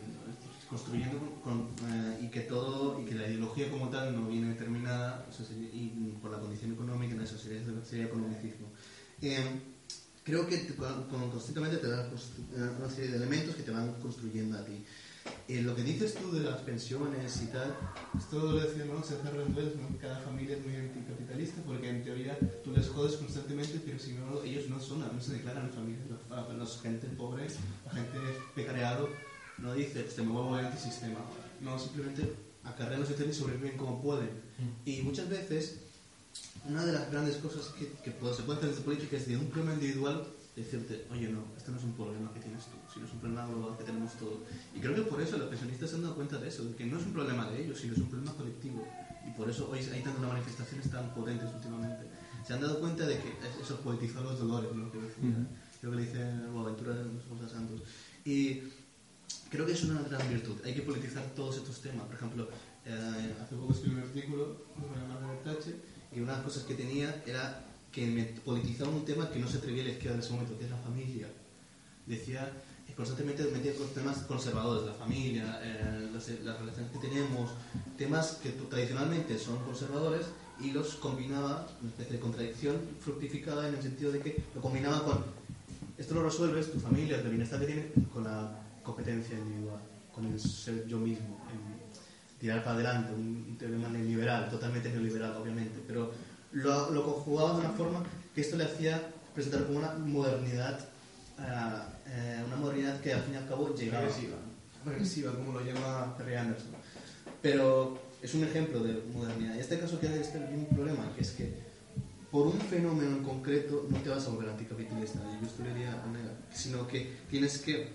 construyendo 0.70 1.42
con- 1.44 1.70
eh, 1.90 2.20
y 2.24 2.28
que 2.28 2.42
todo, 2.42 3.02
y 3.02 3.06
que 3.06 3.16
la 3.16 3.28
ideología 3.28 3.70
como 3.70 3.90
tal 3.90 4.14
no 4.16 4.28
viene 4.28 4.50
determinada 4.50 5.26
eso 5.32 5.44
sería- 5.44 5.70
y 5.70 6.18
por 6.22 6.30
la 6.32 6.40
condición 6.40 6.74
económica, 6.74 7.16
en 7.16 7.22
eso 7.22 7.38
sería, 7.38 7.62
sería 7.90 8.06
economicismo. 8.06 8.68
Em, 9.22 9.60
creo 10.24 10.46
que 10.46 10.68
con- 10.76 11.06
con- 11.06 11.32
constantemente 11.32 11.78
te 11.78 11.88
dan 11.88 12.06
eh, 12.12 12.70
una 12.78 12.90
serie 12.90 13.12
de 13.12 13.18
elementos 13.18 13.56
que 13.56 13.64
te 13.64 13.72
van 13.72 13.94
construyendo 14.02 14.58
a 14.58 14.64
ti. 14.66 14.84
Eh, 15.48 15.62
lo 15.62 15.76
que 15.76 15.84
dices 15.84 16.14
tú 16.16 16.32
de 16.32 16.42
las 16.42 16.60
pensiones 16.62 17.42
y 17.42 17.48
tal, 17.48 17.74
esto 18.18 18.38
lo 18.38 18.60
decía 18.60 18.84
¿no? 18.86 19.02
Sergio 19.02 19.32
Rendueles, 19.32 19.76
¿no? 19.78 19.98
cada 19.98 20.20
familia 20.20 20.58
es 20.58 20.66
muy 20.66 20.76
anticapitalista 20.76 21.62
porque 21.66 21.90
en 21.90 22.04
teoría 22.04 22.38
tú 22.64 22.72
les 22.72 22.88
jodes 22.90 23.16
constantemente, 23.16 23.80
pero 23.86 23.98
si 23.98 24.12
no, 24.14 24.44
ellos 24.44 24.68
no 24.70 24.80
son, 24.82 25.00
no 25.00 25.22
se 25.22 25.34
declaran 25.34 25.70
familias. 25.72 26.04
La, 26.30 26.42
la- 26.42 26.54
la 26.54 26.66
gente 26.66 27.08
pobre, 27.08 27.48
la 27.86 27.92
gente 27.92 28.18
pecareado, 28.56 29.10
no 29.60 29.74
dice, 29.74 30.02
este 30.06 30.22
me 30.22 30.32
vuelvo 30.34 30.56
antisistema. 30.56 31.20
No, 31.62 31.80
simplemente 31.80 32.34
acarrean 32.64 33.00
los 33.02 33.10
y 33.12 33.34
sobreviven 33.34 33.78
como 33.78 34.02
pueden. 34.02 34.30
Y 34.86 35.02
muchas 35.02 35.30
veces, 35.30 35.78
una 36.66 36.86
de 36.86 36.92
las 36.92 37.10
grandes 37.10 37.38
cosas 37.38 37.68
que, 37.70 37.92
que 38.04 38.12
se 38.12 38.44
puede 38.44 38.60
hacer 38.60 38.70
desde 38.70 38.82
política 38.84 39.16
es 39.18 39.28
de 39.28 39.38
un 39.38 39.48
problema 39.48 39.74
individual 39.76 40.28
decirte, 40.56 41.06
oye, 41.12 41.30
no, 41.30 41.44
esto 41.56 41.72
no 41.72 41.78
es 41.78 41.84
un 41.86 41.94
problema 41.94 42.34
que 42.34 42.40
tienes 42.42 42.64
tú, 42.66 42.72
sino 42.98 43.06
es 43.08 43.14
un 43.14 43.20
problema 43.20 43.46
global 43.46 43.78
que 43.78 43.84
tenemos 43.86 44.14
todos. 44.18 44.40
Y 44.76 44.80
creo 44.80 44.96
que 44.96 45.04
por 45.04 45.22
eso 45.22 45.38
los 45.38 45.48
pensionistas 45.50 45.90
se 45.90 45.96
han 45.98 46.02
dado 46.04 46.16
cuenta 46.16 46.38
de 46.38 46.48
eso, 46.50 46.66
de 46.66 46.76
que 46.76 46.86
no 46.86 46.98
es 47.00 47.06
un 47.06 47.14
problema 47.14 47.48
de 47.50 47.64
ellos, 47.64 47.80
sino 47.80 47.94
es 47.94 48.00
un 48.00 48.10
problema 48.10 48.34
colectivo. 48.34 48.86
Y 49.28 49.32
por 49.32 49.50
eso 49.50 49.70
hoy 49.70 49.80
hay 49.94 50.02
tantas 50.02 50.22
manifestaciones 50.28 50.90
tan 50.90 51.14
potentes 51.14 51.48
últimamente. 51.54 52.08
Se 52.46 52.54
han 52.54 52.62
dado 52.62 52.80
cuenta 52.80 53.06
de 53.06 53.16
que 53.22 53.30
es- 53.30 53.62
eso 53.64 53.80
poetizó 53.82 54.22
los 54.22 54.40
dolores, 54.40 54.74
¿no? 54.74 54.92
Que 54.92 54.98
decía, 55.00 55.48
creo 55.80 55.92
que 55.92 55.98
le 55.98 56.04
dice 56.06 56.48
Boaventura 56.52 56.96
de 56.96 57.04
los 57.06 57.52
Santos. 57.52 57.82
Y 58.26 58.62
creo 59.52 59.66
que 59.66 59.74
es 59.74 59.84
una 59.84 60.02
gran 60.04 60.28
virtud. 60.30 60.56
Hay 60.66 60.74
que 60.74 60.82
politizar 60.82 61.24
todos 61.36 61.58
estos 61.58 61.82
temas. 61.82 62.06
Por 62.06 62.16
ejemplo, 62.16 62.50
eh, 62.86 63.36
hace 63.44 63.56
poco 63.56 63.74
escribí 63.74 63.96
un 63.96 64.02
artículo 64.02 64.62
sobre 64.76 65.08
Margaret 65.08 65.44
Thatcher 65.44 65.76
y 66.16 66.20
una 66.22 66.32
de 66.32 66.38
las 66.38 66.46
cosas 66.46 66.64
que 66.64 66.76
tenía 66.76 67.22
era 67.26 67.64
que 67.92 68.06
me 68.08 68.24
politizaba 68.24 68.92
un 68.92 69.04
tema 69.04 69.30
que 69.30 69.40
no 69.40 69.48
se 69.48 69.58
atrevía 69.58 69.84
a 69.84 69.88
la 69.88 69.92
izquierda 69.92 70.16
en 70.16 70.22
ese 70.24 70.32
momento, 70.32 70.58
que 70.58 70.66
es 70.66 70.72
la 70.72 70.78
familia. 70.78 71.28
Decía 72.06 72.50
constantemente 72.98 73.44
metía 73.54 73.76
con 73.76 73.88
temas 73.90 74.18
conservadores, 74.24 74.86
la 74.86 74.94
familia, 74.94 75.60
eh, 75.64 76.10
las, 76.12 76.28
las 76.44 76.60
relaciones 76.60 76.92
que 76.92 76.98
tenemos, 76.98 77.52
temas 77.98 78.40
que 78.42 78.50
tradicionalmente 78.50 79.38
son 79.38 79.60
conservadores 79.60 80.26
y 80.60 80.72
los 80.72 80.96
combinaba, 80.96 81.68
una 81.80 81.92
especie 81.92 82.14
de 82.14 82.20
contradicción 82.20 82.76
fructificada 83.00 83.70
en 83.70 83.76
el 83.76 83.82
sentido 83.82 84.12
de 84.12 84.20
que 84.20 84.44
lo 84.56 84.62
combinaba 84.62 85.06
con 85.06 85.38
esto 85.98 86.14
lo 86.14 86.24
resuelves, 86.24 86.72
tu 86.72 86.80
familia, 86.80 87.18
el 87.18 87.28
bienestar 87.28 87.60
que 87.60 87.66
tienes, 87.66 87.86
con 88.14 88.24
la 88.24 88.52
competencia 88.84 89.36
individual, 89.36 89.80
con 90.14 90.26
el 90.26 90.40
ser 90.40 90.86
yo 90.88 91.00
mismo, 91.00 91.40
tirar 92.40 92.64
para 92.64 92.76
adelante, 92.76 93.14
un, 93.14 93.58
teorema 93.58 93.90
neoliberal, 93.90 94.48
totalmente 94.50 94.90
neoliberal, 94.90 95.36
obviamente, 95.38 95.82
pero 95.88 96.12
lo, 96.52 96.92
lo 96.92 97.04
conjugaba 97.04 97.54
de 97.54 97.66
una 97.66 97.70
forma 97.72 98.04
que 98.36 98.42
esto 98.42 98.58
le 98.58 98.66
hacía 98.66 99.12
presentar 99.34 99.66
como 99.66 99.80
una 99.80 99.94
modernidad, 99.94 100.88
eh, 101.40 102.44
una 102.46 102.56
modernidad 102.56 103.00
que 103.02 103.14
al 103.14 103.22
fin 103.22 103.34
y 103.34 103.38
al 103.38 103.48
cabo 103.48 103.74
llegaba. 103.76 104.06
Regresiva. 104.06 104.38
Regresiva, 104.86 105.34
como 105.34 105.54
lo 105.54 105.62
llama 105.62 106.16
Perry 106.18 106.36
Anderson. 106.36 106.72
Pero 107.42 108.00
es 108.22 108.34
un 108.34 108.44
ejemplo 108.44 108.80
de 108.84 109.02
modernidad. 109.14 109.56
Y 109.56 109.60
este 109.60 109.80
caso 109.80 110.00
que 110.00 110.08
este 110.08 110.38
un 110.38 110.68
problema, 110.68 111.14
que 111.16 111.22
es 111.22 111.32
que 111.32 111.68
por 112.32 112.48
un 112.48 112.60
fenómeno 112.60 113.18
en 113.18 113.24
concreto 113.24 113.88
no 113.90 113.98
te 114.00 114.10
vas 114.10 114.26
a 114.28 114.30
volver 114.30 114.50
anticapitalista, 114.50 115.20
y 115.20 115.42
yo 115.42 115.48
esto 115.48 115.64
le 115.64 115.70
diría 115.70 115.94
a 115.94 116.06
Onega, 116.06 116.34
sino 116.52 116.88
que 116.88 117.18
tienes 117.30 117.60
que 117.60 117.94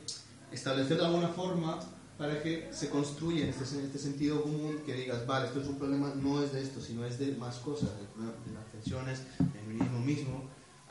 establecer 0.50 0.98
de 0.98 1.04
alguna 1.04 1.28
forma 1.28 1.80
para 2.16 2.42
que 2.42 2.68
se 2.72 2.88
construya 2.88 3.44
en 3.44 3.50
este, 3.50 3.64
este 3.64 3.98
sentido 3.98 4.42
común 4.42 4.80
que 4.86 4.94
digas, 4.94 5.26
vale, 5.26 5.46
esto 5.46 5.60
es 5.60 5.68
un 5.68 5.76
problema, 5.76 6.12
no 6.14 6.42
es 6.42 6.52
de 6.52 6.62
esto, 6.62 6.80
sino 6.80 7.04
es 7.04 7.18
de 7.18 7.34
más 7.36 7.56
cosas, 7.56 7.90
de, 7.90 8.52
las 8.54 8.64
pensiones, 8.66 9.22
del 9.38 9.48
feminismo 9.48 9.98
mismo, 10.00 10.44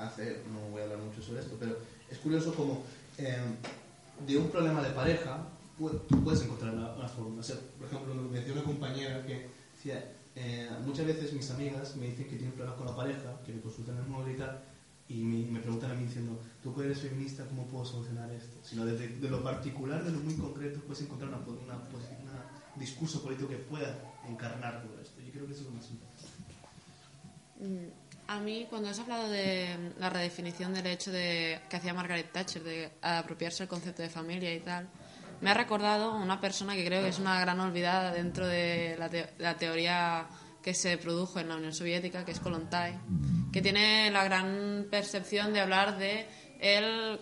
hace, 0.05 0.41
no 0.51 0.71
voy 0.71 0.81
a 0.81 0.83
hablar 0.85 0.99
mucho 0.99 1.21
sobre 1.21 1.41
esto, 1.41 1.55
pero 1.59 1.77
es 2.09 2.17
curioso 2.17 2.53
como 2.53 2.83
eh, 3.17 3.37
de 4.25 4.37
un 4.37 4.49
problema 4.49 4.81
de 4.81 4.91
pareja 4.91 5.47
tú 6.07 6.23
puedes 6.23 6.41
encontrar 6.41 6.73
la, 6.73 6.95
la 6.95 7.07
forma. 7.07 7.39
O 7.39 7.43
sea, 7.43 7.57
por 7.77 7.87
ejemplo, 7.87 8.13
me 8.13 8.39
decía 8.39 8.53
una 8.53 8.63
compañera 8.63 9.25
que 9.25 9.47
decía, 9.75 10.13
eh, 10.35 10.69
muchas 10.85 11.05
veces 11.05 11.33
mis 11.33 11.49
amigas 11.51 11.95
me 11.95 12.07
dicen 12.07 12.25
que 12.25 12.35
tienen 12.35 12.51
problemas 12.51 12.77
con 12.77 12.87
la 12.87 12.95
pareja, 12.95 13.41
que 13.45 13.53
me 13.53 13.61
consultan 13.61 13.97
el 13.97 14.05
móvil 14.05 14.35
y 14.35 14.37
tal, 14.37 14.61
y 15.09 15.15
me, 15.23 15.51
me 15.51 15.59
preguntan 15.59 15.91
a 15.91 15.93
mí 15.95 16.05
diciendo, 16.05 16.39
tú 16.63 16.75
que 16.75 16.85
eres 16.85 16.99
feminista, 16.99 17.45
¿cómo 17.45 17.65
puedo 17.65 17.85
solucionar 17.85 18.31
esto? 18.31 18.57
Sino 18.63 18.85
desde 18.85 19.07
de 19.09 19.29
lo 19.29 19.43
particular, 19.43 20.03
de 20.03 20.11
lo 20.11 20.19
muy 20.19 20.35
concreto, 20.35 20.79
puedes 20.81 21.01
encontrar 21.01 21.29
una, 21.29 21.39
una, 21.39 21.75
un 22.75 22.79
discurso 22.79 23.21
político 23.21 23.49
que 23.49 23.57
pueda 23.57 23.97
encarnar 24.29 24.83
todo 24.83 25.01
esto. 25.01 25.19
Yo 25.21 25.31
creo 25.31 25.47
que 25.47 25.53
eso 25.53 25.61
es 25.61 25.67
lo 25.67 25.73
más 25.73 25.89
importante. 25.89 26.31
Mm, 27.59 28.00
A 28.31 28.39
mí, 28.39 28.65
cuando 28.69 28.87
has 28.89 28.97
hablado 28.99 29.29
de 29.29 29.91
la 29.99 30.09
redefinición 30.09 30.73
del 30.73 30.87
hecho 30.87 31.11
de 31.11 31.59
que 31.69 31.75
hacía 31.75 31.93
Margaret 31.93 32.31
Thatcher 32.31 32.63
de 32.63 32.89
apropiarse 33.01 33.63
el 33.63 33.69
concepto 33.69 34.01
de 34.01 34.09
familia 34.09 34.53
y 34.55 34.61
tal, 34.61 34.87
me 35.41 35.49
ha 35.49 35.53
recordado 35.53 36.15
una 36.15 36.39
persona 36.39 36.73
que 36.75 36.85
creo 36.85 37.01
que 37.01 37.09
es 37.09 37.19
una 37.19 37.41
gran 37.41 37.59
olvidada 37.59 38.11
dentro 38.13 38.47
de 38.47 38.95
la, 38.97 39.09
te- 39.09 39.33
la 39.37 39.55
teoría 39.57 40.27
que 40.63 40.73
se 40.73 40.97
produjo 40.97 41.39
en 41.41 41.49
la 41.49 41.55
Unión 41.57 41.73
Soviética, 41.73 42.23
que 42.23 42.31
es 42.31 42.39
Kolontai, 42.39 42.97
que 43.51 43.61
tiene 43.61 44.09
la 44.11 44.23
gran 44.23 44.87
percepción 44.89 45.51
de 45.51 45.59
hablar 45.59 45.97
de 45.97 46.25
el, 46.61 47.19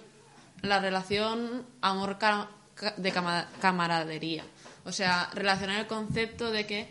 la 0.61 0.80
relación 0.80 1.65
amor 1.81 2.19
ca- 2.19 2.49
de 2.98 3.11
cama- 3.11 3.48
camaradería. 3.60 4.44
O 4.86 4.91
sea, 4.91 5.30
relacionar 5.34 5.80
el 5.80 5.88
concepto 5.88 6.52
de 6.52 6.68
que 6.68 6.88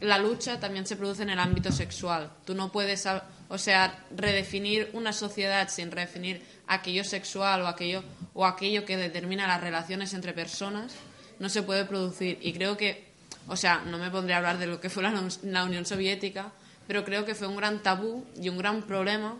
la 0.00 0.18
lucha 0.18 0.60
también 0.60 0.86
se 0.86 0.96
produce 0.96 1.22
en 1.22 1.30
el 1.30 1.38
ámbito 1.38 1.72
sexual. 1.72 2.30
Tú 2.44 2.54
no 2.54 2.70
puedes, 2.70 3.06
o 3.48 3.58
sea, 3.58 4.04
redefinir 4.14 4.90
una 4.92 5.12
sociedad 5.12 5.68
sin 5.68 5.90
redefinir 5.90 6.42
aquello 6.66 7.04
sexual 7.04 7.62
o 7.62 7.66
aquello, 7.66 8.04
o 8.34 8.46
aquello 8.46 8.84
que 8.84 8.96
determina 8.96 9.46
las 9.46 9.60
relaciones 9.60 10.14
entre 10.14 10.32
personas, 10.32 10.94
no 11.38 11.48
se 11.48 11.62
puede 11.62 11.84
producir. 11.84 12.38
Y 12.42 12.52
creo 12.52 12.76
que, 12.76 13.08
o 13.48 13.56
sea, 13.56 13.78
no 13.86 13.98
me 13.98 14.10
pondré 14.10 14.34
a 14.34 14.38
hablar 14.38 14.58
de 14.58 14.66
lo 14.66 14.80
que 14.80 14.90
fue 14.90 15.02
la, 15.02 15.12
la 15.42 15.64
Unión 15.64 15.86
Soviética, 15.86 16.52
pero 16.86 17.04
creo 17.04 17.24
que 17.24 17.34
fue 17.34 17.46
un 17.48 17.56
gran 17.56 17.82
tabú 17.82 18.24
y 18.40 18.48
un 18.48 18.58
gran 18.58 18.82
problema 18.82 19.36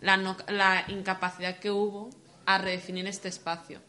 la, 0.00 0.16
no- 0.16 0.36
la 0.48 0.84
incapacidad 0.88 1.58
que 1.58 1.70
hubo 1.70 2.10
a 2.46 2.58
redefinir 2.58 3.06
este 3.06 3.28
espacio. 3.28 3.80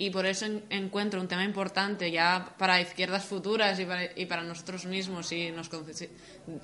Y 0.00 0.10
por 0.10 0.24
eso 0.26 0.46
en- 0.46 0.64
encuentro 0.70 1.20
un 1.20 1.26
tema 1.28 1.42
importante 1.44 2.10
ya 2.10 2.54
para 2.56 2.80
izquierdas 2.80 3.24
futuras 3.24 3.78
y 3.80 4.26
para, 4.26 4.42
nosotros 4.44 4.86
mismos, 4.86 5.26
si 5.26 5.50
nos, 5.50 5.68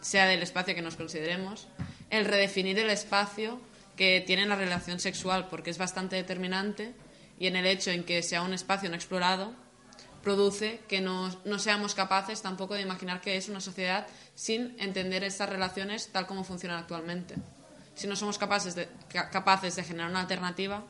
sea 0.00 0.26
del 0.26 0.42
espacio 0.42 0.74
que 0.74 0.80
nos 0.82 0.94
consideremos, 0.96 1.66
el 2.10 2.24
redefinir 2.26 2.78
el 2.78 2.90
espacio 2.90 3.60
que 3.96 4.22
tiene 4.26 4.46
la 4.46 4.54
relación 4.56 5.00
sexual, 5.00 5.48
porque 5.50 5.70
es 5.70 5.78
bastante 5.78 6.14
determinante 6.16 6.94
y 7.38 7.48
en 7.48 7.56
el 7.56 7.66
hecho 7.66 7.90
en 7.90 8.04
que 8.04 8.22
sea 8.22 8.42
un 8.42 8.54
espacio 8.54 8.88
no 8.88 8.94
explorado, 8.94 9.52
produce 10.22 10.80
que 10.88 11.00
no, 11.00 11.28
no 11.44 11.58
seamos 11.58 11.94
capaces 11.94 12.40
tampoco 12.40 12.74
de 12.74 12.82
imaginar 12.82 13.20
que 13.20 13.36
es 13.36 13.48
una 13.48 13.60
sociedad 13.60 14.06
sin 14.34 14.74
entender 14.80 15.22
estas 15.24 15.48
relaciones 15.50 16.08
tal 16.12 16.26
como 16.26 16.44
funcionan 16.44 16.78
actualmente. 16.78 17.34
Si 17.94 18.06
no 18.06 18.16
somos 18.16 18.38
capaces 18.38 18.74
de, 18.74 18.88
ca- 19.12 19.28
capaces 19.30 19.76
de 19.76 19.82
generar 19.84 20.08
una 20.10 20.20
alternativa, 20.20 20.84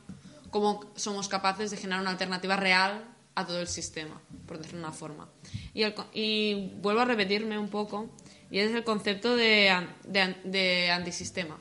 ¿cómo 0.54 0.92
somos 0.94 1.26
capaces 1.26 1.72
de 1.72 1.76
generar 1.76 2.00
una 2.00 2.10
alternativa 2.10 2.54
real 2.54 3.02
a 3.34 3.44
todo 3.44 3.58
el 3.58 3.66
sistema, 3.66 4.20
por 4.46 4.58
decirlo 4.58 4.78
de 4.78 4.84
una 4.86 4.92
forma? 4.94 5.28
Y, 5.74 5.82
el 5.82 5.94
y 6.12 6.70
vuelvo 6.80 7.00
a 7.00 7.04
repetirme 7.06 7.58
un 7.58 7.68
poco, 7.68 8.08
y 8.52 8.60
es 8.60 8.70
el 8.70 8.84
concepto 8.84 9.34
de, 9.34 9.74
de 10.04 10.36
de 10.44 10.90
antisistema. 10.92 11.58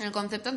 El 0.00 0.10
concepto 0.10 0.50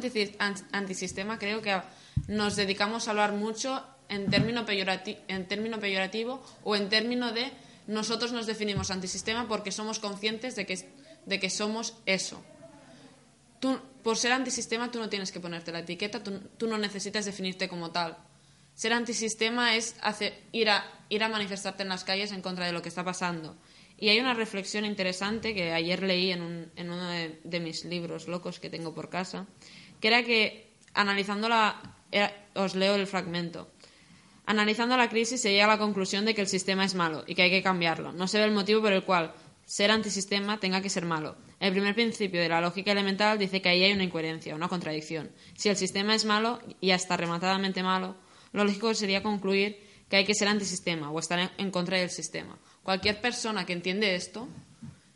antisistema 0.72 1.38
creo 1.38 1.62
que 1.62 1.80
nos 2.28 2.56
dedicamos 2.56 3.08
a 3.08 3.12
hablar 3.12 3.34
mucho 3.34 3.86
en 4.10 4.32
término, 4.32 4.66
peyorati- 4.66 5.20
en 5.28 5.48
término 5.48 5.80
peyorativo 5.80 6.42
o 6.64 6.76
en 6.76 6.90
término 6.90 7.32
de 7.34 7.52
nosotros 7.86 8.32
nos 8.32 8.48
definimos 8.48 8.90
antisistema 8.90 9.48
porque 9.48 9.72
somos 9.72 10.00
conscientes 10.00 10.56
de 10.56 10.66
que 11.40 11.50
somos 11.52 11.94
eso. 12.08 12.42
Tú, 13.60 13.78
por 14.04 14.18
ser 14.18 14.32
antisistema 14.32 14.90
tú 14.92 15.00
no 15.00 15.10
tienes 15.10 15.32
que 15.32 15.40
ponerte 15.40 15.72
la 15.72 15.80
etiqueta, 15.80 16.24
tú, 16.24 16.68
no 16.68 16.78
necesitas 16.78 17.26
definirte 17.26 17.68
como 17.68 17.92
tal. 17.92 18.18
Ser 18.74 18.94
antisistema 18.94 19.76
es 19.76 19.96
ir, 20.54 20.70
a, 20.70 21.30
manifestarte 21.30 21.84
en 21.84 21.90
las 21.90 22.06
calles 22.06 22.32
en 22.32 22.42
contra 22.42 22.66
de 22.66 22.72
lo 22.72 22.82
que 22.82 22.88
está 22.90 23.04
pasando. 23.04 23.58
Y 23.98 24.08
hay 24.08 24.20
una 24.22 24.34
reflexión 24.34 24.86
interesante 24.86 25.54
que 25.54 25.74
ayer 25.74 26.02
leí 26.04 26.32
en, 26.32 26.42
un- 26.42 26.72
en 26.78 26.90
uno 26.90 27.10
de, 27.10 27.60
mis 27.60 27.84
libros 27.84 28.30
locos 28.30 28.60
que 28.62 28.70
tengo 28.70 28.96
por 28.96 29.10
casa, 29.10 29.46
que 30.00 30.08
era 30.08 30.24
que, 30.24 30.72
analizando 30.94 31.50
la... 31.50 31.82
os 32.56 32.76
leo 32.76 32.96
el 32.96 33.08
fragmento. 33.08 33.70
Analizando 34.46 34.96
la 34.96 35.10
crisis 35.10 35.42
se 35.42 35.52
llega 35.52 35.66
a 35.66 35.76
la 35.76 35.78
conclusión 35.78 36.24
de 36.26 36.34
que 36.34 36.42
el 36.42 36.48
sistema 36.48 36.86
es 36.86 36.96
malo 36.96 37.26
y 37.28 37.36
que 37.36 37.42
hay 37.44 37.52
que 37.52 37.62
cambiarlo. 37.62 38.14
No 38.14 38.28
se 38.30 38.40
ve 38.40 38.46
el 38.46 38.52
motivo 38.52 38.82
por 38.82 38.94
el 38.94 39.04
cual 39.04 39.34
ser 39.66 39.92
antisistema 39.92 40.60
tenga 40.60 40.82
que 40.82 40.90
ser 40.90 41.06
malo. 41.06 41.36
El 41.60 41.72
primer 41.74 41.94
principio 41.94 42.40
de 42.42 42.48
la 42.50 42.62
lógica 42.62 42.92
elemental 42.92 43.38
dice 43.38 43.62
que 43.62 43.70
ahí 43.70 43.84
hay 43.84 43.92
una 43.94 44.04
incoherencia, 44.06 44.56
una 44.56 44.70
contradicción. 44.70 45.30
Si 45.58 45.68
el 45.70 45.76
sistema 45.76 46.16
es 46.16 46.24
malo 46.26 46.60
y 46.80 46.92
hasta 46.92 47.18
rematadamente 47.18 47.84
malo, 47.84 48.16
lo 48.54 48.64
lógico 48.64 48.94
sería 48.94 49.22
concluir 49.22 49.78
que 50.10 50.16
hay 50.16 50.26
que 50.26 50.34
ser 50.34 50.48
antisistema 50.48 51.12
o 51.12 51.20
estar 51.20 51.52
en- 51.58 51.72
contra 51.72 51.98
del 51.98 52.10
sistema. 52.10 52.58
Cualquier 52.82 53.20
persona 53.22 53.66
que 53.66 53.74
entiende 53.74 54.16
esto, 54.16 54.48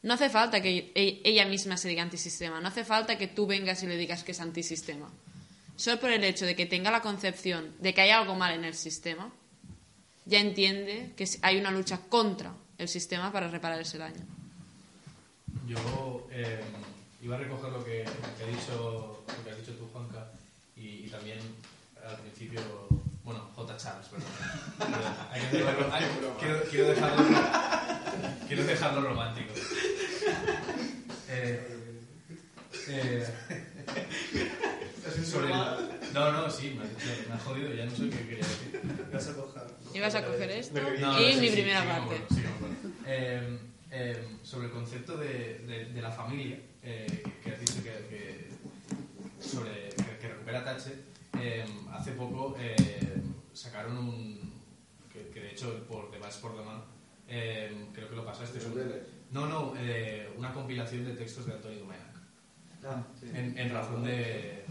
no 0.03 0.13
hace 0.13 0.29
falta 0.29 0.61
que 0.61 0.91
e- 0.93 1.21
ella 1.23 1.45
misma 1.45 1.77
se 1.77 1.87
diga 1.87 2.03
antisistema, 2.03 2.59
no 2.59 2.67
hace 2.67 2.83
falta 2.83 3.17
que 3.17 3.27
tú 3.27 3.47
vengas 3.47 3.81
y 3.83 3.87
le 3.87 3.95
digas 3.97 4.23
que 4.23 4.33
es 4.33 4.39
antisistema. 4.41 5.09
Solo 5.77 5.99
por 5.99 6.11
el 6.11 6.23
hecho 6.25 6.45
de 6.45 6.55
que 6.55 6.65
tenga 6.67 6.91
la 6.91 7.01
concepción 7.01 7.73
de 7.79 7.93
que 7.93 8.01
hay 8.01 8.09
algo 8.11 8.35
mal 8.35 8.53
en 8.53 8.65
el 8.65 8.75
sistema, 8.75 9.31
ya 10.25 10.39
entiende 10.39 11.13
que 11.15 11.25
hay 11.41 11.57
una 11.57 11.71
lucha 11.71 11.99
contra 12.09 12.53
el 12.77 12.87
sistema 12.89 13.31
para 13.31 13.47
reparar 13.47 13.79
ese 13.81 13.97
daño. 13.97 14.25
Yo 15.67 16.27
eh, 16.31 16.61
iba 17.21 17.35
a 17.35 17.39
recoger 17.39 17.71
lo 17.71 17.83
que, 17.83 18.03
que 18.37 18.43
ha 18.43 18.47
dicho, 18.47 19.23
lo 19.27 19.43
que 19.43 19.51
has 19.51 19.57
dicho 19.57 19.73
tú, 19.73 19.87
Juanca, 19.91 20.27
y, 20.75 21.05
y 21.05 21.07
también 21.09 21.39
al 22.07 22.17
principio, 22.17 22.59
bueno, 23.23 23.49
J. 23.55 23.77
Charles, 23.77 24.07
perdón. 24.07 24.27
Hay 25.31 25.41
que 25.41 25.57
dejarlo- 25.57 25.93
hay- 25.93 26.05
quiero, 26.39 26.63
quiero 26.69 26.87
dejarlo, 26.89 27.25
quiero 28.47 28.63
dejarlo 28.65 29.01
romántico. 29.01 29.53
Eh, 31.29 31.67
eh, 32.89 33.27
sobre 35.25 35.47
el- 35.47 36.13
no, 36.13 36.31
no, 36.31 36.49
sí, 36.49 36.75
me 36.77 36.83
has 36.83 36.89
dicho 36.89 37.11
Ibas 39.93 40.15
a 40.15 40.25
coger 40.25 40.51
esto 40.51 40.79
No, 40.99 41.21
y 41.21 41.33
sí, 41.33 41.39
mi 41.39 41.47
sí, 41.47 41.53
primera 41.53 41.81
sí, 41.81 41.87
parte. 41.87 42.21
sí. 42.29 42.43
Eh, 43.05 43.57
eh, 43.93 44.37
sobre 44.43 44.67
el 44.67 44.73
concepto 44.73 45.15
de, 45.17 45.59
de- 45.59 45.85
de 45.93 46.01
la 46.01 46.11
familia, 46.11 46.59
eh, 46.81 47.23
que, 47.43 47.51
has 47.51 47.59
dicho 47.59 47.75
que, 47.83 47.91
que- 48.09 48.49
sobre, 49.39 49.89
que, 49.89 50.17
que 50.19 50.27
recupera 50.29 50.63
Tache, 50.65 50.93
eh, 51.39 51.63
hace 51.91 52.11
poco 52.13 52.55
eh, 52.59 53.21
sacaron 53.53 53.97
un. 53.97 54.53
Que, 55.11 55.29
que 55.29 55.39
de 55.41 55.51
hecho, 55.51 55.85
por 55.87 56.09
Bash 56.19 56.37
por 56.41 56.53
mano, 56.65 56.85
eh, 57.27 57.87
creo 57.93 58.09
que 58.09 58.15
lo 58.15 58.25
pasaste. 58.25 58.59
no, 59.31 59.47
no, 59.47 59.73
eh, 59.77 60.27
una 60.37 60.51
compilación 60.53 61.05
de 61.05 61.13
textos 61.13 61.45
de 61.45 61.53
Antonio 61.53 61.79
Domènech. 61.79 62.13
Ah, 62.85 63.03
sí. 63.19 63.27
en, 63.33 63.57
en 63.57 63.69
razón 63.71 64.03
de, 64.03 64.65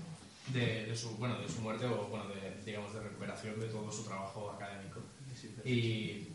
de, 0.52 0.86
de 0.86 0.96
su 0.96 1.10
bueno 1.16 1.38
de 1.40 1.48
su 1.48 1.60
muerte 1.62 1.86
o 1.86 2.08
bueno 2.08 2.26
de 2.28 2.60
digamos 2.62 2.92
de 2.92 3.00
recuperación 3.00 3.58
de 3.58 3.66
todo 3.68 3.90
su 3.90 4.04
trabajo 4.04 4.50
académico 4.50 5.00
y 5.64 6.28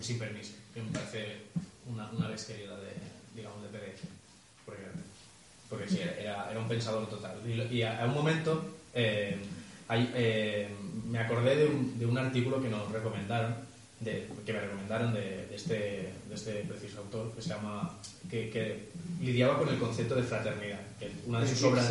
sin 0.00 0.18
permiso 0.18 0.54
que 0.72 0.80
me 0.82 0.90
parece 0.92 1.42
una, 1.86 2.10
una 2.10 2.28
bestialidad 2.28 2.76
de 2.78 2.92
digamos 3.34 3.62
de 3.62 3.68
pereza 3.68 4.06
porque, 4.64 4.82
porque 5.68 5.88
sí 5.88 6.00
era, 6.00 6.50
era 6.50 6.60
un 6.60 6.68
pensador 6.68 7.08
total. 7.08 7.36
Y, 7.46 7.76
y 7.76 7.82
a, 7.82 8.02
a 8.02 8.06
un 8.06 8.14
momento 8.14 8.64
eh, 8.94 9.36
hay, 9.88 10.10
eh, 10.14 10.68
me 11.06 11.18
acordé 11.18 11.56
de 11.56 11.66
un, 11.66 11.98
de 11.98 12.06
un 12.06 12.16
artículo 12.16 12.62
que 12.62 12.68
nos 12.68 12.90
recomendaron 12.90 13.54
de, 14.00 14.28
que 14.44 14.52
me 14.52 14.60
recomendaron 14.60 15.14
de, 15.14 15.46
de 15.46 15.54
este, 15.54 15.74
de 16.28 16.34
este 16.34 16.52
preciso 16.64 17.00
autor 17.00 17.32
que 17.32 17.42
se 17.42 17.48
llama 17.50 17.98
que, 18.30 18.50
que 18.50 18.88
lidiaba 19.20 19.58
con 19.58 19.68
el 19.68 19.78
concepto 19.78 20.14
de 20.14 20.22
fraternidad 20.22 20.80
que 20.98 21.10
una 21.26 21.40
de 21.40 21.48
sus 21.48 21.62
obras 21.64 21.90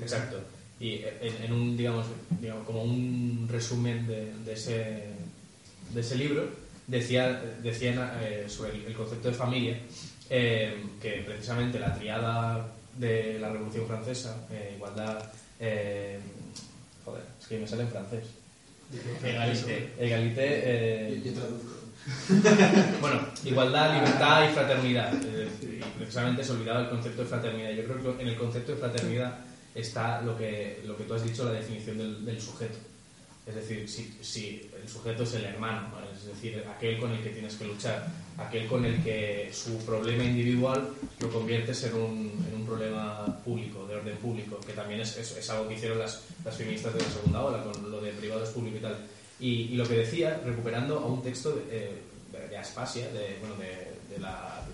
exacto. 0.00 0.38
Y 0.78 1.02
en, 1.20 1.44
en 1.44 1.52
un 1.52 1.76
digamos, 1.76 2.06
digamos 2.40 2.64
como 2.66 2.82
un 2.82 3.46
resumen 3.50 4.06
de, 4.06 4.32
de 4.44 4.52
ese 4.52 5.08
de 5.92 6.00
ese 6.00 6.16
libro 6.16 6.48
decía 6.90 7.40
decían 7.62 8.10
eh, 8.20 8.46
sobre 8.48 8.72
el, 8.72 8.86
el 8.86 8.94
concepto 8.94 9.28
de 9.28 9.34
familia 9.34 9.78
eh, 10.28 10.84
que 11.00 11.22
precisamente 11.26 11.78
la 11.78 11.94
triada 11.94 12.66
de 12.96 13.38
la 13.38 13.48
Revolución 13.50 13.86
Francesa 13.86 14.46
eh, 14.50 14.74
igualdad 14.76 15.22
eh, 15.58 16.18
joder 17.04 17.22
es 17.40 17.46
que 17.46 17.58
me 17.58 17.66
sale 17.66 17.82
en 17.82 17.88
francés 17.88 18.24
Egalité. 19.22 19.92
Egalité, 20.00 21.22
Yo 21.24 21.32
traduzco. 21.32 21.80
bueno, 23.00 23.20
igualdad, 23.44 23.94
libertad 23.94 24.50
y 24.50 24.52
fraternidad. 24.52 25.12
Y 25.62 25.80
precisamente 25.96 26.42
se 26.42 26.50
olvidaba 26.50 26.80
el 26.80 26.88
concepto 26.88 27.22
de 27.22 27.28
fraternidad. 27.28 27.70
Yo 27.70 27.84
creo 27.84 28.16
que 28.16 28.22
en 28.22 28.28
el 28.30 28.36
concepto 28.36 28.72
de 28.72 28.78
fraternidad 28.78 29.38
está 29.76 30.20
lo 30.22 30.36
que, 30.36 30.82
lo 30.84 30.96
que 30.96 31.04
tú 31.04 31.14
has 31.14 31.22
dicho, 31.22 31.44
la 31.44 31.52
definición 31.52 31.98
del, 31.98 32.24
del 32.24 32.40
sujeto. 32.40 32.78
Es 33.50 33.54
decir, 33.56 33.88
si, 33.88 34.16
si 34.22 34.70
el 34.80 34.88
sujeto 34.88 35.24
es 35.24 35.34
el 35.34 35.44
hermano, 35.44 35.88
¿vale? 35.92 36.06
es 36.16 36.24
decir, 36.26 36.64
aquel 36.74 36.98
con 36.98 37.10
el 37.12 37.22
que 37.22 37.30
tienes 37.30 37.54
que 37.56 37.64
luchar, 37.66 38.06
aquel 38.38 38.66
con 38.66 38.84
el 38.84 39.02
que 39.02 39.50
su 39.52 39.76
problema 39.84 40.24
individual 40.24 40.88
lo 41.20 41.30
conviertes 41.30 41.82
en 41.84 41.94
un, 41.94 42.46
en 42.48 42.54
un 42.60 42.66
problema 42.66 43.26
público, 43.44 43.86
de 43.86 43.96
orden 43.96 44.16
público, 44.18 44.58
que 44.66 44.72
también 44.72 45.00
es, 45.00 45.16
es, 45.18 45.36
es 45.36 45.50
algo 45.50 45.68
que 45.68 45.74
hicieron 45.74 45.98
las, 45.98 46.22
las 46.44 46.56
feministas 46.56 46.94
de 46.94 47.00
la 47.02 47.08
segunda 47.10 47.42
ola, 47.44 47.62
con 47.64 47.90
lo 47.90 48.00
de 48.00 48.12
privado 48.12 48.44
es 48.44 48.50
público 48.50 48.78
y 48.78 48.80
tal. 48.80 48.96
Y, 49.40 49.48
y 49.62 49.74
lo 49.76 49.86
que 49.86 49.94
decía, 49.96 50.40
recuperando 50.44 50.98
a 50.98 51.06
un 51.06 51.22
texto 51.22 51.50
de, 51.52 51.62
eh, 51.70 51.90
de, 52.32 52.48
de 52.48 52.56
Aspasia, 52.56 53.08
de, 53.12 53.36
bueno, 53.40 53.56
de, 53.56 54.14
de 54.14 54.20
la- 54.20 54.64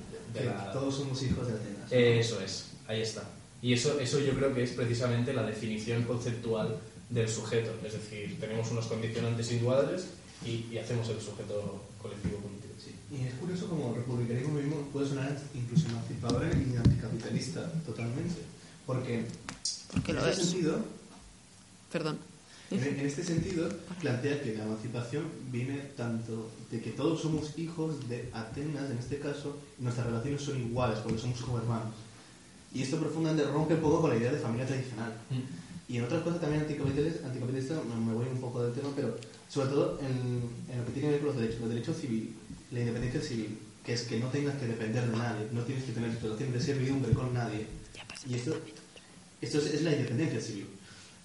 todos 0.72 0.94
somos 0.96 1.22
hijos 1.22 1.46
de 1.46 1.54
Atenas. 1.54 1.92
eso 1.92 2.40
es, 2.42 2.72
ahí 2.86 3.00
está. 3.00 3.22
Y 3.62 3.72
eso, 3.72 3.98
eso 3.98 4.20
yo 4.20 4.32
creo 4.34 4.52
que 4.54 4.62
es 4.64 4.72
precisamente 4.72 5.32
la 5.32 5.42
definición 5.44 6.02
conceptual 6.02 6.76
del 7.10 7.28
sujeto. 7.28 7.72
Es 7.86 7.92
decir, 7.92 8.38
tenemos 8.40 8.70
unos 8.70 8.86
condicionantes 8.86 9.46
individuales 9.52 10.06
y, 10.44 10.66
y 10.72 10.78
hacemos 10.78 11.08
el 11.08 11.20
sujeto 11.20 11.82
colectivo 12.02 12.38
político. 12.38 12.74
Sí. 12.82 12.94
Y 13.16 13.26
es 13.26 13.34
curioso 13.34 13.68
como 13.68 13.90
el 13.90 13.96
republicanismo 13.96 14.54
mismo 14.54 14.76
puede 14.92 15.08
sonar 15.08 15.36
incluso 15.54 15.88
emancipador 15.88 16.44
y 16.46 16.76
anticapitalista, 16.76 17.72
totalmente. 17.84 18.40
Porque, 18.86 19.24
Porque 19.92 20.10
en 20.12 20.16
lo 20.16 20.26
este 20.26 20.42
es. 20.42 20.48
sentido, 20.48 20.78
Perdón. 21.90 22.18
en, 22.70 22.82
en 22.84 23.06
este 23.06 23.24
sentido, 23.24 23.68
plantea 24.00 24.42
que 24.42 24.54
la 24.54 24.64
emancipación 24.64 25.24
viene 25.50 25.78
tanto 25.96 26.50
de 26.70 26.80
que 26.80 26.90
todos 26.90 27.20
somos 27.22 27.58
hijos 27.58 28.08
de 28.08 28.28
Atenas, 28.32 28.90
en 28.90 28.98
este 28.98 29.18
caso, 29.18 29.56
y 29.78 29.82
nuestras 29.82 30.06
relaciones 30.06 30.42
son 30.42 30.60
iguales, 30.60 30.98
porque 31.00 31.18
somos 31.18 31.40
como 31.40 31.58
hermanos. 31.58 31.94
Y 32.74 32.82
esto 32.82 32.98
profundamente 32.98 33.44
rompe 33.50 33.74
un 33.74 33.80
poco 33.80 34.02
con 34.02 34.10
la 34.10 34.16
idea 34.16 34.32
de 34.32 34.38
familia 34.38 34.66
tradicional. 34.66 35.12
Y 35.88 35.98
en 35.98 36.04
otras 36.04 36.22
cosas 36.22 36.40
también 36.40 36.62
anticapitalista, 36.62 37.26
anticapitalista 37.26 37.80
me 37.82 38.12
voy 38.12 38.26
un 38.26 38.40
poco 38.40 38.62
del 38.62 38.74
tema, 38.74 38.88
pero 38.96 39.16
sobre 39.48 39.68
todo 39.68 40.00
en, 40.00 40.72
en 40.72 40.78
lo 40.78 40.86
que 40.86 40.92
tiene 40.92 41.08
que 41.08 41.12
ver 41.12 41.20
con 41.20 41.28
los 41.28 41.36
derechos, 41.36 41.60
los 41.60 41.70
derechos 41.70 41.96
civiles, 41.96 42.34
la 42.72 42.80
independencia 42.80 43.20
civil, 43.20 43.58
que 43.84 43.92
es 43.92 44.02
que 44.02 44.18
no 44.18 44.28
tengas 44.28 44.56
que 44.56 44.66
depender 44.66 45.08
de 45.08 45.16
nadie, 45.16 45.46
no 45.52 45.62
tienes 45.62 45.84
que 45.84 45.92
tener 45.92 46.10
relación 46.20 46.52
de 46.52 46.60
servidumbre 46.60 47.12
con 47.12 47.32
nadie. 47.32 47.66
Y 48.28 48.34
esto, 48.34 48.56
esto 49.40 49.58
es, 49.58 49.66
es 49.66 49.82
la 49.82 49.92
independencia 49.92 50.40
civil. 50.40 50.66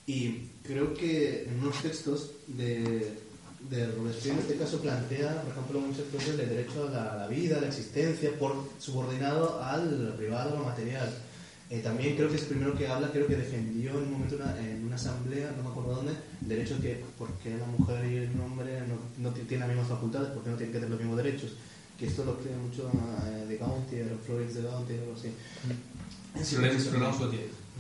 Y 0.05 0.49
creo 0.63 0.93
que 0.93 1.45
en 1.45 1.59
unos 1.59 1.81
textos 1.81 2.31
de, 2.47 3.17
de 3.67 3.91
Robespierre, 3.91 4.38
en 4.38 4.41
este 4.41 4.57
caso, 4.57 4.79
plantea, 4.79 5.41
por 5.41 5.51
ejemplo, 5.51 5.79
muchas 5.79 6.05
cosas 6.11 6.38
del 6.38 6.49
derecho 6.49 6.88
a 6.88 6.91
la, 6.91 7.13
a 7.13 7.17
la 7.17 7.27
vida, 7.27 7.57
a 7.57 7.61
la 7.61 7.67
existencia, 7.67 8.31
por 8.38 8.55
subordinado 8.79 9.61
al 9.63 10.13
privado, 10.17 10.55
a 10.55 10.59
lo 10.59 10.65
material. 10.65 11.11
Eh, 11.72 11.80
también 11.80 12.18
creo 12.18 12.27
que 12.30 12.35
es 12.35 12.41
el 12.41 12.48
primero 12.49 12.77
que 12.77 12.85
habla, 12.88 13.10
creo 13.11 13.27
que 13.27 13.38
defendió 13.38 13.91
en 13.91 14.03
un 14.03 14.11
momento 14.11 14.35
una- 14.35 14.60
en 14.60 14.84
una 14.85 14.95
asamblea, 14.95 15.53
no 15.56 15.64
me 15.64 15.69
acuerdo 15.69 15.95
dónde, 15.95 16.11
el 16.41 16.48
derecho 16.49 16.77
que, 16.81 17.02
porque 17.18 17.56
la 17.57 17.65
mujer 17.65 18.03
y 18.11 18.18
el 18.18 18.41
hombre 18.41 18.81
no, 18.88 18.95
no 19.23 19.34
ti- 19.34 19.41
tienen 19.48 19.68
las 19.68 19.69
mismas 19.77 19.88
facultades, 19.88 20.30
porque 20.34 20.49
no 20.49 20.57
tienen 20.57 20.73
que 20.73 20.80
tener 20.80 20.89
los 20.91 20.99
mismos 20.99 21.18
derechos. 21.18 21.53
Que 21.98 22.07
esto 22.07 22.26
lo 22.26 22.38
cree 22.39 22.56
mucho 22.57 22.91
eh, 22.91 23.45
de 23.48 23.57
Gauntier, 23.57 24.07
Flores 24.26 24.53
de 24.56 24.64
Gauntier, 24.64 24.99
algo 24.99 25.14
así. 25.14 25.30
Sí. 26.43 26.56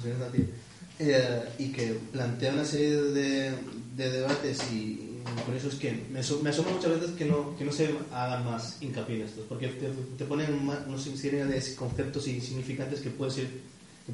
Florence 0.01 0.19
Gautier. 0.19 0.45
Eh, 0.99 1.43
y 1.59 1.71
que 1.71 1.99
plantea 2.13 2.53
una 2.53 2.63
serie 2.65 2.95
de, 2.95 3.51
de 3.97 4.09
debates 4.11 4.59
y 4.71 5.07
por 5.45 5.55
eso 5.55 5.67
es 5.69 5.75
que 5.75 5.91
me, 5.91 6.13
me 6.13 6.19
asombra 6.49 6.73
muchas 6.73 6.91
veces 6.91 7.11
que 7.17 7.25
no, 7.25 7.57
que 7.57 7.65
no 7.65 7.71
se 7.71 7.89
hagan 8.13 8.45
más 8.45 8.77
hincapié 8.81 9.15
en 9.17 9.21
esto, 9.23 9.43
porque 9.49 9.67
te, 9.67 9.89
te 10.17 10.25
ponen 10.25 10.63
más, 10.65 10.79
una 10.87 10.97
serie 10.99 11.45
de 11.45 11.75
conceptos 11.75 12.27
y 12.27 12.39
significantes 12.39 12.99
que 13.01 13.09
pueden 13.09 13.33
ser, 13.33 13.47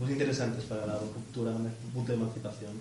ser 0.05 0.13
interesantes 0.13 0.63
para 0.65 0.85
la 0.85 0.99
ruptura 0.99 1.53
punto 1.93 2.11
de 2.11 2.17
emancipación. 2.17 2.71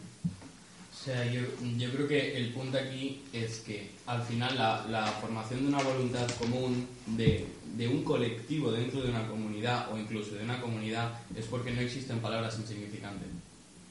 O 0.93 1.05
sea, 1.09 1.24
yo, 1.30 1.43
yo 1.76 1.90
creo 1.93 2.09
que 2.09 2.36
el 2.36 2.52
punto 2.52 2.78
aquí 2.78 3.22
es 3.32 3.60
que 3.60 3.90
al 4.06 4.22
final 4.22 4.56
la, 4.56 4.86
la 4.88 5.06
formación 5.06 5.62
de 5.62 5.68
una 5.68 5.82
voluntad 5.82 6.28
común, 6.38 6.86
de, 7.06 7.47
de 7.76 7.86
un 7.86 8.02
colectivo 8.02 8.72
dentro 8.72 9.02
de 9.02 9.10
una 9.10 9.28
comunidad 9.28 9.93
o 9.93 9.98
incluso 9.98 10.34
de 10.34 10.44
una 10.44 10.60
comunidad, 10.60 11.20
es 11.36 11.44
porque 11.47 11.72
no 11.72 11.80
existen 11.80 12.18
palabras 12.18 12.59
insignificantes. 12.59 13.28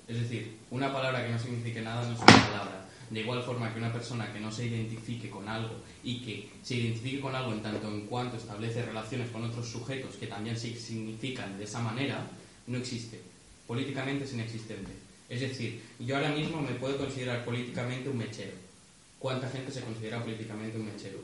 Es 0.07 0.19
decir, 0.19 0.57
una 0.71 0.91
palabra 0.91 1.25
que 1.25 1.31
no 1.31 1.39
signifique 1.39 1.81
nada 1.81 2.05
no 2.07 2.13
es 2.15 2.19
una 2.19 2.47
palabra. 2.47 2.85
De 3.09 3.19
igual 3.19 3.43
forma 3.43 3.71
que 3.71 3.79
una 3.79 3.93
persona 3.93 4.33
que 4.33 4.39
no 4.39 4.51
se 4.51 4.65
identifique 4.65 5.29
con 5.29 5.47
algo 5.47 5.75
y 6.03 6.21
que 6.21 6.49
se 6.63 6.75
identifique 6.75 7.21
con 7.21 7.35
algo 7.35 7.53
en 7.53 7.61
tanto 7.61 7.87
en 7.87 8.07
cuanto 8.07 8.37
establece 8.37 8.83
relaciones 8.83 9.29
con 9.29 9.43
otros 9.43 9.69
sujetos 9.69 10.15
que 10.15 10.27
también 10.27 10.57
sí 10.57 10.75
significan 10.75 11.57
de 11.57 11.65
esa 11.65 11.81
manera, 11.81 12.27
no 12.67 12.77
existe. 12.77 13.19
Políticamente 13.67 14.25
es 14.25 14.33
inexistente. 14.33 14.91
Es 15.29 15.41
decir, 15.41 15.81
yo 15.99 16.15
ahora 16.15 16.29
mismo 16.31 16.61
me 16.61 16.71
puedo 16.75 16.97
considerar 16.97 17.43
políticamente 17.43 18.09
un 18.09 18.17
mechero. 18.17 18.53
¿Cuánta 19.19 19.49
gente 19.49 19.71
se 19.71 19.81
considera 19.81 20.21
políticamente 20.23 20.77
un 20.77 20.85
mechero? 20.85 21.19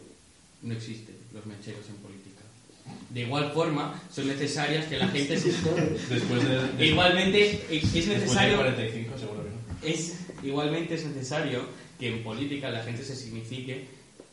No 0.63 0.73
existen 0.73 1.15
los 1.33 1.45
mecheros 1.45 1.87
en 1.87 1.95
política. 1.97 2.41
De 3.09 3.21
igual 3.21 3.51
forma, 3.51 4.01
son 4.13 4.27
necesarias 4.27 4.85
que 4.87 4.97
la 4.97 5.07
gente 5.07 5.39
se... 5.39 5.49
Después 6.09 6.47
de, 6.47 6.67
de- 6.77 6.87
Igualmente, 6.87 7.65
es 7.69 8.07
necesario... 8.07 8.51
de 8.53 8.57
45 8.57 9.17
seguro 9.19 9.43
que 9.43 9.49
no. 9.49 9.93
Es, 9.93 10.15
igualmente 10.43 10.95
es 10.95 11.05
necesario 11.05 11.65
que 11.99 12.09
en 12.09 12.23
política 12.23 12.69
la 12.69 12.83
gente 12.83 13.03
se 13.03 13.15
signifique 13.15 13.85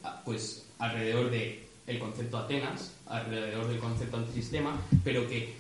ah, 0.03 0.23
pues, 0.25 0.65
alrededor 0.79 1.31
del 1.31 1.61
el 1.87 1.99
concepto 1.99 2.39
Atenas, 2.39 2.93
alrededor 3.07 3.67
del 3.69 3.79
concepto 3.79 4.19
antisistema, 4.19 4.79
pero 5.03 5.27
que 5.27 5.55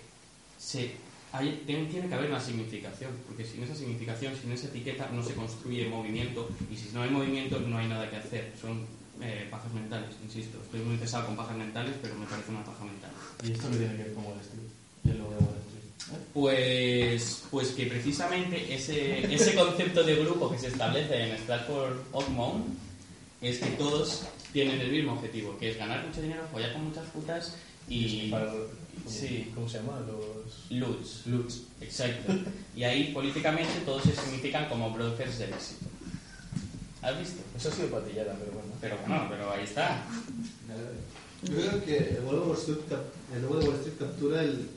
se, 0.58 0.92
hay- 1.38 1.62
tiene, 1.66 1.86
tiene 1.86 2.08
que 2.08 2.14
haber 2.14 2.30
una 2.30 2.40
significación, 2.40 3.10
porque 3.26 3.44
sin 3.44 3.62
esa 3.62 3.74
significación, 3.74 4.34
sin 4.40 4.52
esa 4.52 4.66
etiqueta, 4.68 5.08
no 5.12 5.22
se 5.22 5.34
construye 5.34 5.88
movimiento, 5.88 6.48
y 6.70 6.76
si 6.76 6.90
no 6.92 7.02
hay 7.02 7.10
movimiento, 7.10 7.58
no 7.60 7.78
hay 7.78 7.88
nada 7.88 8.10
que 8.10 8.16
hacer. 8.16 8.52
Son 8.60 8.84
eh, 9.20 9.48
pajas 9.50 9.72
mentales, 9.72 10.10
insisto. 10.24 10.58
Estoy 10.62 10.80
muy 10.80 10.96
pesado 10.96 11.26
con 11.26 11.36
pajas 11.36 11.56
mentales, 11.56 11.94
pero 12.02 12.14
me 12.16 12.26
parece 12.26 12.50
una 12.50 12.64
paja 12.64 12.84
mental. 12.84 13.10
¿Y 13.44 13.52
esto 13.52 13.70
qué 13.70 13.76
tiene 13.78 13.96
que 13.96 14.02
ver 14.04 14.14
con 14.14 14.24
Wall 14.26 14.40
Street? 14.40 14.68
Y 15.04 15.10
el 15.10 15.18
logo 15.18 15.30
de 15.30 15.36
Wall 15.38 15.56
Street. 15.66 16.18
¿Eh? 16.18 16.24
Pues, 16.34 17.42
pues 17.50 17.68
que 17.70 17.86
precisamente 17.86 18.74
ese, 18.74 19.32
ese 19.34 19.54
concepto 19.54 20.02
de 20.04 20.14
grupo 20.16 20.50
que 20.50 20.58
se 20.58 20.68
establece 20.68 21.14
en 21.30 21.36
Stratford 21.38 21.96
on 22.12 22.34
Mount 22.34 22.66
es 23.40 23.58
que 23.58 23.70
todos 23.72 24.22
tienen 24.52 24.80
el 24.80 24.90
mismo 24.90 25.12
objetivo, 25.12 25.56
que 25.58 25.70
es 25.70 25.76
ganar 25.78 26.06
mucho 26.06 26.22
dinero, 26.22 26.42
follar 26.50 26.72
con 26.72 26.84
muchas 26.84 27.06
putas 27.10 27.56
y... 27.88 28.30
Para- 28.30 28.52
Sí. 29.08 29.50
¿Cómo 29.54 29.66
se 29.66 29.78
llama? 29.78 30.00
Los... 30.00 30.70
Lutz. 30.70 31.26
Lutz. 31.28 31.62
Exacto. 31.80 32.30
Y 32.76 32.82
ahí 32.82 33.12
políticamente 33.14 33.80
todos 33.86 34.02
se 34.02 34.14
significan 34.14 34.68
como 34.68 34.90
brokers 34.90 35.38
del 35.38 35.54
éxito. 35.54 35.86
¿Has 37.00 37.18
visto? 37.18 37.40
Eso 37.56 37.68
ha 37.70 37.72
sido 37.72 37.88
patillada, 37.88 38.34
pero 38.38 38.52
bueno. 38.52 38.68
Pero 38.82 38.98
bueno, 39.06 39.26
pero 39.30 39.50
ahí 39.52 39.64
está. 39.64 40.04
Yo 41.44 41.54
creo 41.54 41.84
que 41.84 41.96
el 42.18 42.24
Wall 42.24 42.54
Street, 42.58 42.80
cap- 42.88 43.06
el 43.34 43.44
Wall 43.46 43.74
Street 43.76 43.96
captura 43.98 44.42
el, 44.42 44.68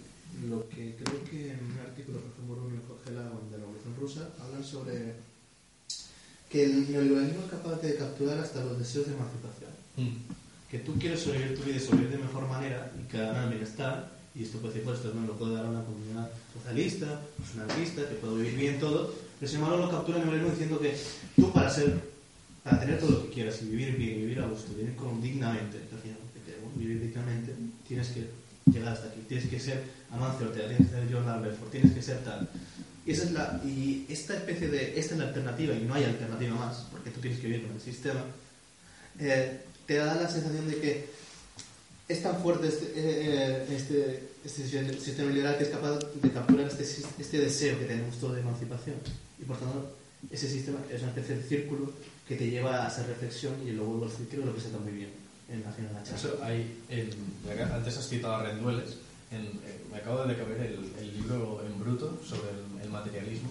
lo 0.47 0.69
que 0.69 0.95
creo 1.03 1.23
que 1.25 1.51
en 1.51 1.59
un 1.65 1.79
artículo, 1.85 2.19
por 2.21 2.29
ejemplo, 2.31 2.55
Bruno 2.55 2.81
Cogela 2.87 3.23
de 3.23 3.57
la 3.57 3.65
Revolución 3.65 3.95
Rusa, 3.99 4.29
hablan 4.39 4.63
sobre 4.63 5.15
que 6.49 6.63
el 6.63 6.89
neoliberalismo 6.89 7.43
es 7.45 7.51
capaz 7.51 7.81
de 7.81 7.95
capturar 7.95 8.37
hasta 8.37 8.63
los 8.63 8.79
deseos 8.79 9.07
de 9.07 9.13
emancipación. 9.13 9.71
Que 10.71 10.79
tú 10.79 10.97
quieres 10.97 11.19
sobrevivir 11.19 11.59
tu 11.59 11.63
vida 11.63 11.75
y 11.75 11.79
sobrevivir 11.81 12.17
de 12.17 12.23
mejor 12.23 12.47
manera 12.47 12.91
y 12.97 13.07
que 13.11 13.17
ganar 13.17 13.49
bienestar, 13.49 14.09
y 14.33 14.43
esto 14.43 14.59
puede 14.59 14.73
decir, 14.73 14.85
pues 14.85 14.99
esto 14.99 15.13
no 15.13 15.27
lo 15.27 15.33
puedo 15.33 15.53
dar 15.53 15.65
a 15.65 15.69
una 15.69 15.83
comunidad 15.83 16.31
socialista, 16.53 17.19
anarquista, 17.53 18.07
que 18.07 18.15
puedo 18.15 18.35
vivir 18.35 18.55
bien 18.55 18.79
todo, 18.79 19.13
pero 19.37 19.51
sin 19.51 19.59
embargo 19.59 19.85
lo 19.85 19.91
captura 19.91 20.17
el 20.19 20.23
neoliberalismo 20.23 20.57
diciendo 20.57 20.79
que 20.79 20.95
tú 21.35 21.51
para 21.51 21.69
ser 21.69 22.11
para 22.63 22.79
tener 22.79 22.99
todo 22.99 23.11
lo 23.11 23.23
que 23.23 23.33
quieras 23.33 23.59
y 23.61 23.65
vivir 23.65 23.97
bien, 23.97 24.17
vivir 24.17 24.39
a 24.39 24.45
gusto, 24.45 24.73
vivir 24.75 24.95
con, 24.95 25.21
dignamente, 25.21 25.79
vivir 26.75 27.01
dignamente, 27.01 27.53
tienes 27.87 28.09
que 28.09 28.27
llegar 28.71 28.93
hasta 28.93 29.07
aquí, 29.07 29.21
tienes 29.27 29.49
que 29.49 29.59
ser 29.59 29.83
Amancio 30.11 30.47
Ortega, 30.47 30.67
tienes 30.67 30.87
que 30.87 30.95
ser 30.95 31.11
Jordan 31.11 31.41
Belfort, 31.41 31.71
tienes 31.71 31.91
que 31.91 32.01
ser 32.01 32.23
tal. 32.23 32.47
Y, 33.05 33.11
esa 33.11 33.23
es 33.23 33.31
la, 33.31 33.61
y 33.65 34.05
esta 34.09 34.35
especie 34.35 34.67
de, 34.69 34.99
esta 34.99 35.15
es 35.15 35.19
la 35.19 35.27
alternativa, 35.27 35.73
y 35.73 35.81
no 35.81 35.95
hay 35.95 36.03
alternativa 36.03 36.55
más, 36.55 36.85
porque 36.91 37.09
tú 37.09 37.19
tienes 37.19 37.39
que 37.39 37.47
vivir 37.47 37.63
con 37.63 37.75
el 37.75 37.81
sistema, 37.81 38.21
eh, 39.19 39.61
te 39.91 39.97
da 39.97 40.15
la 40.15 40.29
sensación 40.29 40.69
de 40.69 40.77
que 40.79 41.09
es 42.07 42.23
tan 42.23 42.41
fuerte 42.41 42.67
este, 42.69 42.93
eh, 42.95 43.65
este, 43.75 44.29
este 44.45 44.93
sistema 44.99 45.29
liberal 45.31 45.57
que 45.57 45.65
es 45.65 45.69
capaz 45.69 45.99
de 45.99 46.31
capturar 46.31 46.67
este, 46.67 46.83
este 47.19 47.39
deseo 47.39 47.77
que 47.77 47.85
tenemos 47.85 48.15
todos 48.17 48.35
de 48.35 48.41
emancipación. 48.41 48.95
Y 49.37 49.43
por 49.43 49.57
tanto, 49.57 49.91
ese 50.31 50.47
sistema 50.49 50.79
es 50.89 51.01
una 51.01 51.11
especie 51.11 51.35
de 51.35 51.43
círculo 51.43 51.91
que 52.25 52.37
te 52.37 52.49
lleva 52.49 52.85
a 52.85 52.87
esa 52.87 53.03
reflexión 53.05 53.53
y 53.67 53.71
luego 53.71 54.07
creo 54.29 54.41
que 54.43 54.45
lo 54.47 54.53
presenta 54.53 54.79
muy 54.79 54.93
bien 54.93 55.09
en 55.49 55.61
la 55.61 55.71
final 55.73 55.89
de 55.93 55.99
la 55.99 56.03
charla. 56.03 56.19
Eso 56.19 56.39
hay, 56.41 56.79
en- 56.87 57.71
antes 57.73 57.97
has 57.97 58.07
citado 58.07 58.35
a 58.35 58.43
Rendueles. 58.43 58.95
En, 59.29 59.41
eh, 59.41 59.81
me 59.91 59.97
acabo 59.97 60.21
de 60.23 60.27
leer 60.33 60.41
el, 60.49 60.91
el 60.99 61.17
libro 61.17 61.61
en 61.65 61.77
bruto 61.79 62.21
sobre 62.25 62.49
el, 62.51 62.83
el 62.83 62.89
materialismo, 62.89 63.49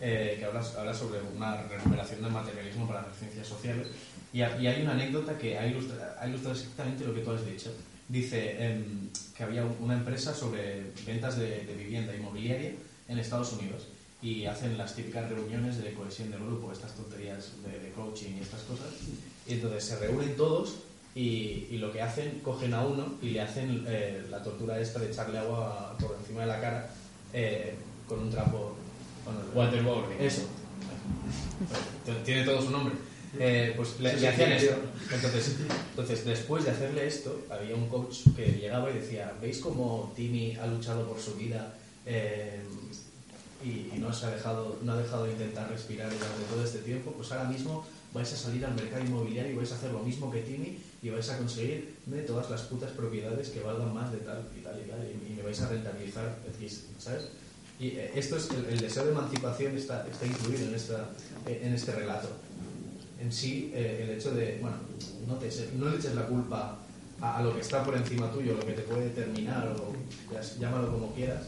eh, 0.00 0.36
que 0.38 0.44
habla, 0.46 0.60
habla 0.78 0.94
sobre 0.94 1.20
una 1.36 1.62
recuperación 1.64 2.22
del 2.22 2.32
materialismo 2.32 2.88
para 2.88 3.02
las 3.06 3.18
ciencias 3.18 3.46
sociales. 3.46 3.88
Y, 4.32 4.38
y 4.38 4.66
hay 4.66 4.82
una 4.82 4.92
anécdota 4.92 5.36
que 5.38 5.58
ha 5.58 5.66
ilustrado, 5.66 6.02
ha 6.18 6.26
ilustrado 6.26 6.56
exactamente 6.56 7.04
lo 7.04 7.14
que 7.14 7.20
tú 7.20 7.30
has 7.32 7.44
dicho. 7.46 7.70
Dice 8.08 8.64
em, 8.66 9.08
que 9.36 9.42
había 9.44 9.64
un- 9.64 9.76
una 9.80 9.94
empresa 9.94 10.34
sobre 10.34 10.92
ventas 11.06 11.38
de, 11.38 11.64
de 11.64 11.74
vivienda 11.74 12.14
inmobiliaria 12.14 12.72
en 13.08 13.18
Estados 13.18 13.52
Unidos 13.52 13.86
y 14.22 14.46
hacen 14.46 14.78
las 14.78 14.94
típicas 14.94 15.28
reuniones 15.28 15.82
de 15.82 15.92
cohesión 15.94 16.30
del 16.30 16.40
grupo, 16.40 16.70
estas 16.72 16.92
tonterías 16.94 17.50
de, 17.64 17.78
de 17.78 17.90
coaching 17.92 18.36
y 18.38 18.40
estas 18.40 18.60
cosas. 18.62 18.86
Y 19.46 19.54
entonces 19.54 19.84
se 19.84 19.98
reúnen 19.98 20.36
todos 20.36 20.76
y, 21.14 21.66
y 21.70 21.78
lo 21.78 21.92
que 21.92 22.00
hacen, 22.02 22.40
cogen 22.42 22.72
a 22.74 22.82
uno 22.86 23.14
y 23.20 23.30
le 23.30 23.40
hacen 23.40 23.84
eh, 23.88 24.24
la 24.30 24.42
tortura 24.42 24.78
esta 24.80 24.98
de 25.00 25.10
echarle 25.10 25.38
agua 25.38 25.96
por 26.00 26.16
encima 26.20 26.42
de 26.42 26.46
la 26.46 26.60
cara 26.60 26.90
eh, 27.32 27.74
con 28.08 28.20
un 28.20 28.30
trapo. 28.30 28.76
bueno, 29.24 29.40
Waterboarding. 29.54 30.20
Eso. 30.20 30.42
Tiene 32.24 32.44
todo 32.44 32.62
su 32.62 32.70
nombre. 32.70 32.94
Eh, 33.38 33.72
pues 33.76 33.98
le, 33.98 34.14
le 34.16 34.28
hacían 34.28 34.52
esto. 34.52 34.76
Entonces, 35.10 35.56
entonces, 35.90 36.24
después 36.24 36.64
de 36.64 36.70
hacerle 36.70 37.06
esto, 37.06 37.46
había 37.50 37.74
un 37.74 37.88
coach 37.88 38.18
que 38.36 38.46
llegaba 38.60 38.90
y 38.90 38.94
decía: 38.94 39.32
¿Veis 39.40 39.58
cómo 39.58 40.12
Timmy 40.14 40.56
ha 40.56 40.66
luchado 40.66 41.08
por 41.08 41.18
su 41.18 41.34
vida 41.36 41.74
eh, 42.04 42.60
y, 43.64 43.90
y 43.94 43.98
no, 43.98 44.12
se 44.12 44.26
ha 44.26 44.30
dejado, 44.30 44.78
no 44.82 44.92
ha 44.92 44.96
dejado 44.98 45.24
de 45.24 45.32
intentar 45.32 45.70
respirar 45.70 46.08
durante 46.12 46.42
todo 46.52 46.62
este 46.62 46.78
tiempo? 46.80 47.12
Pues 47.12 47.32
ahora 47.32 47.48
mismo 47.48 47.86
vais 48.12 48.30
a 48.30 48.36
salir 48.36 48.66
al 48.66 48.74
mercado 48.74 49.02
inmobiliario 49.02 49.52
y 49.52 49.56
vais 49.56 49.72
a 49.72 49.76
hacer 49.76 49.90
lo 49.90 50.00
mismo 50.00 50.30
que 50.30 50.42
Timmy 50.42 50.78
y 51.02 51.08
vais 51.08 51.28
a 51.30 51.38
conseguir 51.38 51.96
de 52.04 52.20
todas 52.22 52.50
las 52.50 52.60
putas 52.62 52.90
propiedades 52.90 53.48
que 53.48 53.60
valgan 53.60 53.94
más 53.94 54.12
de 54.12 54.18
tal 54.18 54.46
y 54.54 54.60
tal 54.60 54.78
y 54.78 54.90
tal 54.90 54.98
y, 55.02 55.32
y 55.32 55.36
me 55.36 55.42
vais 55.42 55.58
a 55.62 55.68
rentabilizar, 55.68 56.36
X, 56.58 56.84
¿sabes? 56.98 57.28
Y 57.80 57.96
eh, 57.96 58.12
esto 58.14 58.36
es 58.36 58.50
el, 58.50 58.66
el 58.66 58.80
deseo 58.80 59.06
de 59.06 59.12
emancipación 59.12 59.76
está, 59.76 60.06
está 60.06 60.26
incluido 60.26 60.68
en, 60.68 60.74
esta, 60.74 61.08
en 61.46 61.72
este 61.72 61.92
relato. 61.92 62.28
En 63.22 63.32
sí, 63.32 63.70
eh, 63.72 64.00
el 64.02 64.18
hecho 64.18 64.32
de, 64.32 64.58
bueno, 64.60 64.76
no, 65.28 65.36
te, 65.36 65.48
no 65.78 65.88
le 65.88 65.96
eches 65.96 66.14
la 66.14 66.26
culpa 66.26 66.78
a, 67.20 67.38
a 67.38 67.42
lo 67.42 67.54
que 67.54 67.60
está 67.60 67.84
por 67.84 67.96
encima 67.96 68.32
tuyo, 68.32 68.54
lo 68.54 68.66
que 68.66 68.72
te 68.72 68.82
puede 68.82 69.04
determinar, 69.10 69.68
o 69.68 69.94
llámalo 70.58 70.90
como 70.90 71.14
quieras, 71.14 71.42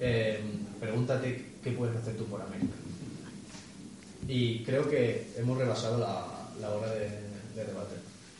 eh, 0.00 0.40
pregúntate 0.80 1.44
qué 1.62 1.72
puedes 1.72 1.96
hacer 1.96 2.16
tú 2.16 2.24
por 2.24 2.40
América. 2.40 2.72
Y 4.26 4.64
creo 4.64 4.88
que 4.88 5.28
hemos 5.36 5.58
rebasado 5.58 5.98
la, 5.98 6.26
la 6.60 6.70
hora 6.74 6.92
de, 6.92 7.08
de 7.54 7.64
debate. 7.64 7.96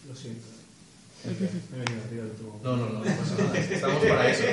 Lo 0.09 0.15
siento. 0.17 0.47
Me 1.25 1.33
he 1.33 1.85
venido 1.85 2.05
arriba 2.07 2.25
del 2.25 2.33
tubo. 2.37 2.61
No, 2.63 2.77
no, 2.77 2.89
no, 2.89 2.99
no 3.01 3.05
pasa 3.05 3.43
nada. 3.43 3.59
Estamos 3.59 4.05
para 4.05 4.31
eso. 4.31 4.45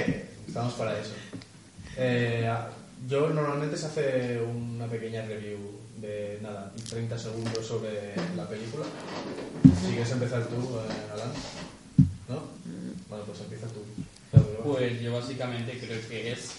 Estamos 0.48 0.74
para 0.74 0.99
eso. 0.99 1.12
Eh, 1.98 2.52
yo 3.07 3.30
normalmente 3.30 3.77
se 3.77 3.86
hace 3.86 4.41
una 4.41 4.88
pequeña 4.88 5.26
review 5.26 5.57
de 5.98 6.40
nada, 6.41 6.72
30 6.90 7.18
segundos 7.18 7.65
sobre 7.65 8.15
la 8.36 8.48
película. 8.48 8.86
Si 9.82 9.88
quieres 9.88 10.11
empezar 10.11 10.45
tú, 10.48 10.56
eh, 10.56 11.14
Alan. 11.14 11.30
¿No? 12.27 12.44
Bueno, 13.10 13.23
pues 13.26 13.40
empieza 13.41 13.68
tú. 13.68 13.82
Pues 14.64 15.02
yo 15.02 15.14
básicamente 15.14 15.77
creo 15.80 15.99
que 16.10 16.32
es 16.32 16.56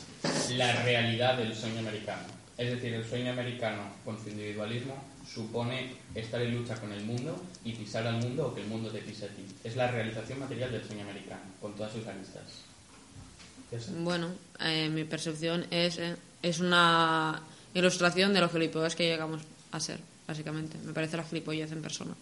la 0.56 0.82
realidad 0.82 1.36
del 1.36 1.54
sueño 1.54 1.80
americano. 1.80 2.22
Es 2.56 2.70
decir, 2.70 2.94
el 2.94 3.04
sueño 3.04 3.32
americano 3.32 3.82
con 4.04 4.22
su 4.22 4.30
individualismo 4.30 4.94
supone 5.28 5.96
estar 6.14 6.40
en 6.40 6.56
lucha 6.56 6.76
con 6.76 6.92
el 6.92 7.04
mundo 7.04 7.36
y 7.64 7.72
pisar 7.72 8.06
al 8.06 8.18
mundo 8.18 8.46
o 8.46 8.54
que 8.54 8.62
el 8.62 8.68
mundo 8.68 8.90
te 8.90 9.00
pise 9.00 9.26
a 9.26 9.28
ti. 9.28 9.44
Es 9.64 9.76
la 9.76 9.90
realización 9.90 10.38
material 10.38 10.72
del 10.72 10.84
sueño 10.84 11.02
americano, 11.02 11.42
con 11.60 11.74
todas 11.74 11.92
sus 11.92 12.06
aristas. 12.06 12.65
Bueno, 14.02 14.30
eh, 14.60 14.88
mi 14.88 15.04
percepción 15.04 15.66
es, 15.70 15.98
eh, 15.98 16.16
es 16.42 16.60
una 16.60 17.42
ilustración 17.74 18.32
de 18.32 18.40
los 18.40 18.52
gilipollas 18.52 18.94
que 18.94 19.08
llegamos 19.08 19.42
a 19.72 19.80
ser, 19.80 19.98
básicamente. 20.26 20.78
Me 20.84 20.92
parece 20.92 21.16
la 21.16 21.24
gilipollez 21.24 21.72
en 21.72 21.82
persona. 21.82 22.14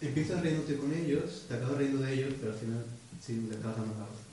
Empiezas 0.00 0.42
riéndote 0.42 0.76
con 0.76 0.92
ellos, 0.92 1.44
te 1.48 1.54
acabas 1.54 1.78
riendo 1.78 2.02
de 2.02 2.12
ellos, 2.12 2.34
pero 2.40 2.52
al 2.52 2.58
final 2.58 2.84
sí 3.24 3.46
te 3.48 3.56
acabas 3.56 3.78
dando 3.78 3.94
la 3.94 4.00
razón. 4.00 4.24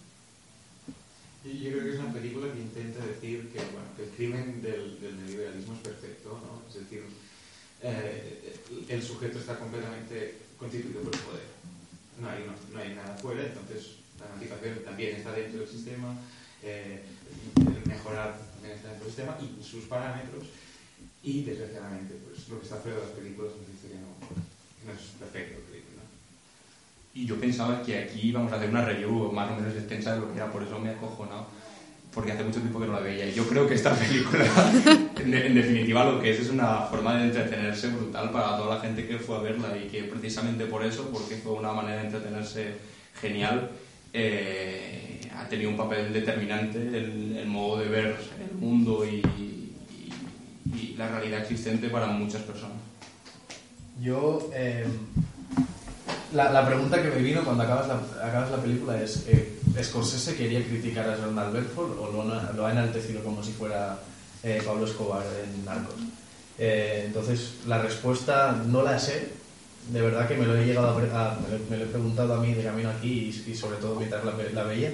Y 1.46 1.60
yo 1.60 1.72
creo 1.72 1.84
que 1.84 1.94
es 1.94 2.00
una 2.00 2.14
película 2.14 2.54
que 2.54 2.60
intenta 2.60 3.06
decir 3.06 3.50
que, 3.50 3.60
bueno, 3.60 3.88
que 3.96 4.04
el 4.04 4.10
crimen 4.10 4.62
del, 4.62 5.00
del 5.00 5.18
neoliberalismo 5.18 5.74
es 5.76 5.80
perfecto, 5.80 6.40
¿no? 6.44 6.68
Es 6.68 6.76
decir, 6.82 7.04
eh, 7.84 8.60
el 8.90 9.02
sujeto 9.02 9.40
está 9.40 9.58
completamente 9.58 10.38
constituido 10.58 11.02
por 11.02 11.16
el 11.16 11.22
poder. 11.22 11.48
No 12.20 12.30
hay, 12.30 12.46
no, 12.46 12.54
no 12.74 12.80
hay 12.80 12.94
nada 12.94 13.16
fuera, 13.18 13.44
entonces 13.44 14.01
la 14.22 14.28
emancipación 14.28 14.86
también 14.86 15.16
está 15.16 15.32
dentro 15.34 15.60
del 15.60 15.70
sistema, 15.70 16.16
eh, 16.64 17.02
mejorar 17.86 18.38
está 18.70 18.90
dentro 18.90 19.06
del 19.06 19.14
sistema 19.14 19.38
y 19.42 19.64
sus 19.64 19.86
parámetros. 19.86 20.46
Y 21.24 21.44
desgraciadamente, 21.44 22.16
pues 22.26 22.50
lo 22.50 22.60
que 22.60 22.66
está 22.66 22.78
fuera 22.78 22.98
de 22.98 23.04
las 23.04 23.12
películas 23.12 23.52
nos 23.58 23.68
dice 23.68 23.94
que 23.94 24.02
no, 24.02 24.18
que 24.26 24.86
no 24.86 24.92
es 24.92 25.06
perfecto 25.20 25.60
¿no? 25.96 26.02
Y 27.14 27.26
yo 27.26 27.40
pensaba 27.40 27.84
que 27.84 28.00
aquí 28.00 28.30
íbamos 28.30 28.52
a 28.52 28.56
hacer 28.56 28.70
una 28.70 28.86
review 28.86 29.32
más 29.32 29.52
o 29.52 29.56
menos 29.56 29.76
extensa 29.76 30.16
de 30.16 30.22
lo 30.22 30.32
que 30.32 30.38
era, 30.38 30.52
por 30.52 30.64
eso 30.64 30.80
me 30.80 30.90
he 30.90 30.96
acojonado, 30.96 31.48
porque 32.14 32.32
hace 32.32 32.44
mucho 32.44 32.60
tiempo 32.60 32.80
que 32.80 32.88
no 32.88 32.94
la 32.94 33.02
veía. 33.02 33.28
Y 33.28 33.34
yo 33.34 33.48
creo 33.48 33.68
que 33.68 33.76
esta 33.76 33.94
película, 34.00 34.46
en, 35.18 35.34
en 35.34 35.54
definitiva, 35.54 36.06
lo 36.06 36.20
que 36.20 36.32
es 36.32 36.40
es 36.40 36.50
una 36.50 36.82
forma 36.84 37.18
de 37.18 37.26
entretenerse 37.26 37.90
brutal 37.90 38.32
para 38.32 38.58
toda 38.58 38.76
la 38.76 38.82
gente 38.82 39.08
que 39.08 39.20
fue 39.20 39.38
a 39.38 39.42
verla 39.42 39.78
y 39.78 39.90
que 39.90 40.06
precisamente 40.06 40.66
por 40.66 40.84
eso, 40.84 41.10
porque 41.12 41.36
fue 41.36 41.54
una 41.54 41.74
manera 41.74 42.02
de 42.02 42.08
entretenerse 42.08 42.78
genial, 43.20 43.70
eh, 44.14 45.22
ha 45.36 45.48
tenido 45.48 45.70
un 45.70 45.78
papel 45.78 46.12
determinante 46.14 46.78
el, 46.80 47.38
el 47.38 47.48
modo 47.48 47.80
de 47.80 47.88
ver 47.90 48.16
el 48.50 48.58
mundo 48.58 49.06
y, 49.06 49.16
y- 49.38 49.74
y 50.74 50.96
la 50.98 51.10
realidad 51.10 51.42
existente 51.42 51.90
para 51.90 52.08
muchas 52.08 52.42
personas. 52.44 52.78
Yo, 54.02 54.50
eh, 54.54 54.86
la, 56.34 56.52
la 56.52 56.66
pregunta 56.66 57.02
que 57.02 57.10
me 57.10 57.22
vino 57.22 57.44
cuando 57.44 57.64
acabas 57.64 57.88
la, 57.88 58.28
acabas 58.28 58.52
la 58.52 58.58
película 58.62 59.02
es, 59.02 59.26
eh, 59.28 59.58
¿Scorsese 59.84 60.36
quería 60.36 60.64
criticar 60.66 61.10
a 61.10 61.16
Jordan 61.18 61.54
Belfort 61.54 61.98
o 62.00 62.12
lo, 62.12 62.54
lo 62.54 62.66
ha 62.66 62.72
enaltecido 62.72 63.24
como 63.24 63.44
si 63.44 63.52
fuera 63.52 63.98
eh, 64.44 64.62
Pablo 64.66 64.86
Escobar 64.86 65.24
en 65.44 65.66
Narcos? 65.66 65.96
Eh, 66.58 67.04
entonces, 67.08 67.56
la 67.68 67.82
respuesta 67.82 68.52
no 68.68 68.82
la 68.84 69.00
sé. 69.00 69.30
De 69.90 70.02
verdad 70.02 70.28
que 70.28 70.36
me 70.36 70.46
lo 70.46 70.56
he 70.56 70.66
llegado 70.66 70.88
a, 70.90 70.92
a- 70.92 71.40
me, 71.40 71.58
lo, 71.58 71.66
me 71.70 71.78
lo 71.78 71.84
he 71.86 71.88
preguntado 71.88 72.34
a 72.36 72.40
mí 72.42 72.54
de 72.54 72.64
camino 72.64 72.90
aquí 72.90 73.34
y, 73.46 73.52
y 73.52 73.56
sobre 73.56 73.78
todo 73.78 73.96
mientras 73.96 74.24
la, 74.24 74.34
la 74.54 74.64
veía. 74.64 74.92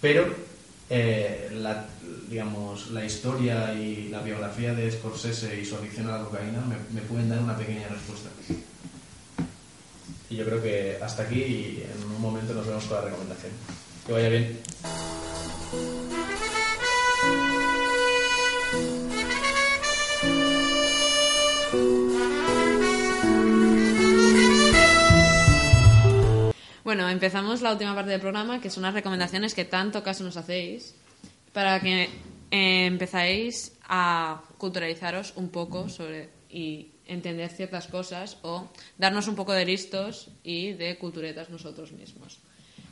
Pero, 0.00 0.26
eh, 0.88 1.50
la, 1.54 1.86
digamos, 2.28 2.90
la 2.90 3.04
historia 3.04 3.74
y 3.74 4.08
la 4.08 4.20
biografía 4.22 4.72
de 4.74 4.90
Scorsese 4.90 5.60
y 5.60 5.64
su 5.64 5.76
adicción 5.76 6.06
a 6.08 6.18
la 6.18 6.24
cocaína 6.24 6.60
me, 6.62 6.76
me 6.94 7.06
pueden 7.06 7.28
dar 7.28 7.40
una 7.40 7.56
pequeña 7.56 7.88
respuesta. 7.88 8.28
Y 10.30 10.36
yo 10.36 10.44
creo 10.44 10.62
que 10.62 10.96
hasta 11.02 11.24
aquí 11.24 11.40
y 11.40 11.84
en 11.92 12.08
un 12.14 12.20
momento 12.22 12.54
nos 12.54 12.66
vemos 12.66 12.84
con 12.84 12.96
la 12.98 13.04
recomendación. 13.04 13.52
Que 14.06 14.12
vaya 14.12 14.28
bien. 14.28 16.09
Bueno, 26.90 27.08
empezamos 27.08 27.62
la 27.62 27.70
última 27.70 27.94
parte 27.94 28.10
del 28.10 28.20
programa, 28.20 28.60
que 28.60 28.68
son 28.68 28.82
las 28.82 28.92
recomendaciones 28.92 29.54
que 29.54 29.64
tanto 29.64 30.02
caso 30.02 30.24
nos 30.24 30.36
hacéis, 30.36 30.96
para 31.52 31.78
que 31.78 32.08
eh, 32.50 32.86
empezáis 32.86 33.78
a 33.84 34.42
culturalizaros 34.58 35.34
un 35.36 35.50
poco 35.50 35.86
y 36.50 36.88
entender 37.06 37.48
ciertas 37.50 37.86
cosas 37.86 38.38
o 38.42 38.72
darnos 38.98 39.28
un 39.28 39.36
poco 39.36 39.52
de 39.52 39.66
listos 39.66 40.30
y 40.42 40.72
de 40.72 40.98
culturetas 40.98 41.48
nosotros 41.48 41.92
mismos. 41.92 42.40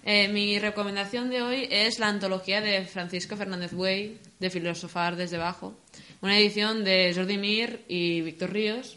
Eh, 0.05 0.29
mi 0.29 0.61
recomendación 0.61 1.29
de 1.29 1.43
hoy 1.43 1.67
es 1.69 1.99
la 1.99 2.07
antología 2.07 2.61
de 2.61 2.85
Francisco 2.85 3.37
Fernández 3.37 3.73
Buey, 3.73 4.21
de 4.39 4.51
Filosofar 4.51 5.17
desde 5.17 5.39
abajo, 5.39 5.75
una 6.23 6.39
edición 6.39 6.85
de 6.85 7.13
Jordi 7.17 7.37
Mir 7.37 7.85
y 7.89 8.21
Víctor 8.21 8.53
Ríos. 8.53 8.97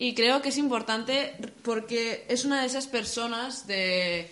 Y 0.00 0.14
creo 0.14 0.40
que 0.40 0.48
es 0.48 0.56
importante 0.56 1.34
porque 1.62 2.24
es 2.28 2.46
una 2.46 2.62
de 2.62 2.66
esas 2.66 2.86
personas 2.86 3.66
de, 3.66 4.30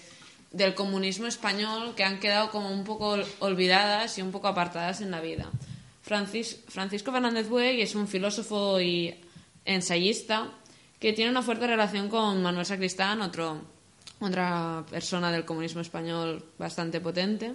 del 0.50 0.74
comunismo 0.74 1.26
español 1.26 1.94
que 1.94 2.04
han 2.04 2.20
quedado 2.20 2.50
como 2.50 2.72
un 2.72 2.84
poco 2.84 3.18
olvidadas 3.40 4.16
y 4.16 4.22
un 4.22 4.32
poco 4.32 4.48
apartadas 4.48 5.02
en 5.02 5.10
la 5.10 5.20
vida. 5.20 5.50
Francis- 6.02 6.56
Francisco 6.68 7.12
Fernández 7.12 7.48
Buey 7.50 7.82
es 7.82 7.94
un 7.94 8.08
filósofo 8.08 8.80
y 8.80 9.14
ensayista 9.66 10.50
que 10.98 11.12
tiene 11.12 11.30
una 11.30 11.42
fuerte 11.42 11.66
relación 11.66 12.08
con 12.08 12.42
Manuel 12.42 12.64
Sacristán, 12.64 13.20
otro, 13.20 13.60
otra 14.20 14.86
persona 14.90 15.30
del 15.30 15.44
comunismo 15.44 15.82
español 15.82 16.42
bastante 16.58 16.98
potente. 17.02 17.52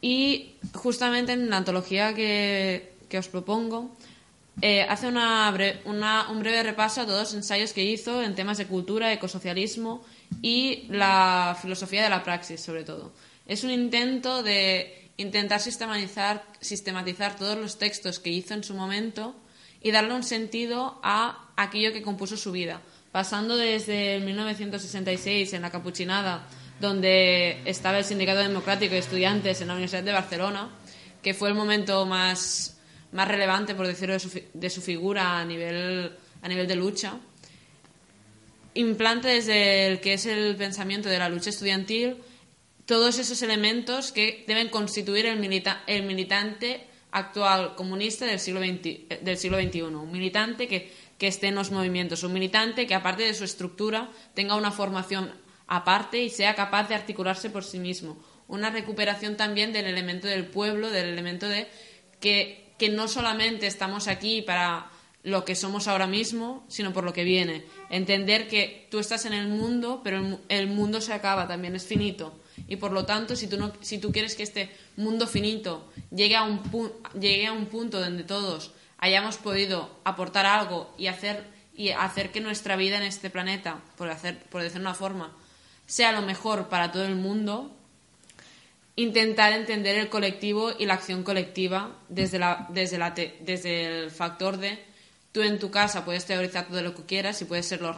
Y 0.00 0.54
justamente 0.74 1.32
en 1.32 1.48
la 1.48 1.58
antología 1.58 2.12
que, 2.12 2.94
que 3.08 3.18
os 3.18 3.28
propongo, 3.28 3.96
eh, 4.62 4.82
hace 4.82 5.06
una 5.06 5.54
un 6.28 6.40
breve 6.40 6.62
repaso 6.62 7.00
a 7.00 7.06
todos 7.06 7.20
los 7.20 7.34
ensayos 7.34 7.72
que 7.72 7.84
hizo 7.84 8.22
en 8.22 8.34
temas 8.34 8.58
de 8.58 8.66
cultura, 8.66 9.12
ecosocialismo 9.12 10.04
y 10.42 10.86
la 10.88 11.56
filosofía 11.60 12.02
de 12.02 12.10
la 12.10 12.22
praxis, 12.22 12.60
sobre 12.60 12.84
todo. 12.84 13.12
Es 13.46 13.64
un 13.64 13.70
intento 13.70 14.42
de 14.42 15.10
intentar 15.16 15.60
sistematizar, 15.60 16.44
sistematizar 16.60 17.36
todos 17.36 17.58
los 17.58 17.78
textos 17.78 18.18
que 18.18 18.30
hizo 18.30 18.54
en 18.54 18.64
su 18.64 18.74
momento 18.74 19.34
y 19.82 19.90
darle 19.90 20.14
un 20.14 20.22
sentido 20.22 20.98
a 21.02 21.50
aquello 21.56 21.92
que 21.92 22.02
compuso 22.02 22.36
su 22.36 22.52
vida, 22.52 22.80
pasando 23.12 23.56
desde 23.56 24.16
el 24.16 24.24
1966 24.24 25.52
en 25.52 25.62
la 25.62 25.70
Capuchinada, 25.70 26.46
donde 26.80 27.60
estaba 27.64 27.98
el 27.98 28.04
Sindicato 28.04 28.40
Democrático 28.40 28.94
de 28.94 29.00
Estudiantes 29.00 29.60
en 29.60 29.68
la 29.68 29.74
Universidad 29.74 30.02
de 30.02 30.12
Barcelona, 30.12 30.70
que 31.22 31.34
fue 31.34 31.48
el 31.50 31.54
momento 31.54 32.06
más, 32.06 32.78
más 33.12 33.28
relevante, 33.28 33.74
por 33.74 33.86
decirlo, 33.86 34.14
de 34.14 34.20
su, 34.20 34.42
de 34.52 34.70
su 34.70 34.80
figura 34.80 35.38
a 35.38 35.44
nivel, 35.44 36.12
a 36.42 36.48
nivel 36.48 36.66
de 36.66 36.76
lucha. 36.76 37.14
Implanta 38.74 39.28
desde 39.28 39.86
el 39.88 40.00
que 40.00 40.12
es 40.14 40.26
el 40.26 40.56
pensamiento 40.56 41.08
de 41.08 41.18
la 41.18 41.28
lucha 41.28 41.50
estudiantil 41.50 42.16
todos 42.86 43.18
esos 43.18 43.42
elementos 43.42 44.12
que 44.12 44.44
deben 44.46 44.68
constituir 44.68 45.26
el, 45.26 45.38
milita- 45.38 45.82
el 45.86 46.02
militante 46.04 46.86
actual 47.12 47.74
comunista 47.74 48.26
del 48.26 48.38
siglo, 48.40 48.60
XX, 48.60 49.22
del 49.22 49.36
siglo 49.36 49.60
XXI. 49.60 49.82
Un 49.82 50.10
militante 50.12 50.66
que, 50.68 50.90
que 51.18 51.26
esté 51.28 51.48
en 51.48 51.56
los 51.56 51.70
movimientos, 51.72 52.22
un 52.22 52.32
militante 52.32 52.86
que 52.86 52.94
aparte 52.94 53.24
de 53.24 53.34
su 53.34 53.44
estructura 53.44 54.10
tenga 54.34 54.54
una 54.56 54.70
formación 54.72 55.32
aparte 55.66 56.20
y 56.22 56.30
sea 56.30 56.54
capaz 56.56 56.88
de 56.88 56.94
articularse 56.96 57.50
por 57.50 57.62
sí 57.64 57.78
mismo. 57.78 58.18
Una 58.48 58.70
recuperación 58.70 59.36
también 59.36 59.72
del 59.72 59.86
elemento 59.86 60.26
del 60.26 60.46
pueblo, 60.46 60.90
del 60.90 61.06
elemento 61.08 61.48
de 61.48 61.68
que, 62.20 62.69
que 62.80 62.88
no 62.88 63.06
solamente 63.06 63.66
estamos 63.68 64.08
aquí 64.08 64.40
para 64.42 64.90
lo 65.22 65.44
que 65.44 65.54
somos 65.54 65.86
ahora 65.86 66.06
mismo, 66.06 66.64
sino 66.68 66.94
por 66.94 67.04
lo 67.04 67.12
que 67.12 67.24
viene. 67.24 67.64
Entender 67.90 68.48
que 68.48 68.88
tú 68.90 68.98
estás 68.98 69.26
en 69.26 69.34
el 69.34 69.48
mundo, 69.48 70.00
pero 70.02 70.16
el, 70.16 70.22
mu- 70.22 70.38
el 70.48 70.66
mundo 70.66 71.02
se 71.02 71.12
acaba, 71.12 71.46
también 71.46 71.76
es 71.76 71.84
finito. 71.84 72.32
Y 72.68 72.76
por 72.76 72.92
lo 72.92 73.04
tanto, 73.04 73.36
si 73.36 73.46
tú, 73.46 73.58
no, 73.58 73.70
si 73.82 73.98
tú 73.98 74.12
quieres 74.12 74.34
que 74.34 74.42
este 74.44 74.70
mundo 74.96 75.26
finito 75.26 75.92
llegue 76.10 76.36
a, 76.36 76.42
un 76.44 76.60
llegue 77.20 77.46
a 77.46 77.52
un 77.52 77.66
punto 77.66 78.00
donde 78.00 78.24
todos 78.24 78.72
hayamos 78.96 79.36
podido 79.36 79.90
aportar 80.04 80.46
algo 80.46 80.94
y 80.96 81.08
hacer, 81.08 81.44
y 81.76 81.90
hacer 81.90 82.32
que 82.32 82.40
nuestra 82.40 82.76
vida 82.76 82.96
en 82.96 83.02
este 83.02 83.28
planeta, 83.28 83.80
por, 83.98 84.08
hacer, 84.08 84.38
por 84.50 84.62
decir 84.62 84.80
una 84.80 84.94
forma, 84.94 85.36
sea 85.86 86.12
lo 86.12 86.22
mejor 86.22 86.68
para 86.68 86.92
todo 86.92 87.04
el 87.04 87.16
mundo, 87.16 87.76
intentar 89.02 89.52
entender 89.52 89.96
el 89.98 90.08
colectivo 90.08 90.72
y 90.78 90.86
la 90.86 90.94
acción 90.94 91.22
colectiva 91.22 91.96
desde, 92.08 92.38
la, 92.38 92.66
desde, 92.70 92.98
la 92.98 93.14
te- 93.14 93.36
desde 93.40 94.02
el 94.04 94.10
factor 94.10 94.56
de 94.56 94.78
tú 95.32 95.42
en 95.42 95.58
tu 95.60 95.70
casa 95.70 96.04
puedes 96.04 96.24
teorizar 96.26 96.66
todo 96.66 96.82
lo 96.82 96.94
que 96.94 97.04
quieras 97.04 97.40
y 97.40 97.44
puedes 97.44 97.66
ser 97.66 97.80
lo, 97.82 97.94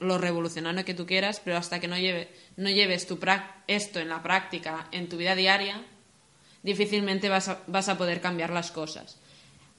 lo 0.00 0.18
revolucionario 0.18 0.84
que 0.84 0.94
tú 0.94 1.06
quieras, 1.06 1.40
pero 1.44 1.56
hasta 1.56 1.80
que 1.80 1.88
no, 1.88 1.98
lleve, 1.98 2.28
no 2.56 2.70
lleves 2.70 3.06
tu 3.06 3.18
prac- 3.18 3.62
esto 3.66 3.98
en 3.98 4.08
la 4.08 4.22
práctica, 4.22 4.86
en 4.92 5.08
tu 5.08 5.16
vida 5.16 5.34
diaria, 5.34 5.82
difícilmente 6.62 7.28
vas 7.28 7.48
a, 7.48 7.60
vas 7.66 7.88
a 7.88 7.98
poder 7.98 8.20
cambiar 8.20 8.50
las 8.50 8.70
cosas. 8.70 9.18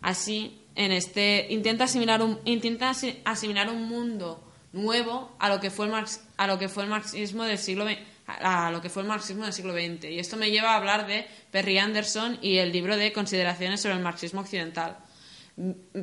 Así, 0.01 0.61
en 0.75 0.91
este 0.91 1.47
intenta 1.49 1.85
asimilar 1.85 2.21
un, 2.21 2.39
intenta 2.45 2.89
asi- 2.89 3.19
asimilar 3.25 3.69
un 3.69 3.83
mundo 3.87 4.43
nuevo 4.71 5.35
a 5.39 5.49
lo 5.49 5.59
que 5.59 5.71
fue 5.71 5.85
el 5.87 5.91
marx- 5.91 6.21
a 6.37 6.47
lo 6.47 6.57
que 6.59 6.69
fue 6.69 6.83
el 6.83 6.89
marxismo 6.89 7.43
del 7.43 7.57
siglo 7.57 7.85
XX, 7.85 7.97
a 8.39 8.71
lo 8.71 8.81
que 8.81 8.89
fue 8.89 9.01
el 9.01 9.07
marxismo 9.07 9.43
del 9.43 9.53
siglo 9.53 9.73
XX. 9.73 10.05
Y 10.05 10.19
esto 10.19 10.37
me 10.37 10.51
lleva 10.51 10.71
a 10.73 10.75
hablar 10.75 11.07
de 11.07 11.27
Perry 11.51 11.77
Anderson 11.77 12.37
y 12.41 12.57
el 12.57 12.71
libro 12.71 12.97
de 12.97 13.11
Consideraciones 13.11 13.81
sobre 13.81 13.95
el 13.95 14.01
marxismo 14.01 14.41
occidental. 14.41 14.97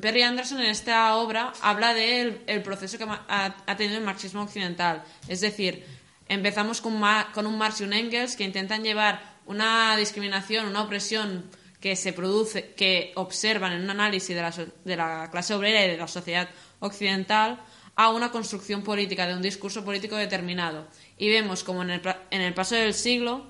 Perry 0.00 0.22
Anderson 0.22 0.60
en 0.60 0.66
esta 0.66 1.16
obra 1.16 1.52
habla 1.62 1.94
del 1.94 2.42
el 2.46 2.62
proceso 2.62 2.98
que 2.98 3.06
ha, 3.08 3.76
tenido 3.76 3.98
el 3.98 4.04
marxismo 4.04 4.42
occidental. 4.42 5.02
Es 5.28 5.40
decir, 5.40 5.84
empezamos 6.28 6.82
con, 6.82 6.92
un 6.92 7.58
Marx 7.58 7.80
y 7.80 7.84
un 7.84 7.94
Engels 7.94 8.36
que 8.36 8.44
intentan 8.44 8.82
llevar 8.82 9.36
una 9.46 9.96
discriminación, 9.96 10.66
una 10.66 10.82
opresión 10.82 11.48
que 11.80 11.96
se 11.96 12.12
produce, 12.12 12.74
que 12.74 13.12
observan 13.14 13.72
en 13.72 13.82
un 13.82 13.90
análisis 13.90 14.34
de 14.34 14.42
la, 14.42 14.52
de 14.84 14.96
la 14.96 15.30
clase 15.30 15.54
obrera 15.54 15.84
y 15.84 15.90
de 15.90 15.96
la 15.96 16.08
sociedad 16.08 16.48
occidental 16.80 17.62
a 17.94 18.10
una 18.10 18.30
construcción 18.30 18.82
política, 18.82 19.26
de 19.26 19.34
un 19.34 19.42
discurso 19.42 19.82
político 19.82 20.16
determinado. 20.16 20.86
Y 21.18 21.30
vemos 21.30 21.62
como 21.64 21.82
en 21.82 21.90
el, 21.90 22.02
en 22.30 22.40
el 22.40 22.54
paso 22.54 22.74
del 22.74 22.94
siglo 22.94 23.46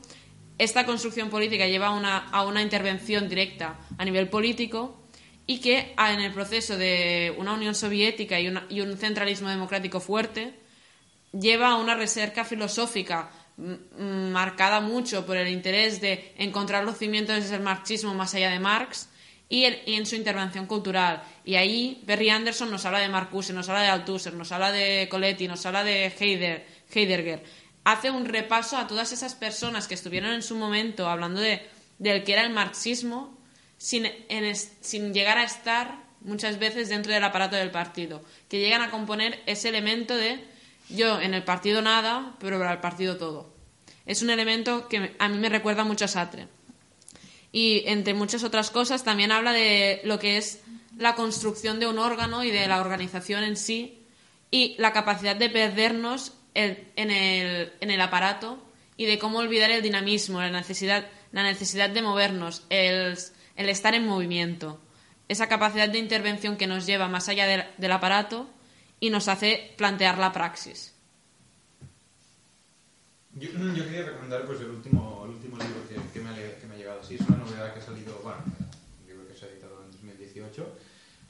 esta 0.59 0.86
construcción 0.86 1.28
política 1.28 1.66
lleva 1.66 1.90
una, 1.90 2.16
a 2.30 2.44
una 2.47 2.62
intervención 2.62 3.28
directa 3.28 3.78
a 3.98 4.05
nivel 4.05 4.28
político 4.28 5.02
y 5.47 5.60
que 5.60 5.93
ah, 5.97 6.12
en 6.12 6.20
el 6.20 6.32
proceso 6.32 6.78
de 6.78 7.34
una 7.36 7.52
Unión 7.52 7.74
Soviética 7.74 8.40
y, 8.40 8.52
y 8.70 8.80
un 8.80 8.97
centralismo 8.97 9.48
democrático 9.51 10.01
fuerte 10.01 10.55
lleva 11.32 11.72
a 11.72 11.76
una 11.76 11.94
recerca 11.94 12.44
filosófica 12.44 13.30
marcada 13.98 14.80
mucho 14.80 15.26
por 15.26 15.36
el 15.36 15.48
interés 15.48 16.01
de 16.01 16.32
encontrar 16.38 16.84
los 16.84 16.98
cimientos 16.98 17.48
del 17.48 17.60
marxismo 17.62 18.14
más 18.14 18.34
allá 18.34 18.51
de 18.51 18.60
Marx 18.60 19.09
y 19.48 19.64
en 19.64 20.06
su 20.06 20.16
intervención 20.16 20.66
cultural. 20.66 21.22
Y 21.44 21.55
ahí 21.55 22.02
Berry 22.05 22.30
Anderson 22.30 22.70
nos 22.70 22.84
habla 22.84 22.98
de 22.98 23.09
Marcuse, 23.09 23.52
nos 23.52 23.68
habla 23.68 23.82
de 23.82 23.88
Althusser, 23.88 24.34
nos 24.34 24.51
habla 24.52 24.72
de 24.72 25.06
Coletti, 25.09 25.47
nos 25.48 25.64
habla 25.66 25.84
de 25.84 26.10
Heider- 26.18 26.64
Heidegger. 26.93 27.45
Hace 27.85 28.11
un 28.11 28.25
repaso 28.25 28.77
a 28.77 28.87
todas 28.87 29.13
esas 29.13 29.35
personas 29.35 29.87
que 29.87 29.95
estuvieron 29.95 30.33
en 30.33 30.43
su 30.43 30.57
momento 30.57 31.09
hablando 31.09 31.41
de, 31.41 31.69
del 31.99 32.25
que 32.25 32.33
era 32.33 32.43
el 32.43 32.53
marxismo 32.53 33.37
sin, 33.79 35.13
llegar 35.13 35.39
a 35.39 35.45
estar 35.45 36.05
muchas 36.21 36.59
veces 36.59 36.89
dentro 36.89 37.13
del 37.13 37.23
aparato 37.23 37.57
del 37.57 37.71
partido, 37.71 38.23
que 38.49 38.59
llegan 38.59 38.83
a 38.83 38.91
componer 38.91 39.43
ese 39.47 39.69
elemento 39.69 40.17
de 40.17 40.45
yo 40.89 41.21
en 41.21 41.35
el 41.35 41.45
partido 41.45 41.83
nada, 41.83 42.35
pero 42.39 42.59
para 42.59 42.73
el 42.73 42.81
partido 42.81 43.17
todo. 43.17 43.55
Es 44.07 44.23
un 44.23 44.31
elemento 44.31 44.89
que 44.89 45.15
a 45.19 45.29
mí 45.29 45.39
me 45.39 45.49
recuerda 45.49 45.85
mucho 45.85 46.05
a 46.05 46.09
Sartre. 46.09 46.49
Y 47.53 47.83
entre 47.87 48.15
muchas 48.15 48.45
otras 48.45 48.71
cosas 48.71 49.03
también 49.03 49.33
habla 49.33 49.53
de 49.53 50.01
lo 50.05 50.19
que 50.19 50.37
es 50.37 50.61
la 50.97 51.15
construcción 51.15 51.81
de 51.81 51.87
un 51.87 51.99
órgano 51.99 52.45
y 52.45 52.51
de 52.51 52.67
la 52.67 52.81
organización 52.81 53.43
en 53.45 53.57
sí 53.57 54.03
y 54.51 54.77
la 54.79 54.93
capacidad 54.93 55.37
de 55.37 55.51
perdernos 55.51 56.33
el- 56.57 56.89
en, 56.97 57.11
el, 57.11 57.73
en 57.81 57.91
el 57.91 58.01
aparato 58.01 58.62
y 58.97 59.05
de 59.07 59.19
cómo 59.19 59.39
olvidar 59.39 59.70
el 59.70 59.83
dinamismo, 59.83 60.41
la 60.41 60.51
necesidad, 60.51 61.07
la 61.33 61.43
necesidad 61.43 61.91
de 61.91 62.03
movernos, 62.03 62.65
el, 62.70 63.16
el 63.57 63.69
estar 63.69 63.95
en 63.95 64.07
movimiento, 64.07 64.81
esa 65.28 65.49
capacidad 65.49 65.89
de 65.89 65.99
intervención 65.99 66.57
que 66.57 66.66
nos 66.66 66.87
lleva 66.87 67.09
más 67.09 67.28
allá 67.28 67.47
del, 67.47 67.93
aparato 67.93 68.49
y 69.01 69.11
nos 69.11 69.28
hace 69.28 69.74
plantear 69.77 70.19
la 70.19 70.33
praxis. 70.33 70.95
Yo, 73.35 73.51
yo 73.51 73.85
quería 73.85 74.05
recomendar 74.05 74.47
pues, 74.47 74.61
el, 74.61 74.70
último, 74.70 75.23
el 75.27 75.31
último 75.33 75.59
libro 75.59 75.87
que, 75.89 75.97
que 76.12 76.20
me 76.24 76.31
ha, 76.31 76.35
que 76.59 76.66
me 76.66 76.74
ha 76.74 76.78
llegado 76.78 77.01
así. 77.01 77.16
Es 77.16 77.20
una 77.28 77.37
novedad 77.37 77.74
que 77.74 77.81
ha 77.81 77.83
salido, 77.83 78.19
bueno, 78.23 78.39
un 79.03 79.07
libro 79.07 79.28
que 79.28 79.35
se 79.39 79.45
ha 79.45 79.49
editado 79.49 79.85
en 79.85 79.91
2018, 79.93 80.73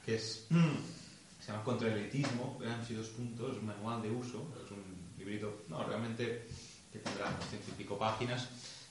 que 0.05 0.15
es, 0.15 0.47
se 0.47 1.51
llama 1.51 1.63
Contra 1.65 1.89
el 1.89 1.97
elitismo, 1.97 2.57
veamos 2.61 2.89
y 2.89 2.93
dos 2.93 3.07
puntos, 3.09 3.61
manual 3.61 4.01
de 4.01 4.09
uso. 4.11 4.47
No, 5.67 5.83
realmente 5.83 6.47
que 6.91 6.99
tendrá 6.99 7.37
ciento 7.49 7.67
y 7.71 7.77
pico 7.77 7.97
páginas. 7.97 8.47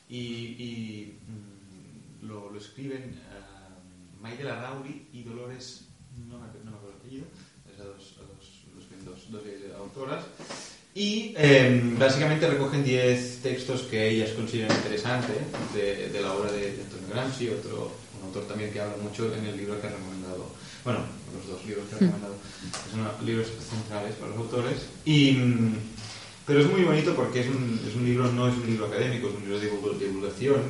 Y, 0.08 1.14
mm, 1.26 2.26
lo, 2.26 2.54
escriben 2.56 3.18
uh, 3.18 4.22
Maide 4.22 4.44
Larrauri 4.44 5.08
y 5.12 5.22
Dolores, 5.22 5.88
no 6.28 6.38
me, 6.38 6.46
acuerdo 6.46 6.90
el 6.90 6.96
apellido, 6.96 7.24
es 7.70 7.78
dos, 7.78 9.30
dos, 9.30 9.42
eh, 9.46 9.72
autoras. 9.78 10.24
Y 10.94 11.34
eh, 11.36 11.94
básicamente 11.98 12.48
recogen 12.48 12.82
10 12.82 13.42
textos 13.42 13.82
que 13.82 14.08
ellas 14.08 14.30
consideran 14.30 14.74
interesantes 14.76 15.36
de, 15.74 16.20
la 16.20 16.32
obra 16.32 16.50
de, 16.52 16.72
de 16.72 16.82
Antonio 16.82 17.08
Gramsci, 17.10 17.48
otro 17.50 17.92
un 18.18 18.28
autor 18.28 18.44
también 18.48 18.72
que 18.72 18.80
habla 18.80 18.96
mucho 19.02 19.32
en 19.34 19.44
el 19.44 19.56
libro 19.56 19.80
que 19.80 19.86
ha 19.86 19.90
recomendado. 19.90 20.50
Bueno, 20.84 21.00
los 21.34 21.46
dos 21.48 21.66
libros 21.66 21.86
que 21.88 21.96
ha 21.96 21.98
recomendado. 21.98 22.34
Son 22.90 23.26
libros 23.26 23.48
centrales 23.68 24.14
para 24.14 24.30
los 24.30 24.38
autores. 24.38 24.86
Y, 25.04 25.32
mm, 25.32 25.76
pero 26.46 26.60
es 26.60 26.70
muy 26.70 26.82
bonito 26.82 27.14
porque 27.14 27.40
es 27.40 27.48
un, 27.48 27.80
es 27.88 27.94
un 27.96 28.04
libro, 28.04 28.30
no 28.32 28.48
es 28.48 28.54
un 28.54 28.66
libro 28.66 28.86
académico, 28.86 29.28
es 29.28 29.34
un 29.34 29.40
libro 29.42 29.58
de 29.60 29.70
divulg- 29.70 29.98
divulgación 29.98 30.62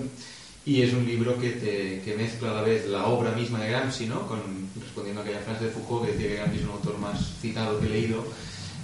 y 0.64 0.82
es 0.82 0.92
un 0.94 1.06
libro 1.06 1.38
que, 1.38 1.50
te, 1.50 2.02
que 2.04 2.16
mezcla 2.16 2.50
a 2.50 2.54
la 2.54 2.62
vez 2.62 2.86
la 2.88 3.06
obra 3.06 3.32
misma 3.32 3.60
de 3.60 3.68
Gramsci, 3.70 4.06
¿no? 4.06 4.26
Con, 4.26 4.40
respondiendo 4.80 5.20
a 5.20 5.24
aquella 5.24 5.40
frase 5.40 5.66
de 5.66 5.70
Foucault 5.70 6.06
que 6.06 6.12
decía 6.12 6.28
que 6.28 6.34
Gramsci 6.36 6.58
es 6.58 6.64
un 6.64 6.70
autor 6.70 6.98
más 6.98 7.34
citado 7.40 7.78
que 7.80 7.88
leído, 7.88 8.24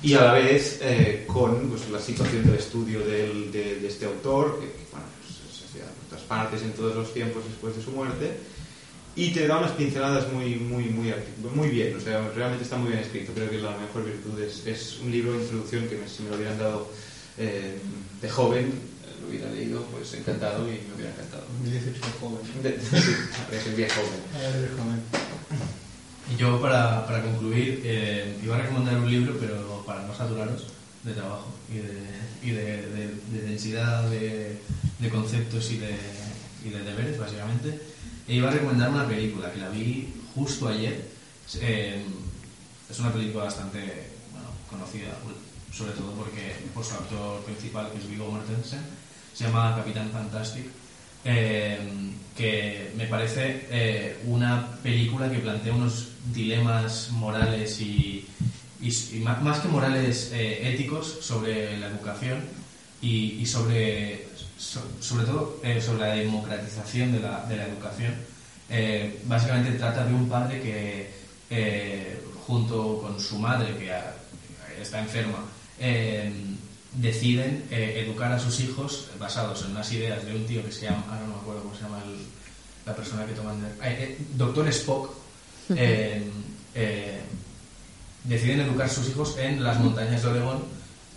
y 0.02 0.14
a 0.14 0.20
la 0.22 0.32
vez 0.34 0.80
eh, 0.82 1.24
con 1.26 1.68
pues, 1.68 1.88
la 1.90 2.00
situación 2.00 2.44
del 2.44 2.56
estudio 2.56 3.00
del- 3.00 3.50
de, 3.50 3.86
este 3.86 4.04
autor, 4.06 4.60
que, 4.60 4.66
bueno, 4.92 5.06
pues, 5.22 5.56
se 5.58 5.64
hacía 5.64 5.82
en 5.84 6.06
otras 6.06 6.22
partes 6.22 6.62
en 6.62 6.72
todos 6.72 6.94
los 6.94 7.12
tiempos 7.14 7.42
después 7.48 7.74
de 7.76 7.82
su 7.82 7.90
muerte, 7.92 8.30
y 9.14 9.32
te 9.32 9.46
da 9.46 9.58
unas 9.58 9.72
pinceladas 9.72 10.32
muy, 10.32 10.56
muy, 10.56 10.84
muy, 10.84 11.12
muy 11.54 11.68
bien, 11.68 11.94
o 11.96 12.00
sea, 12.00 12.26
realmente 12.34 12.64
está 12.64 12.76
muy 12.76 12.88
bien 12.88 13.00
escrito. 13.00 13.32
Creo 13.34 13.50
que 13.50 13.58
la 13.58 13.76
mejor 13.76 14.04
virtud 14.04 14.40
es, 14.40 14.66
es 14.66 14.98
un 15.00 15.10
libro 15.10 15.32
de 15.34 15.42
introducción 15.42 15.86
que 15.88 15.96
me- 15.96 16.08
si 16.08 16.22
me 16.22 16.30
lo 16.30 16.36
hubieran 16.36 16.58
dado 16.58 16.90
eh, 17.38 17.78
de 18.20 18.28
joven, 18.30 18.66
eh, 18.66 19.20
lo 19.22 19.28
hubiera 19.28 19.50
leído, 19.50 19.82
pues 19.86 20.14
encantado 20.14 20.66
y 20.68 20.80
me 20.88 20.94
hubiera 20.94 21.10
encantado. 21.12 21.44
2018 21.62 22.00
joven. 22.20 22.62
De- 22.62 22.78
sí, 22.80 23.12
es 23.52 23.66
el 23.66 23.74
viejo 23.74 24.00
joven. 24.00 24.20
Y 26.32 26.36
yo, 26.36 26.60
para, 26.60 27.04
para 27.06 27.22
concluir, 27.22 27.82
eh, 27.84 28.36
iba 28.42 28.56
a 28.56 28.62
recomendar 28.62 28.96
un 28.96 29.10
libro, 29.10 29.36
pero 29.38 29.82
para 29.86 30.02
no 30.06 30.14
saturaros 30.16 30.66
de 31.04 31.12
trabajo 31.12 31.52
y 31.70 31.78
de, 31.78 32.02
y 32.42 32.50
de, 32.52 32.64
de- 32.86 33.14
de 33.32 33.42
densidad 33.48 34.08
de, 34.08 34.56
de 35.00 35.08
conceptos 35.10 35.70
y 35.72 35.78
de, 35.78 35.96
y 36.64 36.70
de 36.70 36.78
deberes, 36.82 37.18
básicamente. 37.18 37.78
E 38.28 38.34
iba 38.34 38.48
a 38.48 38.52
recomendar 38.52 38.90
una 38.90 39.06
película 39.06 39.52
que 39.52 39.60
la 39.60 39.68
vi 39.68 40.08
justo 40.34 40.68
ayer. 40.68 41.08
Eh, 41.60 42.04
es 42.90 42.98
una 42.98 43.12
película 43.12 43.44
bastante 43.44 44.10
conocida, 44.68 45.16
sobre 45.72 45.92
todo 45.92 46.12
porque 46.12 46.54
por 46.74 46.84
su 46.84 46.94
actor 46.94 47.42
principal, 47.44 47.90
que 47.92 47.98
es 47.98 48.08
Viggo 48.08 48.30
Mortensen. 48.30 48.80
Se 49.34 49.44
llama 49.44 49.74
Capitán 49.76 50.10
Fantastic. 50.10 50.66
eh, 51.24 51.78
que 52.36 52.92
me 52.96 53.06
parece 53.06 53.66
eh, 53.70 54.18
una 54.24 54.76
película 54.82 55.30
que 55.30 55.38
plantea 55.38 55.74
unos 55.74 56.08
dilemas 56.32 57.10
morales 57.10 57.80
y, 57.80 58.26
más 59.22 59.60
que 59.60 59.68
morales 59.68 60.30
eh, 60.32 60.72
éticos 60.72 61.18
sobre 61.20 61.78
la 61.78 61.88
educación 61.88 62.40
y 63.00 63.44
sobre, 63.46 64.28
so- 64.62 64.86
sobre 65.00 65.24
todo 65.26 65.58
eh, 65.64 65.80
sobre 65.80 66.00
la 66.08 66.14
democratización 66.14 67.12
de 67.12 67.20
la, 67.20 67.44
de 67.46 67.56
la 67.56 67.66
educación. 67.66 68.14
Eh, 68.70 69.20
básicamente 69.26 69.72
trata 69.78 70.04
de 70.04 70.14
un 70.14 70.28
padre 70.28 70.60
que 70.62 71.10
eh, 71.50 72.22
junto 72.46 72.98
con 73.02 73.18
su 73.20 73.38
madre 73.38 73.76
que 73.76 73.90
está 74.80 75.00
enferma 75.00 75.38
deciden 76.94 77.64
educar 77.70 78.30
a 78.32 78.38
sus 78.38 78.60
hijos 78.60 79.08
basados 79.18 79.62
en 79.64 79.70
unas 79.72 79.90
ideas 79.92 80.24
de 80.24 80.36
un 80.36 80.46
tío 80.46 80.64
que 80.64 80.70
se 80.72 80.82
llama, 80.86 81.04
ahora 81.08 81.20
no 81.22 81.34
me 81.34 81.40
acuerdo 81.40 81.62
cómo 81.62 81.74
se 81.74 81.82
llama 81.82 82.02
el- 82.06 82.26
la 82.86 82.94
persona 82.94 83.24
que 83.26 83.32
toma 83.32 83.54
Doctor 84.36 84.68
Spock. 84.68 85.10
deciden 88.24 88.60
educar 88.60 88.86
a 88.86 88.90
sus 88.90 89.08
hijos 89.08 89.36
en 89.38 89.62
las 89.62 89.78
montañas 89.80 90.22
de 90.22 90.28
Oregón, 90.28 90.62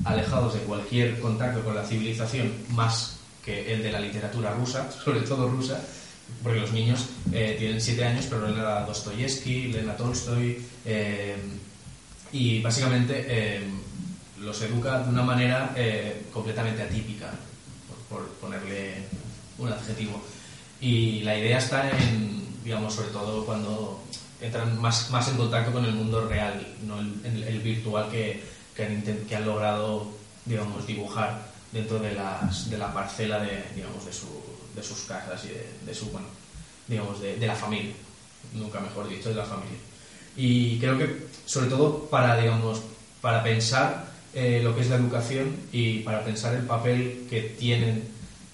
alejados 0.03 0.53
de 0.55 0.59
cualquier 0.61 1.19
contacto 1.19 1.63
con 1.63 1.75
la 1.75 1.83
civilización 1.85 2.51
más 2.69 3.14
que 3.45 3.71
el 3.73 3.83
de 3.83 3.91
la 3.91 3.99
literatura 3.99 4.51
rusa, 4.51 4.91
sobre 4.91 5.21
todo 5.21 5.47
rusa, 5.47 5.79
porque 6.41 6.59
los 6.59 6.71
niños 6.71 7.05
eh, 7.31 7.55
tienen 7.59 7.79
siete 7.79 8.03
años, 8.03 8.25
pero 8.27 8.47
leen 8.47 8.59
a 8.59 8.81
Dostoyevsky, 8.81 9.67
leen 9.71 9.89
a 9.89 9.95
Tolstoy, 9.95 10.59
eh, 10.85 11.35
y 12.31 12.61
básicamente 12.61 13.23
eh, 13.27 13.61
los 14.41 14.59
educa 14.63 14.99
de 14.99 15.09
una 15.09 15.21
manera 15.23 15.73
eh, 15.75 16.23
completamente 16.33 16.81
atípica, 16.81 17.31
por, 18.09 18.19
por 18.23 18.29
ponerle 18.37 18.95
un 19.59 19.71
adjetivo. 19.71 20.21
Y 20.81 21.21
la 21.21 21.37
idea 21.37 21.59
está 21.59 21.89
en, 21.91 22.43
digamos, 22.63 22.93
sobre 22.95 23.09
todo 23.09 23.45
cuando 23.45 24.03
entran 24.41 24.79
más, 24.81 25.09
más 25.11 25.27
en 25.29 25.37
contacto 25.37 25.71
con 25.71 25.85
el 25.85 25.93
mundo 25.93 26.27
real, 26.27 26.65
no 26.85 26.99
el, 26.99 27.43
el- 27.47 27.59
virtual 27.61 28.09
que, 28.11 28.43
que, 28.75 28.85
han 28.85 29.01
que 29.01 29.35
han 29.35 29.45
logrado, 29.45 30.11
digamos, 30.45 30.85
dibujar 30.85 31.54
dentro 31.75 31.99
de, 31.99 32.13
las, 32.15 32.69
de 32.69 32.77
la 32.77 32.93
parcela 32.93 33.39
de, 33.39 33.65
digamos, 33.75 34.05
de, 34.05 34.13
su, 34.13 34.27
de 34.75 34.81
sus 34.81 35.01
casas 35.01 35.43
y 35.43 35.49
de, 35.49 35.67
de 35.85 35.93
su, 35.93 36.05
bueno, 36.09 36.27
digamos, 36.87 37.19
de, 37.19 37.35
de 37.35 37.47
la 37.47 37.55
familia, 37.55 37.93
nunca 38.53 38.79
mejor 38.79 39.09
dicho, 39.09 39.27
de 39.29 39.35
la 39.35 39.43
familia. 39.43 39.77
Y 40.37 40.79
creo 40.79 40.97
que, 40.97 41.27
sobre 41.45 41.67
todo, 41.69 42.05
para, 42.09 42.37
digamos, 42.37 42.81
para 43.21 43.43
pensar 43.43 44.07
eh, 44.33 44.61
lo 44.63 44.73
que 44.73 44.81
es 44.81 44.89
la 44.89 44.95
educación 44.95 45.53
y 45.73 45.99
para 45.99 46.23
pensar 46.23 46.55
el 46.55 46.63
papel 46.63 47.27
que 47.29 47.41
tienen 47.41 48.03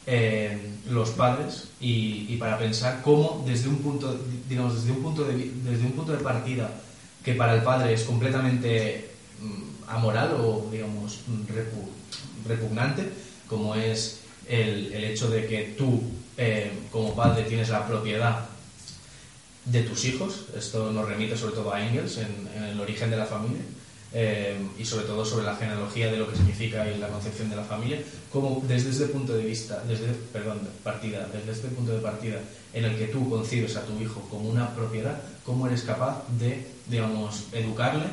eh, 0.08 0.58
los 0.90 1.12
padres 1.12 1.66
y, 1.80 2.26
y 2.28 2.38
para 2.38 2.58
pensar 2.58 3.02
cómo 3.04 3.44
desde 3.46 3.70
un 3.70 3.78
punto 3.78 4.20
digamos 4.50 4.76
desde 4.76 4.92
un 4.92 5.04
punto 5.04 5.24
de 5.24 5.34
desde 5.64 5.86
un 5.86 5.92
punto 5.92 6.12
de 6.12 6.18
partida 6.24 6.72
que 7.24 7.36
para 7.36 7.54
el 7.54 7.62
padre 7.62 7.94
es 7.94 8.04
completamente 8.04 9.12
mm, 9.40 9.90
amoral 9.90 10.34
o 10.40 10.68
digamos 10.72 11.20
mm, 11.28 11.54
repu- 11.54 11.90
repugnante 12.48 13.10
como 13.48 13.76
es 13.76 14.22
el, 14.48 14.94
el 14.94 15.04
hecho 15.04 15.30
de 15.30 15.46
que 15.48 15.76
tú 15.78 16.02
eh, 16.38 16.72
como 16.92 17.16
padre 17.16 17.44
tienes 17.44 17.70
la 17.70 17.86
propiedad 17.88 18.46
de 19.66 19.84
tus 19.84 20.06
hijos. 20.06 20.46
Esto 20.58 20.92
nos 20.92 21.08
remite 21.08 21.38
sobre 21.38 21.56
todo 21.56 21.74
a 21.74 21.86
Engels 21.86 22.18
en, 22.18 22.64
el 22.64 22.80
origen 22.80 23.10
de 23.10 23.18
la 23.18 23.26
familia 23.26 23.62
eh, 24.14 24.58
y 24.78 24.86
sobre 24.86 25.06
todo 25.06 25.24
sobre 25.26 25.46
la 25.46 25.56
genealogía 25.56 26.12
de 26.12 26.18
lo 26.18 26.30
que 26.30 26.36
significa 26.36 26.90
y 26.90 26.98
la 26.98 27.10
concepción 27.10 27.50
de 27.50 27.56
la 27.56 27.64
familia, 27.64 28.00
como 28.32 28.62
desde 28.68 28.90
este 28.90 29.06
punto 29.06 29.34
de 29.34 29.46
vista, 29.46 29.84
desde, 29.88 30.08
perdón, 30.34 30.60
partida, 30.84 31.28
desde 31.32 31.52
este 31.52 31.68
punto 31.68 31.94
de 31.94 32.00
partida 32.00 32.40
en 32.74 32.86
el 32.86 32.98
que 32.98 33.08
tú 33.08 33.30
concibes 33.30 33.76
a 33.76 33.86
tu 33.86 34.00
hijo 34.02 34.22
como 34.30 34.50
una 34.50 34.74
propiedad, 34.74 35.22
cómo 35.46 35.68
eres 35.68 35.84
capaz 35.84 36.24
de, 36.40 36.66
digamos, 36.88 37.44
educarle 37.52 38.06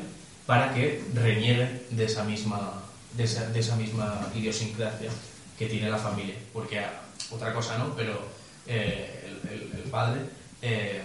para 0.47 0.75
que 0.75 1.03
reniegue 1.15 1.87
de 1.91 2.05
esa 2.05 2.25
misma, 2.25 2.83
de 3.15 3.25
esa, 3.25 3.49
de 3.51 3.61
esa 3.61 3.77
misma 3.77 4.31
idiosincrasia 4.35 5.11
que 5.59 5.67
tiene 5.67 5.91
la 5.91 5.99
familia. 5.99 6.35
Porque 6.53 6.79
ah, 6.81 7.01
otra 7.31 7.53
cosa 7.55 7.79
no, 7.79 7.95
pero 7.97 8.27
eh, 8.67 9.25
el, 9.45 9.51
el- 9.53 9.73
el 9.85 9.91
padre 9.91 10.21
eh, 10.63 11.03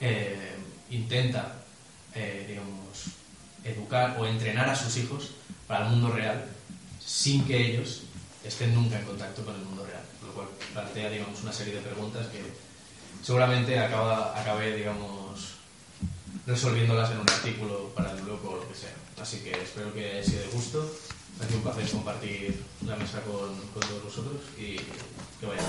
eh, 0.00 0.56
intenta, 0.90 1.56
eh, 2.14 2.44
digamos, 2.48 2.78
educar 3.64 4.16
o 4.18 4.26
entrenar 4.26 4.68
a 4.68 4.76
sus 4.76 4.96
hijos 4.96 5.30
para 5.66 5.84
el 5.86 5.90
mundo 5.92 6.10
real 6.10 6.46
sin 7.04 7.44
que 7.46 7.56
ellos 7.72 8.02
estén 8.44 8.74
nunca 8.74 8.98
en 8.98 9.04
contacto 9.04 9.44
con 9.44 9.54
el 9.54 9.62
mundo 9.62 9.84
real, 9.84 10.02
lo 10.24 10.32
cual 10.32 10.46
plantea, 10.72 11.10
digamos, 11.10 11.42
una 11.42 11.52
serie 11.52 11.74
de 11.74 11.80
preguntas 11.80 12.26
que 12.28 12.40
seguramente 13.22 13.78
acaba, 13.78 14.38
acabe, 14.40 14.76
digamos, 14.76 15.54
resolviéndolas 16.46 17.10
en 17.10 17.18
un 17.18 17.28
artículo 17.28 17.92
para 17.94 18.12
el 18.12 18.20
blog 18.22 18.44
o 18.46 18.56
lo 18.56 18.68
que 18.68 18.74
sea. 18.74 18.92
Así 19.20 19.38
que 19.38 19.50
espero 19.50 19.92
que 19.92 20.22
sido 20.22 20.42
de 20.42 20.48
gusto. 20.48 20.90
Ha 21.40 21.46
sido 21.46 21.58
un 21.58 21.62
placer 21.62 21.90
compartir 21.90 22.62
la 22.86 22.96
mesa 22.96 23.20
con, 23.22 23.54
todos 23.80 24.04
vosotros 24.04 24.40
y 24.56 24.76
que 24.76 25.46
vaya. 25.46 25.62